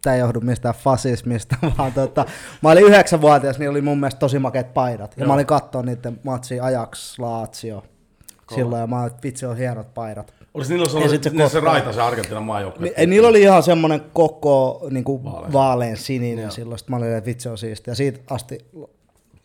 Tämä 0.01 0.13
ei 0.13 0.19
johdu 0.19 0.41
mistään 0.41 0.75
fasismista, 0.75 1.55
vaan 1.77 1.91
tota, 1.93 2.25
mä 2.61 2.69
olin 2.71 2.83
yhdeksänvuotias, 2.85 3.59
niin 3.59 3.69
oli 3.69 3.81
mun 3.81 3.99
mielestä 3.99 4.19
tosi 4.19 4.39
makeat 4.39 4.73
paidat. 4.73 5.13
Ja 5.17 5.21
Joo. 5.21 5.27
mä 5.27 5.33
olin 5.33 5.45
katsoa 5.45 5.81
niiden 5.81 6.19
matsia 6.23 6.63
Ajax 6.63 7.19
Lazio 7.19 7.83
silloin, 8.55 8.79
ja 8.81 8.87
mä 8.87 9.01
olin, 9.01 9.07
että 9.07 9.23
vitsi 9.23 9.45
on 9.45 9.57
hienot 9.57 9.93
paidat. 9.93 10.33
Olisi 10.53 10.73
niillä 10.73 10.87
ollut 10.93 11.11
se 11.11 11.29
se, 11.29 11.37
se, 11.37 11.49
se 11.49 11.59
raita, 11.59 11.93
se 11.93 12.01
Argentiinan 12.01 12.43
maajoukkue. 12.43 12.85
Ni- 12.85 12.93
ei, 12.97 13.07
niillä 13.07 13.27
oli 13.27 13.41
ihan 13.41 13.63
semmoinen 13.63 14.01
koko 14.13 14.87
niin 14.91 15.03
kuin 15.03 15.23
Vaalean. 15.23 15.53
vaalean 15.53 15.97
sininen 15.97 16.51
silloin, 16.51 16.79
sit 16.79 16.89
mä 16.89 16.95
olin, 16.95 17.13
että 17.13 17.27
vitsi 17.27 17.49
on 17.49 17.57
siistiä. 17.57 17.91
Ja 17.91 17.95
siitä 17.95 18.19
asti 18.29 18.57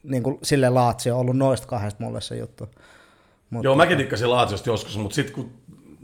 niin 0.03 0.22
kuin, 0.22 0.39
sille 0.43 0.68
Lazio 0.70 1.14
on 1.14 1.20
ollut 1.20 1.36
noista 1.36 1.66
kahdesta 1.66 2.05
mulle 2.05 2.20
se 2.20 2.36
juttu. 2.36 2.68
Mut, 3.51 3.65
Joo, 3.65 3.75
mäkin 3.75 3.99
dikkasin 3.99 4.31
Laatiosta 4.31 4.71
joskus, 4.71 4.99
mutta 4.99 5.15
sitten 5.15 5.35
kun 5.35 5.51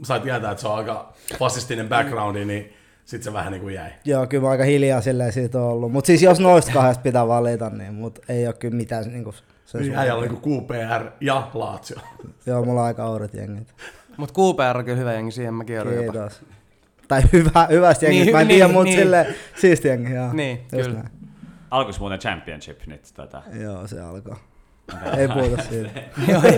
sait 0.03 0.23
tietää, 0.23 0.51
että 0.51 0.61
se 0.61 0.67
on 0.67 0.75
aika 0.75 1.13
fasistinen 1.39 1.89
backgroundi, 1.89 2.45
niin 2.45 2.73
sitten 3.05 3.23
se 3.23 3.33
vähän 3.33 3.51
niin 3.51 3.61
kuin 3.61 3.75
jäi. 3.75 3.91
Joo, 4.05 4.27
kyllä 4.27 4.43
mä 4.43 4.49
aika 4.49 4.63
hiljaa 4.63 5.01
silleen 5.01 5.33
siitä 5.33 5.61
on 5.61 5.65
ollut. 5.65 5.91
Mutta 5.91 6.07
siis 6.07 6.21
jos 6.21 6.39
noista 6.39 6.71
kahdesta 6.71 7.01
pitää 7.01 7.27
valita, 7.27 7.69
niin 7.69 7.93
mut 7.93 8.19
ei 8.29 8.47
ole 8.47 8.53
kyllä 8.53 8.75
mitään 8.75 9.07
niin 9.07 9.23
kuin, 9.23 9.35
sen 9.65 9.81
Niin 9.81 9.95
äijällä 9.95 10.21
on 10.21 10.27
niin 10.27 10.41
kuin 10.41 10.63
QPR 10.63 11.11
ja 11.21 11.47
Laatsio. 11.53 11.97
Joo, 12.45 12.65
mulla 12.65 12.81
on 12.81 12.87
aika 12.87 13.05
oudet 13.05 13.33
jengit. 13.33 13.75
Mut 14.17 14.31
QPR 14.31 14.77
on 14.77 14.85
kyllä 14.85 14.97
hyvä 14.97 15.13
jengi, 15.13 15.31
siihen 15.31 15.53
mä 15.53 15.63
kerron 15.63 15.95
jopa. 15.95 16.11
Kiitos. 16.11 16.41
Tai 17.07 17.21
hyvä, 17.33 17.67
hyvästä 17.69 18.05
jengistä, 18.05 18.25
Niin, 18.25 18.35
mä 18.35 18.41
en 18.41 18.47
niin, 18.47 18.57
tiedä, 18.57 18.73
mutta 18.73 18.83
niin. 18.83 18.99
silleen 18.99 19.35
siisti 19.55 19.87
jengi. 19.87 20.13
Joo. 20.13 20.33
Niin, 20.33 20.57
Just 20.57 20.87
kyllä. 20.87 20.93
näin. 20.93 21.09
Alkois 21.71 21.99
muuten 21.99 22.19
championship 22.19 22.79
nyt 22.85 23.01
tota. 23.13 23.41
Joo, 23.53 23.87
se 23.87 24.01
alkoi. 24.01 24.35
Ei 25.17 25.27
puhuta 25.27 25.63
siitä. 25.69 26.01
Joo, 26.27 26.41
ei. 26.43 26.57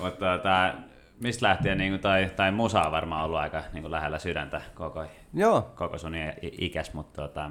Mutta 0.00 0.36
tota, 0.36 0.74
mistä 1.20 1.46
lähtien 1.48 1.78
niin 1.78 2.00
tai, 2.00 2.30
tai 2.36 2.52
musa 2.52 2.82
on 2.82 2.92
varmaan 2.92 3.24
ollut 3.24 3.38
aika 3.38 3.62
niin 3.72 3.90
lähellä 3.90 4.18
sydäntä 4.18 4.60
koko, 4.74 5.04
Joo. 5.34 5.72
koko 5.74 5.98
sun 5.98 6.12
ikäs, 6.42 6.94
mutta 6.94 7.22
tota, 7.22 7.50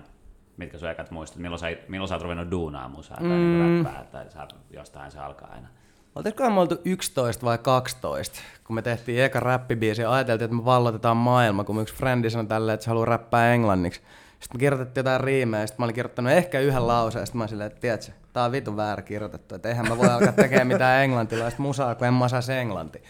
mitkä 0.57 0.77
sun 0.77 0.89
ekat 0.89 1.11
muistat, 1.11 1.37
milloin 1.39 1.59
sä, 1.59 1.67
milloin 1.87 2.07
sä 2.09 2.15
oot 2.15 2.23
ruvennut 2.23 2.51
duunaa 2.51 2.89
musaa 2.89 3.17
tai 3.17 3.27
Mm. 3.27 3.33
niin 3.33 3.85
räppää, 3.85 4.03
tai 4.11 4.31
sä, 4.31 4.47
jostain 4.73 5.11
se 5.11 5.19
alkaa 5.19 5.49
aina. 5.53 5.67
Oltiskohan 6.15 6.53
me 6.53 6.59
oltu 6.59 6.81
11 6.85 7.45
vai 7.45 7.57
12, 7.57 8.39
kun 8.63 8.75
me 8.75 8.81
tehtiin 8.81 9.23
eka 9.23 9.39
räppibiisi 9.39 10.01
ja 10.01 10.11
ajateltiin, 10.13 10.45
että 10.45 10.55
me 10.57 10.65
vallotetaan 10.65 11.17
maailma, 11.17 11.63
kun 11.63 11.81
yksi 11.81 11.95
frendi 11.95 12.29
sanoi 12.29 12.45
tälleen, 12.47 12.73
että 12.73 12.83
se 12.83 12.89
haluaa 12.89 13.05
räppää 13.05 13.53
englanniksi. 13.53 14.01
Sitten 14.41 14.57
me 14.57 14.59
kirjoitettiin 14.59 15.01
jotain 15.01 15.21
riimejä, 15.21 15.63
ja 15.63 15.67
sitten 15.67 15.81
mä 15.81 15.85
olin 15.85 15.95
kirjoittanut 15.95 16.31
ehkä 16.31 16.59
yhden 16.59 16.87
lauseen, 16.87 17.21
ja 17.21 17.25
sitten 17.25 17.37
mä 17.37 17.43
olin 17.43 17.49
silleen, 17.49 17.67
että 17.67 17.79
tiedätkö, 17.79 18.11
tää 18.33 18.43
on 18.43 18.51
vitun 18.51 18.77
väärin 18.77 19.05
kirjoitettu, 19.05 19.55
että 19.55 19.69
eihän 19.69 19.87
mä 19.87 19.97
voi 19.97 20.07
alkaa 20.07 20.31
tekemään 20.31 20.67
mitään 20.67 21.03
englantilaista 21.03 21.61
musaa, 21.61 21.95
kun 21.95 22.07
en 22.07 22.13
mä 22.13 22.25
osaa 22.25 22.41
englanti. 22.59 23.03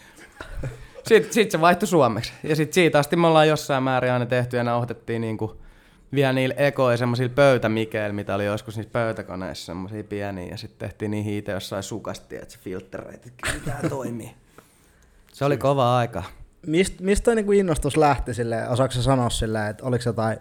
Sitten 1.06 1.32
sit 1.32 1.50
se 1.50 1.60
vaihtui 1.60 1.88
suomeksi, 1.88 2.32
ja 2.42 2.56
sitten 2.56 2.74
siitä 2.74 2.98
asti 2.98 3.16
me 3.16 3.26
ollaan 3.26 3.48
jossain 3.48 3.82
määrin 3.82 4.12
aina 4.12 4.26
tehty, 4.26 4.56
ja 4.56 4.64
nauhoitettiin 4.64 5.20
niinku 5.20 5.62
vielä 6.14 6.32
niillä 6.32 6.54
ekoilla 6.58 6.96
semmoisilla 6.96 7.32
pöytämikeillä, 7.34 8.12
mitä 8.12 8.34
oli 8.34 8.44
joskus 8.44 8.76
niissä 8.76 8.92
pöytäkoneissa, 8.92 9.66
semmoisia 9.66 10.04
pieniä, 10.04 10.50
ja 10.50 10.56
sitten 10.56 10.88
tehtiin 10.88 11.10
niihin 11.10 11.34
itse 11.34 11.52
jossain 11.52 11.82
sukasti, 11.82 12.36
että 12.36 12.52
se 12.54 12.58
filtreitä, 12.58 13.12
että 13.12 13.70
tää 13.70 13.88
toimii. 13.88 14.30
Se 15.32 15.44
oli 15.44 15.56
kova 15.56 15.98
aika. 15.98 16.22
Mist, 16.66 17.00
mistä 17.00 17.24
toi 17.24 17.34
niinku 17.34 17.52
innostus 17.52 17.96
lähti 17.96 18.34
silleen, 18.34 18.68
osaako 18.68 18.92
sä 18.94 19.02
sanoa 19.02 19.30
silleen, 19.30 19.66
että 19.70 19.84
oliko 19.84 20.02
jotain 20.06 20.38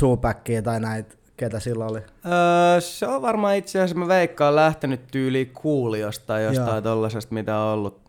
two-packia 0.00 0.62
tai 0.62 0.80
näitä, 0.80 1.14
ketä 1.36 1.60
silloin 1.60 1.90
oli? 1.90 2.00
Öö, 2.00 2.80
se 2.80 3.06
on 3.06 3.22
varmaan 3.22 3.56
itse 3.56 3.78
asiassa, 3.78 3.96
mä 3.96 4.08
veikkaan, 4.08 4.56
lähtenyt 4.56 5.00
tyyliin 5.10 5.50
kuuliosta 5.54 6.26
tai 6.26 6.44
jostain 6.44 6.84
tollasesta, 6.84 7.34
mitä 7.34 7.58
on 7.58 7.74
ollut. 7.74 8.00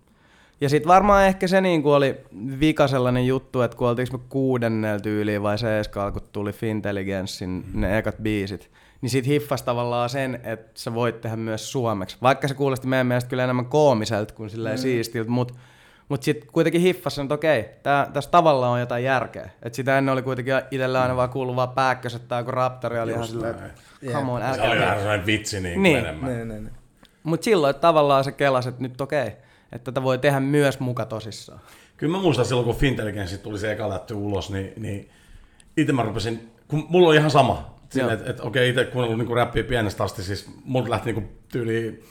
Ja 0.62 0.70
sitten 0.70 0.88
varmaan 0.88 1.26
ehkä 1.26 1.48
se 1.48 1.62
niin 1.62 1.84
kuin 1.84 1.94
oli 1.94 2.18
vika 2.60 2.88
sellainen 2.88 3.28
juttu, 3.28 3.62
että 3.62 3.78
kun 3.78 3.88
oltiinko 3.88 4.18
me 4.18 4.24
kuudennella 4.30 5.00
tyyliin 5.00 5.44
vai 5.44 5.58
seiskaalla, 5.58 6.12
kun 6.12 6.22
tuli 6.32 6.52
Fintelligenssin 6.52 7.66
ne 7.74 7.98
ekat 7.98 8.16
biisit, 8.22 8.72
niin 9.02 9.10
sit 9.10 9.28
hiffas 9.28 9.62
tavallaan 9.62 10.10
sen, 10.10 10.40
että 10.44 10.72
sä 10.76 10.94
voit 10.94 11.22
tehdä 11.22 11.36
myös 11.36 11.72
suomeksi. 11.72 12.18
Vaikka 12.22 12.48
se 12.48 12.54
kuulosti 12.54 12.88
meidän 12.88 13.08
mielestä 13.08 13.30
kyllä 13.30 13.44
enemmän 13.44 13.66
koomiselta 13.66 14.34
kuin 14.34 14.50
silleen 14.50 14.76
mm. 14.76 14.82
siistiltä, 14.82 15.30
mutta 15.30 15.54
mut 16.10 16.24
sitten 16.24 16.50
kuitenkin 16.52 16.82
hiffas 16.82 17.16
sen, 17.16 17.24
että 17.24 17.36
okei, 17.36 17.66
tää, 17.84 18.10
tässä 18.14 18.30
tavallaan 18.32 18.72
on 18.72 18.80
jotain 18.80 19.04
järkeä. 19.04 19.50
Et 19.64 19.74
sitä 19.74 19.98
ennen 19.98 20.14
oli 20.14 20.22
kuitenkin 20.22 20.54
itsellä 20.72 21.02
aina 21.02 21.16
vaan 21.16 21.30
kuullut 21.30 21.56
vaan 21.56 21.70
pääkköset 21.70 22.28
tai 22.28 22.44
kun 22.44 22.54
Raptori 22.54 23.00
oli 23.00 23.12
ihan 23.12 23.28
silleen, 23.28 23.56
että 23.56 23.70
come 24.14 24.32
on, 24.32 24.42
Se 24.42 24.48
älkää 24.48 24.72
oli 24.72 24.80
vähän 24.80 25.00
sellainen 25.00 25.26
vitsi 25.26 25.60
niin, 25.60 25.84
Niin. 25.84 25.84
niin. 25.84 25.98
enemmän. 26.06 26.30
Niin, 26.30 26.48
niin, 26.48 26.64
niin. 26.64 26.76
Mutta 27.24 27.44
silloin 27.44 27.72
että 27.72 27.82
tavallaan 27.82 28.24
se 28.24 28.32
kelasi, 28.32 28.70
että 28.70 28.82
nyt 28.82 29.02
okei, 29.02 29.28
että 29.72 29.92
tätä 29.92 30.04
voi 30.04 30.18
tehdä 30.18 30.40
myös 30.40 30.80
muka 30.80 31.06
tosissaan. 31.06 31.60
Kyllä 31.98 32.18
mä 32.18 32.24
muistan 32.24 32.46
silloin, 32.46 32.66
kun 32.66 32.76
Fintelligenssi 32.76 33.38
tuli 33.38 33.60
se 33.60 33.72
eka 33.72 33.90
lätty 33.90 34.14
ulos, 34.14 34.50
niin, 34.52 34.74
niin 34.78 35.10
itse 35.78 35.94
mä 35.94 36.04
rupesin, 36.04 36.52
kun 36.68 36.86
mulla 36.90 37.08
oli 37.08 37.18
ihan 37.18 37.32
sama. 37.32 37.80
Sille, 37.90 38.14
että 38.14 38.30
et, 38.30 38.40
okei, 38.40 38.70
itse 38.70 38.86
kuunnellut 38.86 39.18
niinku 39.18 39.36
räppiä 39.36 39.64
pienestä 39.64 40.04
asti, 40.04 40.24
siis 40.24 40.50
mulla 40.64 40.90
lähti 40.90 41.14
niinku 41.14 41.30
tyyli 41.52 42.04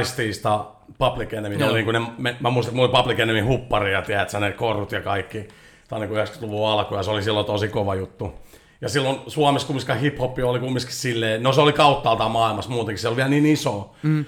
Ice-Tista 0.00 0.64
Public 0.98 1.32
Enemy, 1.32 1.56
ne 1.56 1.60
Joo. 1.60 1.70
oli 1.70 1.78
niinku 1.78 1.92
ne, 1.92 2.00
me, 2.18 2.36
mä 2.40 2.50
muistan, 2.50 2.70
että 2.70 2.76
mulla 2.76 2.88
oli 2.88 3.02
Public 3.02 3.18
Enemy 3.18 3.40
huppari 3.40 3.92
ja 3.92 4.02
tiedätkö, 4.02 4.40
ne 4.40 4.52
korut 4.52 4.92
ja 4.92 5.00
kaikki. 5.00 5.48
Tämä 5.88 6.02
on 6.02 6.08
niinku 6.08 6.16
90-luvun 6.16 6.68
alku 6.68 6.94
ja 6.94 7.02
se 7.02 7.10
oli 7.10 7.22
silloin 7.22 7.46
tosi 7.46 7.68
kova 7.68 7.94
juttu. 7.94 8.34
Ja 8.80 8.88
silloin 8.88 9.18
Suomessa 9.26 9.66
kumminkaan 9.66 10.00
hip-hop 10.00 10.44
oli 10.44 10.60
kumminkin 10.60 10.92
silleen, 10.92 11.42
no 11.42 11.52
se 11.52 11.60
oli 11.60 11.72
kauttaaltaan 11.72 12.30
maailmassa 12.30 12.70
muutenkin, 12.70 13.02
se 13.02 13.08
oli 13.08 13.16
vielä 13.16 13.28
niin 13.28 13.46
iso. 13.46 13.94
Mm. 14.02 14.24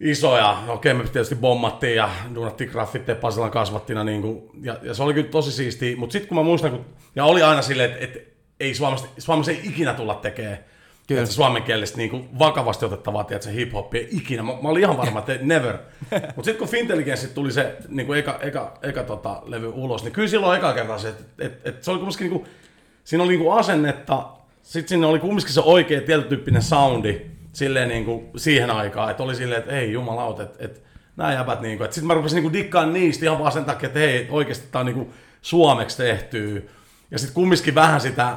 Iso 0.00 0.36
ja 0.38 0.58
okei, 0.68 0.94
me 0.94 1.02
tietysti 1.02 1.34
bommattiin 1.34 1.96
ja 1.96 2.10
duunattiin 2.34 2.70
graffitteja 2.70 3.16
Pasilan 3.16 3.50
kasvattina 3.50 4.04
niin 4.04 4.22
kuin, 4.22 4.42
ja, 4.62 4.76
ja, 4.82 4.94
se 4.94 5.02
oli 5.02 5.14
kyllä 5.14 5.28
tosi 5.28 5.52
siistiä, 5.52 5.96
mutta 5.96 6.12
sitten 6.12 6.28
kun 6.28 6.36
mä 6.36 6.42
muistan, 6.42 6.70
kun, 6.70 6.86
ja 7.16 7.24
oli 7.24 7.42
aina 7.42 7.62
silleen, 7.62 7.90
että, 7.90 8.04
että 8.04 8.18
ei 8.60 8.74
Suomessa, 8.74 9.06
Suomessa 9.18 9.52
ei 9.52 9.60
ikinä 9.64 9.94
tulla 9.94 10.14
tekemään 10.14 10.58
Kyllä. 11.06 11.22
että 11.22 11.34
suomenkielistä 11.34 11.96
niin 11.96 12.28
vakavasti 12.38 12.84
otettavaa 12.84 13.24
tiedätkö, 13.24 13.50
hip-hopia 13.50 14.08
ikinä. 14.10 14.42
Mä, 14.42 14.52
mä 14.62 14.68
olin 14.68 14.82
ihan 14.82 14.96
varma, 14.96 15.18
että 15.18 15.38
never. 15.42 15.74
Mutta 16.10 16.44
sitten 16.44 16.56
kun 16.56 16.68
Fintelligenssi 16.68 17.28
tuli 17.28 17.52
se 17.52 17.76
niin 17.88 18.06
kuin 18.06 18.18
eka, 18.18 18.38
eka, 18.42 18.78
eka 18.82 19.02
tota, 19.02 19.42
levy 19.44 19.68
ulos, 19.68 20.04
niin 20.04 20.12
kyllä 20.12 20.28
silloin 20.28 20.58
eka 20.58 20.72
kertaa 20.72 20.98
se, 20.98 21.08
että 21.08 21.24
et, 21.38 21.60
et 21.64 21.84
se 21.84 21.90
oli 21.90 21.98
kumminkin 21.98 22.30
niin 22.30 22.40
kuin, 22.40 22.50
siinä 23.04 23.24
oli 23.24 23.32
niin 23.32 23.42
kuin 23.42 23.58
asennetta, 23.58 24.26
sitten 24.62 24.88
siinä 24.88 25.08
oli 25.08 25.18
kumminkin 25.18 25.52
se 25.52 25.60
oikea 25.60 26.00
tietotyyppinen 26.00 26.62
soundi 26.62 27.20
silleen 27.52 27.88
niin 27.88 28.04
kuin 28.04 28.30
siihen 28.36 28.70
aikaan, 28.70 29.10
että 29.10 29.22
oli 29.22 29.34
silleen, 29.34 29.60
että 29.60 29.72
ei 29.72 29.92
jumalauta, 29.92 30.42
että, 30.42 30.64
että 30.64 30.80
nämä 31.16 31.32
jäbät 31.32 31.60
niin 31.60 31.78
kuin, 31.78 31.84
että 31.84 31.94
sitten 31.94 32.06
mä 32.06 32.14
rupesin 32.14 32.36
niin 32.36 32.42
kuin 32.42 32.52
dikkaan 32.52 32.92
niistä 32.92 33.24
ihan 33.24 33.38
vaan 33.38 33.52
sen 33.52 33.64
takia, 33.64 33.86
että 33.86 33.98
hei, 33.98 34.26
oikeasti 34.30 34.68
tämä 34.70 34.80
on 34.80 34.86
niin 34.86 34.96
kuin 34.96 35.12
suomeksi 35.42 35.96
tehty. 35.96 36.70
Ja 37.10 37.18
sitten 37.18 37.34
kumminkin 37.34 37.74
vähän 37.74 38.00
sitä 38.00 38.36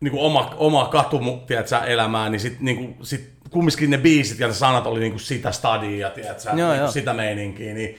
niin 0.00 0.10
kuin 0.12 0.22
oma, 0.22 0.54
oma 0.56 0.86
katumu, 0.86 1.36
tiedätkö, 1.38 1.76
elämää, 1.76 2.28
niin 2.28 2.40
sitten 2.40 2.64
niin 2.64 2.96
sit 3.02 3.30
kumminkin 3.50 3.90
ne 3.90 3.98
biisit 3.98 4.38
ja 4.40 4.46
ne 4.46 4.54
sanat 4.54 4.86
oli 4.86 5.00
niin 5.00 5.12
kuin 5.12 5.20
sitä 5.20 5.52
stadia, 5.52 6.10
tiedätkö, 6.10 6.48
Joo, 6.48 6.54
niin 6.56 6.66
joo. 6.68 6.76
kuin 6.78 6.92
sitä 6.92 7.12
meininkiä. 7.12 7.74
Niin, 7.74 7.98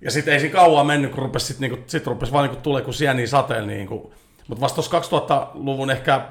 ja 0.00 0.10
sitten 0.10 0.34
ei 0.34 0.40
siinä 0.40 0.54
kauan 0.54 0.86
mennyt, 0.86 1.10
kun 1.10 1.22
rupesi, 1.22 1.46
sit, 1.46 1.58
niinku, 1.58 1.78
sit 1.86 2.06
rupesi 2.06 2.32
vaan 2.32 2.44
niinku, 2.48 2.62
tulee 2.62 2.82
kuin 2.82 2.94
sieniä 2.94 3.26
sateella. 3.26 3.66
Niinku. 3.66 4.12
Mutta 4.48 4.60
vasta 4.60 4.74
tuossa 4.82 5.18
2000-luvun 5.26 5.90
ehkä 5.90 6.26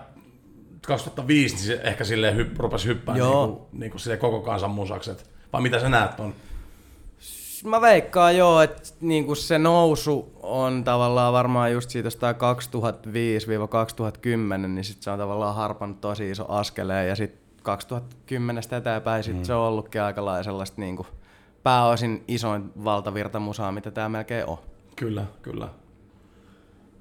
2005, 0.88 1.55
niin 1.55 1.66
se 1.66 1.80
ehkä 1.84 2.03
silleen 2.03 2.36
hypp, 2.36 2.58
rupesi 2.60 2.88
hyppää 2.88 3.16
Joo. 3.18 3.45
niinku, 3.45 3.68
niinku 3.72 3.97
silleen 3.99 4.20
koko 4.20 4.39
kansan 4.41 4.72
musaksi. 4.72 5.12
et- 5.12 5.30
Vai 5.53 5.62
mitä 5.62 5.80
sä 5.80 5.89
näet 5.89 6.16
ton? 6.16 6.34
Mä 7.64 7.82
veikkaan 7.82 8.38
joo, 8.38 8.62
että 8.62 8.89
niinku 9.01 9.36
se 9.36 9.60
nousu 9.60 10.32
on 10.43 10.84
tavallaan 10.84 11.34
varmaan 11.34 11.72
just 11.72 11.89
siitä 11.89 12.08
jostain 12.08 12.36
2005-2010, 12.36 12.39
niin 14.68 14.84
sit 14.84 15.01
se 15.01 15.12
on 15.12 15.20
tavallaan 15.20 15.55
harpannut 15.55 16.01
tosi 16.01 16.32
iso 16.32 16.45
askeleen 16.49 17.08
ja 17.08 17.16
sitten 17.16 17.41
2010 17.64 18.64
eteenpäin 18.78 19.24
sit 19.24 19.45
se 19.45 19.53
on 19.53 19.68
ollutkin 19.68 20.01
aika 20.01 20.26
lailla 20.26 20.43
sellaista 20.43 20.82
niinku 20.82 21.08
pääosin 21.64 22.24
isoin 22.28 22.72
valtavirtamusaa, 22.84 23.72
mitä 23.72 23.91
tää 23.91 24.10
melkein 24.10 24.45
on. 24.45 24.58
Kyllä, 24.95 25.26
kyllä. 25.41 25.68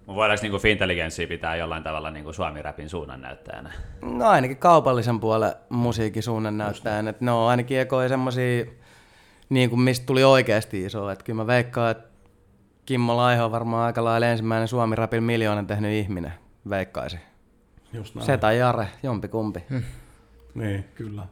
Mutta 0.07 0.17
voidaanko 0.17 0.43
niinku 0.43 0.59
Fintelligenssiä 0.59 1.27
pitää 1.27 1.57
jollain 1.57 1.83
tavalla 1.83 2.11
niinku 2.11 2.33
Suomi-räpin 2.33 2.89
suunnannäyttäjänä? 2.89 3.73
No 4.03 4.27
ainakin 4.27 4.57
kaupallisen 4.57 5.21
puolen 5.21 5.53
musiikin 5.69 6.23
suunnan 6.23 6.59
näyttäen, 6.59 7.09
että 7.09 7.25
ne 7.25 7.31
on 7.31 7.49
ainakin 7.49 7.81
ekoja 7.81 8.09
semmosia, 8.09 8.65
niin 9.49 9.71
kuin 9.71 9.81
mistä 9.81 10.07
tuli 10.07 10.25
oikeasti 10.25 10.85
iso, 10.85 11.11
että 11.11 11.25
kyllä 11.25 11.37
mä 11.37 11.47
veikkaan, 11.47 11.91
että 11.91 12.09
Kimmo 12.87 13.17
Laiho 13.17 13.45
on 13.45 13.53
varmaan 13.53 13.87
aika 13.87 14.05
lailla 14.05 14.27
ensimmäinen 14.27 14.69
Suomi 14.69 14.97
Rapin 14.97 15.23
miljoonan 15.23 15.67
tehnyt 15.67 15.93
ihminen, 15.93 16.33
veikkaisin. 16.71 17.21
Just 17.93 18.15
näin. 18.15 18.27
Se 18.27 18.39
tai 18.39 18.59
Jare, 18.59 18.89
jompikumpi. 19.03 19.65
Niin, 20.55 20.85
kyllä. 20.95 21.27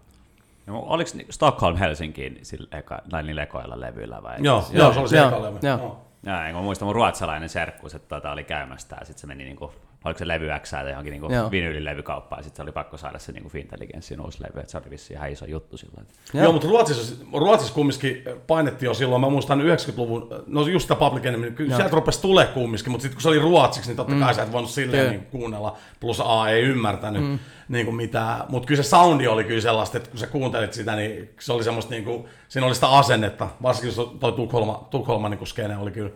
No, 0.66 0.78
oliko 0.86 1.10
Stockholm 1.30 1.76
Helsinkiin 1.76 2.38
sillä 2.42 2.78
eka, 2.78 2.98
tai 3.10 3.22
niillä 3.22 3.42
ekoilla 3.42 3.80
levyillä 3.80 4.22
vai? 4.22 4.36
Joo, 4.40 4.66
joo, 4.72 4.92
se 4.92 5.00
oli 5.00 5.08
se 5.08 5.16
joo, 5.16 5.28
eka 5.28 5.42
levy. 5.42 5.58
joo. 5.62 5.78
Joo. 5.78 6.04
Joo, 6.26 6.52
mä 6.52 6.62
muistan 6.62 6.86
mun 6.86 6.94
ruotsalainen 6.94 7.48
serkku, 7.48 7.86
että 7.86 7.98
tota 7.98 8.32
oli 8.32 8.44
käymässä 8.44 8.96
ja 9.00 9.06
sitten 9.06 9.20
se 9.20 9.26
meni 9.26 9.44
niinku 9.44 9.72
oliko 10.04 10.18
se 10.18 10.28
levy 10.28 10.48
X 10.62 10.70
tai 10.70 10.90
johonkin 10.90 11.10
niin 11.10 11.32
Joo. 11.32 11.50
vinyylilevykauppaan, 11.50 12.44
sitten 12.44 12.56
se 12.56 12.62
oli 12.62 12.72
pakko 12.72 12.96
saada 12.96 13.18
se 13.18 13.32
niin 13.32 13.48
Fintelligenssin 13.48 14.20
uusi 14.20 14.42
levy, 14.42 14.60
että 14.60 14.72
se 14.72 14.78
oli 14.78 14.90
vissiin 14.90 15.16
ihan 15.16 15.30
iso 15.30 15.46
juttu 15.46 15.76
silloin. 15.76 16.06
Joo, 16.34 16.42
Joo 16.42 16.52
mutta 16.52 16.68
Ruotsissa, 16.68 17.24
Ruotsissa 17.32 17.74
kumminkin 17.74 18.22
painettiin 18.46 18.86
jo 18.86 18.94
silloin, 18.94 19.20
mä 19.20 19.28
muistan 19.28 19.60
90-luvun, 19.60 20.44
no 20.46 20.66
just 20.66 20.82
sitä 20.82 20.94
Public 20.94 21.26
Enemy, 21.26 21.50
kyllä 21.50 21.70
Joo. 21.70 21.76
sieltä 21.76 21.94
rupesi 21.94 22.22
tulee 22.22 22.46
kumminkin, 22.46 22.90
mutta 22.90 23.02
sitten 23.02 23.16
kun 23.16 23.22
se 23.22 23.28
oli 23.28 23.38
ruotsiksi, 23.38 23.90
niin 23.90 23.96
totta 23.96 24.14
kai 24.14 24.32
Mm. 24.32 24.36
sä 24.36 24.42
et 24.42 24.52
voinut 24.52 24.70
silleen 24.70 25.10
niin 25.10 25.26
kuunnella, 25.26 25.76
plus 26.00 26.22
A 26.24 26.48
ei 26.48 26.62
ymmärtänyt 26.62 27.22
mm. 27.22 27.38
niin 27.68 27.86
kuin 27.86 27.96
mitään, 27.96 28.44
mutta 28.48 28.66
kyllä 28.66 28.82
se 28.82 28.88
soundi 28.88 29.26
oli 29.26 29.44
kyllä 29.44 29.60
sellaista, 29.60 29.96
että 29.96 30.10
kun 30.10 30.18
sä 30.18 30.26
kuuntelit 30.26 30.72
sitä, 30.72 30.96
niin 30.96 31.30
se 31.40 31.52
oli 31.52 31.64
semmoista, 31.64 31.90
niin 31.90 32.04
kuin, 32.04 32.24
siinä 32.48 32.66
oli 32.66 32.74
sitä 32.74 32.88
asennetta, 32.88 33.48
varsinkin 33.62 33.92
se 33.92 34.02
toi 34.20 34.32
Tukholma, 34.32 34.88
Tukholma 34.90 35.28
niin 35.28 35.38
kuin 35.38 35.48
skene 35.48 35.76
oli 35.76 35.90
kyllä, 35.90 36.10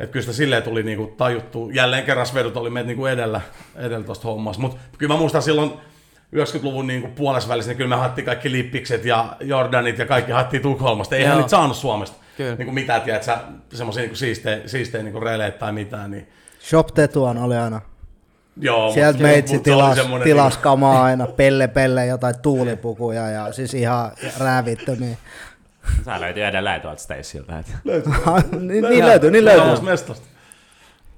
että 0.00 0.12
kyllä 0.12 0.22
sitä 0.22 0.36
silleen 0.36 0.62
tuli 0.62 0.82
niinku 0.82 1.06
tajuttu. 1.16 1.70
Jälleen 1.70 2.04
kerran 2.04 2.26
Svedut 2.26 2.56
oli 2.56 2.70
meitä 2.70 2.86
niinku 2.86 3.06
edellä, 3.06 3.40
edellä 3.76 4.04
tuosta 4.06 4.28
hommasta. 4.28 4.62
Mutta 4.62 4.78
kyllä 4.98 5.14
mä 5.14 5.18
muistan 5.18 5.42
silloin 5.42 5.70
90-luvun 6.36 6.86
niinku 6.86 7.08
puolessa 7.08 7.48
välissä, 7.48 7.70
niin 7.70 7.76
kyllä 7.76 7.96
me 7.96 7.96
haettiin 7.96 8.24
kaikki 8.24 8.52
lippikset 8.52 9.04
ja 9.04 9.36
Jordanit 9.40 9.98
ja 9.98 10.06
kaikki 10.06 10.32
haettiin 10.32 10.62
Tukholmasta. 10.62 11.16
Eihän 11.16 11.30
Joo. 11.30 11.38
niitä 11.38 11.50
saanut 11.50 11.76
Suomesta. 11.76 12.16
Kyllä. 12.36 12.54
Niinku 12.54 12.72
mitään, 12.72 13.02
tiedät 13.02 13.22
sä, 13.22 13.38
semmosia 13.72 14.00
niinku 14.00 14.16
siistejä, 14.16 14.60
siistejä 14.66 15.04
niinku 15.04 15.20
releitä 15.20 15.58
tai 15.58 15.72
mitään. 15.72 16.10
Niin. 16.10 16.28
Shop 16.60 16.86
Tetuan 16.94 17.38
oli 17.38 17.56
aina. 17.56 17.80
Joo, 18.60 18.92
Sieltä 18.92 19.18
meitsi 19.18 19.58
tilas, 19.58 19.98
tilas 20.24 20.52
niinku- 20.52 20.62
kamaa 20.62 21.04
aina, 21.04 21.26
pelle 21.26 21.68
pelle 21.68 22.06
jotain 22.06 22.34
tuulipukuja 22.42 23.30
ja 23.30 23.52
siis 23.52 23.74
ihan 23.74 24.10
räävittömiä. 24.40 25.16
Sä 26.04 26.20
löytyy 26.20 26.44
edelleen 26.44 26.80
tuolta 26.80 27.00
Stacyilta. 27.02 27.58
että- 27.58 27.72
niin, 28.60 28.84
niin 28.84 29.06
löytyy, 29.06 29.30
niin 29.30 29.44
löytyy. 29.44 29.84
Mestasta. 29.84 30.26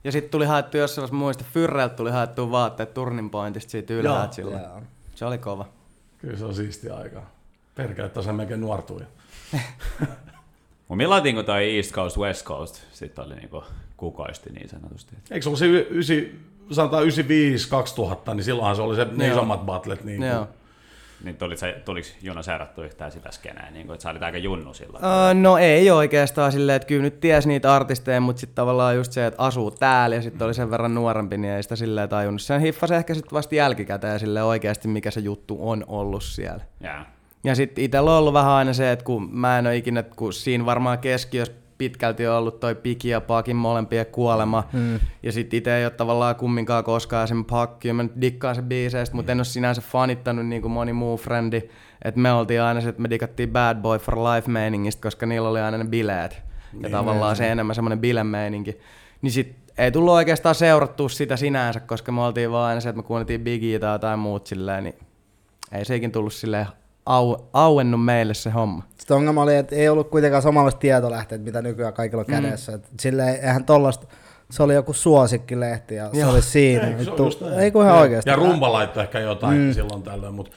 Ja 0.05 0.13
sitten 0.13 0.31
tuli 0.31 0.45
haettu 0.47 0.77
jossain 0.77 1.03
vaiheessa 1.03 1.17
muista, 1.17 1.45
Fyrreltä 1.53 1.95
tuli 1.95 2.11
haettu 2.11 2.51
vaatteet 2.51 2.95
Turning 2.95 3.31
Pointista 3.31 3.71
siitä 3.71 3.95
ylhäältä 3.95 4.35
silloin. 4.35 4.63
Joo. 4.63 4.83
Se 5.15 5.25
oli 5.25 5.39
kova. 5.39 5.69
Kyllä 6.19 6.39
se 6.39 6.45
on 6.45 6.55
siistiä 6.55 6.97
aikaa. 6.97 7.31
Perkele, 7.75 8.07
että 8.07 8.23
se 8.23 8.33
melkein 8.33 8.61
nuortuu. 8.61 8.99
jo. 9.01 9.07
Mutta 10.89 10.97
milloin 10.97 11.23
niin 11.25 11.45
toi 11.45 11.77
East 11.77 11.93
Coast, 11.93 12.17
West 12.19 12.45
Coast 12.45 12.81
sitten 12.93 13.25
oli 13.25 13.35
niin 13.35 13.51
kukoisti 13.97 14.51
niin 14.51 14.69
sanotusti. 14.69 15.17
Eikö 15.31 15.43
se 15.43 15.49
ollut 15.49 15.59
se 15.59 15.67
y- 15.67 15.87
ysi, 15.91 16.41
sanotaan 16.73 17.05
95-2000, 17.05 17.09
niin 18.35 18.45
silloinhan 18.45 18.77
se 18.77 18.83
oli 18.83 18.97
se 18.97 19.07
ne 19.13 19.27
Joo. 19.27 19.37
isommat 19.37 19.67
battlet. 19.67 20.05
Niin 20.05 20.19
kuin, 20.19 20.29
Joo. 20.31 20.49
Niin 21.25 21.37
tuliko, 21.37 21.61
tuliko 21.85 22.09
Juno 22.23 22.43
seurattu 22.43 22.83
yhtään 22.83 23.13
sitä 23.13 23.31
skeneä, 23.31 23.71
niin 23.71 23.87
kuin, 23.87 23.95
että 23.95 24.03
sä 24.03 24.11
olit 24.11 24.23
aika 24.23 24.39
junnu 24.39 24.75
silloin? 24.75 25.05
Öö, 25.05 25.35
no 25.35 25.59
ei 25.59 25.91
oikeastaan 25.91 26.53
silleen, 26.53 26.77
että 26.77 26.89
kyllä 26.89 27.03
nyt 27.03 27.21
ties 27.21 27.47
niitä 27.47 27.75
artisteja, 27.75 28.21
mutta 28.21 28.41
sitten 28.41 28.55
tavallaan 28.55 28.97
just 28.97 29.13
se, 29.13 29.27
että 29.27 29.43
asuu 29.43 29.71
täällä 29.71 30.17
ja 30.17 30.23
sitten 30.23 30.45
oli 30.45 30.55
sen 30.55 30.71
verran 30.71 30.95
nuorempi, 30.95 31.39
niin 31.39 31.53
ei 31.53 31.63
sitä 31.63 31.77
silleen 31.77 32.09
tajunnut. 32.09 32.43
Sen 32.43 32.61
hiffasi 32.61 32.95
ehkä 32.95 33.15
sitten 33.15 33.33
vasta 33.33 33.55
jälkikäteen 33.55 34.21
sille 34.21 34.43
oikeasti, 34.43 34.89
mikä 34.89 35.11
se 35.11 35.21
juttu 35.21 35.59
on 35.61 35.85
ollut 35.87 36.23
siellä. 36.23 36.65
Jaa. 36.81 37.07
Ja 37.45 37.55
sitten 37.55 37.85
itsellä 37.85 38.11
on 38.11 38.19
ollut 38.19 38.33
vähän 38.33 38.53
aina 38.53 38.73
se, 38.73 38.93
että 38.93 39.05
kun 39.05 39.29
mä 39.33 39.59
en 39.59 39.67
ole 39.67 39.77
ikinä, 39.77 40.03
kun 40.03 40.33
siinä 40.33 40.67
varmaan 40.67 40.99
keskiössä 40.99 41.55
pitkälti 41.79 42.27
on 42.27 42.37
ollut 42.37 42.61
toi 42.61 42.75
Piki 42.75 43.09
ja 43.09 43.21
Pakin 43.21 43.57
molempien 43.57 44.07
kuolema. 44.07 44.65
Mm. 44.73 45.01
Ja 45.23 45.33
sitten 45.33 45.59
itse 45.59 45.77
ei 45.77 45.85
ole 45.85 45.91
tavallaan 45.91 46.37
kumminkaan 46.37 46.85
koskaan 46.85 47.29
sen 47.29 47.45
pakki. 47.45 47.93
Mä 47.93 48.03
nyt 48.03 48.21
dikkaan 48.21 48.55
se 48.55 48.63
biiseistä, 48.63 49.17
mutta 49.17 49.33
en 49.33 49.39
ole 49.39 49.45
sinänsä 49.45 49.81
fanittanut 49.81 50.47
niin 50.47 50.63
kuin 50.63 50.73
moni 50.73 50.93
muu 50.93 51.17
frendi. 51.17 51.63
Että 52.05 52.21
me 52.21 52.33
oltiin 52.33 52.63
aina 52.63 52.81
se, 52.81 52.89
että 52.89 53.03
me 53.03 53.11
dikattiin 53.11 53.51
Bad 53.51 53.77
Boy 53.83 53.99
for 53.99 54.19
Life 54.19 54.51
meiningistä, 54.51 55.03
koska 55.03 55.27
niillä 55.27 55.49
oli 55.49 55.61
aina 55.61 55.79
ne 55.79 55.85
bileet. 55.85 56.33
Ja 56.33 56.43
Niin, 56.81 56.93
tavallaan 56.93 57.37
se 57.37 57.53
enemmän 57.53 57.75
semmoinen 57.75 57.99
bilemeininki. 57.99 58.79
Niin 59.23 59.31
sit 59.31 59.57
ei 59.79 59.93
tullut 59.93 60.15
oikeastaan 60.15 60.55
seurattua 60.55 61.09
sitä 61.09 61.37
sinänsä, 61.37 61.81
koska 61.81 62.13
me 62.13 62.23
oltiin 62.23 62.51
vaan 62.51 62.69
aina 62.69 62.81
se, 62.81 62.89
että 62.89 63.03
me 63.03 63.07
kuunneltiin 63.07 63.41
Biggie 63.41 63.79
tai 63.79 63.95
jotain 63.95 64.19
muut 64.19 64.47
silleen, 64.47 64.85
niin 64.85 64.95
ei 65.73 65.85
sekin 65.85 66.13
tullut 66.13 66.33
silleen 66.33 66.67
au, 67.07 67.37
auennut 67.53 68.05
meille 68.05 68.35
se 68.35 68.51
homma. 68.51 68.83
Sitten 68.99 69.17
ongelma 69.17 69.43
oli, 69.43 69.57
että 69.57 69.77
ei 69.77 69.89
ollut 69.89 70.11
kuitenkaan 70.11 70.43
samanlaista 70.43 70.81
tietolähteet, 70.81 71.45
mitä 71.45 71.63
nykyään 71.63 71.95
kaikilla 71.95 72.21
on 72.21 72.27
kädessä. 72.27 72.73
Mm. 72.73 72.83
Silleen, 73.01 73.29
eihän 73.35 73.65
tollasta, 73.65 74.07
se 74.51 74.63
oli 74.63 74.75
joku 74.75 74.93
suosikkilehti 74.93 75.95
ja 75.95 76.11
se 76.13 76.21
Joo. 76.21 76.31
oli 76.31 76.43
siinä. 76.43 76.87
Eikö 76.87 77.05
se 77.05 77.45
näin? 77.45 77.59
ei 77.59 77.71
kun 77.71 77.85
ihan 77.85 77.99
oikeasti. 77.99 78.31
Ja 78.31 78.37
rumba 78.37 78.73
laittoi 78.73 79.03
ehkä 79.03 79.19
jotain 79.19 79.59
mm. 79.59 79.73
silloin 79.73 80.03
tällöin, 80.03 80.35
mutta 80.35 80.53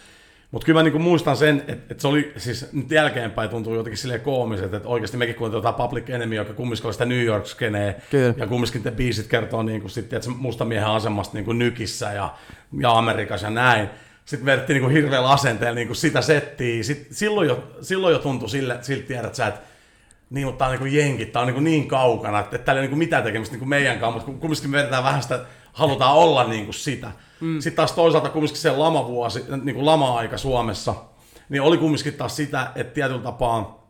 mut 0.51 0.63
kyllä 0.63 0.79
mä 0.79 0.83
niinku 0.83 0.99
muistan 0.99 1.37
sen, 1.37 1.57
että, 1.67 1.73
että 1.73 2.01
se 2.01 2.07
oli, 2.07 2.33
siis 2.37 2.73
nyt 2.73 2.91
jälkeenpäin 2.91 3.49
tuntuu 3.49 3.75
jotenkin 3.75 3.97
silleen 3.97 4.21
koomiset, 4.21 4.73
että 4.73 4.89
oikeasti 4.89 5.17
mekin 5.17 5.35
kun 5.35 5.47
otetaan 5.47 5.75
Public 5.75 6.09
Enemy, 6.09 6.35
joka 6.35 6.53
kumminkin 6.53 6.85
oli 6.85 6.93
sitä 6.93 7.05
New 7.05 7.23
York 7.23 7.45
skenee, 7.45 8.01
Kyllä. 8.11 8.33
ja 8.37 8.47
kumminkin 8.47 8.83
te 8.83 8.91
biisit 8.91 9.27
kertoo 9.27 9.63
niinku 9.63 9.89
sitten, 9.89 10.17
että 10.17 10.29
se 10.29 10.37
musta 10.37 10.65
miehen 10.65 10.87
asemasta 10.87 11.33
niinku 11.33 11.53
nykissä 11.53 12.13
ja, 12.13 12.33
ja 12.79 12.91
Amerikassa 12.91 13.47
ja 13.47 13.51
näin. 13.51 13.89
Sitten 14.29 14.45
vedettiin 14.45 14.75
niinku 14.75 14.89
hirveällä 14.89 15.29
asenteella 15.29 15.75
niinku 15.75 15.93
sitä 15.93 16.21
settiä. 16.21 16.83
Sitten 16.83 17.15
silloin, 17.15 17.47
jo, 17.47 17.63
silloin 17.81 18.13
jo 18.13 18.19
tuntui 18.19 18.49
sille, 18.49 18.77
siltä 18.81 19.07
tiedät 19.07 19.35
sä, 19.35 19.47
että 19.47 19.61
niin, 20.29 20.47
mutta 20.47 20.65
tää 20.65 20.73
on 20.73 20.79
niin 20.83 20.97
jenkit, 20.97 21.31
tää 21.31 21.41
on 21.41 21.47
niin, 21.47 21.63
niin 21.63 21.87
kaukana, 21.87 22.39
että 22.39 22.57
täällä 22.57 22.81
ei 22.81 22.83
ole 22.83 22.89
niin 22.89 22.97
mitään 22.97 23.23
tekemistä 23.23 23.57
niin 23.57 23.69
meidän 23.69 23.99
kanssa, 23.99 24.27
mutta 24.27 24.41
kumminkin 24.41 24.69
me 24.69 24.77
vedetään 24.77 25.03
vähän 25.03 25.23
sitä, 25.23 25.45
halutaan 25.73 26.15
olla 26.15 26.43
niin 26.43 26.65
kuin 26.65 26.73
sitä. 26.73 27.11
Mm. 27.39 27.59
Sitten 27.59 27.75
taas 27.75 27.91
toisaalta 27.91 28.29
kumminkin 28.29 28.57
se 28.57 28.71
lamavuosi, 28.71 29.43
niin 29.63 29.75
kuin 29.75 29.85
lama-aika 29.85 30.37
Suomessa, 30.37 30.95
niin 31.49 31.61
oli 31.61 31.77
kumminkin 31.77 32.13
taas 32.13 32.35
sitä, 32.35 32.71
että 32.75 32.93
tietyllä 32.93 33.21
tapaa 33.21 33.89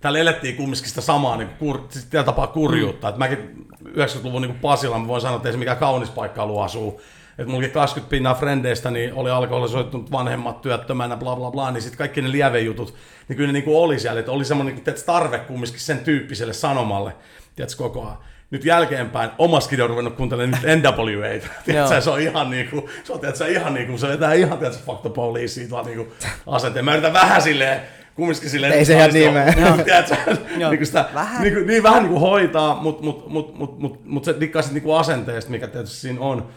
täällä 0.00 0.18
elettiin 0.18 0.56
kumminkin 0.56 0.88
sitä 0.88 1.00
samaa 1.00 1.36
niin 1.36 1.48
kuin, 1.48 1.58
kur, 1.58 1.86
siis 1.88 2.04
tietyllä 2.04 2.24
tapaa 2.24 2.46
kurjuutta. 2.46 3.06
Mm. 3.06 3.08
Että 3.08 3.18
mäkin 3.18 3.66
90-luvun 3.88 4.42
niin 4.42 4.54
Pasilla, 4.54 4.98
mä 4.98 5.08
voin 5.08 5.22
sanoa, 5.22 5.36
että 5.36 5.48
ei 5.48 5.52
se 5.52 5.58
mikään 5.58 5.76
kaunis 5.76 6.10
paikka 6.10 6.42
ollut 6.42 6.62
asua. 6.62 7.00
Että 7.42 7.50
mullakin 7.50 7.72
20 7.72 8.10
pinnaa 8.10 8.34
frendeistä 8.34 8.90
niin 8.90 9.14
oli 9.14 9.30
alkoholisoitunut 9.30 10.12
vanhemmat 10.12 10.62
työttömänä, 10.62 11.16
bla 11.16 11.36
bla 11.36 11.50
bla, 11.50 11.70
niin 11.70 11.82
sitten 11.82 11.98
kaikki 11.98 12.22
ne 12.22 12.32
lievejutut, 12.32 12.94
niin 13.28 13.36
kyllä 13.36 13.46
ne 13.46 13.52
niin 13.52 13.64
kuin 13.64 13.76
oli 13.76 13.98
siellä, 13.98 14.20
että 14.20 14.32
oli 14.32 14.44
semmoinen 14.44 14.74
niin 14.74 14.84
kuin, 14.84 15.04
tarve 15.06 15.38
kumminkin 15.38 15.80
sen 15.80 15.98
tyyppiselle 15.98 16.52
sanomalle, 16.52 17.12
tiedätkö, 17.56 17.76
koko 17.76 18.02
ajan. 18.02 18.18
Nyt 18.50 18.64
jälkeenpäin 18.64 19.30
omaskin 19.38 19.82
on 19.82 19.90
ruvennut 19.90 20.16
kuuntelemaan 20.16 20.62
nyt 20.62 20.82
NWA. 20.82 21.50
Tiedätkö, 21.64 22.00
se 22.00 22.10
on 22.10 22.20
ihan 22.20 22.50
niinku, 22.50 22.88
se 23.04 23.12
on 23.12 23.20
tiedätkö, 23.20 23.46
ihan 23.46 23.74
niinku, 23.74 23.98
se 23.98 24.08
vetää 24.08 24.32
ihan, 24.32 24.58
tiedätkö, 24.58 24.82
fuck 24.86 25.02
the 25.02 25.10
police 25.10 25.48
siitä 25.48 25.70
vaan 25.70 25.86
niinku 25.86 26.12
asenteen. 26.46 26.84
Mä 26.84 26.92
yritän 26.92 27.12
vähän 27.12 27.42
silleen, 27.42 27.80
kumminkin 28.14 28.50
silleen, 28.50 28.72
Ei 28.72 28.84
se 28.84 28.94
ihan 28.94 29.12
niin 29.12 29.32
mene. 29.32 29.54
niinku 30.68 30.84
sitä, 30.84 31.08
Vähän. 31.14 31.42
Niinku, 31.42 31.60
niin 31.60 31.82
vähän 31.82 32.02
niinku 32.02 32.18
hoitaa, 32.18 32.74
mutta 32.74 33.02
mut, 33.02 33.28
mut, 33.28 33.58
mut, 33.58 33.78
mut, 33.78 34.04
mut 34.04 34.24
se 34.24 34.34
dikkaa 34.40 34.62
niinku 34.72 34.92
asenteesta, 34.92 35.50
mikä 35.50 35.66
tietysti 35.66 35.96
siinä 35.96 36.20
on, 36.20 36.48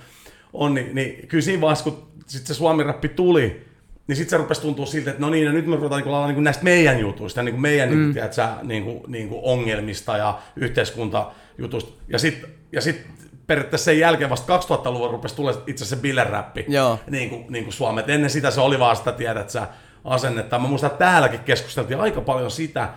on 0.57 0.73
niin, 0.73 0.95
niin 0.95 1.27
kyllä 1.27 1.41
siinä 1.41 1.61
vaiheessa, 1.61 1.83
kun 1.83 2.07
sit 2.27 2.47
se 2.47 2.53
suomi-räppi 2.53 3.09
tuli, 3.09 3.65
niin 4.07 4.15
sitten 4.15 4.29
se 4.29 4.37
rupesi 4.37 4.61
tuntua 4.61 4.85
siltä, 4.85 5.09
että 5.09 5.21
no 5.21 5.29
niin, 5.29 5.45
ja 5.45 5.51
nyt 5.51 5.67
me 5.67 5.75
ruvetaan 5.75 6.01
niinku 6.01 6.25
niinku 6.25 6.41
näistä 6.41 6.63
meidän 6.63 6.99
jutuista, 6.99 7.43
niinku 7.43 7.61
meidän 7.61 7.89
mm. 7.89 7.95
niinku, 7.95 8.13
tiedätkö, 8.13 8.47
niinku, 8.63 9.05
niinku 9.07 9.41
ongelmista 9.43 10.17
ja 10.17 10.39
yhteiskuntajutuista. 10.55 11.91
Ja 12.07 12.19
sitten 12.19 12.49
ja 12.71 12.81
sit 12.81 13.07
periaatteessa 13.47 13.85
sen 13.85 13.99
jälkeen 13.99 14.29
vasta 14.29 14.57
2000-luvulla 14.57 15.11
rupesi 15.11 15.35
tulla 15.35 15.51
itse 15.51 15.83
asiassa 15.83 15.95
se 15.95 16.01
bileräppi 16.01 16.65
niin 17.09 17.29
kuin, 17.29 17.45
niin 17.49 17.63
kuin 17.63 17.73
Suomeen. 17.73 18.03
Et 18.03 18.09
ennen 18.09 18.29
sitä 18.29 18.51
se 18.51 18.61
oli 18.61 18.79
vaan 18.79 18.95
sitä, 18.95 19.11
tiedät 19.11 19.49
sä, 19.49 19.67
asennetta. 20.03 20.59
Mä 20.59 20.67
muistan, 20.67 20.91
että 20.91 21.05
täälläkin 21.05 21.39
keskusteltiin 21.39 21.99
aika 21.99 22.21
paljon 22.21 22.51
sitä, 22.51 22.89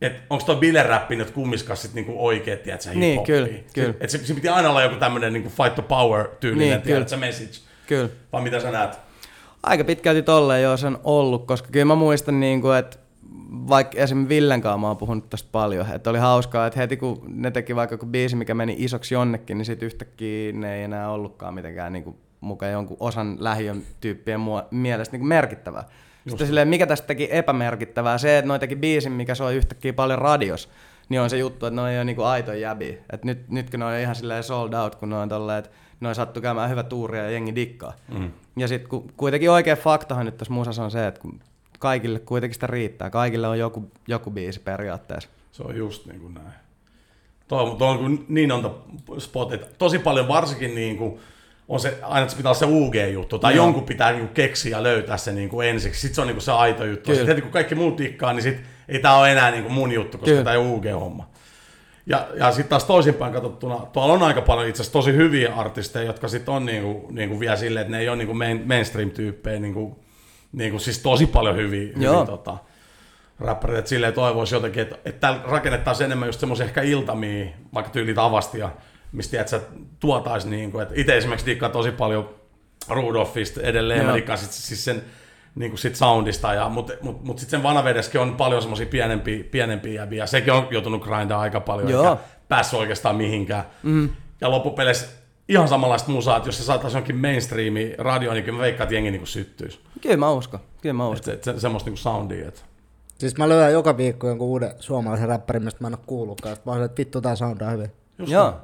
että 0.00 0.22
onko 0.30 0.44
tuo 0.44 0.56
bileräppi 0.56 1.16
nyt 1.16 1.30
kummiskas 1.30 1.82
sit 1.82 1.94
niinku 1.94 2.26
oikeet, 2.26 2.62
tiedät 2.62 2.80
sä, 2.82 2.94
Niin, 2.94 3.24
kyllä, 3.24 3.48
kyllä. 3.74 3.94
Et 4.00 4.10
se, 4.10 4.18
se, 4.26 4.34
piti 4.34 4.48
aina 4.48 4.70
olla 4.70 4.82
joku 4.82 4.96
tämmönen 4.96 5.32
niinku 5.32 5.48
fight 5.48 5.74
the 5.74 5.82
power 5.82 6.28
tyylinen, 6.40 6.68
Niin, 6.68 6.82
tiedät 6.82 6.98
kyllä. 6.98 7.08
sä, 7.08 7.16
message. 7.16 7.58
Kyllä. 7.86 8.08
Vai 8.32 8.42
mitä 8.42 8.60
sä 8.60 8.70
näet? 8.70 8.98
Aika 9.62 9.84
pitkälti 9.84 10.22
tolleen 10.22 10.62
jo 10.62 10.76
se 10.76 10.86
on 10.86 11.00
ollut, 11.04 11.46
koska 11.46 11.68
kyllä 11.72 11.84
mä 11.84 11.94
muistan, 11.94 12.40
niin 12.40 12.60
kuin, 12.60 12.76
että 12.76 12.96
vaikka 13.68 13.98
esimerkiksi 13.98 14.28
Villen 14.28 14.60
kanssa 14.60 14.78
mä 14.78 14.86
oon 14.86 14.96
puhunut 14.96 15.30
tästä 15.30 15.48
paljon, 15.52 15.86
että 15.94 16.10
oli 16.10 16.18
hauskaa, 16.18 16.66
että 16.66 16.80
heti 16.80 16.96
kun 16.96 17.22
ne 17.28 17.50
teki 17.50 17.76
vaikka 17.76 17.94
joku 17.94 18.06
biisi, 18.06 18.36
mikä 18.36 18.54
meni 18.54 18.76
isoksi 18.78 19.14
jonnekin, 19.14 19.58
niin 19.58 19.66
sitten 19.66 19.86
yhtäkkiä 19.86 20.52
ne 20.52 20.76
ei 20.76 20.82
enää 20.82 21.10
ollutkaan 21.10 21.54
mitenkään 21.54 21.92
niin 21.92 22.04
kuin, 22.04 22.16
mukaan 22.40 22.72
jonkun 22.72 22.96
osan 23.00 23.36
lähiön 23.38 23.82
tyyppien 24.00 24.40
mielestä 24.70 25.16
niin 25.16 25.26
merkittävää. 25.26 25.84
Sitten 26.28 26.46
silleen, 26.46 26.68
mikä 26.68 26.86
tästä 26.86 27.06
teki 27.06 27.28
epämerkittävää, 27.30 28.18
se, 28.18 28.38
että 28.38 28.48
noi 28.48 28.58
teki 28.58 28.76
biisin, 28.76 29.12
mikä 29.12 29.34
soi 29.34 29.54
yhtäkkiä 29.56 29.92
paljon 29.92 30.18
radios, 30.18 30.68
niin 31.08 31.20
on 31.20 31.30
se 31.30 31.38
juttu, 31.38 31.66
että 31.66 31.82
ne 31.82 31.90
ei 31.90 31.98
ole 31.98 32.04
niinku 32.04 32.22
aitoja 32.22 32.58
jäbiä. 32.58 32.96
Et 33.12 33.24
nyt, 33.24 33.48
nyt 33.48 33.70
kun 33.70 33.80
ne 33.80 33.86
on 33.86 33.96
ihan 33.96 34.14
silleen 34.14 34.42
sold 34.42 34.72
out, 34.72 34.94
kun 34.94 35.10
ne 35.10 35.16
on 35.16 35.28
tolleen, 35.28 35.58
että 35.58 35.70
ne 36.00 36.08
on 36.08 36.14
sattu 36.14 36.40
käymään 36.40 36.70
hyvä 36.70 36.82
tuuri 36.82 37.18
ja 37.18 37.30
jengi 37.30 37.54
dikkaa. 37.54 37.92
Mm. 38.18 38.30
Ja 38.56 38.68
sitten 38.68 38.90
kun, 38.90 39.12
kuitenkin 39.16 39.50
oikea 39.50 39.76
faktahan 39.76 40.26
nyt 40.26 40.36
tässä 40.36 40.54
musassa 40.54 40.84
on 40.84 40.90
se, 40.90 41.06
että 41.06 41.20
kun 41.20 41.40
kaikille 41.78 42.18
kuitenkin 42.18 42.54
sitä 42.54 42.66
riittää. 42.66 43.10
Kaikille 43.10 43.48
on 43.48 43.58
joku, 43.58 43.90
joku 44.08 44.30
biisi 44.30 44.60
periaatteessa. 44.60 45.28
Se 45.52 45.62
on 45.62 45.76
just 45.76 46.06
niin 46.06 46.20
kuin 46.20 46.34
näin. 46.34 46.52
Tuo, 47.48 47.74
tuo 47.78 47.88
on 47.88 47.98
kuin 47.98 48.26
niin 48.28 48.52
monta 48.52 48.70
spotit. 49.18 49.78
Tosi 49.78 49.98
paljon 49.98 50.28
varsinkin 50.28 50.74
niin 50.74 50.96
kuin 50.96 51.20
on 51.68 51.80
se, 51.80 51.98
aina 52.02 52.22
että 52.22 52.30
se 52.30 52.36
pitää 52.36 52.50
olla 52.50 52.58
se 52.58 52.66
UG-juttu, 52.66 53.38
tai 53.38 53.56
Joo. 53.56 53.64
jonkun 53.64 53.84
pitää 53.84 54.12
niin 54.12 54.20
kuin 54.20 54.34
keksiä 54.34 54.76
ja 54.76 54.82
löytää 54.82 55.16
se 55.16 55.32
niin 55.32 55.48
kuin 55.48 55.68
ensiksi. 55.68 56.00
Sitten 56.00 56.14
se 56.14 56.20
on 56.20 56.26
niin 56.26 56.34
kuin 56.34 56.42
se 56.42 56.52
aito 56.52 56.84
juttu. 56.84 57.04
Kyllä. 57.04 57.16
Sitten 57.16 57.28
heti 57.28 57.42
kun 57.42 57.50
kaikki 57.50 57.74
muut 57.74 57.98
dikkaa, 57.98 58.32
niin 58.32 58.42
sit 58.42 58.60
ei 58.88 58.98
tämä 58.98 59.16
ole 59.16 59.32
enää 59.32 59.50
niin 59.50 59.62
kuin 59.62 59.72
mun 59.72 59.92
juttu, 59.92 60.18
koska 60.18 60.30
Kyllä. 60.30 60.44
tämä 60.44 60.54
ei 60.54 60.60
UG-homma. 60.60 61.28
Ja, 62.06 62.28
ja 62.34 62.52
sitten 62.52 62.68
taas 62.68 62.84
toisinpäin 62.84 63.32
katsottuna, 63.32 63.76
tuolla 63.76 64.14
on 64.14 64.22
aika 64.22 64.42
paljon 64.42 64.68
itse 64.68 64.82
asiassa 64.82 64.92
tosi 64.92 65.12
hyviä 65.12 65.54
artisteja, 65.54 66.06
jotka 66.06 66.28
sitten 66.28 66.54
on 66.54 66.66
niinku, 66.66 67.08
niinku 67.10 67.40
vielä 67.40 67.56
silleen, 67.56 67.82
että 67.82 67.90
ne 67.90 67.98
ei 68.00 68.08
ole 68.08 68.16
niinku 68.16 68.34
main, 68.34 68.62
mainstream-tyyppejä, 68.66 69.60
niinku, 69.60 69.98
niinku, 70.52 70.78
siis 70.78 70.98
tosi 70.98 71.26
paljon 71.26 71.56
hyviä, 71.56 71.92
Joo. 71.96 72.14
hyviä 72.14 72.26
tota, 72.26 72.58
räppäreitä, 73.40 73.78
että 73.78 73.88
silleen 73.88 74.12
toivoisi 74.12 74.54
jotenkin, 74.54 74.82
että, 74.82 74.98
että 75.04 75.40
rakennettaisiin 75.44 76.04
enemmän 76.04 76.28
just 76.28 76.40
semmoisia 76.40 76.66
ehkä 76.66 76.82
iltamia, 76.82 77.46
vaikka 77.74 77.92
tyylit 77.92 78.18
avastia, 78.18 78.70
mistä 79.12 79.30
tiedät, 79.30 79.48
sä 79.48 79.60
tuotais 80.00 80.46
niin 80.46 80.72
kuin, 80.72 80.82
että 80.82 80.94
itse 80.96 81.16
esimerkiksi 81.16 81.46
dikkaan 81.46 81.72
tosi 81.72 81.90
paljon 81.90 82.28
Rudolfista 82.88 83.60
edelleen, 83.60 84.00
Joo. 84.00 84.10
mä 84.10 84.16
dikkaan 84.16 84.38
sit, 84.38 84.52
siis 84.52 84.84
sen 84.84 85.02
niin 85.54 85.70
kuin 85.70 85.78
sit 85.78 85.96
soundista, 85.96 86.54
ja, 86.54 86.68
mutta 86.68 86.92
mut, 87.02 87.24
mut 87.24 87.38
sitten 87.38 87.58
sen 87.58 87.62
vanavedessäkin 87.62 88.20
on 88.20 88.36
paljon 88.36 88.62
semmoisia 88.62 88.86
pienempiä, 88.86 89.44
pienempiä 89.50 89.92
jäviä, 89.92 90.22
ja 90.22 90.26
sekin 90.26 90.52
on 90.52 90.68
joutunut 90.70 91.02
grindaa 91.02 91.40
aika 91.40 91.60
paljon, 91.60 91.90
Joo. 91.90 92.10
eikä 92.10 92.22
päässyt 92.48 92.78
oikeastaan 92.78 93.16
mihinkään. 93.16 93.64
Mm. 93.82 94.08
Ja 94.40 94.50
loppupeleissä 94.50 95.06
ihan 95.48 95.68
samanlaista 95.68 96.10
musaa, 96.10 96.36
että 96.36 96.48
jos 96.48 96.58
se 96.58 96.64
saataisiin 96.64 96.98
jonkin 96.98 97.16
mainstreami 97.16 97.94
radioon, 97.98 98.34
niin 98.34 98.44
kyllä 98.44 98.58
mä 98.58 98.62
veikkaan, 98.62 98.84
että 98.84 98.94
jengi 98.94 99.10
niin 99.10 99.26
syttyisi. 99.26 99.80
Kyllä 100.00 100.16
mä 100.16 100.30
uskon, 100.30 100.60
kyllä 100.82 100.92
mä 100.92 101.08
uskon. 101.08 101.24
se, 101.24 101.32
et 101.32 101.44
se, 101.44 101.60
semmoista 101.60 101.90
niin 101.90 101.98
soundia, 101.98 102.48
että 102.48 102.60
Siis 103.18 103.36
mä 103.36 103.48
löydän 103.48 103.72
joka 103.72 103.96
viikko 103.96 104.28
jonkun 104.28 104.48
uuden 104.48 104.74
suomalaisen 104.78 105.28
räppärin, 105.28 105.64
mistä 105.64 105.80
mä 105.80 105.86
en 105.88 105.94
ole 105.94 106.04
kuullutkaan. 106.06 106.56
Mä 106.66 106.72
olen, 106.72 106.84
että 106.84 106.98
vittu 106.98 107.20
tää 107.20 107.36
soundaa 107.36 107.70
hyvin. 107.70 107.92
just 108.18 108.32
Joo. 108.32 108.54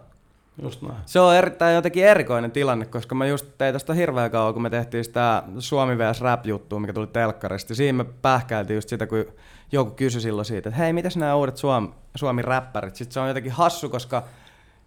Just 0.62 0.82
näin. 0.82 0.94
Se 1.06 1.20
on 1.20 1.36
erittäin 1.36 1.74
jotenkin 1.74 2.04
erikoinen 2.04 2.50
tilanne, 2.50 2.86
koska 2.86 3.14
mä 3.14 3.26
just 3.26 3.46
tein 3.58 3.72
tästä 3.72 3.94
hirveän 3.94 4.30
kauan, 4.30 4.52
kun 4.52 4.62
me 4.62 4.70
tehtiin 4.70 5.04
sitä 5.04 5.42
Suomi 5.58 5.98
vs 5.98 6.20
Rap-juttua, 6.20 6.80
mikä 6.80 6.92
tuli 6.92 7.06
telkkarista. 7.06 7.74
Siinä 7.74 7.96
me 7.96 8.04
pähkäiltiin 8.04 8.74
just 8.74 8.88
sitä, 8.88 9.06
kun 9.06 9.24
joku 9.72 9.90
kysyi 9.90 10.20
silloin 10.20 10.44
siitä, 10.44 10.68
että 10.68 10.78
hei, 10.78 10.92
mitäs 10.92 11.16
nämä 11.16 11.34
uudet 11.34 11.56
Suomi, 11.56 11.90
Suomi-räppärit? 12.14 12.96
Sitten 12.96 13.12
se 13.12 13.20
on 13.20 13.28
jotenkin 13.28 13.52
hassu, 13.52 13.88
koska 13.88 14.22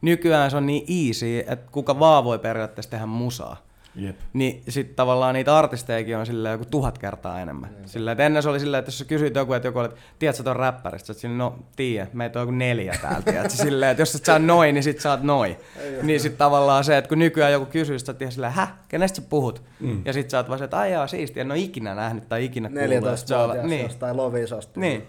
nykyään 0.01 0.51
se 0.51 0.57
on 0.57 0.65
niin 0.65 1.07
easy, 1.07 1.39
että 1.39 1.71
kuka 1.71 1.99
vaan 1.99 2.23
voi 2.23 2.39
periaatteessa 2.39 2.91
tehdä 2.91 3.05
musaa. 3.05 3.57
Jep. 3.95 4.15
Niin 4.33 4.63
sitten 4.69 4.95
tavallaan 4.95 5.33
niitä 5.33 5.57
artistejakin 5.57 6.17
on 6.17 6.25
silleen 6.25 6.51
joku 6.51 6.65
tuhat 6.71 6.97
kertaa 6.97 7.39
enemmän. 7.41 7.69
Mm. 7.69 7.85
Silleen, 7.85 8.11
että 8.11 8.25
ennen 8.25 8.43
se 8.43 8.49
oli 8.49 8.59
silleen, 8.59 8.79
että 8.79 8.87
jos 8.89 8.99
sä 8.99 9.05
kysyit 9.05 9.35
joku, 9.35 9.53
että 9.53 9.67
joku 9.67 9.79
oli, 9.79 9.85
että 9.87 9.99
tiedätkö 10.19 10.43
ton 10.43 10.55
räppäristä, 10.55 11.13
sä 11.13 11.27
oot 11.27 11.37
no 11.37 11.55
tiedä, 11.75 12.07
meitä 12.13 12.39
on 12.39 12.43
joku 12.43 12.51
neljä 12.51 12.95
täältä. 13.01 13.31
tiedätkö? 13.31 13.49
silleen, 13.57 13.91
että 13.91 14.01
jos 14.01 14.15
et 14.15 14.25
saa 14.25 14.39
noin, 14.39 14.73
niin 14.73 14.83
sit 14.83 14.99
saat 14.99 15.23
noin. 15.23 15.55
Niin 16.03 16.19
sitten 16.19 16.37
tavallaan 16.37 16.83
se, 16.83 16.97
että 16.97 17.09
kun 17.09 17.19
nykyään 17.19 17.51
joku 17.51 17.65
kysyy, 17.65 17.99
sä 17.99 18.11
oot 18.11 18.21
ihan 18.21 18.31
silleen, 18.31 18.53
häh, 18.53 18.73
kenestä 18.87 19.15
sä 19.15 19.21
puhut? 19.29 19.61
Mm. 19.79 20.01
Ja 20.05 20.13
sit 20.13 20.29
sä 20.29 20.37
oot 20.37 20.47
vaan 20.49 20.59
se, 20.59 20.63
että 20.65 20.77
aijaa 20.77 21.07
siistiä, 21.07 21.41
en 21.41 21.51
ole 21.51 21.59
ikinä 21.59 21.95
nähnyt 21.95 22.29
tai 22.29 22.45
ikinä 22.45 22.69
kuullut. 22.69 22.89
14 22.89 23.27
Se 23.27 23.35
on- 23.35 23.45
vuotias 23.45 23.65
niin. 23.65 23.83
jostain 23.83 24.17
lovisosta. 24.17 24.79
Niin. 24.79 25.03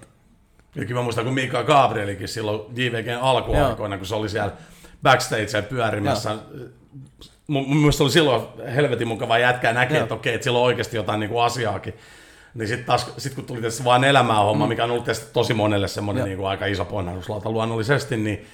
Ja 0.75 0.85
kyllä 0.85 0.99
mä 1.01 1.03
muistan, 1.03 1.25
kun 1.25 1.35
Mika 1.35 1.65
Gabrielikin 1.65 2.29
silloin 2.29 2.61
JVGn 2.77 3.19
alkuaikoina, 3.21 3.97
kun 3.99 4.07
se 4.07 4.15
oli 4.15 4.29
siellä 4.29 4.53
backstage 5.03 5.63
pyörimässä. 5.63 6.37
Mun, 7.47 7.69
mun 7.69 7.91
oli 8.01 8.11
silloin 8.11 8.43
helvetin 8.75 9.09
mukava 9.09 9.39
jätkää 9.39 9.73
näkee, 9.73 10.01
että 10.01 10.15
okei, 10.15 10.35
että 10.35 10.45
sillä 10.45 10.59
on 10.59 10.65
oikeasti 10.65 10.97
jotain 10.97 11.21
niin 11.21 11.31
kuin 11.31 11.45
asiaakin. 11.45 11.95
Niin 12.55 12.69
sitten 12.69 12.87
taas, 12.87 13.13
sit 13.19 13.35
kun 13.35 13.45
tuli 13.45 13.63
tässä 13.63 13.85
vaan 13.85 14.05
elämää 14.05 14.41
homma, 14.41 14.65
mm. 14.65 14.69
mikä 14.69 14.85
on 14.85 14.91
ollut 14.91 15.05
tietysti 15.05 15.33
tosi 15.33 15.55
monelle 15.55 15.89
semmoinen 15.89 16.25
niin 16.25 16.37
kuin 16.37 16.49
aika 16.49 16.67
iso 16.67 16.85
ponnahduslauta 16.85 17.51
luonnollisesti, 17.51 18.17
niin, 18.17 18.47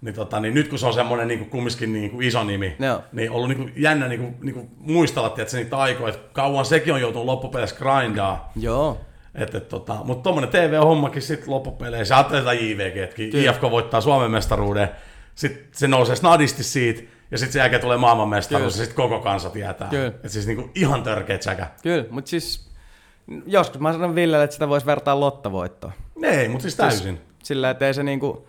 niin, 0.00 0.14
tota, 0.14 0.40
niin 0.40 0.54
nyt 0.54 0.68
kun 0.68 0.78
se 0.78 0.86
on 0.86 0.94
semmoinen 0.94 1.28
niin 1.28 1.38
kuin 1.38 1.50
kumminkin 1.50 1.92
niin 1.92 2.10
kuin 2.10 2.26
iso 2.26 2.44
nimi, 2.44 2.76
Joo. 2.78 3.02
niin 3.12 3.30
ollut 3.30 3.48
niin 3.48 3.58
kuin 3.58 3.72
jännä 3.76 4.08
niin 4.08 4.20
kuin, 4.20 4.36
niin 4.42 4.54
kuin 4.54 4.70
muistella 4.78 5.34
että 5.38 5.56
niitä 5.56 5.78
aikoja, 5.78 6.14
että 6.14 6.28
kauan 6.32 6.64
sekin 6.64 6.94
on 6.94 7.00
joutunut 7.00 7.26
loppupeleissä 7.26 7.76
grindaa. 7.76 8.52
Joo. 8.56 9.00
Et, 9.34 9.54
et, 9.54 9.68
tota, 9.68 9.96
mutta 10.04 10.22
tuommoinen 10.22 10.50
TV-hommakin 10.50 11.22
sitten 11.22 11.50
loppupeleissä, 11.50 12.16
ajattelee 12.16 12.54
JVGtkin, 12.54 13.30
Kyllä. 13.30 13.50
IFK 13.50 13.62
voittaa 13.62 14.00
Suomen 14.00 14.30
mestaruuden, 14.30 14.88
sitten 15.34 15.64
se 15.72 15.88
nousee 15.88 16.16
snadisti 16.16 16.64
siitä, 16.64 17.02
ja 17.30 17.38
sitten 17.38 17.52
sen 17.52 17.60
jälkeen 17.60 17.80
tulee 17.80 17.96
maailmanmestaruus, 17.96 18.78
ja 18.78 18.84
sitten 18.84 18.96
koko 18.96 19.20
kansa 19.20 19.50
tietää. 19.50 19.88
Kyllä. 19.88 20.12
Et 20.24 20.30
siis 20.30 20.46
niinku 20.46 20.70
ihan 20.74 21.02
törkeet 21.02 21.42
säkä. 21.42 21.66
Kyllä, 21.82 22.04
mutta 22.10 22.28
siis 22.28 22.70
joskus 23.46 23.80
mä 23.80 23.92
sanon 23.92 24.14
Villelle, 24.14 24.44
että 24.44 24.54
sitä 24.54 24.68
voisi 24.68 24.86
vertaa 24.86 25.20
lottovoittoon. 25.20 25.92
Ei, 26.22 26.48
mutta 26.48 26.62
siis 26.62 26.76
täysin. 26.76 27.20
Sillä, 27.42 27.70
että 27.70 27.86
ei 27.86 27.94
se 27.94 28.02
niinku, 28.02 28.48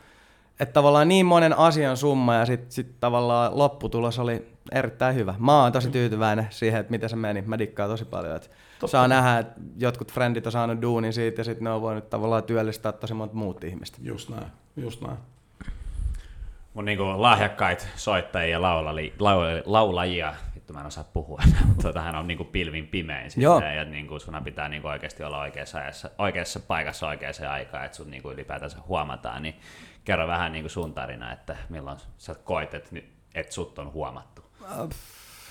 että 0.60 0.74
tavallaan 0.74 1.08
niin 1.08 1.26
monen 1.26 1.58
asian 1.58 1.98
summa 1.98 2.36
ja 2.36 2.46
sitten 2.46 2.72
sit 2.72 3.00
tavallaan 3.00 3.58
lopputulos 3.58 4.20
oli 4.20 4.48
erittäin 4.72 5.16
hyvä. 5.16 5.36
Mä 5.40 5.64
oon 5.64 5.72
tosi 5.72 5.90
tyytyväinen 5.90 6.48
siihen, 6.50 6.80
että 6.80 6.92
miten 6.92 7.10
se 7.10 7.16
meni. 7.16 7.42
Mä 7.42 7.60
dikkaan 7.60 7.90
tosi 7.90 8.06
paljon. 8.06 8.36
Että 8.36 8.50
saa 8.86 9.08
nähdä, 9.08 9.38
että 9.38 9.62
jotkut 9.78 10.12
frendit 10.12 10.46
on 10.46 10.52
saanut 10.52 10.82
duunin 10.82 11.14
siitä 11.14 11.40
ja 11.40 11.46
sitten 11.46 11.64
ne 11.64 11.72
on 11.72 11.82
voinut 11.82 12.10
tavallaan 12.10 12.44
työllistää 12.44 12.92
tosi 12.92 13.14
monta 13.14 13.36
muut 13.36 13.64
ihmistä. 13.64 13.98
Just 14.02 14.30
näin, 14.30 14.48
just 14.76 15.02
näin. 15.02 15.18
Mun 16.80 16.86
niinku 16.86 17.22
lahjakkaita 17.22 17.86
soittajia 17.96 18.52
ja 18.52 18.62
laulali, 18.62 19.14
laulali, 19.20 19.64
laulajia, 19.66 20.34
vittu 20.56 20.74
mä 20.74 20.80
en 20.80 20.86
osaa 20.86 21.04
puhua 21.04 21.42
mutta 21.68 21.84
tota, 21.84 22.02
hän 22.02 22.16
on 22.16 22.28
niinku 22.28 22.44
pilvin 22.44 22.88
pimein 22.88 23.32
Joo. 23.38 23.56
silleen, 23.56 23.78
ja 23.78 23.86
niinku 23.86 24.20
sun 24.20 24.42
pitää 24.44 24.70
niinku 24.70 24.88
oikeasti 24.88 25.24
olla 25.24 25.40
oikeassa, 25.40 25.78
ajassa, 25.78 26.10
oikeassa 26.18 26.60
paikassa 26.60 27.08
oikeaan 27.08 27.34
aikaan, 27.50 27.86
että 27.86 27.98
sun 27.98 28.12
niinku 28.12 28.32
ylipäätänsä 28.32 28.78
huomataan, 28.88 29.42
niin 29.42 29.56
kerro 30.06 30.28
vähän 30.28 30.52
niinku 30.52 30.70
sun 30.70 30.94
tarina, 30.94 31.32
että 31.32 31.58
milloin 31.70 31.98
sä 32.18 32.36
koet, 32.36 32.74
että, 32.74 32.90
että 33.36 33.54
sut 33.54 33.80
on 33.80 33.94
huomattu. 33.94 34.42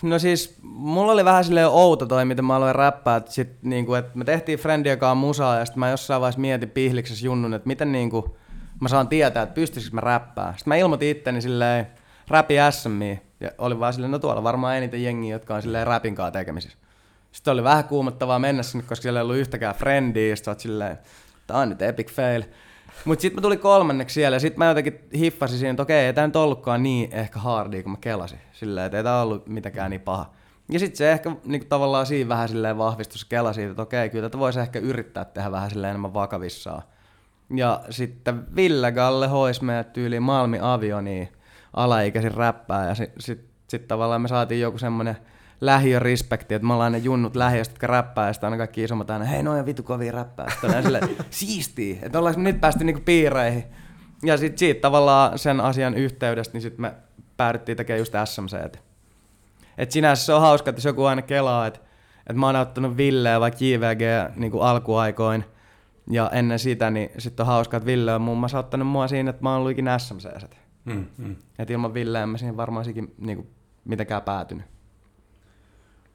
No 0.02 0.18
siis, 0.18 0.58
mulla 0.62 1.12
oli 1.12 1.24
vähän 1.24 1.44
silleen 1.44 1.68
outo 1.68 2.06
toi, 2.06 2.24
miten 2.24 2.44
mä 2.44 2.56
aloin 2.56 2.74
räppää, 2.74 3.16
että, 3.16 3.32
sit, 3.32 3.62
niinku, 3.62 3.94
että 3.94 4.18
me 4.18 4.24
tehtiin 4.24 4.58
Friendien 4.58 4.98
kanssa 4.98 5.14
musaa 5.14 5.58
ja 5.58 5.64
sitten 5.64 5.80
mä 5.80 5.90
jossain 5.90 6.20
vaiheessa 6.20 6.40
mietin 6.40 6.70
pihliksessä 6.70 7.26
junnun, 7.26 7.54
että 7.54 7.66
miten 7.66 7.92
niinku, 7.92 8.38
mä 8.80 8.88
saan 8.88 9.08
tietää, 9.08 9.42
että 9.42 9.54
pystyisikö 9.54 9.94
mä 9.94 10.00
räppää. 10.00 10.52
Sitten 10.56 10.70
mä 10.70 10.76
ilmoitin 10.76 11.08
itteni 11.08 11.42
silleen 11.42 11.86
räpi 12.28 12.54
SMI 12.70 13.20
ja 13.40 13.50
oli 13.58 13.80
vaan 13.80 13.92
silleen, 13.92 14.10
no 14.10 14.18
tuolla 14.18 14.42
varmaan 14.42 14.76
eniten 14.76 15.02
jengiä, 15.02 15.34
jotka 15.34 15.54
on 15.54 15.62
silleen 15.62 15.86
räpin 15.86 16.14
kanssa 16.14 16.30
tekemisissä. 16.30 16.78
Sitten 17.32 17.52
oli 17.52 17.64
vähän 17.64 17.84
kuumottavaa 17.84 18.38
mennä 18.38 18.62
sinne, 18.62 18.84
koska 18.88 19.02
siellä 19.02 19.20
ei 19.20 19.22
ollut 19.22 19.36
yhtäkään 19.36 19.74
friendiä, 19.74 20.36
sitten 20.36 20.50
oot 20.50 20.60
silleen, 20.60 20.98
tää 21.46 21.56
on 21.56 21.68
nyt 21.68 21.82
epic 21.82 22.10
fail. 22.12 22.42
Mutta 23.04 23.22
sitten 23.22 23.38
mä 23.38 23.42
tulin 23.42 23.58
kolmanneksi 23.58 24.14
siellä 24.14 24.36
ja 24.36 24.40
sitten 24.40 24.58
mä 24.58 24.66
jotenkin 24.66 25.08
hiffasin 25.16 25.58
siinä, 25.58 25.70
että 25.70 25.82
okei, 25.82 26.06
ei 26.06 26.12
tää 26.12 26.26
nyt 26.26 26.36
ollutkaan 26.36 26.82
niin 26.82 27.12
ehkä 27.12 27.38
hardia 27.38 27.82
kuin 27.82 27.90
mä 27.90 27.98
kelasin. 28.00 28.38
Silleen, 28.52 28.86
että 28.86 28.98
ei 28.98 29.04
tää 29.04 29.22
ollut 29.22 29.46
mitenkään 29.46 29.90
niin 29.90 30.00
paha. 30.00 30.30
Ja 30.70 30.78
sitten 30.78 30.96
se 30.96 31.12
ehkä 31.12 31.30
niin 31.44 31.68
tavallaan 31.68 32.06
siinä 32.06 32.28
vähän 32.28 32.48
silleen 32.48 32.78
vahvistui 32.78 33.18
se 33.18 33.26
kela 33.28 33.52
siitä, 33.52 33.70
että 33.70 33.82
okei, 33.82 34.10
kyllä 34.10 34.28
tätä 34.28 34.38
voisi 34.38 34.60
ehkä 34.60 34.78
yrittää 34.78 35.24
tehdä 35.24 35.50
vähän 35.50 35.70
silleen 35.70 35.90
enemmän 35.90 36.14
vakavissaan. 36.14 36.82
Ja 37.56 37.80
sitten 37.90 38.56
Ville 38.56 38.92
Galle 38.92 39.28
hois 39.28 39.62
meidät 39.62 39.92
tyyliin 39.92 40.22
Malmi 40.22 40.58
Avioniin 40.62 41.28
alaikäisin 41.72 42.34
räppää 42.34 42.88
ja 42.88 42.94
sitten 42.94 43.22
sit, 43.22 43.44
sit 43.68 43.88
tavallaan 43.88 44.22
me 44.22 44.28
saatiin 44.28 44.60
joku 44.60 44.78
semmonen 44.78 45.16
lähiörespekti, 45.60 46.54
että 46.54 46.66
me 46.66 46.74
ollaan 46.74 46.92
ne 46.92 46.98
junnut 46.98 47.36
lähiöstä, 47.36 47.72
jotka 47.72 47.86
räppää 47.86 48.26
ja 48.26 48.32
sitten 48.32 48.46
aina 48.46 48.56
kaikki 48.56 48.84
isommat 48.84 49.10
aina, 49.10 49.24
hei 49.24 49.42
noin 49.42 49.66
vitu 49.66 49.82
kovia 49.82 50.12
räppää. 50.12 50.50
Sitten 50.50 50.70
ollaan 50.70 50.82
silleen, 50.82 51.08
siistiä, 51.30 51.98
että 52.02 52.18
ollaanko 52.18 52.40
me 52.40 52.52
nyt 52.52 52.60
päästy 52.60 52.84
niinku 52.84 53.02
piireihin. 53.04 53.64
Ja 54.22 54.36
sitten 54.36 54.58
siitä 54.58 54.80
tavallaan 54.80 55.38
sen 55.38 55.60
asian 55.60 55.94
yhteydestä, 55.94 56.52
niin 56.52 56.62
sitten 56.62 56.80
me 56.80 56.92
päädyttiin 57.36 57.76
tekemään 57.76 57.98
just 57.98 58.14
SMC. 58.24 58.78
Et 59.78 59.90
sinänsä 59.90 60.24
se 60.24 60.32
on 60.32 60.40
hauska, 60.40 60.70
että 60.70 60.78
jos 60.78 60.84
joku 60.84 61.04
aina 61.04 61.22
kelaa, 61.22 61.66
että, 61.66 61.80
että 62.18 62.40
mä 62.40 62.46
oon 62.46 62.56
auttanut 62.56 62.96
Villeä 62.96 63.40
vaikka 63.40 63.64
JVG 63.64 64.32
niin 64.36 64.52
alkuaikoin, 64.60 65.44
ja 66.10 66.30
ennen 66.32 66.58
sitä, 66.58 66.90
niin 66.90 67.10
sitten 67.18 67.44
on 67.44 67.46
hauska, 67.46 67.76
että 67.76 67.86
Ville 67.86 68.14
on 68.14 68.22
muun 68.22 68.38
muassa 68.38 68.58
ottanut 68.58 68.88
mua 68.88 69.08
siinä, 69.08 69.30
että 69.30 69.42
mä 69.42 69.50
oon 69.50 69.58
ollut 69.58 69.72
ikinä 69.72 69.98
SMC. 69.98 70.28
Mm, 70.84 71.06
mm. 71.18 71.36
Että 71.58 71.72
ilman 71.72 71.94
Villeä 71.94 72.22
en 72.22 72.28
mä 72.28 72.38
siihen 72.38 72.56
varmaan 72.56 72.84
sikin 72.84 73.14
niin 73.18 73.36
kuin, 73.36 73.48
mitenkään 73.84 74.22
päätynyt. 74.22 74.66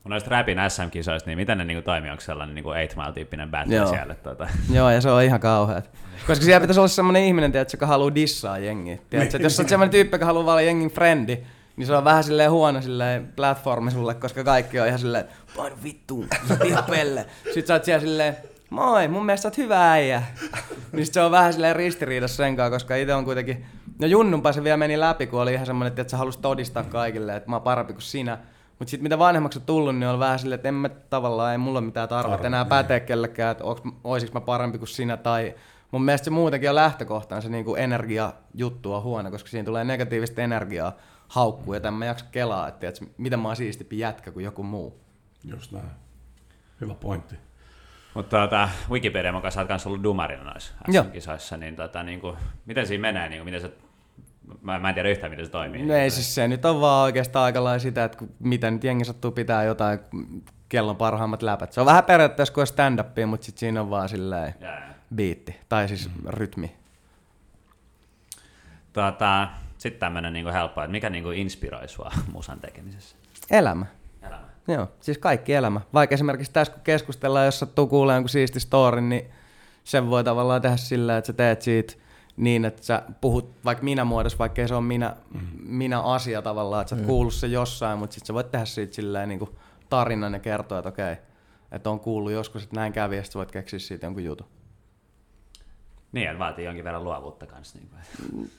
Mun 0.03 0.09
noista 0.09 0.29
Rapin 0.29 0.57
SM-kisoista, 0.67 1.29
niin 1.29 1.37
miten 1.37 1.57
ne 1.57 1.65
niinku 1.65 1.81
toimii? 1.81 2.11
Onko 2.11 2.21
sellainen 2.21 2.55
niinku 2.55 2.69
8 2.69 3.03
Mile-tyyppinen 3.03 3.51
battle 3.51 3.75
Joo. 3.75 3.87
siellä? 3.87 4.15
Tota? 4.15 4.47
Joo, 4.75 4.89
ja 4.89 5.01
se 5.01 5.11
on 5.11 5.23
ihan 5.23 5.39
kauheat. 5.39 5.89
Koska 6.27 6.45
siellä 6.45 6.61
pitäisi 6.61 6.79
olla 6.79 6.87
semmoinen 6.87 7.23
ihminen, 7.23 7.51
tiedätkö, 7.51 7.75
joka 7.75 7.87
haluaa 7.87 8.15
dissaa 8.15 8.57
jengiä. 8.57 8.97
Tiedätkö, 9.09 9.37
että 9.37 9.45
jos 9.45 9.55
sä 9.55 9.63
oot 9.63 9.69
semmoinen 9.69 9.91
tyyppi, 9.91 10.15
joka 10.15 10.25
haluaa 10.25 10.51
olla 10.51 10.61
jengin 10.61 10.91
frendi, 10.91 11.37
niin 11.75 11.87
se 11.87 11.95
on 11.95 12.03
vähän 12.03 12.23
silleen 12.23 12.51
huono 12.51 12.81
silleen 12.81 13.33
platformi 13.35 13.91
sulle, 13.91 14.13
koska 14.13 14.43
kaikki 14.43 14.79
on 14.79 14.87
ihan 14.87 14.99
silleen, 14.99 15.25
painu 15.57 15.75
vittuun, 15.83 16.27
sä 16.47 16.53
oot 16.53 16.65
ihan 16.65 16.83
pelle. 16.83 17.25
Sitten 17.43 17.67
sä 17.67 17.73
oot 17.73 17.83
siellä 17.83 18.01
silleen, 18.01 18.37
moi, 18.73 19.07
mun 19.07 19.25
mielestä 19.25 19.47
oot 19.47 19.57
hyvä 19.57 19.91
äijä. 19.91 20.23
niin 20.91 21.05
se 21.05 21.21
on 21.21 21.31
vähän 21.31 21.53
silleen 21.53 21.75
ristiriidassa 21.75 22.35
sen 22.35 22.55
kanssa, 22.55 22.71
koska 22.71 22.95
itse 22.95 23.13
on 23.13 23.25
kuitenkin, 23.25 23.65
no 23.99 24.07
junnunpa 24.07 24.51
se 24.51 24.63
vielä 24.63 24.77
meni 24.77 24.99
läpi, 24.99 25.27
kun 25.27 25.41
oli 25.41 25.53
ihan 25.53 25.65
semmoinen, 25.65 26.01
että 26.01 26.11
sä 26.11 26.17
halusit 26.17 26.41
todistaa 26.41 26.83
kaikille, 26.83 27.35
että 27.35 27.49
mä 27.49 27.55
oon 27.55 27.63
parempi 27.63 27.93
kuin 27.93 28.01
sinä. 28.01 28.37
Mutta 28.79 28.91
sitten 28.91 29.03
mitä 29.03 29.19
vanhemmaksi 29.19 29.59
on 29.59 29.65
tullut, 29.65 29.95
niin 29.95 30.09
on 30.09 30.19
vähän 30.19 30.39
silleen, 30.39 30.55
että 30.55 30.67
en 30.67 30.73
mä 30.73 30.89
tavallaan, 30.89 31.51
ei 31.51 31.57
mulla 31.57 31.79
ole 31.79 31.85
mitään 31.85 32.09
tarvetta 32.09 32.37
Tarve, 32.37 32.47
enää 32.47 32.63
niin. 32.63 32.69
päteä 32.69 32.99
kellekään, 32.99 33.51
että 33.51 33.63
onks, 33.63 33.81
oisinko 34.03 34.39
mä 34.39 34.45
parempi 34.45 34.77
kuin 34.77 34.87
sinä 34.87 35.17
tai 35.17 35.55
mun 35.91 36.03
mielestä 36.05 36.25
se 36.25 36.31
muutenkin 36.31 36.69
on 36.69 36.75
lähtökohtaan 36.75 37.41
se 37.41 37.49
niinku 37.49 37.75
energiajuttu 37.75 38.93
on 38.93 39.03
huono, 39.03 39.31
koska 39.31 39.49
siinä 39.49 39.65
tulee 39.65 39.83
negatiivista 39.83 40.41
energiaa 40.41 40.93
haukkuu 41.27 41.73
ja 41.73 41.79
tämän 41.79 41.99
mä 41.99 42.05
jaksa 42.05 42.25
kelaa, 42.31 42.67
että 42.67 42.79
tiedätkö, 42.79 43.05
miten 43.17 43.39
mä 43.39 43.47
oon 43.47 43.55
siistimpi 43.55 43.99
jätkä 43.99 44.31
kuin 44.31 44.45
joku 44.45 44.63
muu. 44.63 44.99
Just 45.43 45.71
näin. 45.71 45.89
Hyvä 46.81 46.93
pointti. 46.93 47.35
Mutta 48.13 48.37
tota, 48.37 48.69
Wikipedia 48.89 49.31
mukaan 49.31 49.51
sä 49.51 49.59
oot 49.59 49.67
kanssa 49.67 49.89
ollut 49.89 50.03
dumarina 50.03 50.43
noissa 50.43 50.73
Joo. 50.87 51.03
SM-kisoissa, 51.03 51.57
niin 51.57 51.75
tota, 51.75 52.03
niinku, 52.03 52.37
miten 52.65 52.87
siinä 52.87 53.01
menee, 53.01 53.29
niinku, 53.29 53.45
miten 53.45 53.61
sä 53.61 53.69
Mä, 54.61 54.79
mä 54.79 54.89
en 54.89 54.95
tiedä 54.95 55.09
yhtään, 55.09 55.31
miten 55.31 55.45
se 55.45 55.51
toimii. 55.51 55.85
No 55.85 55.93
ei 55.93 56.09
siis 56.09 56.35
se 56.35 56.47
nyt 56.47 56.65
on 56.65 56.81
vaan 56.81 57.03
oikeastaan 57.03 57.45
aika 57.45 57.63
lailla 57.63 57.79
sitä, 57.79 58.03
että 58.03 58.25
mitä 58.39 58.71
nyt 58.71 58.83
jengi 58.83 59.05
sattuu 59.05 59.31
pitää 59.31 59.63
jotain 59.63 59.99
kellon 60.69 60.95
parhaimmat 60.95 61.41
läpät. 61.41 61.71
Se 61.71 61.79
on 61.79 61.85
vähän 61.85 62.03
periaatteessa 62.03 62.53
kuin 62.53 62.67
stand 62.67 62.99
mutta 63.27 63.45
sit 63.45 63.57
siinä 63.57 63.81
on 63.81 63.89
vaan 63.89 64.09
silleen 64.09 64.55
jaa. 64.59 64.79
biitti, 65.15 65.59
tai 65.69 65.87
siis 65.87 66.09
rytmi. 66.27 66.75
Tota, 68.93 69.47
sitten 69.77 69.99
tämmönen 69.99 70.33
niinku 70.33 70.51
helppo, 70.51 70.81
että 70.81 70.91
mikä 70.91 71.09
niinku 71.09 71.31
inspiroi 71.31 71.87
sua 71.87 72.11
musan 72.33 72.59
tekemisessä? 72.59 73.15
Elämä. 73.51 73.85
Joo, 74.67 74.87
siis 74.99 75.17
kaikki 75.17 75.53
elämä. 75.53 75.81
Vaikka 75.93 76.13
esimerkiksi 76.13 76.51
tässä 76.53 76.73
kun 76.73 76.81
keskustellaan, 76.81 77.45
jos 77.45 77.59
sattuu 77.59 77.87
kuulemaan 77.87 78.17
jonkun 78.17 78.29
siisti 78.29 78.59
storin, 78.59 79.09
niin 79.09 79.25
sen 79.83 80.09
voi 80.09 80.23
tavallaan 80.23 80.61
tehdä 80.61 80.77
sillä, 80.77 81.17
että 81.17 81.27
sä 81.27 81.33
teet 81.33 81.61
siitä 81.61 81.93
niin, 82.37 82.65
että 82.65 82.83
sä 82.83 83.03
puhut 83.21 83.55
vaikka 83.65 83.83
minä 83.83 84.05
muodossa, 84.05 84.37
vaikka 84.37 84.67
se 84.67 84.75
ole 84.75 84.83
minä, 84.83 85.15
minä 85.63 86.01
asia 86.01 86.41
tavallaan, 86.41 86.81
että 86.81 86.89
sä 86.89 86.95
oot 86.95 87.05
kuullut 87.05 87.33
se 87.33 87.47
jossain, 87.47 87.99
mutta 87.99 88.13
sitten 88.13 88.27
sä 88.27 88.33
voit 88.33 88.51
tehdä 88.51 88.65
siitä 88.65 88.95
silleen 88.95 89.29
niin 89.29 89.39
kuin 89.39 89.51
tarinan 89.89 90.33
ja 90.33 90.39
kertoa, 90.39 90.79
että 90.79 90.89
okei, 90.89 91.15
että 91.71 91.89
on 91.89 91.99
kuullut 91.99 92.31
joskus, 92.31 92.63
että 92.63 92.75
näin 92.75 92.93
kävi, 92.93 93.17
ja 93.17 93.23
sitten 93.23 93.39
voit 93.39 93.51
keksiä 93.51 93.79
siitä 93.79 94.05
jonkun 94.05 94.23
jutun. 94.23 94.47
Niin, 96.11 96.27
että 96.27 96.39
vaatii 96.39 96.65
jonkin 96.65 96.83
verran 96.83 97.03
luovuutta 97.03 97.47
kanssa. 97.47 97.79
Niin 97.79 98.51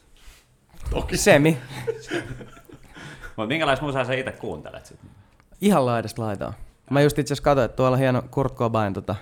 Toki. 0.91 1.17
Semi. 1.17 1.59
Mutta 3.37 3.49
minkälaista 3.49 3.87
musaa 3.87 4.05
sä 4.05 4.13
itse 4.13 4.33
kuuntelet 4.33 4.87
sitten? 4.87 5.11
Ihan 5.65 5.87
laidasta 5.87 6.23
laitaa. 6.23 6.53
Mä 6.91 7.01
just 7.01 7.19
itse 7.19 7.33
asiassa 7.33 7.45
katsoin, 7.45 7.65
että 7.65 7.77
tuolla 7.77 7.95
on 7.95 7.99
hieno 7.99 8.23
Kurt 8.31 8.55
Cobain 8.55 8.95
tota, 8.95 9.17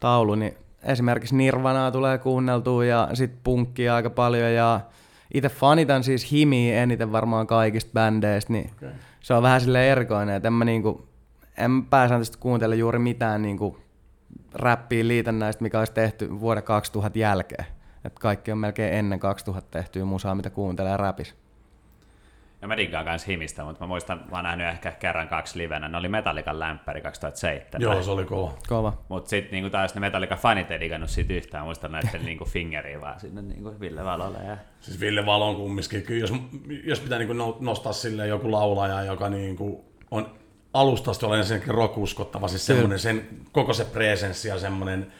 taulu, 0.00 0.34
niin 0.34 0.54
esimerkiksi 0.82 1.36
Nirvanaa 1.36 1.90
tulee 1.90 2.18
kuunneltua 2.18 2.84
ja 2.84 3.08
sit 3.14 3.32
punkkia 3.44 3.94
aika 3.94 4.10
paljon 4.10 4.52
ja 4.52 4.80
itse 5.34 5.48
fanitan 5.48 6.04
siis 6.04 6.32
Himiä 6.32 6.82
eniten 6.82 7.12
varmaan 7.12 7.46
kaikista 7.46 7.90
bändeistä, 7.92 8.52
niin 8.52 8.70
Okei. 8.76 8.88
se 9.20 9.34
on 9.34 9.42
vähän 9.42 9.60
silleen 9.60 9.90
erikoinen, 9.90 10.36
että 10.36 10.46
en 10.48 10.52
mä 10.52 10.64
niinku, 10.64 11.06
en 11.58 11.84
pääsääntöisesti 11.84 12.38
kuuntele 12.38 12.76
juuri 12.76 12.98
mitään 12.98 13.42
niinku 13.42 13.78
räppiä 14.54 15.08
liitännäistä, 15.08 15.62
mikä 15.62 15.78
olisi 15.78 15.92
tehty 15.92 16.40
vuoden 16.40 16.62
2000 16.62 17.18
jälkeen. 17.18 17.66
Et 18.04 18.18
kaikki 18.18 18.52
on 18.52 18.58
melkein 18.58 18.94
ennen 18.94 19.20
2000 19.20 19.70
tehtyä 19.70 20.04
musaa, 20.04 20.34
mitä 20.34 20.50
kuuntelee 20.50 20.96
räpis. 20.96 21.34
Ja 22.62 22.68
mä 22.68 22.76
diggaan 22.76 23.04
kans 23.04 23.26
himistä, 23.26 23.64
mutta 23.64 23.84
mä 23.84 23.86
muistan, 23.86 24.24
mä 24.30 24.36
oon 24.36 24.44
nähnyt 24.44 24.66
ehkä 24.66 24.92
kerran 24.92 25.28
kaksi 25.28 25.58
livenä. 25.58 25.88
Ne 25.88 25.96
oli 25.96 26.08
Metallican 26.08 26.60
lämpäri 26.60 27.00
2007. 27.02 27.82
Joo, 27.82 28.02
se 28.02 28.10
oli 28.10 28.24
kova. 28.24 28.54
Kova. 28.68 28.92
Mutta 29.08 29.30
sitten 29.30 29.52
niinku 29.52 29.70
taas 29.70 29.94
ne 29.94 30.00
Metallica 30.00 30.36
fanit 30.36 30.70
ei 30.70 30.80
digannut 30.80 31.10
siitä 31.10 31.32
yhtään. 31.32 31.64
Muistan 31.64 31.92
näiden 31.92 32.24
niinku 32.24 32.44
fingeriä 32.44 33.00
vaan 33.00 33.20
sinne 33.20 33.42
niinku 33.42 33.74
Ville 33.80 34.04
Valolle. 34.04 34.38
Ja... 34.38 34.56
Siis 34.80 35.00
Ville 35.00 35.26
Valon 35.26 35.56
kumminkin. 35.56 36.02
Kyllä 36.02 36.20
jos, 36.20 36.32
jos 36.84 37.00
pitää 37.00 37.18
niin 37.18 37.36
no, 37.36 37.56
nostaa 37.60 37.92
sille 37.92 38.26
joku 38.26 38.52
laulaja, 38.52 39.04
joka 39.04 39.28
niin 39.28 39.56
kuin 39.56 39.80
on 40.10 40.26
alustasta 40.74 41.26
olen 41.26 41.38
ensinnäkin 41.38 41.74
rock-uskottava, 41.74 42.48
siis 42.48 42.66
semmoinen, 42.66 42.98
sen, 42.98 43.28
koko 43.52 43.72
se 43.72 43.84
presenssi 43.84 44.48
ja 44.48 44.58
semmoinen, 44.58 45.12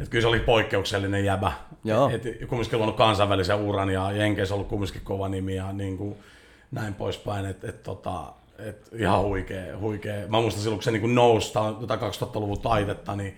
että 0.00 0.10
kyllä 0.10 0.22
se 0.22 0.28
oli 0.28 0.40
poikkeuksellinen 0.40 1.24
jäbä. 1.24 1.52
Joo. 1.84 2.10
Et, 2.10 2.26
et 2.26 2.46
kumminkin 2.48 2.78
luonut 2.78 2.96
kansainvälisen 2.96 3.56
uran 3.56 3.90
ja 3.90 4.12
Jenkeissä 4.12 4.54
ollut 4.54 4.68
kumminkin 4.68 5.00
kova 5.04 5.28
nimi 5.28 5.56
ja 5.56 5.72
niin 5.72 5.98
kuin, 5.98 6.16
näin 6.70 6.94
poispäin, 6.94 7.46
että 7.46 7.68
et, 7.68 7.82
tota, 7.82 8.32
et 8.58 8.88
ihan 8.92 9.22
huikea, 9.22 9.78
huikea. 9.78 10.28
Mä 10.28 10.40
muistan 10.40 10.62
silloin, 10.62 10.78
kun 10.78 10.82
se 10.82 10.90
niin 10.90 11.14
nousi, 11.14 11.52
tää 11.52 11.62
on 11.62 11.76
tota 11.76 11.96
2000-luvun 11.96 12.60
taitetta, 12.60 13.16
niin 13.16 13.36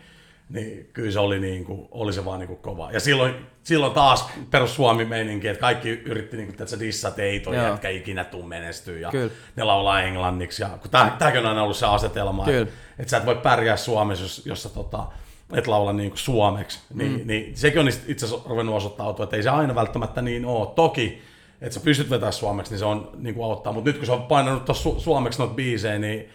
niin 0.53 0.91
kyllä 0.93 1.11
se 1.11 1.21
oli, 1.21 1.41
niin 1.41 1.65
kuin, 1.65 1.89
oli 1.91 2.13
se 2.13 2.25
vaan 2.25 2.41
niin 2.41 2.49
kuin 2.49 2.59
kova. 2.59 2.91
Ja 2.93 3.01
silloin, 3.01 3.35
silloin 3.63 3.93
taas 3.93 4.31
perus 4.51 4.75
Suomi 4.75 5.05
meininki, 5.05 5.49
että 5.49 5.61
kaikki 5.61 5.89
yritti 5.89 6.37
niin 6.37 6.47
kuin, 6.47 6.63
että 6.63 6.81
dissa, 6.81 7.13
ei 7.17 7.41
toi 7.41 7.57
Joo. 7.57 7.67
jätkä 7.67 7.89
ikinä 7.89 8.25
tuu 8.25 8.43
menestyä. 8.43 8.99
Ja 8.99 9.11
Kyllä. 9.11 9.33
ne 9.57 9.65
laulaa 9.65 10.03
englanniksi. 10.03 10.63
Ja, 10.63 10.69
kun 10.69 10.91
tää, 10.91 11.17
tämäkin 11.19 11.41
on 11.41 11.47
aina 11.47 11.63
ollut 11.63 11.77
se 11.77 11.87
asetelma, 11.87 12.51
että, 12.51 12.73
että 12.99 13.11
sä 13.11 13.17
et 13.17 13.27
voi 13.27 13.37
pärjää 13.37 13.77
Suomessa, 13.77 14.25
jos, 14.25 14.47
jos 14.47 14.63
sä 14.63 14.69
tota, 14.69 15.07
et 15.53 15.67
laula 15.67 15.93
niin 15.93 16.11
kuin 16.11 16.19
suomeksi. 16.19 16.81
Niin, 16.95 17.13
mm. 17.13 17.27
niin, 17.27 17.57
sekin 17.57 17.81
on 17.81 17.89
itse 17.89 18.27
asiassa 18.27 18.49
ruvennut 18.49 18.77
osoittautua, 18.77 19.25
että 19.25 19.37
ei 19.37 19.43
se 19.43 19.51
aina 19.51 19.75
välttämättä 19.75 20.23
niin 20.23 20.45
ole. 20.45 20.69
Toki, 20.75 21.23
että 21.63 21.75
sä 21.75 21.81
pystyt 21.85 22.11
vetämään 22.11 22.33
suomeksi, 22.33 22.73
niin 22.73 22.79
se 22.79 22.85
on 22.85 23.11
niin 23.19 23.35
kuin 23.35 23.45
auttaa. 23.45 23.73
Mutta 23.73 23.91
nyt 23.91 23.97
kun 23.97 24.07
se 24.07 24.13
on 24.13 24.23
painanut 24.23 24.65
tuossa 24.65 24.91
su- 24.91 25.01
suomeksi 25.01 25.39
noita 25.39 25.55
biisejä, 25.55 25.99
niin 25.99 26.29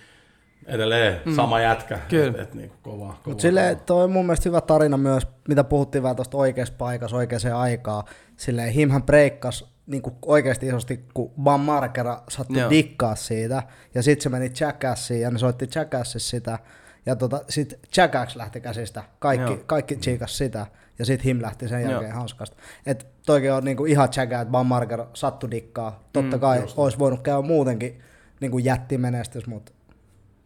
edelleen 0.65 1.21
mm. 1.25 1.35
sama 1.35 1.59
jätkä. 1.59 1.99
Kyllä. 2.09 2.29
Et, 2.29 2.39
et, 2.39 2.53
niin 2.53 2.69
kuin 2.69 2.79
kova, 2.81 3.05
kova, 3.05 3.17
Mutta 3.25 3.41
silleen, 3.41 3.79
toi 3.79 4.03
on 4.03 4.11
mun 4.11 4.25
mielestä 4.25 4.49
hyvä 4.49 4.61
tarina 4.61 4.97
myös, 4.97 5.27
mitä 5.47 5.63
puhuttiin 5.63 6.03
vähän 6.03 6.15
tuosta 6.15 6.37
oikeassa 6.37 6.73
paikassa, 6.77 7.17
oikeaan 7.17 7.53
aikaan. 7.53 8.03
Silleen, 8.37 8.73
himhän 8.73 9.03
breikkas 9.03 9.77
niin 9.87 10.01
oikeasti 10.25 10.67
isosti, 10.67 11.05
kun 11.13 11.31
Bam 11.43 11.61
Markera 11.61 12.21
sattui 12.29 12.59
Joo. 12.59 12.69
dikkaa 12.69 13.15
siitä, 13.15 13.63
ja 13.95 14.03
sitten 14.03 14.23
se 14.23 14.29
meni 14.29 14.51
Jackassiin, 14.59 15.21
ja 15.21 15.31
ne 15.31 15.39
soitti 15.39 15.69
Jackassissa 15.75 16.29
sitä, 16.29 16.59
ja 17.05 17.15
tota, 17.15 17.41
sitten 17.49 17.79
Jackass 17.97 18.35
lähti 18.35 18.61
käsistä, 18.61 19.03
kaikki, 19.19 19.51
Joo. 19.51 19.63
kaikki 19.65 19.95
tsiikas 19.95 20.37
sitä, 20.37 20.67
ja 20.99 21.05
sitten 21.05 21.25
him 21.25 21.41
lähti 21.41 21.67
sen 21.67 21.81
Joo. 21.81 21.91
jälkeen 21.91 22.13
hanskasta. 22.13 22.57
Et 22.85 23.07
toikin 23.25 23.53
on 23.53 23.63
niinku 23.63 23.85
ihan 23.85 24.09
Jackass, 24.17 24.41
että 24.41 24.51
Bam 24.51 24.67
Markera 24.67 25.07
sattu 25.13 25.51
dikkaa. 25.51 26.03
Totta 26.13 26.37
Mm, 26.37 26.41
kai 26.41 26.63
olisi 26.77 26.99
voinut 26.99 27.21
käydä 27.21 27.41
muutenkin 27.41 27.99
niinku 28.39 28.57
jättimenestys, 28.57 29.47
mutta 29.47 29.71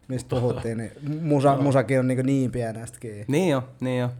mistä 0.08 0.30
puhuttiin, 0.30 0.78
niin 0.78 0.92
musa, 1.22 1.56
musakin 1.56 1.98
on 1.98 2.08
niin, 2.08 2.26
niin 2.26 2.52
pienestä 2.52 2.98
kiinni. 3.00 3.24
Niin 3.28 3.50
jo, 3.50 3.68
niin 3.80 4.00
jo. 4.00 4.10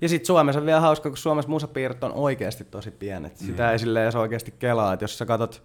Ja 0.00 0.08
sitten 0.08 0.26
Suomessa 0.26 0.60
on 0.60 0.66
vielä 0.66 0.80
hauska, 0.80 1.08
kun 1.10 1.16
Suomessa 1.16 1.50
musapiirit 1.50 2.04
on 2.04 2.12
oikeasti 2.12 2.64
tosi 2.64 2.90
pienet. 2.90 3.36
Sitä 3.36 3.72
ei 3.72 3.78
silleen 3.78 4.02
edes 4.02 4.16
oikeasti 4.16 4.54
kelaa. 4.58 4.92
Et 4.92 5.00
jos 5.00 5.18
sä 5.18 5.26
katot 5.26 5.62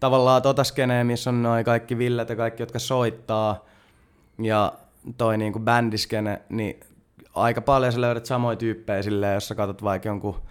tavallaan 0.00 0.42
tota 0.42 0.64
skeneä, 0.64 1.04
missä 1.04 1.30
on 1.30 1.42
noin 1.42 1.64
kaikki 1.64 1.98
villet 1.98 2.28
ja 2.28 2.36
kaikki, 2.36 2.62
jotka 2.62 2.78
soittaa, 2.78 3.64
ja 4.42 4.72
toi 5.16 5.38
niinku 5.38 5.58
bändiskene, 5.58 6.42
niin 6.48 6.80
aika 7.34 7.60
paljon 7.60 7.92
sä 7.92 8.00
löydät 8.00 8.26
samoja 8.26 8.56
tyyppejä 8.56 9.02
silleen, 9.02 9.34
jos 9.34 9.48
sä 9.48 9.54
katot 9.54 9.84
vaikka 9.84 10.08
jonkun 10.08 10.42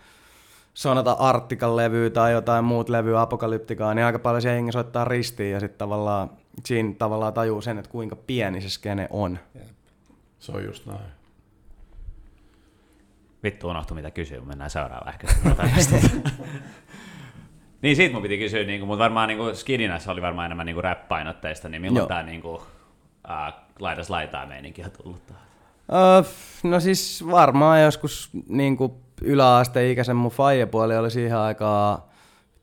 Sonata 0.74 1.12
Artikan 1.12 1.76
levyä 1.76 2.10
tai 2.10 2.32
jotain 2.32 2.66
muut 2.66 2.90
levyä, 2.90 3.22
Apokalyptikaa, 3.22 3.94
niin 3.94 4.06
aika 4.06 4.20
paljon 4.20 4.42
siellä 4.42 4.56
jengi 4.56 4.72
soittaa 4.72 5.06
ristiin 5.06 5.52
ja 5.52 5.60
sitten 5.60 5.78
tavallaan 5.78 6.30
siinä 6.66 6.94
tavallaan 6.98 7.34
tajuu 7.34 7.62
sen, 7.62 7.78
että 7.78 7.92
kuinka 7.92 8.16
pieni 8.16 8.62
se 8.62 8.70
skene 8.70 9.08
on. 9.10 9.40
Se 10.40 10.52
on 10.52 10.64
just 10.66 10.86
näin. 10.86 11.00
Vittu 13.44 13.70
unohtu 13.70 13.96
mitä 13.96 14.12
kysyä, 14.12 14.42
mennään 14.42 14.70
seuraavaan 14.70 15.14
ehkä. 15.14 15.28
niin 17.82 17.96
siitä 17.96 18.14
mun 18.14 18.22
piti 18.22 18.38
kysyä, 18.38 18.64
niin 18.64 18.88
mutta 18.88 19.04
varmaan 19.04 19.28
niin 19.28 19.56
Skidinassa 19.56 20.12
oli 20.12 20.22
varmaan 20.22 20.46
enemmän 20.46 20.66
niin 20.66 20.84
rap-painotteista, 20.84 21.70
niin 21.70 21.82
milloin 21.82 22.02
Joo. 22.02 22.08
tämä 22.08 22.24
niin 22.24 22.42
kuin, 22.42 22.62
äh, 23.30 23.54
laidas 23.80 24.10
laitaa 24.10 24.46
meininki 24.46 24.84
on 24.84 24.92
tullut 24.92 25.28
tähän? 25.28 25.49
Öö, 25.94 26.32
no 26.64 26.80
siis 26.80 27.26
varmaan 27.32 27.82
joskus 27.84 28.30
niin 28.48 28.78
yläasteikäisen 29.22 30.16
mun 30.16 30.32
faijapuoli 30.32 30.98
oli 30.98 31.12
siihen 31.12 31.38
aikaan, 31.38 32.02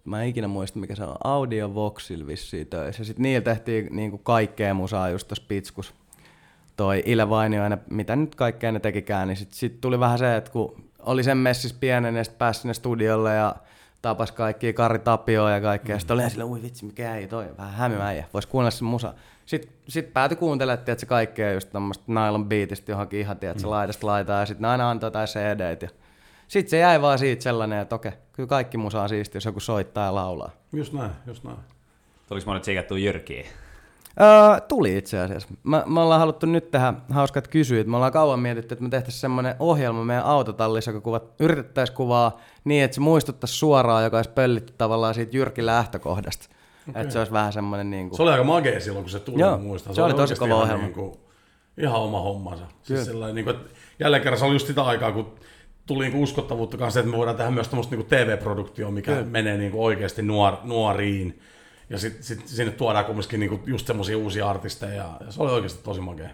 mä 0.05 0.23
en 0.23 0.28
ikinä 0.28 0.48
muista 0.48 0.78
mikä 0.78 0.94
se 0.94 1.05
on, 1.05 1.16
Audio 1.24 1.74
Voxil 1.74 2.27
vissiin 2.27 2.66
töissä. 2.66 3.05
Sitten 3.05 3.23
niillä 3.23 3.44
tehtiin 3.44 3.89
niin 3.90 4.11
kuin 4.11 4.23
kaikkea 4.24 4.74
musaa 4.74 5.09
just 5.09 5.28
tossa 5.28 5.44
pitskus. 5.48 5.94
Toi 6.77 7.03
Ile 7.07 7.28
Vainioinen, 7.28 7.81
mitä 7.90 8.16
nyt 8.16 8.35
kaikkea 8.35 8.73
ne 8.73 8.81
tekikään, 8.81 9.28
niin 9.28 9.36
sitten 9.36 9.59
sit 9.59 9.81
tuli 9.81 10.01
vähän 10.01 10.19
se, 10.19 10.36
että 10.36 10.51
kun 10.51 10.85
oli 10.98 11.24
sen 11.24 11.39
messis 11.39 11.73
pienen 11.73 12.16
ja 12.16 12.24
sitten 12.24 12.39
pääsi 12.39 12.61
sinne 12.61 12.74
studiolle 12.74 13.35
ja 13.35 13.57
tapas 14.03 14.32
kaikki 14.32 14.73
Kari 14.73 14.98
Tapioa 14.98 15.51
ja 15.51 15.61
kaikkea. 15.61 15.97
Mm. 15.97 16.01
Sitten 16.01 16.15
oli 16.15 16.20
ihan 16.23 16.31
silleen, 16.31 16.48
ui 16.48 16.62
vitsi, 16.62 16.85
mikä 16.85 17.16
ei 17.16 17.28
toi, 17.28 17.47
vähän 17.59 17.74
hämyä 17.74 18.07
äijä, 18.07 18.24
vois 18.32 18.47
kuunnella 18.47 18.70
sen 18.70 18.89
musa. 18.89 19.15
Sitten 19.47 19.73
sit 19.89 20.12
päätyi 20.12 20.36
kuuntelemaan, 20.36 20.78
että 20.78 21.01
se 21.01 21.06
kaikkea 21.06 21.52
just 21.52 21.70
tämmöistä 21.70 22.05
nylon 22.09 22.48
beatistä 22.48 22.93
johonkin 22.93 23.20
ihan, 23.20 23.39
tiedät, 23.39 23.62
mm. 23.62 23.70
laidasta 23.70 24.06
laitaa 24.06 24.40
ja 24.40 24.47
sitten 24.47 24.62
ne 24.62 24.68
aina 24.68 24.90
antoi 24.90 25.06
jotain 25.06 25.28
cd 25.28 25.78
ja 25.82 25.89
sitten 26.48 26.70
se 26.70 26.78
jäi 26.78 27.02
vaan 27.02 27.18
siitä 27.18 27.43
sellainen, 27.43 27.78
että 27.78 27.94
okei, 27.94 28.12
kyllä 28.32 28.47
kaikki 28.47 28.78
musa 28.78 29.02
on 29.02 29.09
siistiä, 29.09 29.36
jos 29.36 29.44
joku 29.44 29.60
soittaa 29.60 30.05
ja 30.05 30.14
laulaa. 30.14 30.51
Just 30.73 30.93
näin, 30.93 31.10
just 31.27 31.44
näin. 31.44 31.56
Tuliko 32.28 32.47
monet 32.47 32.64
siikattua 32.64 32.98
Jyrkiä? 32.98 33.47
Öö, 34.20 34.60
tuli 34.60 34.98
itse 34.98 35.20
asiassa. 35.20 35.48
Mä, 35.62 35.82
me 35.86 36.01
ollaan 36.01 36.20
haluttu 36.20 36.47
nyt 36.47 36.70
tehdä 36.70 36.94
hauskat 37.10 37.48
kysyjät. 37.48 37.86
Me 37.86 37.97
ollaan 37.97 38.12
kauan 38.12 38.40
mietitty, 38.40 38.74
että 38.74 38.82
me 38.82 38.89
tehtäisiin 38.89 39.20
semmoinen 39.20 39.55
ohjelma 39.59 40.05
meidän 40.05 40.24
autotallissa, 40.24 40.90
joka 40.90 41.01
kuvat, 41.01 41.24
yritettäisiin 41.40 41.97
kuvaa 41.97 42.40
niin, 42.64 42.85
että 42.85 42.94
se 42.94 43.01
muistuttaisi 43.01 43.55
suoraan, 43.55 44.05
joka 44.05 44.16
olisi 44.16 44.31
pöllitty 44.31 44.73
tavallaan 44.78 45.14
siitä 45.14 45.36
Jyrkin 45.36 45.66
lähtökohdasta. 45.66 46.48
Okay. 46.91 47.03
Että 47.03 47.13
se 47.13 47.19
olisi 47.19 47.33
vähän 47.33 47.53
semmoinen 47.53 47.91
niin 47.91 48.09
kuin... 48.09 48.17
Se 48.17 48.23
oli 48.23 48.31
aika 48.31 48.45
magea 48.45 48.81
silloin, 48.81 49.05
kun 49.05 49.11
se 49.11 49.21
tuli, 49.21 49.41
Joo, 49.41 49.59
muistan. 49.59 49.95
se 49.95 50.03
oli 50.03 50.13
tosi 50.13 50.21
oikeasti 50.23 50.39
kova 50.39 50.55
ihan 50.55 50.63
ohjelma. 50.63 50.83
Niin 50.83 50.95
kuin, 50.95 51.17
ihan 51.79 52.01
oma 52.01 52.21
hommansa. 52.21 52.65
Kyllä. 52.65 52.79
Siis 52.83 53.05
sellainen, 53.05 53.35
niin 53.35 53.45
kuin, 53.45 53.57
että 53.57 53.71
jälleen 53.99 54.23
kerran 54.23 54.39
se 54.39 54.45
oli 54.45 54.55
just 54.55 54.67
sitä 54.67 54.83
aikaa, 54.83 55.13
kun 55.13 55.35
tuli 55.87 56.05
niin 56.05 56.13
kuin 56.13 56.23
uskottavuutta 56.23 56.77
kanssa, 56.77 57.01
että 57.01 57.13
me 57.13 57.17
voidaan 57.17 57.37
tehdä 57.37 57.51
myös 57.51 57.69
tämmöistä 57.69 57.97
niin 57.97 58.07
TV-produktioa, 58.07 58.91
mikä 58.91 59.13
Kyllä. 59.13 59.27
Menee 59.27 59.57
niin 59.59 59.73
kuin 59.73 59.83
oikeasti 59.83 60.23
nuor, 60.23 60.55
nuoriin. 60.65 61.41
Ja 61.91 61.99
sitten 61.99 62.23
sit 62.23 62.49
sinne 62.49 62.73
tuodaan 62.73 63.05
kumminkin 63.05 63.41
niin 63.41 63.51
kuin 63.51 63.63
just 63.67 63.87
semmoisia 63.87 64.19
uusia 64.19 64.51
artisteja. 64.51 65.11
Ja 65.27 65.33
se 65.33 65.43
oli 65.43 65.53
oikeasti 65.53 65.83
tosi 65.83 66.01
magea. 66.01 66.29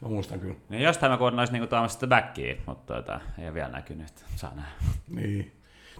Mä 0.00 0.08
muistan 0.08 0.40
kyllä. 0.40 0.54
Niin 0.68 0.82
jostain 0.82 1.12
mä 1.12 1.18
kuulin, 1.18 1.38
olisi 1.38 1.52
niinku 1.52 1.66
tuomassa 1.66 1.94
sitä 1.96 2.06
backia, 2.06 2.54
mutta 2.66 2.94
tuota, 2.94 3.20
ei 3.38 3.44
ole 3.44 3.54
vielä 3.54 3.68
näkynyt, 3.68 4.08
saa 4.36 4.52
nähdä. 4.54 4.70
Niin. 5.08 5.52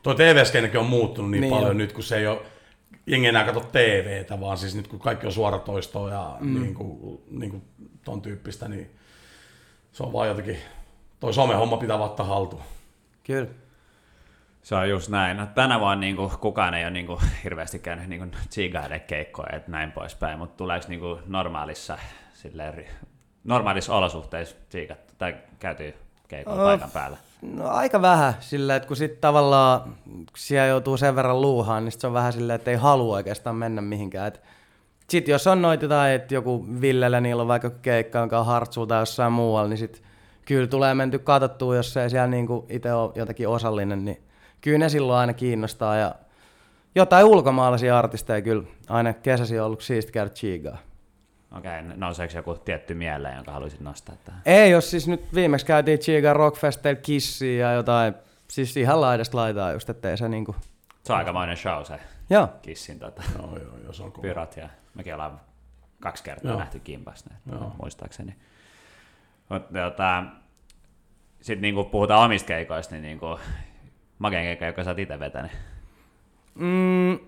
Tuo 0.03 0.15
TV-skenekin 0.15 0.81
on 0.81 0.87
muuttunut 0.87 1.31
niin, 1.31 1.41
Niin 1.41 1.53
paljon 1.53 1.71
on. 1.71 1.79
nyt, 1.79 1.93
kun 1.93 2.05
se 2.05 2.17
ei 2.17 2.27
ole, 2.27 2.39
jengi 3.07 3.29
enää 3.29 3.45
katso 3.45 3.61
TVtä, 3.61 4.41
vaan 4.41 4.59
siis 4.59 4.75
nyt 4.75 4.89
kun 4.89 4.99
kaikki 4.99 5.27
on 5.27 5.33
suoratoistoa 5.33 6.11
ja 6.11 6.37
mm. 6.41 6.63
niin 6.63 6.75
kuin, 6.75 7.21
niin 7.31 7.51
kuin 7.51 7.63
ton 8.05 8.23
tyyppistä, 8.23 8.69
niin 8.69 8.91
se 9.93 10.03
on 10.03 10.13
vaan 10.13 10.29
jotenkin, 10.29 10.57
toi 11.21 11.35
somehomma 11.35 11.77
pitää 11.77 11.99
vaan 11.99 12.11
ottaa 12.11 12.27
haltuun. 12.27 12.63
Kyllä. 13.25 13.49
Se 14.63 14.75
on 14.75 14.89
just 14.89 15.09
näin. 15.09 15.37
No, 15.37 15.47
tänä 15.47 15.81
vuonna 15.81 16.01
niin 16.01 16.17
kuin, 16.17 16.31
kukaan 16.41 16.75
ei 16.75 16.85
ole 16.85 16.91
niin 16.91 17.07
kuin, 17.07 17.21
hirveästi 17.45 17.79
käynyt 17.79 18.09
niin 18.09 18.37
keikkoja, 19.07 19.57
että 19.57 19.71
näin 19.71 19.93
poispäin, 19.93 20.39
mutta 20.39 20.57
tuleeko 20.57 20.87
niin 20.89 21.01
kuin, 21.01 21.21
normaalissa, 21.27 21.99
silleen, 22.35 22.85
normaalissa 23.45 23.95
olosuhteissa 23.95 24.57
chigat, 24.71 25.15
tai 25.19 25.37
käytyy 25.59 25.95
keikoilla 26.29 26.63
Oh. 26.63 26.69
paikan 26.69 26.91
päällä? 26.91 27.17
No 27.43 27.69
aika 27.69 28.03
vähän 28.03 28.35
sillä, 28.41 28.77
että 28.77 28.87
kun 28.89 28.97
sitten 28.97 29.21
tavallaan 29.21 29.95
siellä 30.37 30.67
joutuu 30.67 30.97
sen 30.97 31.17
verran 31.17 31.41
luuhaan, 31.41 31.85
niin 31.85 31.93
sit 31.93 32.01
se 32.01 32.07
on 32.07 32.13
vähän 32.13 32.33
silleen, 32.33 32.55
että 32.55 32.71
ei 32.71 32.77
halua 32.77 33.15
oikeastaan 33.17 33.57
mennä 33.57 33.83
mihinkään. 33.83 34.33
Sit 35.09 35.29
jos 35.29 35.47
on 35.47 35.63
noita 35.63 35.89
tai 35.89 36.15
että 36.15 36.35
joku 36.35 36.67
Villellä 36.81 37.21
niillä 37.21 37.43
on 37.43 37.49
vaikka 37.49 37.71
keikka, 37.71 38.19
jonka 38.19 38.41
on 38.41 38.47
hartsuu 38.47 38.87
tai 38.87 39.03
jossain 39.03 39.33
muualla, 39.33 39.69
niin 39.69 39.79
sit 39.79 40.03
kyllä 40.45 40.67
tulee 40.67 40.95
menty 40.95 41.19
katsottua, 41.19 41.77
jos 41.77 41.97
ei 41.97 42.11
siellä 42.11 42.27
niinku 42.27 42.67
itse 42.69 42.93
ole 42.93 43.13
jotakin 43.15 43.49
osallinen, 43.49 44.05
niin 44.05 44.23
kyllä 44.61 44.79
ne 44.79 44.89
silloin 44.89 45.19
aina 45.19 45.33
kiinnostaa. 45.33 45.97
Ja 45.97 46.15
jotain 46.95 47.27
ulkomaalaisia 47.27 47.99
artisteja 47.99 48.43
kyllä 48.43 48.63
aina 48.89 49.13
kesäsi 49.13 49.59
on 49.59 49.67
ollut 49.67 49.83
siisti 49.83 50.13
käydä 50.13 50.31
chigaa. 50.31 50.79
Okei, 51.59 51.81
okay, 51.81 51.97
nouseeko 51.97 52.35
joku 52.37 52.55
tietty 52.55 52.95
mieleen, 52.95 53.37
jonka 53.37 53.53
haluaisit 53.53 53.81
nostaa 53.81 54.17
tähän? 54.25 54.43
Ei, 54.47 54.71
jos 54.71 54.91
siis 54.91 55.09
nyt 55.09 55.35
viimeksi 55.35 55.67
käytiin 55.67 55.99
Chiga 55.99 56.33
Rockfesteillä 56.33 57.01
Kissiä 57.01 57.69
ja 57.69 57.73
jotain, 57.73 58.15
siis 58.49 58.77
ihan 58.77 59.01
laidasta 59.01 59.37
laitaa 59.37 59.73
just, 59.73 59.91
ettei 59.91 60.17
se 60.17 60.29
niinku... 60.29 60.57
Se 61.05 61.13
on 61.13 61.19
aikamoinen 61.19 61.57
show 61.57 61.85
se 61.85 62.01
Joo, 62.31 62.49
Kissin 62.63 62.99
tota, 62.99 63.23
Joo, 63.39 63.59
joo, 63.59 63.79
joo, 63.85 63.93
se 63.93 64.03
on 64.03 64.13
kova. 64.13 64.23
pyrot 64.23 64.57
ja 64.57 64.69
mekin 64.95 65.15
ollaan 65.15 65.41
kaksi 66.01 66.25
kertaa 66.25 66.51
Joo. 66.51 66.59
nähty 66.59 66.81
kimpas 66.81 67.25
ne, 67.25 67.37
Joo. 67.53 67.75
muistaakseni. 67.83 68.37
Mutta 69.49 69.79
tota, 69.81 70.25
sitten 71.41 71.63
niinku 71.63 71.85
puhutaan 71.85 72.25
omista 72.25 72.47
keikoista, 72.47 72.95
niin 72.95 73.03
niinku, 73.03 73.39
makeen 74.19 74.45
keikka, 74.45 74.67
joka 74.67 74.85
sä 74.85 74.91
oot 74.91 74.99
itse 74.99 75.19
vetänyt. 75.19 75.53
Mm, 76.55 77.19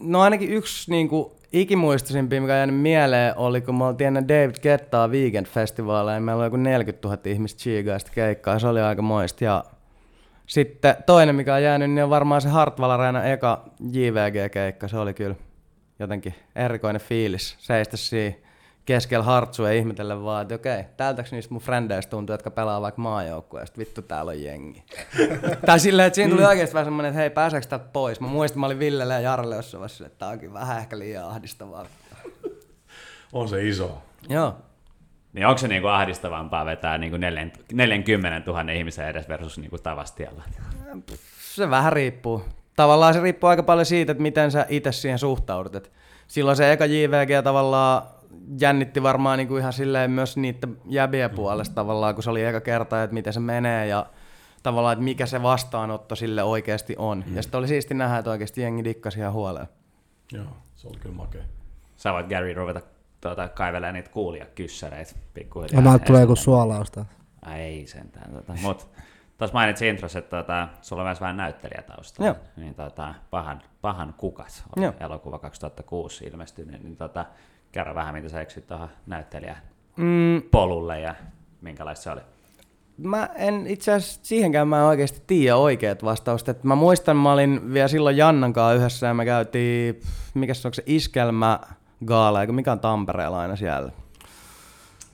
no 0.00 0.20
ainakin 0.20 0.50
yksi 0.50 0.90
niinku, 0.90 1.39
ikimuistoisimpia, 1.52 2.40
mikä 2.40 2.56
jäänyt 2.56 2.76
mieleen, 2.76 3.36
oli 3.36 3.60
kun 3.60 3.74
me 3.74 3.84
oltiin 3.84 4.06
ennen 4.06 4.28
David 4.28 4.54
Gettaa 4.62 5.08
Weekend-festivaaleja, 5.08 6.14
ja 6.14 6.20
meillä 6.20 6.40
oli 6.40 6.46
joku 6.46 6.56
40 6.56 7.08
000 7.08 7.20
ihmistä 7.24 7.60
chigaista 7.60 8.12
keikkaa, 8.14 8.58
se 8.58 8.66
oli 8.68 8.80
aika 8.80 9.02
moista. 9.02 9.44
Ja 9.44 9.64
sitten 10.46 10.96
toinen, 11.06 11.34
mikä 11.34 11.54
on 11.54 11.62
jäänyt, 11.62 11.90
niin 11.90 12.04
on 12.04 12.10
varmaan 12.10 12.40
se 12.40 12.48
Hartwall 12.48 12.90
Arena 12.90 13.24
eka 13.24 13.64
JVG-keikka, 13.92 14.88
se 14.88 14.98
oli 14.98 15.14
kyllä 15.14 15.34
jotenkin 15.98 16.34
erikoinen 16.56 17.00
fiilis, 17.00 17.56
seistä 17.58 17.96
siinä 17.96 18.36
keskellä 18.84 19.24
hartsua 19.24 19.68
ja 19.68 19.74
ihmetellä 19.74 20.22
vaan, 20.22 20.42
että 20.42 20.54
okei, 20.54 20.84
täältäks 20.96 21.32
niistä 21.32 21.54
mun 21.54 21.62
frendeistä 21.62 22.10
tuntuu, 22.10 22.34
jotka 22.34 22.50
pelaa 22.50 22.80
vaikka 22.80 23.02
maajoukkueesta, 23.02 23.78
vittu 23.78 24.02
täällä 24.02 24.30
on 24.30 24.42
jengi. 24.42 24.84
tai 25.66 25.80
silleen, 25.80 26.06
että 26.06 26.14
siinä 26.14 26.30
tuli 26.30 26.44
oikeasti 26.44 26.74
vähän 26.74 26.86
semmoinen, 26.86 27.10
että 27.10 27.20
hei, 27.20 27.30
pääseekö 27.30 27.66
täältä 27.66 27.88
pois? 27.92 28.20
Mä 28.20 28.26
muistin, 28.26 28.60
mä 28.60 28.66
olin 28.66 28.78
Villelle 28.78 29.14
ja 29.14 29.20
Jarlle 29.20 29.56
jossain 29.56 29.80
vaiheessa, 29.80 30.06
että 30.06 30.18
tää 30.18 30.28
onkin 30.28 30.52
vähän 30.52 30.78
ehkä 30.78 30.98
liian 30.98 31.24
ahdistavaa. 31.24 31.86
On 33.32 33.48
se 33.48 33.68
iso. 33.68 34.02
Joo. 34.28 34.56
Niin 35.32 35.46
onko 35.46 35.58
se 35.58 35.68
niinku 35.68 35.88
ahdistavampaa 35.88 36.64
vetää 36.64 36.98
niinku 36.98 37.16
40 37.72 38.50
000 38.50 38.72
ihmisen 38.72 39.08
edes 39.08 39.28
versus 39.28 39.58
niinku 39.58 39.78
Tavastialla? 39.78 40.42
Se 41.40 41.70
vähän 41.70 41.92
riippuu. 41.92 42.42
Tavallaan 42.76 43.14
se 43.14 43.20
riippuu 43.20 43.50
aika 43.50 43.62
paljon 43.62 43.86
siitä, 43.86 44.12
että 44.12 44.22
miten 44.22 44.50
sä 44.50 44.66
itse 44.68 44.92
siihen 44.92 45.18
suhtaudut. 45.18 45.74
Et 45.74 45.92
silloin 46.26 46.56
se 46.56 46.72
eka 46.72 46.86
JVG 46.86 47.44
tavallaan 47.44 48.02
jännitti 48.60 49.02
varmaan 49.02 49.38
niinku 49.38 49.56
ihan 49.56 49.72
silleen 49.72 50.10
myös 50.10 50.36
niiden 50.36 50.76
jäbien 50.86 51.30
puolesta 51.30 51.74
tavallaan, 51.74 52.14
kun 52.14 52.22
se 52.22 52.30
oli 52.30 52.44
eka 52.44 52.60
kerta, 52.60 53.02
että 53.02 53.14
miten 53.14 53.32
se 53.32 53.40
menee 53.40 53.86
ja 53.86 54.06
tavallaan, 54.62 54.92
että 54.92 55.04
mikä 55.04 55.26
se 55.26 55.42
vastaanotto 55.42 56.16
sille 56.16 56.42
oikeasti 56.42 56.94
on. 56.98 57.24
Mm. 57.26 57.36
Ja 57.36 57.42
sitten 57.42 57.58
oli 57.58 57.68
siisti 57.68 57.94
nähdä, 57.94 58.18
että 58.18 58.30
oikeasti 58.30 58.62
jengi 58.62 58.84
dikkasi 58.84 59.18
ihan 59.18 59.32
huolella. 59.32 59.66
Joo, 60.32 60.56
se 60.76 60.88
oli 60.88 60.96
kyllä 60.96 61.14
makea. 61.14 61.42
Sä 61.96 62.12
voit 62.12 62.26
Gary 62.28 62.54
ruveta 62.54 62.80
tuota, 63.20 63.48
kaivelemaan 63.48 63.94
niitä 63.94 64.10
kuulia 64.10 64.46
kyssäreitä 64.54 65.12
pikkuhiljaa. 65.34 65.82
No 65.82 65.90
mä 65.90 65.98
tulee 65.98 66.20
joku 66.20 66.36
suolausta. 66.36 67.04
Ai 67.42 67.60
ei 67.60 67.86
sentään. 67.86 68.32
Tota. 68.32 68.52
Mutta 68.62 68.86
tuossa 69.38 69.54
mainitsin 69.54 69.88
introssa, 69.88 70.18
että 70.18 70.36
tota, 70.36 70.68
sulla 70.82 71.02
on 71.02 71.08
myös 71.08 71.20
vähän 71.20 71.36
näyttelijätaustaa. 71.36 72.26
Joo. 72.26 72.36
Niin 72.56 72.74
tota, 72.74 73.14
pahan, 73.30 73.62
pahan 73.80 74.14
kukat 74.16 74.64
oli 74.76 74.84
Joo. 74.84 74.94
elokuva 75.00 75.38
2006 75.38 76.24
ilmestynyt. 76.24 76.82
Niin 76.82 76.96
tota, 76.96 77.26
kerro 77.72 77.94
vähän, 77.94 78.14
mitä 78.14 78.28
sä 78.28 78.40
eksyt 78.40 78.66
tuohon 78.66 78.88
näyttelijän 79.06 79.56
Mm, 79.96 80.42
polulle 80.50 81.00
ja 81.00 81.14
minkälaista 81.60 82.02
se 82.02 82.10
oli. 82.10 82.20
Mä 82.98 83.28
en 83.34 83.66
itse 83.66 83.92
asiassa 83.92 84.20
siihenkään 84.22 84.68
mä 84.68 84.78
en 84.78 84.84
oikeasti 84.84 85.22
tiedä 85.26 85.56
oikeat 85.56 86.04
vastaukset. 86.04 86.48
Et 86.48 86.64
mä 86.64 86.74
muistan, 86.74 87.16
mä 87.16 87.32
olin 87.32 87.72
vielä 87.72 87.88
silloin 87.88 88.16
Jannan 88.16 88.52
kanssa 88.52 88.74
yhdessä 88.74 89.06
ja 89.06 89.14
me 89.14 89.24
käytiin, 89.24 90.00
mikä 90.34 90.54
se 90.54 90.68
onko 90.68 90.74
se 90.74 90.82
iskelmä 90.86 91.60
gaala, 92.04 92.40
eikö 92.40 92.52
mikä 92.52 92.72
on 92.72 92.80
Tampereella 92.80 93.40
aina 93.40 93.56
siellä. 93.56 93.92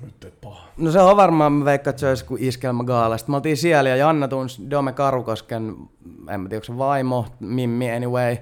Nyt 0.01 0.25
et 0.25 0.41
paha. 0.41 0.69
No 0.77 0.91
se 0.91 1.01
on 1.01 1.17
varmaan, 1.17 1.53
mä 1.53 1.65
veikkaan, 1.65 1.91
että 1.91 2.01
se 2.01 2.09
olisi 2.09 2.25
kuin 2.25 2.43
iskelmä 2.43 2.85
gaala. 2.85 3.19
Sitten 3.19 3.33
me 3.33 3.37
oltiin 3.37 3.57
siellä 3.57 3.91
ja 3.91 3.97
Janna 3.97 4.29
tunsi 4.29 4.71
Dome 4.71 4.93
Karukosken, 4.93 5.77
en 6.31 6.41
mä 6.41 6.49
tiedä, 6.49 6.57
onko 6.57 6.65
se 6.65 6.79
vaimo, 6.79 7.27
Mimmi 7.41 7.91
anyway. 7.91 8.37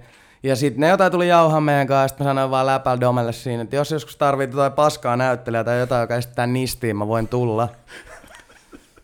Ja 0.45 0.57
sitten 0.57 0.81
ne 0.81 0.89
jotain 0.89 1.13
tuli 1.13 1.29
jauhaa 1.29 1.61
meidän 1.61 1.87
kanssa, 1.87 2.09
sitten 2.09 2.25
mä 2.25 2.31
sanoin 2.31 2.51
vaan 2.51 2.67
läpällä 2.67 3.01
Domelle 3.01 3.33
siinä, 3.33 3.63
että 3.63 3.77
jos 3.77 3.91
joskus 3.91 4.17
tarvii 4.17 4.49
jotain 4.51 4.73
paskaa 4.73 5.17
näyttelijää 5.17 5.65
tai 5.65 5.81
jotain, 5.81 6.01
joka 6.01 6.17
esittää 6.17 6.47
nistiin, 6.47 6.97
mä 6.97 7.09
voin 7.09 7.29
tulla. 7.29 7.69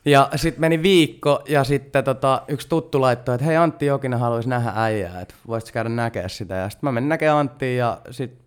Ja 0.04 0.28
sitten 0.36 0.60
meni 0.60 0.82
viikko 0.82 1.42
ja 1.48 1.64
sitten 1.64 2.04
tota, 2.04 2.42
yksi 2.48 2.68
tuttu 2.68 3.00
laittoi, 3.00 3.34
että 3.34 3.44
hei 3.44 3.56
Antti 3.56 3.86
Jokinen 3.86 4.18
haluaisi 4.18 4.48
nähdä 4.48 4.72
äijää, 4.74 5.20
että 5.20 5.34
voisitko 5.46 5.74
käydä 5.74 5.88
näkeä 5.88 6.28
sitä. 6.28 6.54
Ja 6.54 6.70
sitten 6.70 6.86
mä 6.86 6.92
menin 6.92 7.08
näkemään 7.08 7.38
Anttia 7.38 7.76
ja 7.76 8.00
sitten 8.10 8.46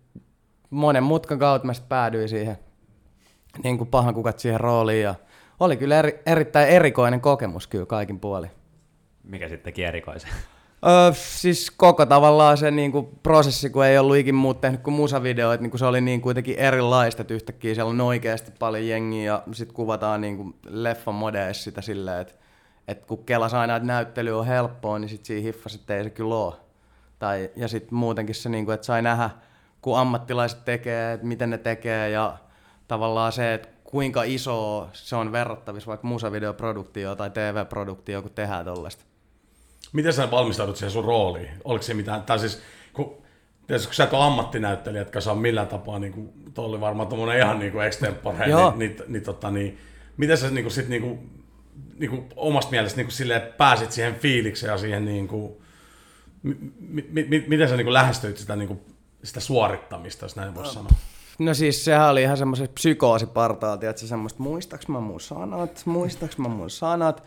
monen 0.70 1.02
mutkan 1.02 1.38
kautta 1.38 1.66
mä 1.66 1.74
sitten 1.74 1.88
päädyin 1.88 2.28
siihen 2.28 2.58
niin 3.64 3.78
kuin 3.78 3.88
pahan 3.88 4.14
kukat 4.14 4.38
siihen 4.38 4.60
rooliin. 4.60 5.02
Ja 5.02 5.14
oli 5.60 5.76
kyllä 5.76 5.98
eri, 5.98 6.18
erittäin 6.26 6.68
erikoinen 6.68 7.20
kokemus 7.20 7.66
kyllä 7.66 7.86
kaikin 7.86 8.20
puolin. 8.20 8.50
Mikä 9.22 9.48
sitten 9.48 9.64
teki 9.64 9.84
erikoisen? 9.84 10.30
Öö, 10.86 11.12
siis 11.12 11.70
koko 11.70 12.06
tavallaan 12.06 12.56
se 12.56 12.70
niin 12.70 12.92
kuin, 12.92 13.06
prosessi, 13.22 13.70
kun 13.70 13.84
ei 13.84 13.98
ollut 13.98 14.16
ikin 14.16 14.34
muut 14.34 14.60
tehnyt 14.60 14.80
kuin 14.80 14.94
musavideoita, 14.94 15.62
niin 15.62 15.78
se 15.78 15.86
oli 15.86 16.00
niin 16.00 16.20
kuitenkin 16.20 16.58
erilaista, 16.58 17.22
että 17.22 17.34
yhtäkkiä 17.34 17.74
siellä 17.74 17.90
on 17.90 18.00
oikeasti 18.00 18.52
paljon 18.58 18.86
jengiä 18.86 19.24
ja 19.24 19.42
sitten 19.52 19.74
kuvataan 19.74 20.20
niin 20.20 20.36
kuin 20.36 20.54
leffan 20.66 21.14
modeissa 21.14 21.64
sitä 21.64 21.82
silleen, 21.82 22.20
että, 22.20 22.34
että 22.88 23.06
kun 23.06 23.24
kelas 23.24 23.54
aina, 23.54 23.76
että 23.76 23.86
näyttely 23.86 24.38
on 24.38 24.46
helppoa, 24.46 24.98
niin 24.98 25.08
sitten 25.08 25.26
siinä 25.26 25.42
hiffasi, 25.42 25.76
että 25.76 25.96
ei 25.96 26.04
se 26.04 26.10
kyllä 26.10 26.34
ole. 26.34 26.54
Tai, 27.18 27.50
ja 27.56 27.68
sitten 27.68 27.94
muutenkin 27.94 28.34
se, 28.34 28.48
niin 28.48 28.64
kuin, 28.64 28.74
että 28.74 28.86
sai 28.86 29.02
nähdä, 29.02 29.30
kun 29.82 29.98
ammattilaiset 29.98 30.64
tekee, 30.64 31.12
että 31.12 31.26
miten 31.26 31.50
ne 31.50 31.58
tekee 31.58 32.10
ja 32.10 32.36
tavallaan 32.88 33.32
se, 33.32 33.54
että 33.54 33.68
kuinka 33.84 34.22
iso 34.22 34.88
se 34.92 35.16
on 35.16 35.32
verrattavissa 35.32 35.88
vaikka 35.88 36.06
musavideoproduktioon 36.06 37.16
tai 37.16 37.30
TV-produktioon, 37.30 38.22
kun 38.22 38.32
tehdään 38.32 38.64
tollaista. 38.64 39.13
Miten 39.94 40.12
sä 40.12 40.30
valmistaudut 40.30 40.76
siihen 40.76 40.90
sun 40.90 41.04
rooliin? 41.04 41.50
Oliko 41.64 41.82
se 41.82 41.94
mitään, 41.94 42.22
tai 42.22 42.38
siis, 42.38 42.62
kun, 42.92 43.22
tietysti 43.66 43.88
kun 43.88 43.94
sä 43.94 44.04
et 44.04 44.12
ole 44.12 44.24
ammattinäyttelijä, 44.24 45.02
etkä 45.02 45.20
saa 45.20 45.34
millään 45.34 45.68
tapaa, 45.68 45.98
niin 45.98 46.12
kuin, 46.12 46.32
oli 46.56 46.80
varmaan 46.80 47.08
tuommoinen 47.08 47.42
ihan 47.42 47.58
niin 47.58 47.72
kuin 47.72 47.86
extempore, 47.86 48.46
niin, 48.46 48.78
niin, 48.78 48.96
niin, 49.08 49.22
tota, 49.22 49.50
niin, 49.50 49.78
miten 50.16 50.38
sä 50.38 50.50
niin 50.50 50.64
kuin, 50.64 50.72
sit, 50.72 50.88
niin 50.88 51.02
kuin, 51.02 51.30
niin 51.98 52.10
kuin, 52.10 52.28
omasta 52.36 52.70
mielestä 52.70 52.96
niin 52.96 53.06
kuin, 53.06 53.12
silleen, 53.12 53.42
pääsit 53.56 53.92
siihen 53.92 54.14
fiilikseen 54.14 54.70
ja 54.70 54.78
siihen, 54.78 55.04
niin 55.04 55.28
kuin, 55.28 55.52
mi, 56.42 56.56
mi, 57.10 57.26
mi, 57.28 57.44
miten 57.46 57.68
sä 57.68 57.76
niin 57.76 57.86
kuin, 57.86 57.94
lähestyit 57.94 58.36
sitä, 58.36 58.56
niin 58.56 58.68
kuin, 58.68 58.80
sitä 59.24 59.40
suorittamista, 59.40 60.24
jos 60.24 60.36
näin 60.36 60.54
voisi 60.54 60.72
sanoa? 60.72 60.90
No 61.38 61.54
siis 61.54 61.84
sehän 61.84 62.10
oli 62.10 62.22
ihan 62.22 62.36
semmoisen 62.36 62.68
psykoosipartaa, 62.74 63.76
tiedätkö, 63.76 64.06
semmoista 64.06 64.42
muistaaks 64.42 64.88
mä 64.88 65.00
mun 65.00 65.20
sanat, 65.20 65.82
muistaaks 65.84 66.38
mä 66.38 66.48
mun 66.48 66.70
sanat. 66.70 67.22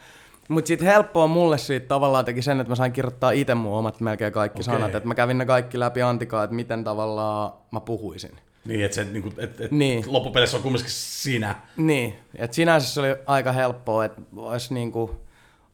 Mutta 0.47 0.67
sitten 0.67 0.87
helppoa 0.87 1.27
mulle 1.27 1.57
siitä 1.57 1.87
tavallaan 1.87 2.25
teki 2.25 2.41
sen, 2.41 2.59
että 2.59 2.71
mä 2.71 2.75
sain 2.75 2.91
kirjoittaa 2.91 3.31
itse 3.31 3.55
mun 3.55 3.77
omat 3.77 3.99
melkein 3.99 4.33
kaikki 4.33 4.61
okay. 4.61 4.73
sanat. 4.73 4.95
Että 4.95 5.07
mä 5.07 5.15
kävin 5.15 5.37
ne 5.37 5.45
kaikki 5.45 5.79
läpi 5.79 6.01
Antikaa, 6.01 6.43
että 6.43 6.55
miten 6.55 6.83
tavallaan 6.83 7.53
mä 7.71 7.79
puhuisin. 7.79 8.31
Niin, 8.65 8.85
että 8.85 8.95
se, 8.95 9.03
niin 9.03 9.23
kuin, 9.23 9.33
et, 9.37 9.61
et 9.61 9.71
Niin. 9.71 10.03
loppupeleissä 10.07 10.57
on 10.57 10.63
kumminkin 10.63 10.91
sinä. 10.91 11.55
Niin, 11.77 12.15
että 12.35 12.55
sinänsä 12.55 12.93
se 12.93 12.99
oli 12.99 13.15
aika 13.25 13.51
helppoa, 13.51 14.05
että 14.05 14.21
olisi 14.35 14.73
niinku 14.73 15.11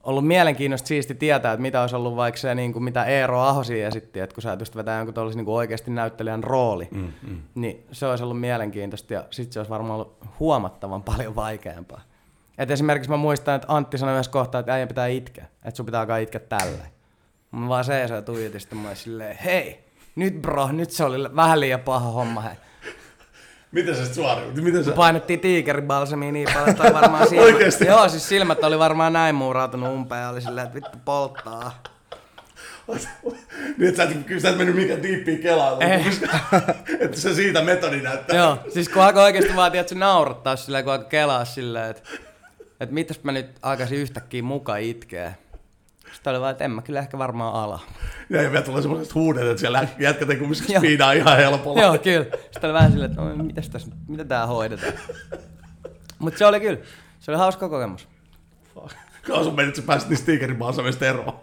ollut 0.03 0.27
mielenkiintoista 0.27 0.87
siisti 0.87 1.15
tietää, 1.15 1.53
että 1.53 1.61
mitä 1.61 1.81
olisi 1.81 1.95
ollut 1.95 2.15
vaikka 2.15 2.39
se, 2.39 2.55
niinku, 2.55 2.79
mitä 2.79 3.05
Eero 3.05 3.41
Ahosi 3.41 3.81
esitti, 3.81 4.19
että 4.19 4.33
kun 4.33 4.41
sä 4.41 4.55
just 4.59 4.75
vetää 4.75 4.97
jonkun 4.97 5.13
tuollaisen 5.13 5.37
niinku 5.37 5.55
oikeasti 5.55 5.91
näyttelijän 5.91 6.43
rooli, 6.43 6.87
mm, 6.91 7.13
mm. 7.27 7.41
niin 7.55 7.85
se 7.91 8.07
olisi 8.07 8.23
ollut 8.23 8.39
mielenkiintoista 8.39 9.13
ja 9.13 9.25
sitten 9.31 9.53
se 9.53 9.59
olisi 9.59 9.69
varmaan 9.69 9.99
ollut 9.99 10.17
huomattavan 10.39 11.03
paljon 11.03 11.35
vaikeampaa. 11.35 12.01
Et 12.57 12.71
esimerkiksi 12.71 13.09
mä 13.09 13.17
muistan, 13.17 13.55
että 13.55 13.67
Antti 13.69 13.97
sanoi 13.97 14.13
yhdessä 14.13 14.31
kohtaa, 14.31 14.59
että 14.59 14.73
äijä 14.73 14.87
pitää 14.87 15.07
itkeä, 15.07 15.45
että 15.65 15.77
sun 15.77 15.85
pitää 15.85 16.01
alkaa 16.01 16.17
itkeä 16.17 16.41
tälleen. 16.49 16.93
Mä 17.51 17.69
vaan 17.69 17.83
seisoin 17.83 18.17
ja 18.17 18.21
tuijotin, 18.21 18.59
sitten 18.59 18.77
mä 18.77 18.95
silleen, 18.95 19.37
hei, 19.37 19.83
nyt 20.15 20.41
bro, 20.41 20.71
nyt 20.71 20.91
se 20.91 21.03
oli 21.03 21.35
vähän 21.35 21.59
liian 21.59 21.79
paha 21.79 22.09
homma, 22.09 22.41
hei. 22.41 22.55
Miten 23.71 23.95
se 23.95 24.13
suoriutti? 24.13 24.61
Miten 24.61 24.83
se... 24.83 24.91
Painettiin 24.91 25.39
tiikeribalsamia 25.39 26.31
niin 26.31 26.47
paljon, 26.53 26.69
että 26.69 26.83
oli 26.83 26.93
varmaan 26.93 27.27
silmät. 27.29 27.45
Oikeesti? 27.45 27.85
Joo, 27.85 28.09
siis 28.09 28.29
silmät 28.29 28.63
oli 28.63 28.79
varmaan 28.79 29.13
näin 29.13 29.35
muurautunut 29.35 29.89
umpeen 29.89 30.21
ja 30.21 30.29
oli 30.29 30.41
silleen, 30.41 30.67
että 30.67 30.75
vittu 30.75 30.97
polttaa. 31.05 31.83
niin, 33.77 33.89
että 33.89 34.03
sä 34.03 34.11
et, 34.11 34.25
kyllä 34.25 34.41
sä 34.41 34.49
et 34.49 34.57
mennyt 34.57 34.75
mikään 34.75 35.03
diippiin 35.03 35.39
kelaan, 35.39 35.77
että 36.99 37.19
se 37.19 37.33
siitä 37.33 37.61
metodi 37.61 38.01
näyttää. 38.01 38.37
Joo, 38.37 38.57
siis 38.73 38.89
kun 38.89 39.01
alkoi 39.01 39.23
oikeesti 39.23 39.55
vaan, 39.55 39.75
että 39.75 39.89
se 39.89 39.95
naurattaa 39.95 40.55
silleen, 40.55 40.83
kun 40.83 40.93
alkoi 40.93 41.09
kelaa 41.09 41.45
silleen, 41.45 41.89
että, 41.89 42.09
että 42.79 42.93
mitäs 42.93 43.23
mä 43.23 43.31
nyt 43.31 43.47
alkaisin 43.61 43.97
yhtäkkiä 43.97 44.43
muka 44.43 44.77
itkeä. 44.77 45.33
Sitten 46.13 46.31
oli 46.31 46.41
vaan, 46.41 46.51
että 46.51 46.63
en 46.65 46.71
mä 46.71 46.81
kyllä 46.81 46.99
ehkä 46.99 47.17
varmaan 47.17 47.53
ala. 47.53 47.79
Ja, 48.29 48.51
vielä 48.51 48.61
tulee 48.61 48.81
semmoiset 48.81 49.15
huudet, 49.15 49.47
että 49.47 49.59
siellä 49.59 49.87
jätkät 49.99 50.29
ei 50.29 50.35
kumminkin 50.35 50.73
Joo. 50.73 50.79
speedaa 50.79 51.11
ihan 51.11 51.37
helpolla. 51.37 51.81
Joo, 51.81 51.97
kyllä. 51.97 52.25
Sitten 52.51 52.65
oli 52.69 52.73
vähän 52.73 52.91
silleen, 52.91 53.11
että 53.11 53.21
no, 53.21 53.43
mitäs 53.43 53.69
tässä, 53.69 53.91
mitä 54.07 54.25
tää 54.25 54.47
hoidetaan. 54.47 54.93
Mutta 56.19 56.37
se 56.37 56.45
oli 56.45 56.59
kyllä, 56.59 56.79
se 57.19 57.31
oli 57.31 57.37
hauska 57.37 57.69
kokemus. 57.69 58.07
Kauan 59.27 59.43
sun 59.43 59.55
menit, 59.55 59.75
sä 59.75 59.81
pääsit 59.81 60.09
niistä 60.09 60.25
tiikeribalsamista 60.25 61.05
eroon. 61.05 61.39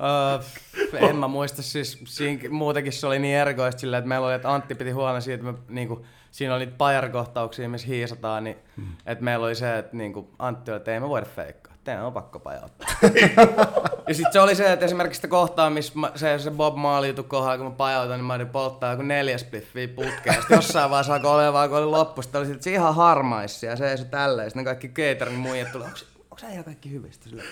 Öö, 0.00 1.08
en 1.08 1.16
mä 1.16 1.28
muista, 1.28 1.62
siis 1.62 2.00
siinä, 2.04 2.48
muutenkin 2.50 2.92
se 2.92 3.06
oli 3.06 3.18
niin 3.18 3.36
erikoista 3.36 3.80
silleen, 3.80 3.98
että 3.98 4.08
meillä 4.08 4.26
oli, 4.26 4.34
että 4.34 4.54
Antti 4.54 4.74
piti 4.74 4.90
huolen 4.90 5.22
siitä, 5.22 5.48
että 5.48 5.52
me, 5.52 5.74
niinku, 5.74 6.06
siinä 6.34 6.54
oli 6.54 6.66
niitä 6.66 6.78
pajarikohtauksia, 6.78 7.68
missä 7.68 7.86
hiisataan, 7.86 8.44
niin 8.44 8.56
Hmm. 8.76 8.86
että 9.06 9.24
meillä 9.24 9.46
oli 9.46 9.54
se, 9.54 9.78
että 9.78 9.96
niinku, 9.96 10.30
Antti 10.38 10.70
oli, 10.70 10.76
että 10.76 10.92
ei 10.94 11.00
me 11.00 11.08
voida 11.08 11.26
feikkaa, 11.26 11.74
teidän 11.84 12.04
on 12.04 12.12
pakko 12.12 12.40
pajauttaa. 12.40 12.88
ja 14.08 14.14
sitten 14.14 14.32
se 14.32 14.40
oli 14.40 14.54
se, 14.54 14.72
että 14.72 14.84
esimerkiksi 14.84 15.18
sitä 15.18 15.28
kohtaa, 15.28 15.70
missä 15.70 15.92
mä, 15.98 16.12
se, 16.14 16.38
se 16.38 16.50
Bob 16.50 16.76
Marley 16.76 17.08
juttu 17.08 17.22
kohdalla, 17.22 17.56
kun 17.58 17.66
mä 17.66 17.72
pajautan, 17.72 18.18
niin 18.18 18.24
mä 18.24 18.34
olin 18.34 18.48
polttaa 18.48 18.90
joku 18.90 19.02
neljä 19.02 19.38
spliffiä 19.38 19.88
putkeen. 19.88 20.34
Sitten 20.36 20.56
jossain 20.56 20.90
vaiheessa 20.90 21.14
alkoi 21.14 21.34
olemaan, 21.34 21.68
kun 21.68 21.78
oli 21.78 21.86
loppu, 21.86 22.22
sitten 22.22 22.40
oli 22.40 22.56
se 22.60 22.70
ihan 22.70 22.94
harmaissi 22.94 23.66
ja 23.66 23.76
se 23.76 23.90
ei 23.90 23.98
se 23.98 24.04
tälleen. 24.04 24.50
Sitten 24.50 24.64
kaikki 24.64 24.88
caterin 24.88 25.34
muijat 25.34 25.72
tuli, 25.72 25.84
onko, 25.84 25.98
onko 26.22 26.38
sä 26.38 26.48
ihan 26.48 26.64
kaikki 26.64 26.90
hyvistä? 26.90 27.24
Silleen, 27.24 27.48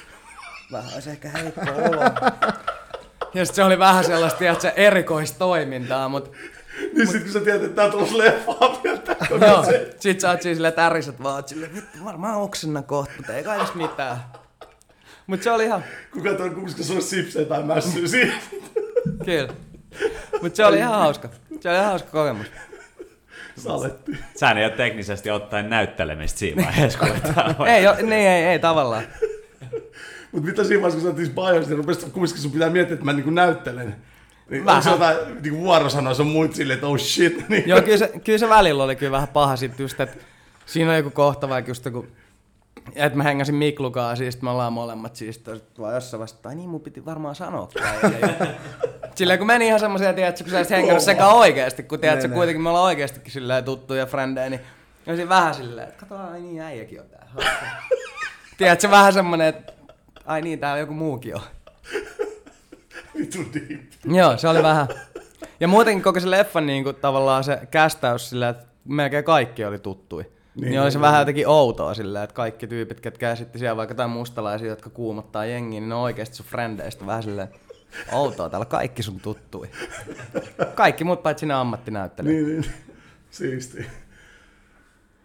vähän 0.73 0.95
olisi 0.95 1.11
ehkä 1.11 1.29
heikko 1.29 1.61
olo. 1.61 2.03
Ja 3.35 3.47
sit 3.47 3.55
se 3.55 3.65
oli 3.65 3.79
vähän 3.79 4.05
sellaista, 4.05 4.39
tiedätkö, 4.39 4.69
erikoistoimintaa, 4.69 6.09
mutta 6.09 6.31
Niin 6.97 7.07
sit 7.07 7.23
kun 7.23 7.33
sä 7.33 7.41
tiedät, 7.41 7.63
että 7.63 7.77
tää 7.77 7.85
on 7.85 7.91
tullut 7.91 8.11
leffaa 8.13 8.81
vielä. 8.85 9.01
joo, 9.47 9.65
sit 10.01 10.21
sä 10.21 10.31
oot 10.31 10.43
siis 10.43 10.57
silleen 10.57 10.75
täriset 10.75 11.23
vaan, 11.23 11.35
oot 11.35 11.49
silleen, 11.49 11.75
vittu 11.75 12.05
varmaan 12.05 12.37
oksenna 12.41 12.83
kohta, 12.83 13.13
mutta 13.17 13.35
ei 13.35 13.45
kai 13.45 13.59
tässä 13.59 13.75
mitään. 13.75 14.17
Mut 15.27 15.43
se 15.43 15.51
oli 15.51 15.65
ihan, 15.65 15.85
Kuka 16.13 16.35
tuo 16.35 16.51
kumska 16.51 16.83
sulle 16.83 17.01
sipsejä 17.01 17.47
tai 17.47 17.63
mässyä 17.63 18.07
siihen? 18.09 18.35
kyllä. 19.25 19.53
Mut 20.43 20.55
se 20.57 20.65
oli 20.67 20.77
ihan 20.77 20.95
hauska. 20.99 21.29
Se 21.61 21.69
oli 21.69 21.77
ihan 21.77 21.89
hauska 21.89 22.11
kokemus. 22.11 22.47
Saletti. 23.57 24.13
Sä 24.41 24.51
ei 24.51 24.65
ole 24.65 24.73
teknisesti 24.73 25.31
ottaen 25.31 25.71
näyttelemistä 25.71 26.39
siinä 26.39 26.65
vaiheessa, 26.65 26.99
kun 26.99 27.67
Ei, 27.69 27.85
jo, 27.85 27.95
niin 27.95 28.13
ei, 28.13 28.45
ei 28.45 28.59
tavallaan. 28.59 29.05
Mut 30.33 30.45
mitä 30.45 30.65
siinä 30.65 30.83
vaiheessa, 30.83 30.97
kun 30.97 31.03
sä 31.03 31.09
oot 31.09 31.17
niissä 31.17 31.35
bajoissa, 31.35 31.71
niin 31.71 31.79
rupesit 31.79 32.13
kumminkin 32.13 32.43
sun 32.43 32.53
pitää 32.53 32.71
miettiä, 32.71 32.95
että 32.95 33.05
mä 33.05 33.13
niinku 33.13 33.31
näyttelen. 33.31 33.97
Niin 34.53 34.65
Vähän. 34.65 34.83
onko 34.93 35.05
jotain 35.05 35.57
vuorosanoja 35.61 36.15
sun 36.15 36.27
muut 36.27 36.55
silleen, 36.55 36.74
että 36.74 36.87
oh 36.87 36.99
shit. 36.99 37.45
Niin. 37.49 37.69
Joo, 37.69 37.83
kyllä 37.83 37.97
se, 37.99 38.12
kyllä 38.24 38.39
se 38.39 38.49
välillä 38.49 38.85
oli 38.85 38.97
kyllä 38.97 39.12
vähän 39.12 39.29
paha 39.29 39.57
sit 39.57 39.79
just, 39.79 40.01
että 40.01 40.16
siinä 40.66 40.91
on 40.91 40.97
joku 40.97 41.11
kohta 41.11 41.49
vaikka 41.49 41.70
just 41.70 41.91
kun 41.93 42.09
että 42.95 43.19
mä 43.19 43.24
hengäsin 43.24 43.55
Miklukaa, 43.55 44.16
siis 44.16 44.43
me 44.43 44.51
ollaan 44.51 44.73
molemmat 44.73 45.16
siis 45.16 45.43
vaan 45.79 45.95
jossain 45.95 46.20
vasta, 46.20 46.43
tai 46.43 46.55
niin 46.55 46.69
mun 46.70 46.81
piti 46.81 47.05
varmaan 47.05 47.35
sanoa. 47.35 47.69
Silleen 49.15 49.39
kun 49.39 49.47
meni 49.47 49.66
ihan 49.66 49.81
semmosia, 49.81 50.12
tiedätkö, 50.12 50.45
kun 50.45 50.51
sä 50.51 50.57
olisit 50.57 50.77
hengännyt 50.77 51.03
sekä 51.03 51.27
oikeesti, 51.29 51.83
kun 51.83 52.01
tiedätkö, 52.01 52.29
Ne, 52.29 52.29
ne. 52.29 52.35
kuitenkin 52.35 52.62
me 52.62 52.69
ollaan 52.69 52.85
oikeestikin 52.85 53.33
silleen 53.33 53.65
tuttuja 53.65 54.07
frendejä, 54.07 54.51
niin 54.51 54.61
olisin 55.07 55.29
vähän 55.29 55.55
silleen, 55.55 55.89
että 55.89 56.07
kato, 56.07 56.23
ai 56.23 56.41
niin 56.41 56.62
äijäkin 56.62 57.01
on 57.01 57.07
täällä. 57.07 57.51
tiedätkö, 58.59 58.91
vähän 58.91 59.12
semmonen, 59.12 59.47
että 59.49 59.73
ai 60.27 60.43
niin, 60.43 60.59
täällä 60.59 60.79
joku 60.81 60.95
muukin 60.95 61.35
on. 61.37 61.43
Vitu 63.18 63.39
deep. 63.55 63.80
Joo, 64.05 64.36
se 64.36 64.48
oli 64.48 64.62
vähän. 64.62 64.89
Ja 65.60 65.68
muutenkin 65.68 66.02
koko 66.02 66.20
se 66.20 66.30
leffan 66.30 66.66
niin 66.66 66.84
kuin, 66.84 66.97
tavallaan 66.97 67.44
se 67.44 67.59
kästäys 67.70 68.30
sillä, 68.30 68.48
että 68.48 68.66
melkein 68.84 69.24
kaikki 69.24 69.64
oli 69.64 69.78
tuttui. 69.78 70.22
Niin, 70.55 70.70
niin 70.70 70.80
oli 70.80 70.90
se 70.90 71.01
vähän 71.01 71.20
jotenkin 71.20 71.48
outoa 71.48 71.94
sillä, 71.94 72.22
että 72.22 72.34
kaikki 72.34 72.66
tyypit, 72.66 73.01
ketkä 73.01 73.32
esitti 73.32 73.59
siellä 73.59 73.76
vaikka 73.76 73.93
jotain 73.93 74.10
mustalaisia, 74.10 74.68
jotka 74.68 74.90
kuumottaa 74.90 75.44
jengiä, 75.44 75.80
niin 75.80 75.89
ne 75.89 75.94
on 75.94 76.01
oikeasti 76.01 76.36
sun 76.36 76.47
frendeistä 76.47 77.06
vähän 77.06 77.22
silleen, 77.22 77.48
outoa, 78.12 78.48
täällä 78.48 78.64
kaikki 78.66 79.02
sun 79.02 79.20
tuttui. 79.20 79.68
Kaikki 80.74 81.05
muut 81.05 81.22
paitsi 81.22 81.47
ne 81.47 81.55
ammattinäyttelijät. 81.55 82.47
Niin, 82.47 82.60
niin. 82.60 82.72
Siisti. 83.30 83.86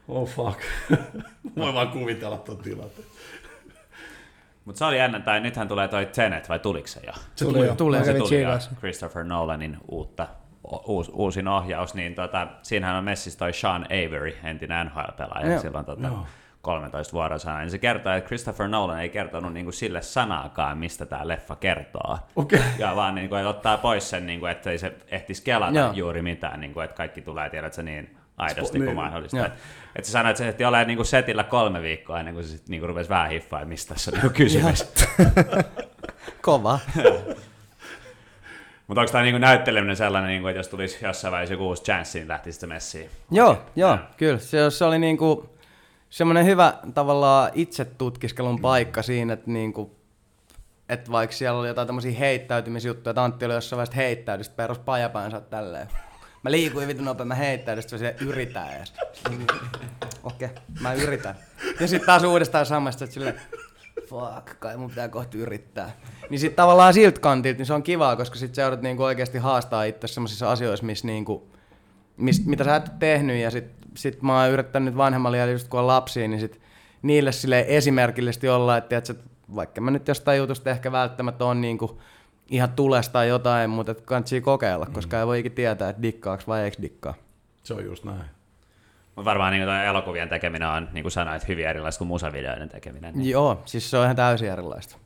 Oh 0.07 0.29
fuck. 0.29 0.59
Voi 1.57 1.73
vaan 1.73 1.87
kuvitella 1.87 2.37
ton 2.37 2.57
tilanteen. 2.57 3.07
Mutta 4.67 4.79
se 4.79 4.85
oli 4.85 4.97
jännä, 4.97 5.19
tai 5.19 5.39
nythän 5.39 5.67
tulee 5.67 5.87
toi 5.87 6.05
Tenet, 6.05 6.49
vai 6.49 6.59
tuliko 6.59 6.87
se 6.87 6.99
jo? 7.07 7.13
Se 7.35 7.45
Tuli 7.45 7.53
tuli 7.53 7.67
jo. 7.67 7.75
Tulee. 7.75 7.99
Mä 7.99 8.05
se 8.05 8.13
tuli 8.13 8.41
jo. 8.41 8.49
Christopher 8.79 9.23
Nolanin 9.23 9.77
uutta, 9.87 10.27
uus, 10.87 11.11
uusin 11.13 11.47
ohjaus, 11.47 11.93
niin 11.93 12.15
tota, 12.15 12.47
siinähän 12.61 12.95
on 12.95 13.03
messissä 13.03 13.39
toi 13.39 13.53
Sean 13.53 13.85
Avery, 13.85 14.37
entinen 14.43 14.87
NHL-pelaaja, 14.87 15.51
Joo. 15.51 15.59
silloin 15.61 15.85
tota, 15.85 16.07
Joo. 16.07 16.25
13 16.61 17.13
vuorosana, 17.13 17.59
niin 17.59 17.71
se 17.71 17.77
kertoo, 17.77 18.13
että 18.13 18.27
Christopher 18.27 18.67
Nolan 18.67 19.01
ei 19.01 19.09
kertonut 19.09 19.53
niinku 19.53 19.71
sille 19.71 20.01
sanaakaan, 20.01 20.77
mistä 20.77 21.05
tämä 21.05 21.27
leffa 21.27 21.55
kertoo. 21.55 22.19
Okei. 22.35 22.61
Ja 22.77 22.95
vaan 22.95 23.15
niin 23.15 23.29
kuin, 23.29 23.39
että 23.39 23.49
ottaa 23.49 23.77
pois 23.77 24.09
sen, 24.09 24.25
niin 24.25 24.39
kuin, 24.39 24.51
että 24.51 24.71
ei 24.71 24.77
se 24.77 24.93
ehtisi 25.07 25.43
kelata 25.43 25.79
Joo. 25.79 25.91
juuri 25.91 26.21
mitään, 26.21 26.59
niin 26.59 26.73
kuin, 26.73 26.83
että 26.83 26.97
kaikki 26.97 27.21
tulee, 27.21 27.49
tiedät 27.49 27.73
sä, 27.73 27.83
niin 27.83 28.17
aidosti 28.37 28.77
Spo- 28.77 28.81
kuin 28.81 28.85
niin. 28.85 28.95
mahdollista. 28.95 29.37
Joo. 29.37 29.47
Että 29.97 30.01
et 30.01 30.05
se 30.05 30.11
sanoi, 30.11 30.29
että 30.29 30.37
se 30.37 30.47
ehti 30.47 30.65
olla 30.65 30.83
niin 30.83 30.97
kuin 30.97 31.05
setillä 31.05 31.43
kolme 31.43 31.81
viikkoa 31.81 32.19
ennen 32.19 32.33
kuin 32.33 32.43
se 32.43 32.51
sitten 32.51 32.71
niin 32.71 32.83
rupesi 32.83 33.09
vähän 33.09 33.29
hiffaa, 33.29 33.59
että 33.59 33.69
mistä 33.69 33.93
tässä 33.93 34.11
on 34.15 34.21
niin 34.21 34.33
kysymys. 34.33 34.85
Kova. 36.41 36.79
Mutta 38.87 39.01
onko 39.01 39.11
tämä 39.11 39.23
niin 39.23 39.41
näytteleminen 39.41 39.95
sellainen, 39.95 40.29
niin 40.29 40.41
kuin, 40.41 40.49
että 40.49 40.59
jos 40.59 40.67
tulisi 40.67 41.05
jossain 41.05 41.31
vaiheessa 41.31 41.53
joku 41.53 41.67
uusi 41.67 41.83
chanssi, 41.83 42.19
niin 42.19 42.27
lähtisi 42.27 42.55
sitten 42.55 42.69
messiin? 42.69 43.09
Joo, 43.31 43.61
joo, 43.75 43.97
kyllä. 44.17 44.39
Se, 44.39 44.69
se 44.69 44.85
oli 44.85 44.99
niinku 44.99 45.49
semmoinen 46.09 46.45
hyvä 46.45 46.73
tavallaan 46.93 47.51
itse 47.53 47.85
tutkiskelun 47.85 48.61
paikka 48.61 49.01
siinä, 49.01 49.33
että 49.33 49.51
niinku, 49.51 49.95
että 50.89 51.11
vaikka 51.11 51.35
siellä 51.35 51.59
oli 51.59 51.67
jotain 51.67 51.87
tämmöisiä 51.87 52.19
heittäytymisjuttuja, 52.19 53.11
että 53.11 53.23
Antti 53.23 53.45
oli 53.45 53.53
jossain 53.53 53.77
vaiheessa 53.77 53.95
heittäytyi, 53.95 54.43
sitten 54.43 54.63
perus 54.63 54.79
pajapäänsä 54.79 55.41
tälleen. 55.41 55.87
Mä 56.47 56.51
liikuin 56.51 56.87
vitun 56.87 57.05
nopein, 57.05 57.27
mä 57.27 57.35
heittäydyin, 57.35 57.83
sitten 57.83 57.99
se 57.99 58.15
yritää 58.21 58.75
edes. 58.75 58.93
Okei, 60.23 60.45
okay, 60.45 60.49
mä 60.81 60.93
yritän. 60.93 61.35
Ja 61.79 61.87
sitten 61.87 62.05
taas 62.05 62.23
uudestaan 62.23 62.65
samasta, 62.65 63.03
että 63.03 63.13
silleen, 63.13 63.41
fuck, 64.09 64.59
kai 64.59 64.77
mun 64.77 64.89
pitää 64.89 65.09
kohta 65.09 65.37
yrittää. 65.37 65.91
Niin 66.29 66.39
sitten 66.39 66.55
tavallaan 66.55 66.93
siltä 66.93 67.19
kantilta, 67.19 67.57
niin 67.57 67.65
se 67.65 67.73
on 67.73 67.83
kivaa, 67.83 68.15
koska 68.15 68.35
sitten 68.35 68.55
sä 68.55 68.61
joudut 68.61 68.81
niinku 68.81 69.03
oikeasti 69.03 69.37
haastaa 69.37 69.83
itse 69.83 70.07
semmoisissa 70.07 70.51
asioissa, 70.51 70.85
missä 70.85 71.07
niinku, 71.07 71.47
mist, 72.17 72.45
mitä 72.45 72.63
sä 72.63 72.75
et 72.75 72.99
tehnyt, 72.99 73.37
ja 73.37 73.51
sit, 73.51 73.65
sit 73.95 74.21
mä 74.21 74.41
oon 74.41 74.51
yrittänyt 74.51 74.85
nyt 74.85 74.97
vanhemmalle 74.97 75.37
ja 75.37 75.45
just 75.45 75.67
kun 75.67 75.79
on 75.79 75.87
lapsia, 75.87 76.27
niin 76.27 76.39
sit 76.39 76.61
niille 77.01 77.31
sille 77.31 77.65
esimerkillisesti 77.67 78.49
olla, 78.49 78.77
että 78.77 78.89
tiedätkö, 78.89 79.11
että 79.11 79.29
vaikka 79.55 79.81
mä 79.81 79.91
nyt 79.91 80.07
jostain 80.07 80.37
jutusta 80.37 80.69
ehkä 80.69 80.91
välttämättä 80.91 81.45
on 81.45 81.61
niinku 81.61 82.01
ihan 82.51 82.71
tulesta 82.71 83.13
tai 83.13 83.27
jotain, 83.27 83.69
mutta 83.69 83.91
et 83.91 84.01
kannattaa 84.01 84.41
kokeilla, 84.41 84.85
koska 84.85 85.19
ei 85.19 85.27
voi 85.27 85.39
ikinä 85.39 85.55
tietää, 85.55 85.89
että 85.89 86.01
dikkaaks 86.01 86.47
vai 86.47 86.63
eikö 86.63 86.77
dikkaa. 86.81 87.13
Se 87.63 87.73
on 87.73 87.85
just 87.85 88.03
näin. 88.03 88.37
Mutta 89.15 89.29
varmaan 89.29 89.53
niin 89.53 89.63
kuin, 89.63 89.75
elokuvien 89.75 90.29
tekeminen 90.29 90.67
on, 90.67 90.89
niin 90.93 91.03
kuin 91.03 91.11
sanoit, 91.11 91.47
hyvin 91.47 91.67
erilaista 91.67 91.97
kuin 91.97 92.07
musavideoiden 92.07 92.69
tekeminen. 92.69 93.13
Niin. 93.15 93.29
Joo, 93.29 93.61
siis 93.65 93.91
se 93.91 93.97
on 93.97 94.03
ihan 94.03 94.15
täysin 94.15 94.51
erilaista. 94.51 94.97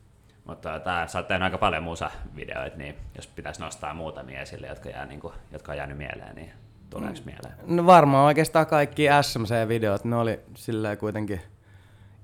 Mutta 0.44 0.80
tää, 0.80 1.06
sä 1.06 1.18
oot 1.18 1.28
tehnyt 1.28 1.44
aika 1.44 1.58
paljon 1.58 1.82
musavideoita, 1.82 2.76
niin 2.76 2.94
jos 3.16 3.26
pitäisi 3.26 3.60
nostaa 3.60 3.94
muutamia 3.94 4.40
esille, 4.40 4.66
jotka, 4.66 4.88
jää, 4.88 5.06
niin 5.06 5.20
kuin, 5.20 5.34
jotka 5.52 5.72
on 5.72 5.78
jäänyt 5.78 5.98
mieleen, 5.98 6.34
niin 6.34 6.50
tuleeko 6.90 7.18
mieleen? 7.24 7.54
No 7.66 7.86
varmaan 7.86 8.26
oikeastaan 8.26 8.66
kaikki 8.66 9.06
SMC-videot, 9.22 10.04
ne 10.04 10.16
oli 10.16 10.40
silleen 10.54 10.98
kuitenkin 10.98 11.40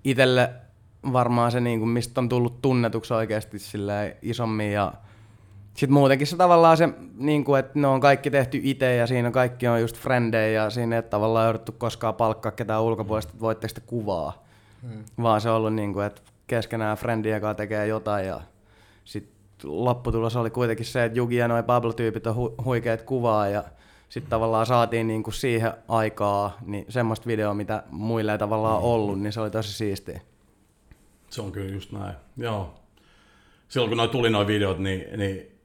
itelle 0.05 0.51
varmaan 1.13 1.53
se, 1.53 1.61
niin 1.61 1.79
kuin, 1.79 1.89
mistä 1.89 2.21
on 2.21 2.29
tullut 2.29 2.63
tunnetuksi 2.63 3.15
oikeasti 3.15 3.59
silleen 3.59 4.17
isommin 4.23 4.73
ja 4.73 4.93
sitten 5.79 5.95
muutenkin 5.95 6.27
se 6.27 6.37
tavallaan 6.37 6.77
se, 6.77 6.89
niin 7.17 7.45
kuin, 7.45 7.61
että 7.61 7.79
ne 7.79 7.87
on 7.87 8.01
kaikki 8.01 8.31
tehty 8.31 8.61
itse 8.63 8.97
ja 8.97 9.07
siinä 9.07 9.31
kaikki 9.31 9.69
on 9.69 9.81
just 9.81 9.97
frendejä 9.97 10.63
ja 10.63 10.71
siinä 10.71 10.97
ei 10.97 11.03
tavallaan 11.03 11.47
jouduttu 11.47 11.73
koskaan 11.73 12.15
palkkaa 12.15 12.53
ketään 12.53 12.83
ulkopuolesta, 12.83 13.31
että 13.31 13.41
voitteko 13.41 13.75
te 13.75 13.81
kuvaa. 13.87 14.45
Hmm. 14.83 15.05
Vaan 15.23 15.41
se 15.41 15.51
on 15.51 15.57
ollut 15.57 15.75
niin 15.75 15.93
kuin, 15.93 16.07
että 16.07 16.23
keskenään 16.47 16.97
frendien 16.97 17.41
kanssa 17.41 17.55
tekee 17.55 17.87
jotain 17.87 18.27
ja 18.27 18.41
sitten 19.05 19.35
lopputulos 19.65 20.37
oli 20.37 20.51
kuitenkin 20.51 20.87
se, 20.87 21.05
että 21.05 21.19
Jugi 21.19 21.37
ja 21.37 21.49
noi 21.49 21.63
Pablo-tyypit 21.63 22.27
on 22.27 22.37
hu- 22.37 22.65
huikeat 22.65 23.03
kuvaa 23.03 23.49
ja 23.49 23.65
sitten 24.09 24.31
tavallaan 24.31 24.67
saatiin 24.67 25.07
niin 25.07 25.23
kuin 25.23 25.35
siihen 25.35 25.73
aikaa 25.89 26.57
niin 26.67 26.85
semmoista 26.89 27.27
videoa, 27.27 27.55
mitä 27.55 27.83
muille 27.91 28.33
ei 28.33 28.39
tavallaan 28.39 28.83
ollut, 28.83 29.21
niin 29.21 29.33
se 29.33 29.41
oli 29.41 29.51
tosi 29.51 29.73
siistiä. 29.73 30.21
Se 31.31 31.43
on 31.43 31.53
kyllä 31.53 31.73
just 31.73 31.93
näin. 31.93 32.15
Joo. 32.37 32.75
silloin 33.69 33.91
kun 33.91 33.97
noi 33.97 34.09
tuli 34.09 34.31
noin 34.31 34.47
videot, 34.47 34.79
niin, 34.79 35.19
niin 35.19 35.58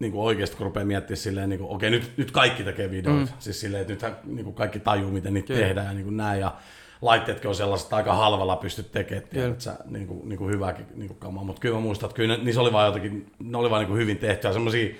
niin 0.00 0.12
kuin 0.12 0.22
oikeasti 0.22 0.56
kun 0.56 0.66
rupeaa 0.66 0.86
miettimään 0.86 1.16
silleen, 1.16 1.48
niin 1.48 1.60
kuin, 1.60 1.70
okei, 1.70 1.90
nyt, 1.90 2.12
nyt 2.16 2.30
kaikki 2.30 2.64
tekee 2.64 2.90
videoita. 2.90 3.32
Mm. 3.32 3.38
Siis 3.38 3.60
silleen, 3.60 3.80
että 3.80 3.92
nythän 3.92 4.16
niin 4.24 4.44
kuin 4.44 4.54
kaikki 4.54 4.80
tajuu, 4.80 5.10
miten 5.10 5.34
niitä 5.34 5.46
Kyllä. 5.46 5.60
tehdään 5.60 5.86
ja 5.86 5.92
niin 5.92 6.04
kuin 6.04 6.16
näin. 6.16 6.40
Ja 6.40 6.54
laitteetkin 7.02 7.48
on 7.48 7.54
sellaiset, 7.54 7.86
että 7.86 7.96
aika 7.96 8.14
halvalla 8.14 8.56
pystyt 8.56 8.92
tekemään, 8.92 9.24
että 9.24 9.64
sä, 9.64 9.78
niin 9.84 10.06
kuin, 10.06 10.28
niin 10.28 10.38
kuin 10.38 10.54
hyvääkin 10.54 10.86
niin 10.94 11.08
kuin 11.08 11.18
kamaa. 11.18 11.44
Mutta 11.44 11.60
kyllä 11.60 11.74
mä 11.74 11.80
muistan, 11.80 12.06
että 12.06 12.16
kyllä 12.16 12.36
ne, 12.36 12.44
niissä 12.44 12.60
oli 12.60 12.72
vaan 12.72 12.86
jotenkin, 12.86 13.32
ne 13.38 13.58
oli 13.58 13.70
vaan 13.70 13.80
niin 13.80 13.88
kuin 13.88 14.00
hyvin 14.00 14.18
tehty 14.18 14.46
ja 14.46 14.52
semmoisia, 14.52 14.88
ne 14.88 14.94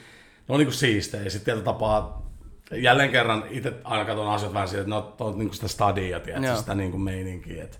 on 0.49 0.59
niin 0.59 0.67
kuin 0.67 0.75
siistejä. 0.75 1.31
Sitten 1.31 1.45
tietyllä 1.45 1.65
tapaa, 1.65 2.31
jälleen 2.73 3.11
kerran 3.11 3.45
itse 3.51 3.73
aina 3.85 4.05
katson 4.05 4.31
asiat 4.31 4.55
vähän 4.55 4.69
siitä, 4.69 4.81
että 4.81 4.91
ne 4.91 4.97
on, 4.97 5.15
on 5.21 5.39
niin 5.39 5.49
kuin 5.49 5.55
sitä 5.55 5.69
stadia, 5.69 6.21
tiedätkö, 6.21 6.57
sitä 6.57 6.75
niin 6.75 6.91
kuin 6.91 7.01
meininkiä. 7.01 7.65
Että 7.65 7.79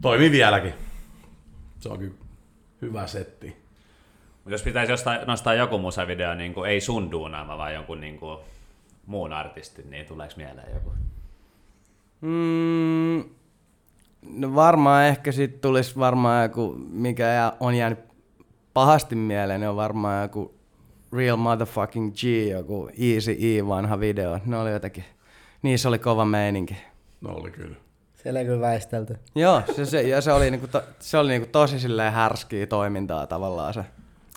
toimii 0.00 0.30
vieläkin. 0.30 0.74
Se 1.80 1.88
on 1.88 1.98
kyllä 1.98 2.14
hyvä 2.82 3.06
setti. 3.06 3.63
Jos 4.46 4.62
pitäisi 4.62 4.92
jostain 4.92 5.26
nostaa 5.26 5.54
joku 5.54 5.78
musavideo, 5.78 6.34
niin 6.34 6.54
kuin, 6.54 6.70
ei 6.70 6.80
sun 6.80 7.10
duunaama, 7.10 7.58
vaan 7.58 7.74
jonkun 7.74 8.00
niin 8.00 8.18
kuin, 8.18 8.38
muun 9.06 9.32
artistin, 9.32 9.90
niin 9.90 10.06
tuleeko 10.06 10.34
mieleen 10.36 10.74
joku? 10.74 10.92
Mm, 12.20 13.24
no 14.22 14.54
varmaan 14.54 15.04
ehkä 15.04 15.32
sitten 15.32 15.60
tulisi 15.60 15.98
varmaan 15.98 16.42
joku, 16.42 16.74
mikä 16.90 17.52
on 17.60 17.74
jäänyt 17.74 17.98
pahasti 18.74 19.14
mieleen, 19.14 19.60
niin 19.60 19.68
on 19.68 19.76
varmaan 19.76 20.22
joku 20.22 20.54
Real 21.12 21.36
Motherfucking 21.36 22.12
G, 22.12 22.22
joku 22.50 22.90
Easy 22.98 23.36
E 23.40 23.66
vanha 23.66 24.00
video. 24.00 24.38
Ne 24.46 24.58
oli 24.58 24.70
jotenkin, 24.70 25.04
niissä 25.62 25.88
oli 25.88 25.98
kova 25.98 26.24
meininki. 26.24 26.76
No 27.20 27.30
oli 27.30 27.50
kyllä. 27.50 27.76
Siellä 28.14 28.40
ei 28.40 28.46
kyllä 28.46 28.60
väistelty. 28.60 29.16
Joo, 29.34 29.62
se, 29.76 29.84
se, 29.86 30.02
ja 30.02 30.20
se 30.20 30.32
oli, 30.32 30.50
niinku 30.50 30.66
to, 30.66 30.82
se 30.98 31.18
oli 31.18 31.28
niinku 31.28 31.48
tosi 31.52 31.80
silleen 31.80 32.12
härskiä 32.12 32.66
toimintaa 32.66 33.26
tavallaan 33.26 33.74
se. 33.74 33.84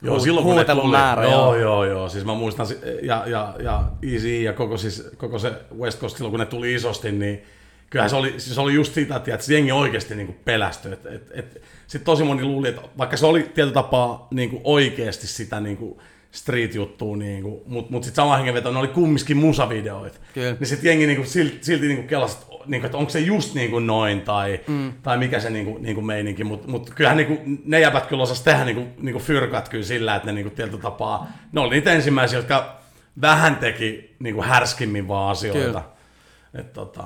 Joo, 0.02 0.20
silloin 0.20 0.46
kun 0.46 0.56
ne 0.56 0.66
tuli, 0.66 0.92
määrä, 0.92 1.24
joo, 1.24 1.32
joo, 1.32 1.56
joo, 1.56 1.86
joo, 1.86 2.10
siis 2.10 2.26
mä 2.26 2.34
muistan, 2.34 2.68
ja, 3.02 3.24
ja, 3.28 3.56
ja 3.64 3.84
Easy 4.14 4.42
ja 4.42 4.54
koko, 4.54 4.78
siis, 4.78 5.10
koko 5.18 5.40
se 5.40 5.54
West 5.78 6.00
Coast, 6.00 6.18
silloin 6.18 6.32
kun 6.32 6.40
ne 6.40 6.46
tuli 6.46 6.74
isosti, 6.74 7.12
niin 7.12 7.44
kyllähän 7.90 8.10
se 8.10 8.16
oli, 8.16 8.34
siis 8.38 8.58
oli 8.58 8.74
just 8.74 8.94
sitä, 8.94 9.16
että 9.16 9.38
se 9.40 9.54
jengi 9.54 9.72
oikeasti 9.72 10.16
niin 10.16 10.28
kuin 10.28 10.40
pelästyi. 10.46 10.94
Et, 10.94 11.06
et, 11.06 11.32
et, 11.32 11.62
Sitten 11.88 12.06
tosi 12.06 12.24
moni 12.24 12.44
luuli, 12.44 12.68
että 12.68 12.82
vaikka 12.98 13.18
se 13.18 13.26
oli 13.26 13.40
tietyllä 13.40 13.74
tapaa 13.74 14.28
niin 14.32 14.50
kuin 14.50 14.62
oikeasti 14.64 15.28
sitä 15.28 15.60
niin 15.60 15.78
kuin 15.78 16.00
street-juttua, 16.38 17.18
niin 17.18 17.44
kuin, 17.44 17.62
mutta 17.66 17.92
mut 17.92 18.04
sitten 18.04 18.16
sama 18.16 18.38
hengenveto, 18.38 18.72
ne 18.72 18.80
oli 18.80 18.88
kumminkin 18.88 19.38
musavideoita. 19.38 20.20
Kyllä. 20.34 20.56
Niin 20.60 20.68
sitten 20.68 20.88
jengi 20.88 21.08
niin 21.08 21.18
kuin, 21.18 21.28
silti, 21.28 21.58
silti 21.62 21.88
niin 21.88 21.98
kuin 21.98 22.08
kelasi, 22.08 22.38
niin 22.66 22.82
kuin, 22.82 22.86
että 22.86 22.98
onko 22.98 23.10
se 23.10 23.20
just 23.20 23.56
niin 23.56 23.72
kuin 23.72 23.88
noin 23.88 24.22
tai, 24.22 24.60
mm. 24.68 24.94
tai 25.04 25.18
mikä 25.18 25.40
se 25.40 25.50
niin 25.50 25.66
kuin, 25.66 25.84
niin 25.84 25.96
kuin 25.96 26.06
meininki. 26.06 26.44
Mutta 26.44 26.68
mut 26.68 26.90
kyllähän 26.90 27.18
niin 27.18 27.28
kuin, 27.28 27.62
ne 27.66 27.80
jäbät 27.80 28.06
kyllä 28.06 28.24
osas 28.24 28.42
tehdä 28.42 28.66
niin 28.66 28.76
kuin, 28.76 28.88
niin 28.98 29.14
kuin 29.14 29.24
fyrkat 29.24 29.70
kyllä 29.70 29.86
sillä, 29.86 30.16
että 30.16 30.26
ne 30.26 30.32
niin 30.32 30.46
kuin, 30.46 30.56
tietyllä 30.56 30.82
tapaa, 30.82 31.28
ne 31.52 31.62
oli 31.62 31.76
niitä 31.76 31.92
ensimmäisiä, 31.92 32.40
jotka 32.40 32.78
vähän 33.22 33.56
teki 33.56 34.16
niin 34.20 34.36
kuin 34.36 34.48
härskimmin 34.48 35.08
vaan 35.08 35.32
asioita. 35.32 35.62
Kyllä. 35.62 35.82
Et, 36.54 36.74
tota, 36.74 37.04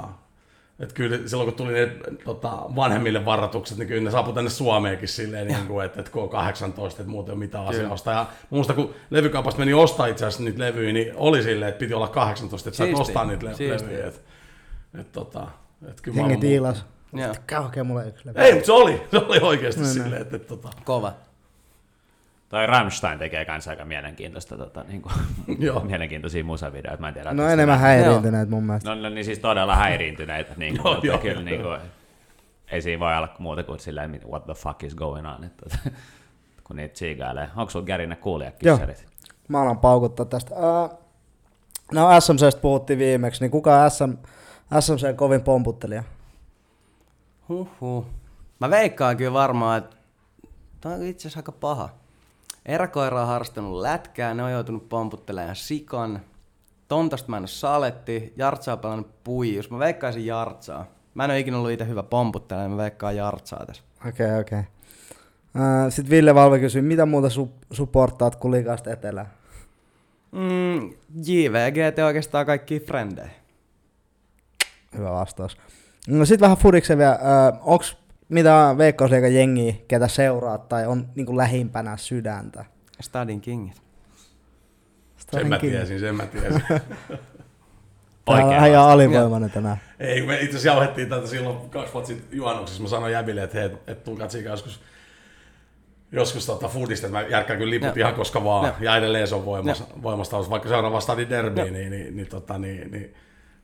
että 0.82 0.94
kyllä 0.94 1.18
silloin 1.26 1.50
kun 1.50 1.58
tuli 1.58 1.74
ne 1.74 1.92
tota, 2.26 2.50
vanhemmille 2.76 3.26
varoitukset, 3.26 3.78
niin 3.78 3.88
kyllä 3.88 4.02
ne 4.04 4.12
saapui 4.12 4.34
tänne 4.34 4.50
Suomeenkin 4.50 5.08
silleen, 5.08 5.48
niin 5.48 5.68
kuin, 5.68 5.86
että, 5.86 6.00
että 6.00 6.12
kun 6.12 6.24
on 6.24 6.30
18, 6.30 7.02
että 7.02 7.12
muuten 7.12 7.34
on 7.34 7.40
mitään 7.40 7.68
asiaa 7.68 7.94
ostaa. 7.94 8.14
Ja 8.14 8.26
muista 8.50 8.74
kun 8.74 8.94
levykaupasta 9.10 9.60
meni 9.60 9.74
ostaa 9.74 10.08
itse 10.08 10.26
asiassa 10.26 10.44
niitä 10.44 10.60
levyjä, 10.60 10.94
niin 10.94 11.14
oli 11.16 11.44
silleen, 11.44 11.70
että 11.70 11.80
piti 11.80 11.94
olla 11.94 12.08
18, 12.08 12.70
että 12.70 12.78
sait 12.78 12.96
ostaa 12.96 13.26
niitä 13.26 13.46
le- 13.46 13.52
levyjä. 13.52 14.08
Että, 14.08 14.20
että, 15.00 15.12
tota, 15.14 15.48
että 15.90 16.02
kyllä 16.02 16.22
Hengi 16.22 16.38
tiilas. 16.38 16.86
Käy 17.48 17.62
hakemaan 17.62 17.88
mulle 17.88 18.08
yksi 18.08 18.28
levy. 18.28 18.40
Ei, 18.40 18.54
mutta 18.54 18.66
se 18.66 18.72
oli, 18.72 19.02
se 19.12 19.18
oli 19.18 19.40
oikeasti 19.40 19.82
no, 19.82 19.88
silleen, 19.88 20.22
että, 20.22 20.36
että 20.36 20.48
tota. 20.48 20.70
Kova. 20.86 21.14
Tai 22.52 22.68
Rammstein 22.68 23.20
tekee 23.20 23.46
kanssa 23.46 23.72
aika 23.72 23.86
mielenkiintoista, 23.86 24.58
tota, 24.58 24.84
niin 24.90 25.02
kuin, 25.02 25.14
mielenkiintoisia 25.88 26.44
musavideoita. 26.44 27.02
Mä 27.02 27.08
en 27.08 27.14
tiedä, 27.14 27.34
no 27.34 27.48
enemmän 27.48 27.80
häiriintyneitä 27.80 28.52
mun 28.52 28.64
mielestä. 28.64 28.90
No, 28.90 29.02
no, 29.02 29.10
niin 29.10 29.26
siis 29.26 29.40
todella 29.40 29.76
häiriintyneitä. 29.76 30.54
Niin 30.58 30.78
kuin, 30.78 30.92
joo, 30.92 31.00
joo, 31.04 31.18
kyllä, 31.18 31.42
niin 31.42 31.62
kuin, 31.62 31.80
ei 32.72 32.82
siinä 32.82 33.00
voi 33.00 33.18
olla 33.18 33.36
muuta 33.40 33.64
kuin 33.64 33.80
silleen, 33.80 34.22
what 34.30 34.46
the 34.46 34.54
fuck 34.54 34.84
is 34.84 34.96
going 34.96 35.28
on, 35.28 35.44
että, 35.44 35.78
kun 36.64 36.76
niitä 36.76 36.94
tsiigailee. 36.94 37.50
Onko 37.56 37.70
sulla 37.70 37.86
Gärinä 37.86 38.16
kuulijakissarit? 38.16 39.00
Joo, 39.00 39.36
mä 39.48 39.62
alan 39.62 39.78
paukuttaa 39.78 40.26
tästä. 40.26 40.56
Uh, 40.56 41.00
no 41.94 42.22
SMCstä 42.22 42.62
puhuttiin 42.62 43.00
viimeksi, 43.00 43.44
niin 43.44 43.52
kuka 43.52 43.84
on 43.84 43.92
SM, 43.92 44.12
SMC 44.80 45.16
kovin 45.16 45.42
pomputtelija? 45.42 46.04
Huhhuh. 47.50 48.06
Mä 48.60 48.70
veikkaan 48.70 49.18
kyllä 49.18 49.34
varmaan, 49.34 49.78
että 49.78 49.96
tämä 50.82 50.96
on 50.96 51.04
itse 51.04 51.22
asiassa 51.22 51.40
aika 51.40 51.52
paha. 51.52 52.01
Eräkoira 52.66 53.22
on 53.22 53.28
harrastanut 53.28 53.82
lätkää, 53.82 54.34
ne 54.34 54.44
on 54.44 54.52
joutunut 54.52 54.90
pomputtelemaan 54.90 55.56
sikan. 55.56 56.22
Tontasta 56.88 57.30
mä 57.30 57.38
en 57.38 57.42
ole 57.42 57.48
saletti, 57.48 58.34
Jartsaa 58.38 58.78
pelannut 58.78 59.24
puijus. 59.24 59.70
Mä 59.70 59.80
veikkaisin 59.80 60.26
Jartsaa. 60.26 60.86
Mä 61.14 61.24
en 61.24 61.30
ole 61.32 61.40
ikinä 61.40 61.58
ollut 61.58 61.72
itse 61.72 61.88
hyvä 61.88 62.04
pomputtelemaan, 62.04 62.72
mä 62.72 62.78
veikkaan 62.78 63.16
Jartsaa 63.16 63.66
tässä. 63.66 63.84
Okei, 64.08 64.26
okay, 64.26 64.40
okei. 64.40 64.60
Okay. 64.60 65.92
Sitten 65.92 66.10
Ville 66.10 66.36
Valve 66.36 66.60
kysyy, 66.60 66.82
mitä 66.82 67.06
muuta 67.06 67.28
su- 67.28 67.66
supportaat 67.72 68.36
kuin 68.36 68.52
liikasta 68.52 68.92
etelää? 68.92 69.30
Mm, 70.32 70.90
JVG 71.26 71.96
te 71.96 72.04
oikeastaan 72.04 72.46
kaikki 72.46 72.80
frendejä. 72.80 73.30
Hyvä 74.98 75.12
vastaus. 75.12 75.58
No 76.08 76.26
sitten 76.26 76.46
vähän 76.46 76.58
fudiksen 76.58 76.98
vielä. 76.98 77.20
Uh, 77.54 77.74
onks 77.74 77.98
mitä 78.32 78.76
Veikkausliikan 78.78 79.36
jengiä, 79.36 79.74
ketä 79.88 80.08
seuraa 80.08 80.58
tai 80.58 80.88
on 80.88 81.08
niin 81.16 81.26
kuin 81.26 81.38
lähimpänä 81.38 81.98
sydäntä? 81.98 82.66
Stadin 83.02 83.42
Kingit. 83.42 83.82
Stadin 85.18 85.42
sen 85.42 85.50
mä 85.50 85.60
tiesin, 85.60 86.00
sen 86.00 86.16
mä 86.16 86.26
tiesin. 86.26 86.64
Oikein 88.28 88.66
ihan 88.66 88.90
alivoimainen 88.90 89.52
tänään. 89.52 89.78
Ei, 90.00 90.26
me 90.26 90.36
itse 90.36 90.48
asiassa 90.48 90.68
jauhettiin 90.68 91.10
tätä 91.10 91.28
silloin 91.28 91.70
kaksi 91.70 91.94
vuotta 91.94 92.08
sitten 92.08 92.38
juhannuksessa. 92.38 92.82
Mä 92.82 92.90
sanoin 92.90 93.14
Jäbille, 93.14 93.44
että 93.44 93.60
hei, 93.60 93.70
et 93.88 94.04
tulkaa 94.04 94.28
tsiikaa 94.28 94.54
joskus 94.54 94.82
joskus 96.12 96.46
tota 96.46 96.68
foodista, 96.68 97.08
että 97.08 97.20
mä 97.20 97.28
järkkään 97.28 97.60
kyllä 97.60 97.70
liput 97.70 97.96
ja. 97.96 98.02
ihan 98.02 98.16
koska 98.16 98.44
vaan, 98.44 98.66
ja, 98.66 98.74
ja 98.80 98.98
edelleen 98.98 99.28
se 99.28 99.36
on 99.36 99.46
voimassa, 99.46 99.84
voimassa 100.04 100.50
vaikka 100.50 100.70
seuraava 100.70 101.00
stadin 101.00 101.30
derby, 101.30 101.62
niin, 101.62 101.74
niin, 101.74 101.92
niin, 101.92 102.16
niin, 102.16 102.28
tota, 102.28 102.58
niin, 102.58 102.92
niin 102.92 103.16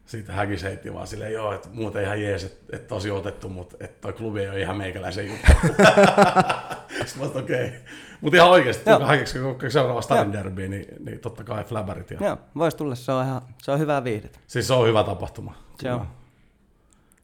siitä 0.08 0.34
häkis 0.34 0.64
heitti 0.64 0.94
vaan 0.94 1.08
silleen, 1.08 1.34
joo, 1.34 1.54
että 1.54 1.70
muuten 1.74 2.04
ihan 2.04 2.22
jees, 2.22 2.44
että, 2.44 2.76
että 2.76 2.88
tosi 2.88 3.12
otettu, 3.12 3.50
mutta 3.50 3.78
että 3.80 4.02
toi 4.02 4.14
klubi 4.14 4.42
ei 4.42 4.50
ole 4.50 4.62
ihan 4.62 4.78
meikäläisen 4.78 5.28
juttu. 5.28 5.52
Sitten 7.06 7.32
mä 7.34 7.40
okei. 7.40 7.68
Okay. 7.68 7.80
Mutta 8.22 8.38
ihan 8.38 8.50
oikeasti, 8.50 8.84
kun 8.84 9.08
häkiksi 9.08 9.40
seuraava 9.70 10.02
Stadin 10.02 10.34
derby, 10.34 10.68
niin, 10.68 10.86
niin 11.06 11.20
totta 11.20 11.44
kai 11.44 11.64
flabarit. 11.64 12.12
Ja... 12.12 12.18
Joo, 12.22 12.38
voisi 12.56 12.78
tulla, 12.78 12.96
se 12.96 13.12
on, 13.12 13.26
ihan, 13.26 13.42
se 13.62 13.72
on 13.72 13.80
hyvää 13.80 14.04
viihdettä. 14.04 14.40
Siis 14.48 14.68
se 14.68 14.74
on 14.74 14.88
hyvä 14.88 15.04
tapahtuma. 15.04 15.54
Se 15.82 15.92
on. 15.92 16.08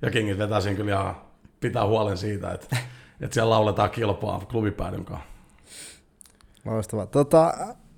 Ja 0.01 0.11
Kingit 0.11 0.37
vetää 0.37 0.61
siinä 0.61 0.77
kyllä 0.77 0.91
ihan, 0.91 1.15
pitää 1.59 1.85
huolen 1.85 2.17
siitä, 2.17 2.51
että, 2.51 2.77
että 3.21 3.33
siellä 3.33 3.49
lauletaan 3.49 3.89
kilpaa 3.89 4.39
klubipäädyn 4.39 5.05
kanssa. 5.05 5.25
Loistavaa. 6.65 7.05
Tota, 7.05 7.53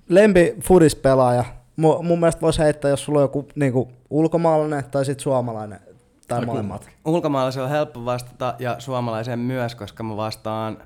lempi 0.08 0.54
fudispelaaja, 0.62 1.44
mun, 1.76 2.06
mun 2.06 2.20
mielestä 2.20 2.40
voisi 2.40 2.62
heittää, 2.62 2.88
jos 2.88 3.04
sulla 3.04 3.18
on 3.18 3.24
joku 3.24 3.48
niin 3.54 3.72
kuin, 3.72 3.88
ulkomaalainen 4.10 4.84
tai 4.84 5.04
sitten 5.04 5.22
suomalainen 5.22 5.78
tai, 5.78 6.38
tai 6.38 6.46
molemmat. 6.46 6.88
Ulkomaalaisen 7.04 7.62
on 7.62 7.70
helppo 7.70 8.04
vastata 8.04 8.54
ja 8.58 8.76
suomalaisen 8.78 9.38
myös, 9.38 9.74
koska 9.74 10.02
mä 10.02 10.16
vastaan 10.16 10.78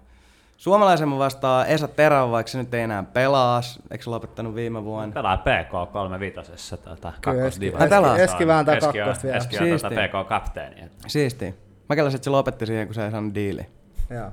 Suomalaisen 0.60 1.08
mä 1.08 1.18
vastaan 1.18 1.66
Esa 1.66 1.88
Terävä, 1.88 2.30
vaikka 2.30 2.50
se 2.50 2.58
nyt 2.58 2.74
ei 2.74 2.82
enää 2.82 3.02
pelaa. 3.02 3.60
Eikö 3.90 4.04
se 4.04 4.10
lopettanut 4.10 4.54
viime 4.54 4.84
vuonna? 4.84 5.14
Pelaa 5.14 5.36
PK 5.36 5.92
35 5.92 6.76
tota, 6.76 7.12
kakkosdiva. 7.20 7.78
Eski, 7.78 8.22
eski 8.22 8.46
vääntää 8.46 8.80
kakkosta 8.80 9.24
vielä. 9.24 9.36
Eski 9.36 9.58
on 9.58 9.68
tuota 9.68 9.90
PK-kapteeni. 9.90 10.90
Siisti. 11.06 11.54
Mä 11.88 11.96
kelasin, 11.96 12.16
että 12.16 12.24
se 12.24 12.30
lopetti 12.30 12.66
siihen, 12.66 12.86
kun 12.86 12.94
se 12.94 13.04
ei 13.04 13.10
saanut 13.10 13.34
diili. 13.34 13.66
Joo. 14.10 14.30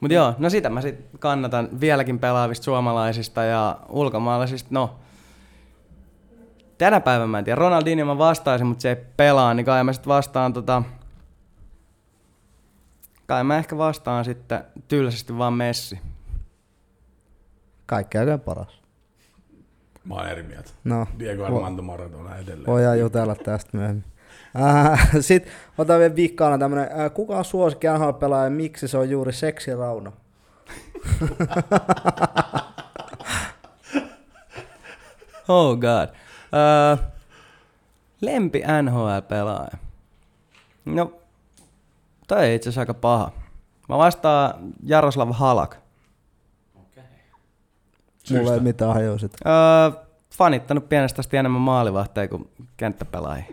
Mutta 0.00 0.14
joo, 0.14 0.34
no 0.38 0.50
sitä 0.50 0.70
mä 0.70 0.80
sitten 0.80 1.18
kannatan 1.18 1.68
vieläkin 1.80 2.18
pelaavista 2.18 2.64
suomalaisista 2.64 3.44
ja 3.44 3.76
ulkomaalaisista. 3.88 4.68
No, 4.72 4.94
tänä 6.80 7.00
päivänä 7.00 7.26
mä 7.26 7.38
en 7.38 7.44
tiedä. 7.44 7.56
Ronaldinho 7.56 8.04
mä 8.04 8.18
vastaisin, 8.18 8.66
mutta 8.66 8.82
se 8.82 8.88
ei 8.88 8.96
pelaa, 9.16 9.54
niin 9.54 9.66
kai 9.66 9.84
mä 9.84 9.92
sitten 9.92 10.08
vastaan 10.08 10.52
tota... 10.52 10.82
Kai 13.26 13.44
mä 13.44 13.58
ehkä 13.58 13.78
vastaan 13.78 14.24
sitten 14.24 14.64
tylsästi 14.88 15.38
vaan 15.38 15.52
Messi. 15.52 15.98
Kaikki 17.86 18.18
aika 18.18 18.38
paras. 18.38 18.80
Mä 20.04 20.14
oon 20.14 20.28
eri 20.28 20.42
mieltä. 20.42 20.70
No, 20.84 21.06
Diego 21.18 21.44
Armando 21.44 21.82
Maradona 21.82 22.36
edelleen. 22.36 22.66
Voidaan 22.66 23.00
jutella 23.00 23.34
tästä 23.34 23.76
myöhemmin. 23.76 24.04
Äh, 24.60 25.08
Sitten 25.20 25.52
otan 25.78 25.98
vielä 25.98 26.16
viikkaana 26.16 26.58
tämmönen, 26.58 27.00
äh, 27.00 27.12
kuka 27.14 27.38
on 27.38 27.44
suosikki 27.44 27.86
NHL-pelaaja 27.86 28.44
ja 28.44 28.50
miksi 28.50 28.88
se 28.88 28.98
on 28.98 29.10
juuri 29.10 29.32
seksirauna? 29.32 30.12
oh 35.48 35.78
god. 35.78 36.08
Öö, 36.54 36.96
lempi 38.20 38.62
NHL-pelaaja. 38.82 39.76
No, 40.84 41.12
toi 42.28 42.46
ei 42.46 42.54
itse 42.54 42.68
asiassa 42.68 42.80
aika 42.80 42.94
paha. 42.94 43.32
Mä 43.88 43.98
vastaan 43.98 44.54
Jaroslav 44.84 45.30
Halak. 45.32 45.76
Okei. 46.74 47.04
Mulla 48.30 48.54
ei 48.54 48.60
mitään 48.60 48.94
hajua 48.94 49.18
sitä. 49.18 49.38
Öö, 49.46 50.04
fanittanut 50.38 50.88
pienestä 50.88 51.20
asti 51.20 51.36
enemmän 51.36 51.60
maalivahteja 51.60 52.28
kuin 52.28 52.50
kenttäpelaajia. 52.76 53.44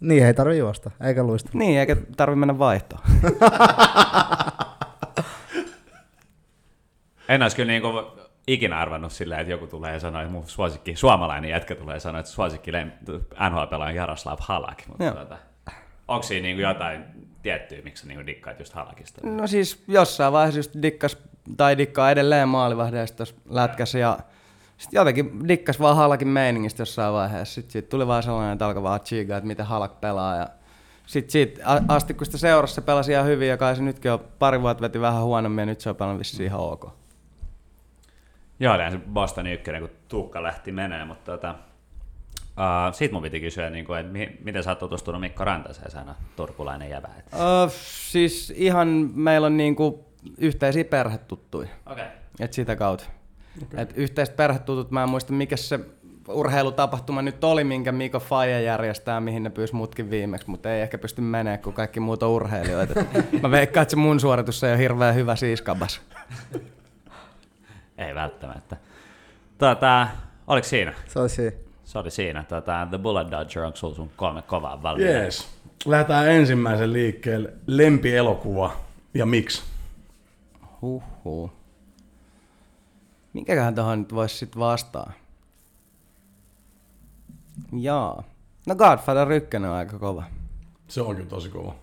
Niin 0.00 0.26
ei 0.26 0.34
tarvi 0.34 0.58
juosta, 0.58 0.90
eikä 1.00 1.24
luista. 1.24 1.50
Niin, 1.54 1.80
eikä 1.80 1.96
tarvi 2.16 2.36
mennä 2.36 2.58
vaihtoon. 2.58 3.02
En 7.28 7.42
olisi 7.42 7.56
kyllä 7.56 7.72
niinku 7.72 7.88
ikinä 8.46 8.78
arvannut 8.78 9.12
silleen, 9.12 9.40
että 9.40 9.50
joku 9.50 9.66
tulee 9.66 10.00
sanoa, 10.00 10.22
että 10.22 10.32
mun 10.32 10.44
suosikki, 10.46 10.96
suomalainen 10.96 11.50
jätkä 11.50 11.74
tulee 11.74 12.00
sanoa, 12.00 12.20
että 12.20 12.32
suosikki 12.32 12.70
NHL-pelaaja 13.50 13.90
on 13.90 13.94
Jaroslav 13.94 14.38
Halak. 14.40 14.82
Mutta 14.88 15.04
Joo. 15.04 15.14
tota, 15.14 15.38
onko 16.08 16.22
siinä 16.22 16.42
niinku 16.42 16.62
jotain 16.62 17.04
tiettyä, 17.42 17.78
miksi 17.84 18.02
sä 18.02 18.08
niinku 18.08 18.26
dikkaat 18.26 18.58
just 18.58 18.72
Halakista? 18.72 19.20
No 19.26 19.46
siis 19.46 19.84
jossain 19.88 20.32
vaiheessa 20.32 20.58
just 20.58 20.70
dikkas, 20.82 21.18
tai 21.56 21.78
dikkaa 21.78 22.10
edelleen 22.10 22.48
maalivahdeista 22.48 23.16
tuossa 23.16 23.34
lätkässä 23.48 23.98
ja 23.98 24.18
sitten 24.76 24.98
jotenkin 24.98 25.48
dikkas 25.48 25.80
vaan 25.80 25.96
Halakin 25.96 26.28
meiningistä 26.28 26.82
jossain 26.82 27.14
vaiheessa. 27.14 27.54
Sitten 27.54 27.72
siitä 27.72 27.88
tuli 27.88 28.06
vaan 28.06 28.22
sellainen, 28.22 28.52
että 28.52 28.66
alkoi 28.66 28.82
vaan 28.82 29.00
chiigaa, 29.00 29.38
että 29.38 29.46
miten 29.46 29.66
Halak 29.66 30.00
pelaa 30.00 30.36
ja 30.36 30.48
sitten 31.06 31.32
siitä 31.32 31.62
asti, 31.88 32.14
kun 32.14 32.26
sitä 32.26 32.38
seurassa 32.38 32.74
se 32.74 32.80
pelasi 32.80 33.12
ihan 33.12 33.26
hyvin 33.26 33.48
ja 33.48 33.56
kai 33.56 33.76
se 33.76 33.82
nytkin 33.82 34.12
on 34.12 34.24
pari 34.38 34.62
vuotta 34.62 34.82
veti 34.82 35.00
vähän 35.00 35.22
huonommin 35.22 35.62
ja 35.62 35.66
nyt 35.66 35.80
se 35.80 35.90
on 35.90 35.96
pelannut 35.96 36.18
vissiin 36.18 36.46
ihan 36.46 36.60
ok. 36.60 37.01
Joo, 38.60 38.76
se 38.90 38.98
Bostonin 39.12 39.52
ykkönen, 39.52 39.80
kun 39.80 39.90
Tuukka 40.08 40.42
lähti 40.42 40.72
menee, 40.72 41.04
mutta 41.04 41.32
tota, 41.32 41.50
uh, 42.40 42.94
siitä 42.94 43.12
mun 43.14 43.22
piti 43.22 43.40
kysyä, 43.40 43.70
niin 43.70 43.84
kuin, 43.84 44.00
että 44.00 44.12
mi- 44.12 44.36
miten 44.44 44.62
sä 44.62 44.70
oot 44.70 44.78
tutustunut 44.78 45.20
Mikko 45.20 45.44
Rantaseen, 45.44 45.90
sä 45.90 45.98
aina 45.98 46.14
turkulainen 46.36 46.92
et- 46.92 47.34
Öö, 47.34 47.68
siis 48.00 48.52
ihan 48.56 48.88
meillä 49.14 49.46
on 49.46 49.56
niinku 49.56 50.06
yhteisiä 50.38 50.84
perhetuttuja. 50.84 51.68
Okei. 51.86 52.04
Et 52.40 52.52
sitä 52.52 52.76
kautta. 52.76 53.04
Okay. 53.62 53.80
Et 53.82 53.92
yhteiset 53.96 54.36
perhetutut, 54.36 54.90
mä 54.90 55.02
en 55.02 55.08
muista 55.08 55.32
mikä 55.32 55.56
se 55.56 55.80
urheilutapahtuma 56.28 57.22
nyt 57.22 57.44
oli, 57.44 57.64
minkä 57.64 57.92
Miko 57.92 58.20
Faija 58.20 58.60
järjestää, 58.60 59.20
mihin 59.20 59.42
ne 59.42 59.50
pyysi 59.50 59.74
mutkin 59.74 60.10
viimeksi, 60.10 60.50
mutta 60.50 60.72
ei 60.74 60.82
ehkä 60.82 60.98
pysty 60.98 61.20
menemään, 61.20 61.58
kun 61.58 61.72
kaikki 61.72 62.00
muut 62.00 62.22
on 62.22 62.30
urheilijoita. 62.30 63.04
Mä 63.42 63.50
veikkaan, 63.50 63.82
että 63.82 63.90
se 63.90 63.96
mun 63.96 64.20
suoritus 64.20 64.64
ei 64.64 64.70
ole 64.72 64.78
hirveän 64.78 65.14
hyvä 65.14 65.36
siiskabas. 65.36 66.00
Ei 68.06 68.14
välttämättä. 68.14 68.76
Tota, 69.58 70.08
oliko 70.46 70.68
siinä? 70.68 70.94
Se 71.06 71.18
olisi 71.20 71.34
siinä. 71.34 71.56
Se 71.84 71.98
oli 71.98 72.10
siinä. 72.10 72.44
Tota, 72.48 72.86
The 72.90 72.98
Bullet 72.98 73.30
Dodger, 73.30 73.62
onko 73.62 73.76
sulla 73.76 73.94
sun 73.94 74.10
kolme 74.16 74.42
kovaa 74.42 74.82
valmiina? 74.82 75.10
Jees. 75.10 75.48
Lähdetään 75.86 76.28
ensimmäisen 76.30 76.92
liikkeelle. 76.92 77.52
Lempielokuva 77.66 78.76
ja 79.14 79.26
miksi? 79.26 79.62
Huhhuh. 80.82 81.52
Minkäköhän 83.32 83.74
tuohon 83.74 83.98
nyt 83.98 84.14
voisi 84.14 84.36
sitten 84.36 84.60
vastaa? 84.60 85.12
Jaa. 87.72 88.22
No 88.66 88.74
Godfather 88.74 89.32
1 89.32 89.56
on 89.56 89.64
aika 89.64 89.98
kova. 89.98 90.24
Se 90.88 91.02
on 91.02 91.16
kyllä 91.16 91.28
tosi 91.28 91.48
kova. 91.48 91.74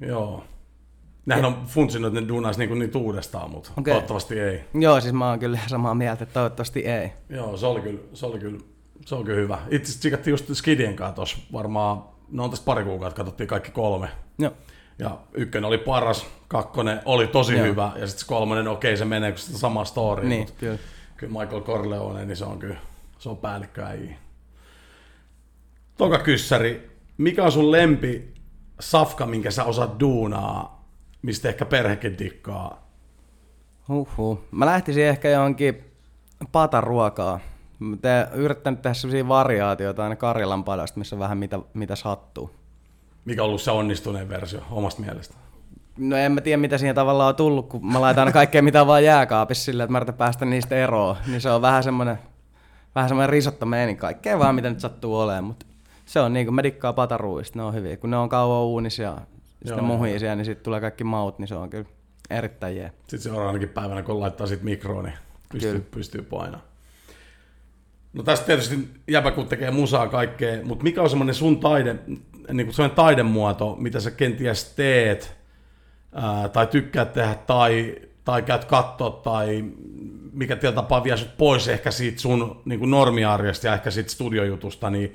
Joo. 0.00 0.44
Nehän 1.28 1.44
on 1.44 1.62
funtsinut, 1.66 2.08
että 2.08 2.20
ne 2.20 2.28
duunaisi 2.28 2.60
niinku 2.60 2.74
niitä 2.74 2.98
uudestaan, 2.98 3.50
mutta 3.50 3.70
okay. 3.76 3.92
Toivottavasti 3.92 4.40
ei. 4.40 4.64
Joo, 4.74 5.00
siis 5.00 5.14
mä 5.14 5.28
oon 5.28 5.38
kyllä 5.38 5.58
samaa 5.66 5.94
mieltä, 5.94 6.24
että 6.24 6.34
toivottavasti 6.34 6.80
ei. 6.80 7.12
Joo, 7.28 7.56
se 7.56 7.66
oli 7.66 7.80
kyllä, 7.80 8.00
se 8.14 8.26
oli 8.26 8.38
kyllä, 8.38 8.58
se 9.06 9.14
oli 9.14 9.24
kyllä 9.24 9.38
hyvä. 9.38 9.58
Itse 9.70 9.76
asiassa 9.76 10.00
tsikattiin 10.00 10.32
just 10.32 10.54
Skidien 10.54 10.96
kanssa 10.96 11.14
tuossa 11.14 11.38
varmaan, 11.52 12.04
no 12.30 12.44
on 12.44 12.50
tästä 12.50 12.64
pari 12.64 12.84
kuukautta, 12.84 13.16
katsottiin 13.16 13.48
kaikki 13.48 13.70
kolme. 13.70 14.08
Joo. 14.38 14.52
Ja 14.98 15.18
ykkönen 15.34 15.68
oli 15.68 15.78
paras, 15.78 16.26
kakkonen 16.48 17.00
oli 17.04 17.26
tosi 17.26 17.54
Joo. 17.54 17.66
hyvä, 17.66 17.92
ja 17.96 18.06
sitten 18.06 18.26
kolmonen, 18.26 18.64
no 18.64 18.72
okei 18.72 18.96
se 18.96 19.04
menee, 19.04 19.32
kun 19.32 19.38
sitä 19.38 19.58
sama 19.58 19.84
story. 19.84 20.28
Niin, 20.28 20.40
mutta 20.40 20.54
kyllä. 20.60 20.78
kyllä 21.16 21.40
Michael 21.40 21.62
Corleone, 21.62 22.24
niin 22.24 22.36
se 22.36 22.44
on 22.44 22.58
kyllä, 22.58 22.76
se 23.18 23.28
on 23.28 23.36
päällikköäjiä. 23.36 24.16
Toka 25.96 26.18
kyssäri, 26.18 26.90
mikä 27.18 27.44
on 27.44 27.52
sun 27.52 27.72
lempi 27.72 28.34
safka, 28.80 29.26
minkä 29.26 29.50
sä 29.50 29.64
osaat 29.64 30.00
duunaa, 30.00 30.77
mistä 31.22 31.48
ehkä 31.48 31.64
perhekin 31.64 32.18
dikkaa? 32.18 32.88
Huhhuh. 33.88 34.40
Mä 34.50 34.66
lähtisin 34.66 35.04
ehkä 35.04 35.28
johonkin 35.28 35.84
patan 36.52 36.82
ruokaa. 36.82 37.40
Mä 37.78 37.96
teen- 37.96 38.28
yrittänyt 38.34 38.82
tehdä 38.82 38.94
sellaisia 38.94 39.28
variaatioita 39.28 40.02
aina 40.02 40.16
Karjalan 40.16 40.64
padasta, 40.64 40.98
missä 40.98 41.16
on 41.16 41.20
vähän 41.20 41.38
mitä, 41.38 41.58
mitä 41.74 41.96
sattuu. 41.96 42.50
Mikä 43.24 43.42
on 43.42 43.48
ollut 43.48 43.62
se 43.62 43.70
onnistuneen 43.70 44.28
versio 44.28 44.60
omasta 44.70 45.02
mielestä? 45.02 45.34
No 45.96 46.16
en 46.16 46.32
mä 46.32 46.40
tiedä, 46.40 46.56
mitä 46.56 46.78
siihen 46.78 46.94
tavallaan 46.94 47.28
on 47.28 47.36
tullut, 47.36 47.68
kun 47.68 47.86
mä 47.86 48.00
laitan 48.00 48.32
kaikkea, 48.32 48.62
mitä 48.62 48.86
vaan 48.86 49.04
jääkaapissa 49.04 49.64
sillä, 49.64 49.84
että 49.84 49.92
mä 49.92 49.98
yritän 49.98 50.14
päästä 50.14 50.44
niistä 50.44 50.76
eroon. 50.76 51.16
Niin 51.26 51.40
se 51.40 51.50
on 51.50 51.62
vähän 51.62 51.82
semmoinen, 51.82 52.18
vähän 52.94 53.08
semmoinen 53.08 53.30
risotto 53.30 53.66
meininki. 53.66 54.00
Kaikkea 54.00 54.38
vaan, 54.38 54.54
mitä 54.54 54.70
nyt 54.70 54.80
sattuu 54.80 55.20
olemaan, 55.20 55.44
mutta 55.44 55.66
se 56.06 56.20
on 56.20 56.32
niin 56.32 56.46
kuin 56.46 56.54
mä 56.54 56.62
dikkaan 56.62 56.94
pataruista, 56.94 57.58
ne 57.58 57.62
on 57.62 57.74
hyviä. 57.74 57.96
Kun 57.96 58.10
ne 58.10 58.16
on 58.16 58.28
kauan 58.28 58.64
uunissa 58.64 59.02
ja 59.02 59.18
sitten 59.64 59.84
muhii 59.84 60.18
siellä, 60.18 60.36
niin 60.36 60.44
sitten 60.44 60.64
tulee 60.64 60.80
kaikki 60.80 61.04
maut, 61.04 61.38
niin 61.38 61.48
se 61.48 61.54
on 61.54 61.70
kyllä 61.70 61.84
erittäin 62.30 62.76
jee. 62.76 62.92
Sitten 62.98 63.20
seuraavanakin 63.20 63.68
päivänä, 63.68 64.02
kun 64.02 64.20
laittaa 64.20 64.46
sit 64.46 64.62
mikroon, 64.62 65.04
niin 65.04 65.18
pystyy, 65.52 65.72
Kyllä. 65.72 65.84
pystyy 65.90 66.22
painamaan. 66.22 66.68
No 68.12 68.22
tästä 68.22 68.46
tietysti 68.46 68.88
jäbä 69.08 69.30
kun 69.30 69.48
tekee 69.48 69.70
musaa 69.70 70.08
kaikkea, 70.08 70.64
mutta 70.64 70.82
mikä 70.82 71.02
on 71.02 71.10
semmoinen 71.10 71.34
sun 71.34 71.60
taide, 71.60 71.96
niin 72.52 72.66
kuin 72.66 72.74
semmoinen 72.74 72.96
taidemuoto, 72.96 73.76
mitä 73.78 74.00
sä 74.00 74.10
kenties 74.10 74.64
teet, 74.64 75.36
ää, 76.12 76.48
tai 76.48 76.66
tykkäät 76.66 77.12
tehdä, 77.12 77.34
tai, 77.34 77.96
tai 78.24 78.42
käyt 78.42 78.64
katsoa, 78.64 79.10
tai 79.10 79.64
mikä 80.32 80.56
tietyllä 80.56 80.82
tapaa 80.82 81.04
vie 81.04 81.16
sut 81.16 81.36
pois 81.36 81.68
ehkä 81.68 81.90
siitä 81.90 82.20
sun 82.20 82.62
niin 82.64 82.78
kuin 82.78 82.90
normiarjesta 82.90 83.66
ja 83.66 83.74
ehkä 83.74 83.90
siitä 83.90 84.10
studiojutusta, 84.10 84.90
niin 84.90 85.14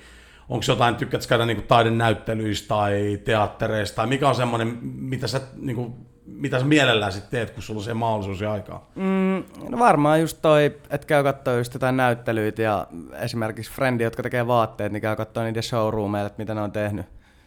onko 0.50 0.66
jotain, 0.68 0.96
tykkäätkö 0.96 1.30
käydä 1.30 1.46
niin 1.46 1.64
taidenäyttelyistä 1.64 2.68
tai 2.68 3.20
teattereista, 3.24 3.96
tai 3.96 4.08
mikä 4.08 4.30
on 4.30 4.36
semmoinen, 4.36 4.80
mitä 4.82 5.28
sä, 5.28 5.42
niin 5.56 5.76
kuin, 5.76 5.94
mitä 6.26 6.60
sä 6.60 6.66
mielellään 6.66 7.12
sit 7.12 7.30
teet, 7.30 7.52
kun 7.52 7.64
sulla 7.64 7.80
on 7.80 7.84
se 7.84 7.94
mahdollisuus 7.94 8.42
ja 8.42 8.52
aikaa? 8.52 8.90
Mm, 8.96 9.44
no 9.70 9.80
varmaan 9.80 10.22
just 10.22 10.38
toi, 10.42 10.66
että 10.66 11.08
käy 11.08 11.24
katsoa 11.24 11.54
just 11.54 11.74
jotain 11.74 11.98
näyttelyitä 11.98 12.62
ja 12.62 12.88
esimerkiksi 13.20 13.72
frendi, 13.72 14.04
jotka 14.04 14.24
tekee 14.24 14.48
vaatteet, 14.48 14.92
niin 14.92 15.02
käy 15.02 15.16
katsoa 15.16 15.44
niiden 15.44 15.64
showroomeille, 15.64 16.28
että 16.28 16.42
mitä 16.42 16.54
ne 16.54 16.62
on 16.62 16.72
tehnyt. 16.72 17.06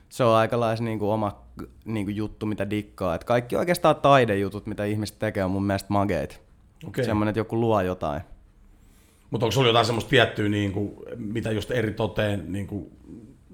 Se 0.08 0.24
on 0.24 0.36
aikalaisen 0.36 0.84
niin 0.84 0.98
kuin 0.98 1.10
oma 1.10 1.42
niin 1.84 2.06
kuin 2.06 2.16
juttu, 2.16 2.46
mitä 2.46 2.70
dikkaa. 2.70 3.14
Et 3.14 3.24
kaikki 3.24 3.56
oikeastaan 3.56 3.96
taidejutut, 3.96 4.66
mitä 4.66 4.84
ihmiset 4.84 5.18
tekee, 5.18 5.44
on 5.44 5.50
mun 5.50 5.64
mielestä 5.66 5.92
mageita. 5.92 6.36
Okei. 6.88 7.04
Semmoinen, 7.04 7.30
että 7.30 7.40
joku 7.40 7.60
luo 7.60 7.80
jotain. 7.80 8.20
Mutta 9.30 9.46
onko 9.46 9.52
sulla 9.52 9.66
jotain 9.66 9.86
semmoista 9.86 10.10
tiettyä, 10.10 10.48
niin 10.48 10.72
kuin, 10.72 10.92
mitä 11.16 11.50
just 11.52 11.70
eri 11.70 11.92
toteen, 11.92 12.52
niin 12.52 12.66
kuin, 12.66 12.90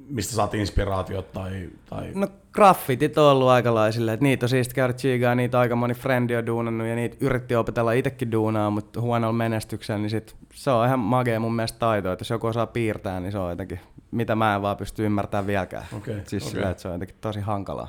mistä 0.08 0.34
saat 0.34 0.54
inspiraatiot 0.54 1.32
tai... 1.32 1.70
tai... 1.90 2.10
No 2.14 2.28
graffitit 2.52 3.18
on 3.18 3.24
ollut 3.24 3.48
aikalaisille, 3.48 4.12
että 4.12 4.22
niitä 4.24 4.44
on 4.44 4.48
siisti 4.48 4.74
käydä 4.74 4.92
chigaa, 4.92 5.34
niitä 5.34 5.60
aika 5.60 5.76
moni 5.76 5.94
frendi 5.94 6.36
on 6.36 6.46
duunannut 6.46 6.86
ja 6.86 6.94
niitä 6.94 7.16
yritti 7.20 7.56
opetella 7.56 7.92
itsekin 7.92 8.32
duunaa, 8.32 8.70
mutta 8.70 9.00
huonolla 9.00 9.32
menestyksellä, 9.32 10.00
niin 10.00 10.10
sit 10.10 10.36
se 10.54 10.70
on 10.70 10.86
ihan 10.86 10.98
magea 10.98 11.40
mun 11.40 11.56
mielestä 11.56 11.78
taito, 11.78 12.12
että 12.12 12.20
jos 12.20 12.30
joku 12.30 12.46
osaa 12.46 12.66
piirtää, 12.66 13.20
niin 13.20 13.32
se 13.32 13.38
on 13.38 13.50
jotenkin, 13.50 13.80
mitä 14.10 14.34
mä 14.34 14.54
en 14.54 14.62
vaan 14.62 14.76
pysty 14.76 15.06
ymmärtämään 15.06 15.46
vieläkään. 15.46 15.84
Okei, 15.96 16.20
siis 16.26 16.42
okei. 16.42 16.54
sillä, 16.54 16.70
että 16.70 16.82
se 16.82 16.88
on 16.88 16.94
jotenkin 16.94 17.16
tosi 17.20 17.40
hankalaa. 17.40 17.88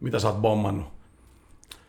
Mitä 0.00 0.18
sä 0.18 0.28
oot 0.28 0.40
bommannut? 0.40 0.93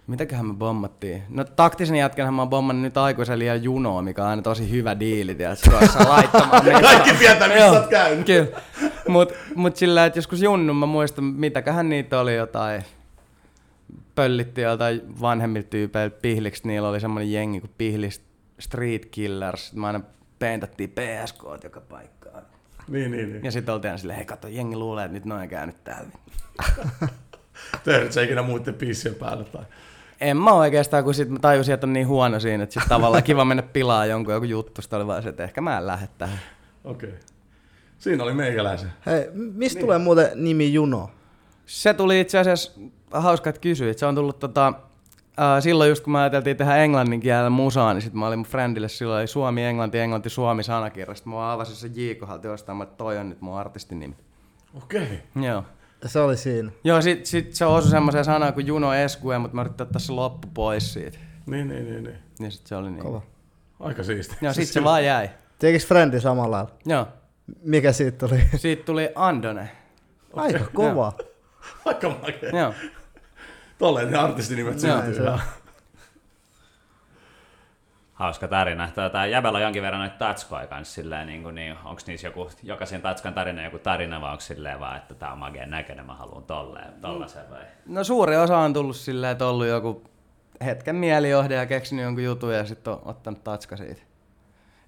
Mitäköhän 0.08 0.46
me 0.46 0.54
bommattiin? 0.54 1.24
No 1.30 1.44
taktisen 1.44 1.96
jätkänhän 1.96 2.34
mä 2.34 2.42
oon 2.42 2.50
bommannut 2.50 2.84
nyt 2.84 2.98
aikuisen 2.98 3.40
liian 3.40 3.64
junoa, 3.64 4.02
mikä 4.02 4.24
on 4.24 4.30
aina 4.30 4.42
tosi 4.42 4.72
hyvä 4.72 5.00
diili, 5.00 5.36
tiedätkö, 5.36 5.72
laittamaan. 6.10 6.64
Kaikki 6.82 7.14
tietää, 7.14 7.48
missä 7.48 7.72
oot 7.72 7.88
käynyt. 7.88 8.26
Kyllä. 8.26 8.62
Mut, 9.08 9.34
mut 9.56 9.76
sillä, 9.76 10.06
että 10.06 10.18
joskus 10.18 10.42
junnun 10.42 10.76
mä 10.76 10.86
muistan, 10.86 11.24
mitäköhän 11.24 11.90
niitä 11.90 12.20
oli 12.20 12.36
jotain, 12.36 12.84
pöllitti 14.16 14.62
joltain 14.62 15.22
vanhemmilta 15.22 15.70
tyypeiltä 15.70 16.18
pihliksi, 16.22 16.68
niillä 16.68 16.90
oli 16.90 17.00
semmoinen 17.00 17.32
jengi 17.32 17.60
kuin 17.60 17.72
pihlis 17.78 18.22
Street 18.60 19.06
Killers, 19.06 19.74
mä 19.74 19.88
aina 19.88 20.02
peintattiin 20.40 20.90
PSK 20.90 21.44
joka 21.64 21.82
paikkaan. 21.82 22.44
Niin, 22.88 23.12
niin, 23.12 23.32
niin. 23.32 23.44
Ja 23.44 23.52
sitten 23.52 23.74
oltiin 23.74 23.90
aina 23.90 23.98
silleen, 23.98 24.18
hei 24.18 24.26
kato, 24.26 24.48
jengi 24.48 24.76
luulee, 24.76 25.06
että 25.06 25.14
nyt 25.14 25.26
noin 25.26 25.50
käynyt 25.50 25.84
täällä. 25.84 26.10
Tehdät 27.84 28.12
sä 28.12 28.22
ikinä 28.22 28.42
muiden 28.42 28.74
piissien 28.74 29.16
päälle 29.16 29.44
tai... 29.44 29.66
En 30.22 30.38
mä 30.38 30.54
oikeastaan, 30.54 31.04
kun 31.04 31.14
sit 31.14 31.30
mä 31.30 31.40
tajusin, 31.40 31.74
että 31.74 31.88
on 31.88 31.94
niin 31.94 32.08
huono 32.08 32.40
siinä, 32.40 32.64
että 32.64 32.80
sit 32.80 32.90
tavallaan 32.90 33.24
kiva 33.24 33.46
mennä 33.46 33.64
pilaa 33.64 34.06
jonkun 34.06 34.34
joku 34.34 34.46
juttu, 34.46 34.82
sit 34.82 34.94
oli 34.94 35.08
vaan 35.08 35.24
se, 35.24 35.30
että 35.30 35.44
ehkä 35.44 35.62
mä 35.62 35.78
en 35.78 35.88
lähde 35.88 36.08
tähän. 36.18 36.40
Okei. 36.84 37.10
Okay. 37.10 37.22
Siinä 37.98 38.24
oli 38.24 38.34
meikäläisen. 38.34 38.94
Hei, 39.06 39.30
mistä 39.34 39.80
tulee 39.80 39.98
muuten 39.98 40.30
nimi 40.36 40.74
Juno? 40.74 41.10
Se 41.66 41.94
tuli 41.94 42.20
itse 42.20 42.40
asiassa, 42.40 42.72
hauska, 43.12 43.50
että 43.50 43.62
kysyit. 43.62 43.98
Se 43.98 44.06
on 44.06 44.16
tullut 44.16 44.40
tota, 44.40 44.68
äh, 45.40 45.64
silloin 45.64 45.90
just 45.90 46.04
kun 46.04 46.12
mä 46.12 46.22
ajateltiin 46.22 46.58
tehdä 46.58 46.76
englannin 46.76 47.20
kielellä 47.20 47.50
musaa, 47.50 47.94
niin 47.94 48.02
sit 48.02 48.14
mä 48.14 48.28
olin 48.28 48.40
mun 48.40 48.46
friendille 48.46 48.90
silloin 48.90 49.20
oli 49.20 49.28
Suomi, 49.28 49.64
Englanti, 49.64 50.00
Englanti, 50.00 50.30
Suomi 50.30 50.64
sanakirja. 50.64 51.16
Sitten 51.16 51.34
mä 51.34 51.54
avasin 51.54 51.76
se 51.76 51.88
J 51.88 52.14
kohdalta 52.14 52.48
jostain, 52.48 52.78
mä 52.78 52.84
että 52.84 52.96
toi 52.98 53.18
on 53.18 53.30
nyt 53.30 53.42
mun 53.42 53.58
artistin 53.58 54.00
nimi. 54.00 54.16
Okei. 54.84 55.04
Okay. 55.04 55.44
Joo. 55.44 55.64
Se 56.06 56.20
oli 56.20 56.38
siinä. 56.38 56.72
Joo, 56.84 57.02
sit, 57.02 57.26
sit 57.26 57.54
se 57.54 57.66
osui 57.66 57.92
semmoiseen 57.92 58.26
sanaan 58.26 58.54
kuin 58.54 58.68
Juno 58.68 58.94
Eskue, 58.94 59.40
mutta 59.40 59.56
mä 59.56 59.62
yritin 59.62 59.82
ottaa 59.82 60.00
se 60.00 60.12
loppu 60.12 60.48
pois 60.54 60.94
siitä. 60.94 61.18
Niin, 61.46 61.68
niin, 61.68 61.86
niin, 61.86 62.04
niin. 62.04 62.18
Ja 62.40 62.52
sit 62.52 62.68
se 62.68 62.76
oli 62.76 62.92
niin. 62.92 63.04
Kova. 63.04 63.22
Aika 63.80 64.04
siisti. 64.04 64.36
Joo, 64.42 64.54
sit 64.54 64.68
se 64.68 64.84
vaan 64.84 65.06
jäi. 65.06 65.30
Tekiks 65.60 65.88
Frendi 65.88 66.20
samalla 66.20 66.52
lailla? 66.52 66.72
Joo. 66.86 67.08
Mikä 67.62 67.92
siitä 67.92 68.28
tuli? 68.28 68.42
Siitä 68.56 68.84
tuli 68.84 69.10
Andone. 69.16 69.72
Aika 70.34 70.66
kova. 70.74 71.14
Aika 71.86 72.10
makea. 72.10 72.60
Joo. 72.60 72.74
Tolleen 73.78 74.12
ne 74.12 74.18
artistinimet 74.18 74.84
Joo. 74.84 75.02
syntyy. 75.02 75.16
Se 75.16 75.30
on. 75.30 75.40
Hauska 78.16 78.48
tarina. 78.48 78.90
Tota, 78.96 79.26
Jäbällä 79.26 79.58
on 79.58 79.64
jonkin 79.64 79.82
verran 79.82 80.00
noita 80.00 80.16
tatskoja 80.18 80.68
kanssa 80.68 80.94
silleen, 80.94 81.28
niin, 81.28 81.44
kuin, 81.44 81.56
niin 81.56 81.76
onko 81.86 82.02
niissä 82.08 82.28
joku, 82.28 82.50
jokaisen 82.64 83.02
tatskan 83.02 83.34
tarina 83.34 83.64
joku 83.64 83.80
tarina, 83.80 84.22
vai 84.22 84.32
onko 84.32 84.42
silleen 84.42 84.80
vaan, 84.80 84.98
että 84.98 85.14
tämä 85.14 85.32
on 85.32 85.38
mageen 85.38 85.70
näköinen, 85.70 86.06
mä 86.06 86.14
haluan 86.14 86.44
tolleen, 86.44 86.94
tollasen 87.02 87.50
vai? 87.50 87.64
No 87.86 88.04
suuri 88.04 88.36
osa 88.38 88.58
on 88.58 88.74
tullut 88.74 88.96
silleen, 88.96 89.32
että 89.32 89.48
ollut 89.48 89.68
joku 89.68 90.04
hetken 90.66 90.96
mielijohde 90.96 91.56
ja 91.56 91.66
keksinyt 91.66 92.04
jonkun 92.04 92.24
jutun 92.24 92.54
ja 92.54 92.66
sitten 92.66 92.94
on 92.94 93.02
ottanut 93.06 93.44
tatska 93.44 93.78
siitä. 93.78 94.02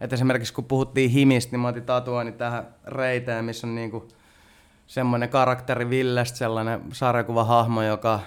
Et 0.02 0.14
esimerkiksi 0.14 0.54
kun 0.54 0.66
puhuttiin 0.66 1.10
himistä, 1.10 1.52
niin 1.52 1.60
mä 1.60 1.68
otin 1.68 1.86
tatuoinnin 1.86 2.34
tähän 2.34 2.68
reiteen, 2.86 3.46
missä 3.46 3.68
on 3.68 3.76
niinku 3.76 4.08
semmoinen 4.88 5.30
karakteri 5.30 5.90
Villestä, 5.90 6.38
sellainen 6.38 6.82
sarjakuvahahmo, 6.94 7.84
joka 7.84 8.20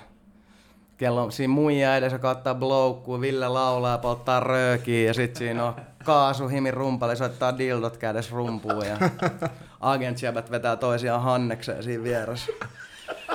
kello 1.00 1.30
siinä 1.30 1.52
muija 1.52 1.96
edessä 1.96 2.18
kattaa 2.18 2.54
bloukkuu, 2.54 3.20
Ville 3.20 3.48
laulaa 3.48 3.92
ja 3.92 3.98
polttaa 3.98 4.40
röökiä 4.40 5.06
ja 5.06 5.14
sitten 5.14 5.38
siinä 5.38 5.64
on 5.64 5.74
kaasu 6.04 6.48
himin 6.48 6.74
rumpali, 6.74 7.16
soittaa 7.16 7.58
dildot 7.58 7.96
kädessä 7.96 8.30
rumpuun 8.34 8.86
ja 8.86 8.96
agentsijäbät 9.80 10.50
vetää 10.50 10.76
toisiaan 10.76 11.22
hannekseen 11.22 11.82
siinä 11.82 12.04
vieressä. 12.04 12.52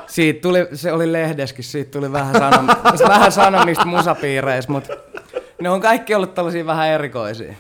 Siitä 0.07 0.41
tuli, 0.41 0.67
se 0.73 0.91
oli 0.91 1.13
lehdeskin, 1.13 1.63
siitä 1.63 1.91
tuli 1.91 2.11
vähän, 2.11 2.35
sanom, 2.39 2.67
vähän 3.07 3.31
sanomista 3.31 3.85
musapiireissä, 3.85 4.71
mutta 4.71 4.93
ne 5.61 5.69
on 5.69 5.81
kaikki 5.81 6.15
ollut 6.15 6.33
tällaisia 6.33 6.65
vähän 6.65 6.87
erikoisia. 6.87 7.53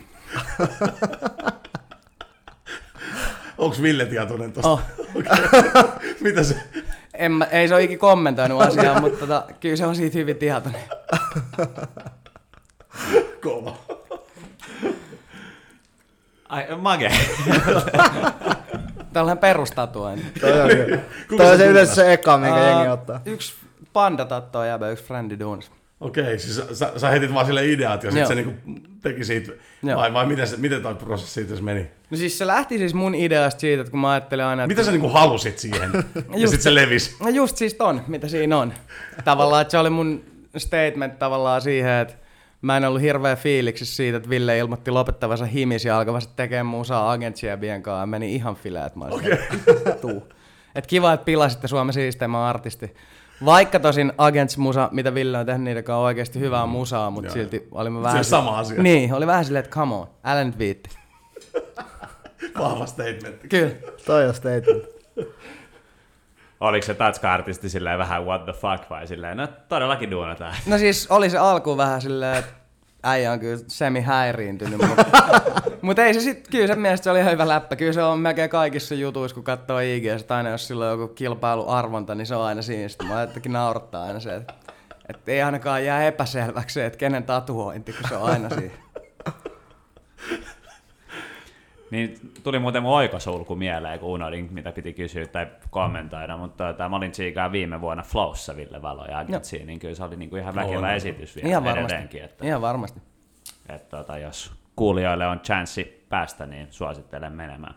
Onks 3.57 3.81
Ville 3.81 4.05
tietoinen 4.05 4.51
tosta? 4.51 4.69
Oh. 4.69 4.81
Mitä 6.21 6.43
se? 6.43 6.55
En 7.17 7.31
mä, 7.31 7.45
ei 7.45 7.67
se 7.67 7.73
ole 7.73 7.83
ikinä 7.83 7.99
kommentoinut 7.99 8.61
asiaa, 8.61 9.01
mutta 9.01 9.19
tota, 9.19 9.43
kyllä 9.59 9.75
se 9.75 9.85
on 9.85 9.95
siitä 9.95 10.17
hyvin 10.17 10.35
tietoinen. 10.35 10.81
Kova. 13.43 13.75
Ai, 16.49 16.65
mage. 16.77 17.11
Tällainen 19.13 19.37
perustatuointi. 19.37 20.39
Toi 20.39 20.61
on, 20.61 20.69
Toi 21.37 21.51
on 21.51 21.57
se 21.57 21.65
yleensä 21.67 21.95
se 21.95 22.13
eka, 22.13 22.37
minkä 22.37 22.55
Ää, 22.59 22.69
jengi 22.69 22.87
ottaa. 22.87 23.21
Yksi 23.25 23.53
panda 23.93 24.25
tattoo 24.25 24.63
jäbä, 24.63 24.89
yksi 24.89 25.05
frendi 25.05 25.39
duunis. 25.39 25.71
Okei, 25.99 26.39
siis 26.39 26.61
sä, 26.79 26.91
sä, 26.97 27.09
heitit 27.09 27.33
vaan 27.33 27.45
sille 27.45 27.65
ideat 27.65 28.03
ja 28.03 28.11
sit 28.11 28.19
Joo. 28.19 28.27
se 28.27 28.35
niinku 28.35 28.53
teki 29.01 29.25
siitä, 29.25 29.51
Joo. 29.83 29.99
vai, 29.99 30.13
vai 30.13 30.25
miten, 30.25 30.47
se, 30.47 30.57
miten 30.57 30.81
toi 30.81 30.95
prosessi 30.95 31.33
siitä 31.33 31.61
meni? 31.61 31.87
No 32.09 32.17
siis 32.17 32.37
se 32.37 32.47
lähti 32.47 32.77
siis 32.77 32.93
mun 32.93 33.15
ideasta 33.15 33.59
siitä, 33.59 33.81
että 33.81 33.91
kun 33.91 33.99
mä 33.99 34.11
ajattelin 34.11 34.45
aina, 34.45 34.63
että... 34.63 34.67
Mitä 34.67 34.83
sä 34.83 34.91
niinku 34.91 35.09
halusit 35.09 35.59
siihen? 35.59 35.91
ja 36.33 36.39
Just 36.39 36.51
sit 36.51 36.61
se 36.61 36.75
levis. 36.75 37.19
No 37.19 37.29
just 37.29 37.57
siis 37.57 37.73
ton, 37.73 38.01
mitä 38.07 38.27
siinä 38.27 38.57
on. 38.57 38.73
Tavallaan, 39.23 39.61
että 39.61 39.71
se 39.71 39.77
oli 39.77 39.89
mun 39.89 40.23
statement 40.57 41.19
tavallaan 41.19 41.61
siihen, 41.61 41.91
että 41.91 42.15
mä 42.61 42.77
en 42.77 42.85
ollut 42.85 43.01
hirveä 43.01 43.35
fiiliksissä 43.35 43.95
siitä, 43.95 44.17
että 44.17 44.29
Ville 44.29 44.57
ilmoitti 44.57 44.91
lopettavansa 44.91 45.45
himis 45.45 45.85
ja 45.85 45.97
alkavasti 45.97 46.33
tekemään 46.35 46.65
musaa 46.65 47.11
agentsiebien 47.11 47.83
kanssa. 47.83 47.99
Ja 47.99 48.05
meni 48.05 48.35
ihan 48.35 48.55
fileen, 48.55 48.85
että 48.85 48.99
mä 48.99 49.05
olisin 49.05 49.33
okay. 49.33 49.93
tuu. 50.01 50.27
Et 50.75 50.87
kiva, 50.87 51.13
että 51.13 51.25
pilasitte 51.25 51.67
Suomen 51.67 51.93
siisteimmän 51.93 52.41
artisti. 52.41 52.95
Vaikka 53.45 53.79
tosin 53.79 54.13
Agents 54.17 54.57
Musa, 54.57 54.89
mitä 54.91 55.13
Ville 55.13 55.37
on 55.37 55.45
tehnyt, 55.45 55.63
niiden 55.63 55.83
kanssa 55.83 55.97
on 55.99 56.05
oikeasti 56.05 56.39
hyvää 56.39 56.65
musaa, 56.65 57.09
mutta 57.09 57.27
Joo. 57.27 57.33
silti 57.33 57.67
olimme 57.71 57.99
Se 57.99 58.03
vähän... 58.03 58.17
on 58.17 58.23
sama 58.23 58.57
asia. 58.59 58.83
Niin, 58.83 59.13
oli 59.13 59.27
vähän 59.27 59.45
silleen, 59.45 59.65
että 59.65 59.75
come 59.75 59.95
on, 59.95 60.07
älä 60.23 60.43
nyt 60.43 60.57
viitti. 60.57 60.89
Vahva 62.59 62.85
statement. 62.85 63.35
Kyllä. 63.49 63.71
Toi 64.05 64.27
on 64.27 64.33
statement. 64.33 64.83
Oliko 66.59 66.85
se 66.85 66.93
tatska-artisti 66.93 67.69
silleen 67.69 67.99
vähän 67.99 68.25
what 68.25 68.43
the 68.45 68.53
fuck 68.53 68.89
vai 68.89 69.07
silleen, 69.07 69.37
no 69.37 69.47
todellakin 69.69 70.11
duunataan. 70.11 70.55
No 70.65 70.77
siis 70.77 71.07
oli 71.09 71.29
se 71.29 71.37
alkuun 71.37 71.77
vähän 71.77 72.01
silleen, 72.01 72.37
että 72.37 72.51
äijä 73.05 73.31
on 73.31 73.39
kyllä 73.39 73.63
semi 73.67 74.01
häiriintynyt, 74.01 74.81
mutta 74.87 75.05
mut 75.81 75.99
ei 75.99 76.13
se 76.13 76.19
sit, 76.19 76.47
kyllä 76.51 76.67
se 76.67 76.75
mielestä 76.75 77.03
se 77.03 77.11
oli 77.11 77.19
ihan 77.19 77.31
hyvä 77.31 77.47
läppä. 77.47 77.75
Kyllä 77.75 77.93
se 77.93 78.03
on 78.03 78.19
melkein 78.19 78.49
kaikissa 78.49 78.95
jutuissa, 78.95 79.35
kun 79.35 79.43
katsoo 79.43 79.79
IG, 79.79 80.05
että 80.05 80.35
aina 80.35 80.49
jos 80.49 80.67
sillä 80.67 80.91
on 80.91 80.99
joku 80.99 81.13
kilpailuarvonta, 81.13 82.15
niin 82.15 82.27
se 82.27 82.35
on 82.35 82.45
aina 82.45 82.61
siinä. 82.61 82.87
Sitten 82.87 83.07
mä 83.07 83.17
ajattelin 83.17 83.53
naurattaa 83.53 84.03
aina 84.03 84.19
se, 84.19 84.35
että, 84.35 84.53
että 85.09 85.31
ei 85.31 85.41
ainakaan 85.41 85.85
jää 85.85 86.03
epäselväksi 86.03 86.73
se, 86.73 86.85
että 86.85 86.97
kenen 86.97 87.23
tatuointi, 87.23 87.93
kun 87.93 88.09
se 88.09 88.15
on 88.15 88.31
aina 88.31 88.49
siinä. 88.49 88.84
Niin 91.91 92.19
tuli 92.43 92.59
muuten 92.59 92.83
mun 92.83 92.93
oikosulku 92.93 93.55
mieleen, 93.55 93.99
kun 93.99 94.09
unohdin, 94.09 94.47
mitä 94.51 94.71
piti 94.71 94.93
kysyä 94.93 95.27
tai 95.27 95.47
kommentoida, 95.69 96.37
mutta 96.37 96.71
tota, 96.71 96.89
mä 96.89 96.95
olin 96.95 97.11
tsiikaa 97.11 97.51
viime 97.51 97.81
vuonna 97.81 98.03
Flowssa 98.03 98.55
Ville 98.55 98.81
Valo 98.81 99.05
ja 99.05 99.19
Agentsiin, 99.19 99.67
niin 99.67 99.79
kyllä 99.79 99.95
se 99.95 100.03
oli 100.03 100.15
niinku 100.15 100.35
ihan 100.35 100.55
väkevä 100.55 100.79
Oli. 100.87 100.93
esitys 100.95 101.35
vielä 101.35 101.49
Ihan 101.49 101.63
varmasti. 101.63 101.85
edelleenkin. 101.85 102.23
Että, 102.23 102.45
Ihan 102.47 102.61
varmasti. 102.61 103.01
että 103.69 103.97
tota, 103.97 104.17
jos 104.17 104.51
kuulijoille 104.75 105.27
on 105.27 105.39
chanssi 105.39 106.05
päästä, 106.09 106.45
niin 106.45 106.67
suosittelen 106.71 107.33
menemään. 107.33 107.75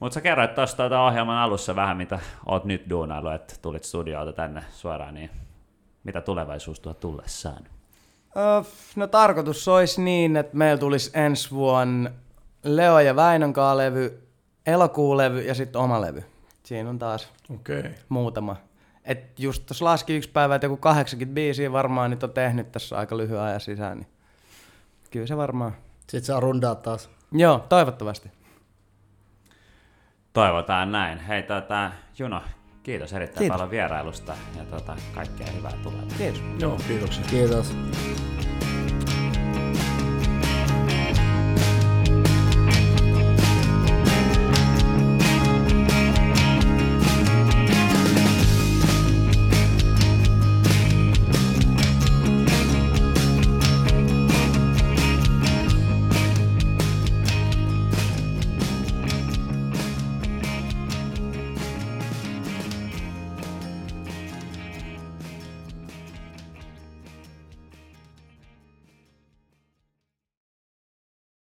Mutta 0.00 0.14
sä 0.14 0.20
kerroit 0.20 0.54
tuossa 0.54 0.76
tuota 0.76 1.00
ohjelman 1.00 1.38
alussa 1.38 1.76
vähän, 1.76 1.96
mitä 1.96 2.18
oot 2.46 2.64
nyt 2.64 2.90
duunailu, 2.90 3.28
että 3.28 3.54
tulit 3.62 3.84
studiolta 3.84 4.32
tänne 4.32 4.62
suoraan, 4.70 5.14
niin 5.14 5.30
mitä 6.04 6.20
tulevaisuus 6.20 6.80
tuo 6.80 6.94
tullessaan? 6.94 7.64
Öö, 8.36 8.62
no 8.96 9.06
tarkoitus 9.06 9.68
olisi 9.68 10.02
niin, 10.02 10.36
että 10.36 10.56
meillä 10.56 10.78
tulisi 10.80 11.10
ensi 11.14 11.50
vuonna 11.50 12.10
Leo 12.62 13.00
ja 13.00 13.16
Väinön 13.16 13.52
levy, 13.76 14.28
elokuun 14.66 15.16
levy 15.16 15.40
ja 15.40 15.54
sitten 15.54 15.80
oma 15.80 16.00
levy. 16.00 16.24
Siinä 16.62 16.90
on 16.90 16.98
taas 16.98 17.32
Okei. 17.54 17.78
Okay. 17.78 17.92
muutama. 18.08 18.56
Et 19.04 19.38
just 19.38 19.66
tuossa 19.66 19.84
laski 19.84 20.16
yksi 20.16 20.30
päivä, 20.30 20.54
että 20.54 20.64
joku 20.64 20.76
80 20.76 21.34
biisiä 21.34 21.72
varmaan 21.72 22.10
nyt 22.10 22.22
on 22.22 22.30
tehnyt 22.30 22.72
tässä 22.72 22.98
aika 22.98 23.16
lyhyen 23.16 23.40
ajan 23.40 23.60
sisään. 23.60 23.98
Niin 23.98 24.08
kyllä 25.10 25.26
se 25.26 25.36
varmaan. 25.36 25.72
Sitten 26.00 26.24
saa 26.24 26.40
rundaa 26.40 26.74
taas. 26.74 27.10
Joo, 27.32 27.66
toivottavasti. 27.68 28.30
Toivotaan 30.32 30.92
näin. 30.92 31.18
Hei 31.18 31.42
tota, 31.42 31.90
Juno, 32.18 32.42
kiitos 32.82 33.12
erittäin 33.12 33.38
Kiitos. 33.38 33.54
paljon 33.54 33.70
vierailusta 33.70 34.34
ja 34.56 34.64
tota, 34.64 34.96
kaikkea 35.14 35.46
hyvää 35.46 35.72
tulee. 35.82 36.02
Kiitos. 36.18 36.42
Joo, 36.58 36.76
kiitoksia. 36.88 37.24
Kiitos. 37.30 37.76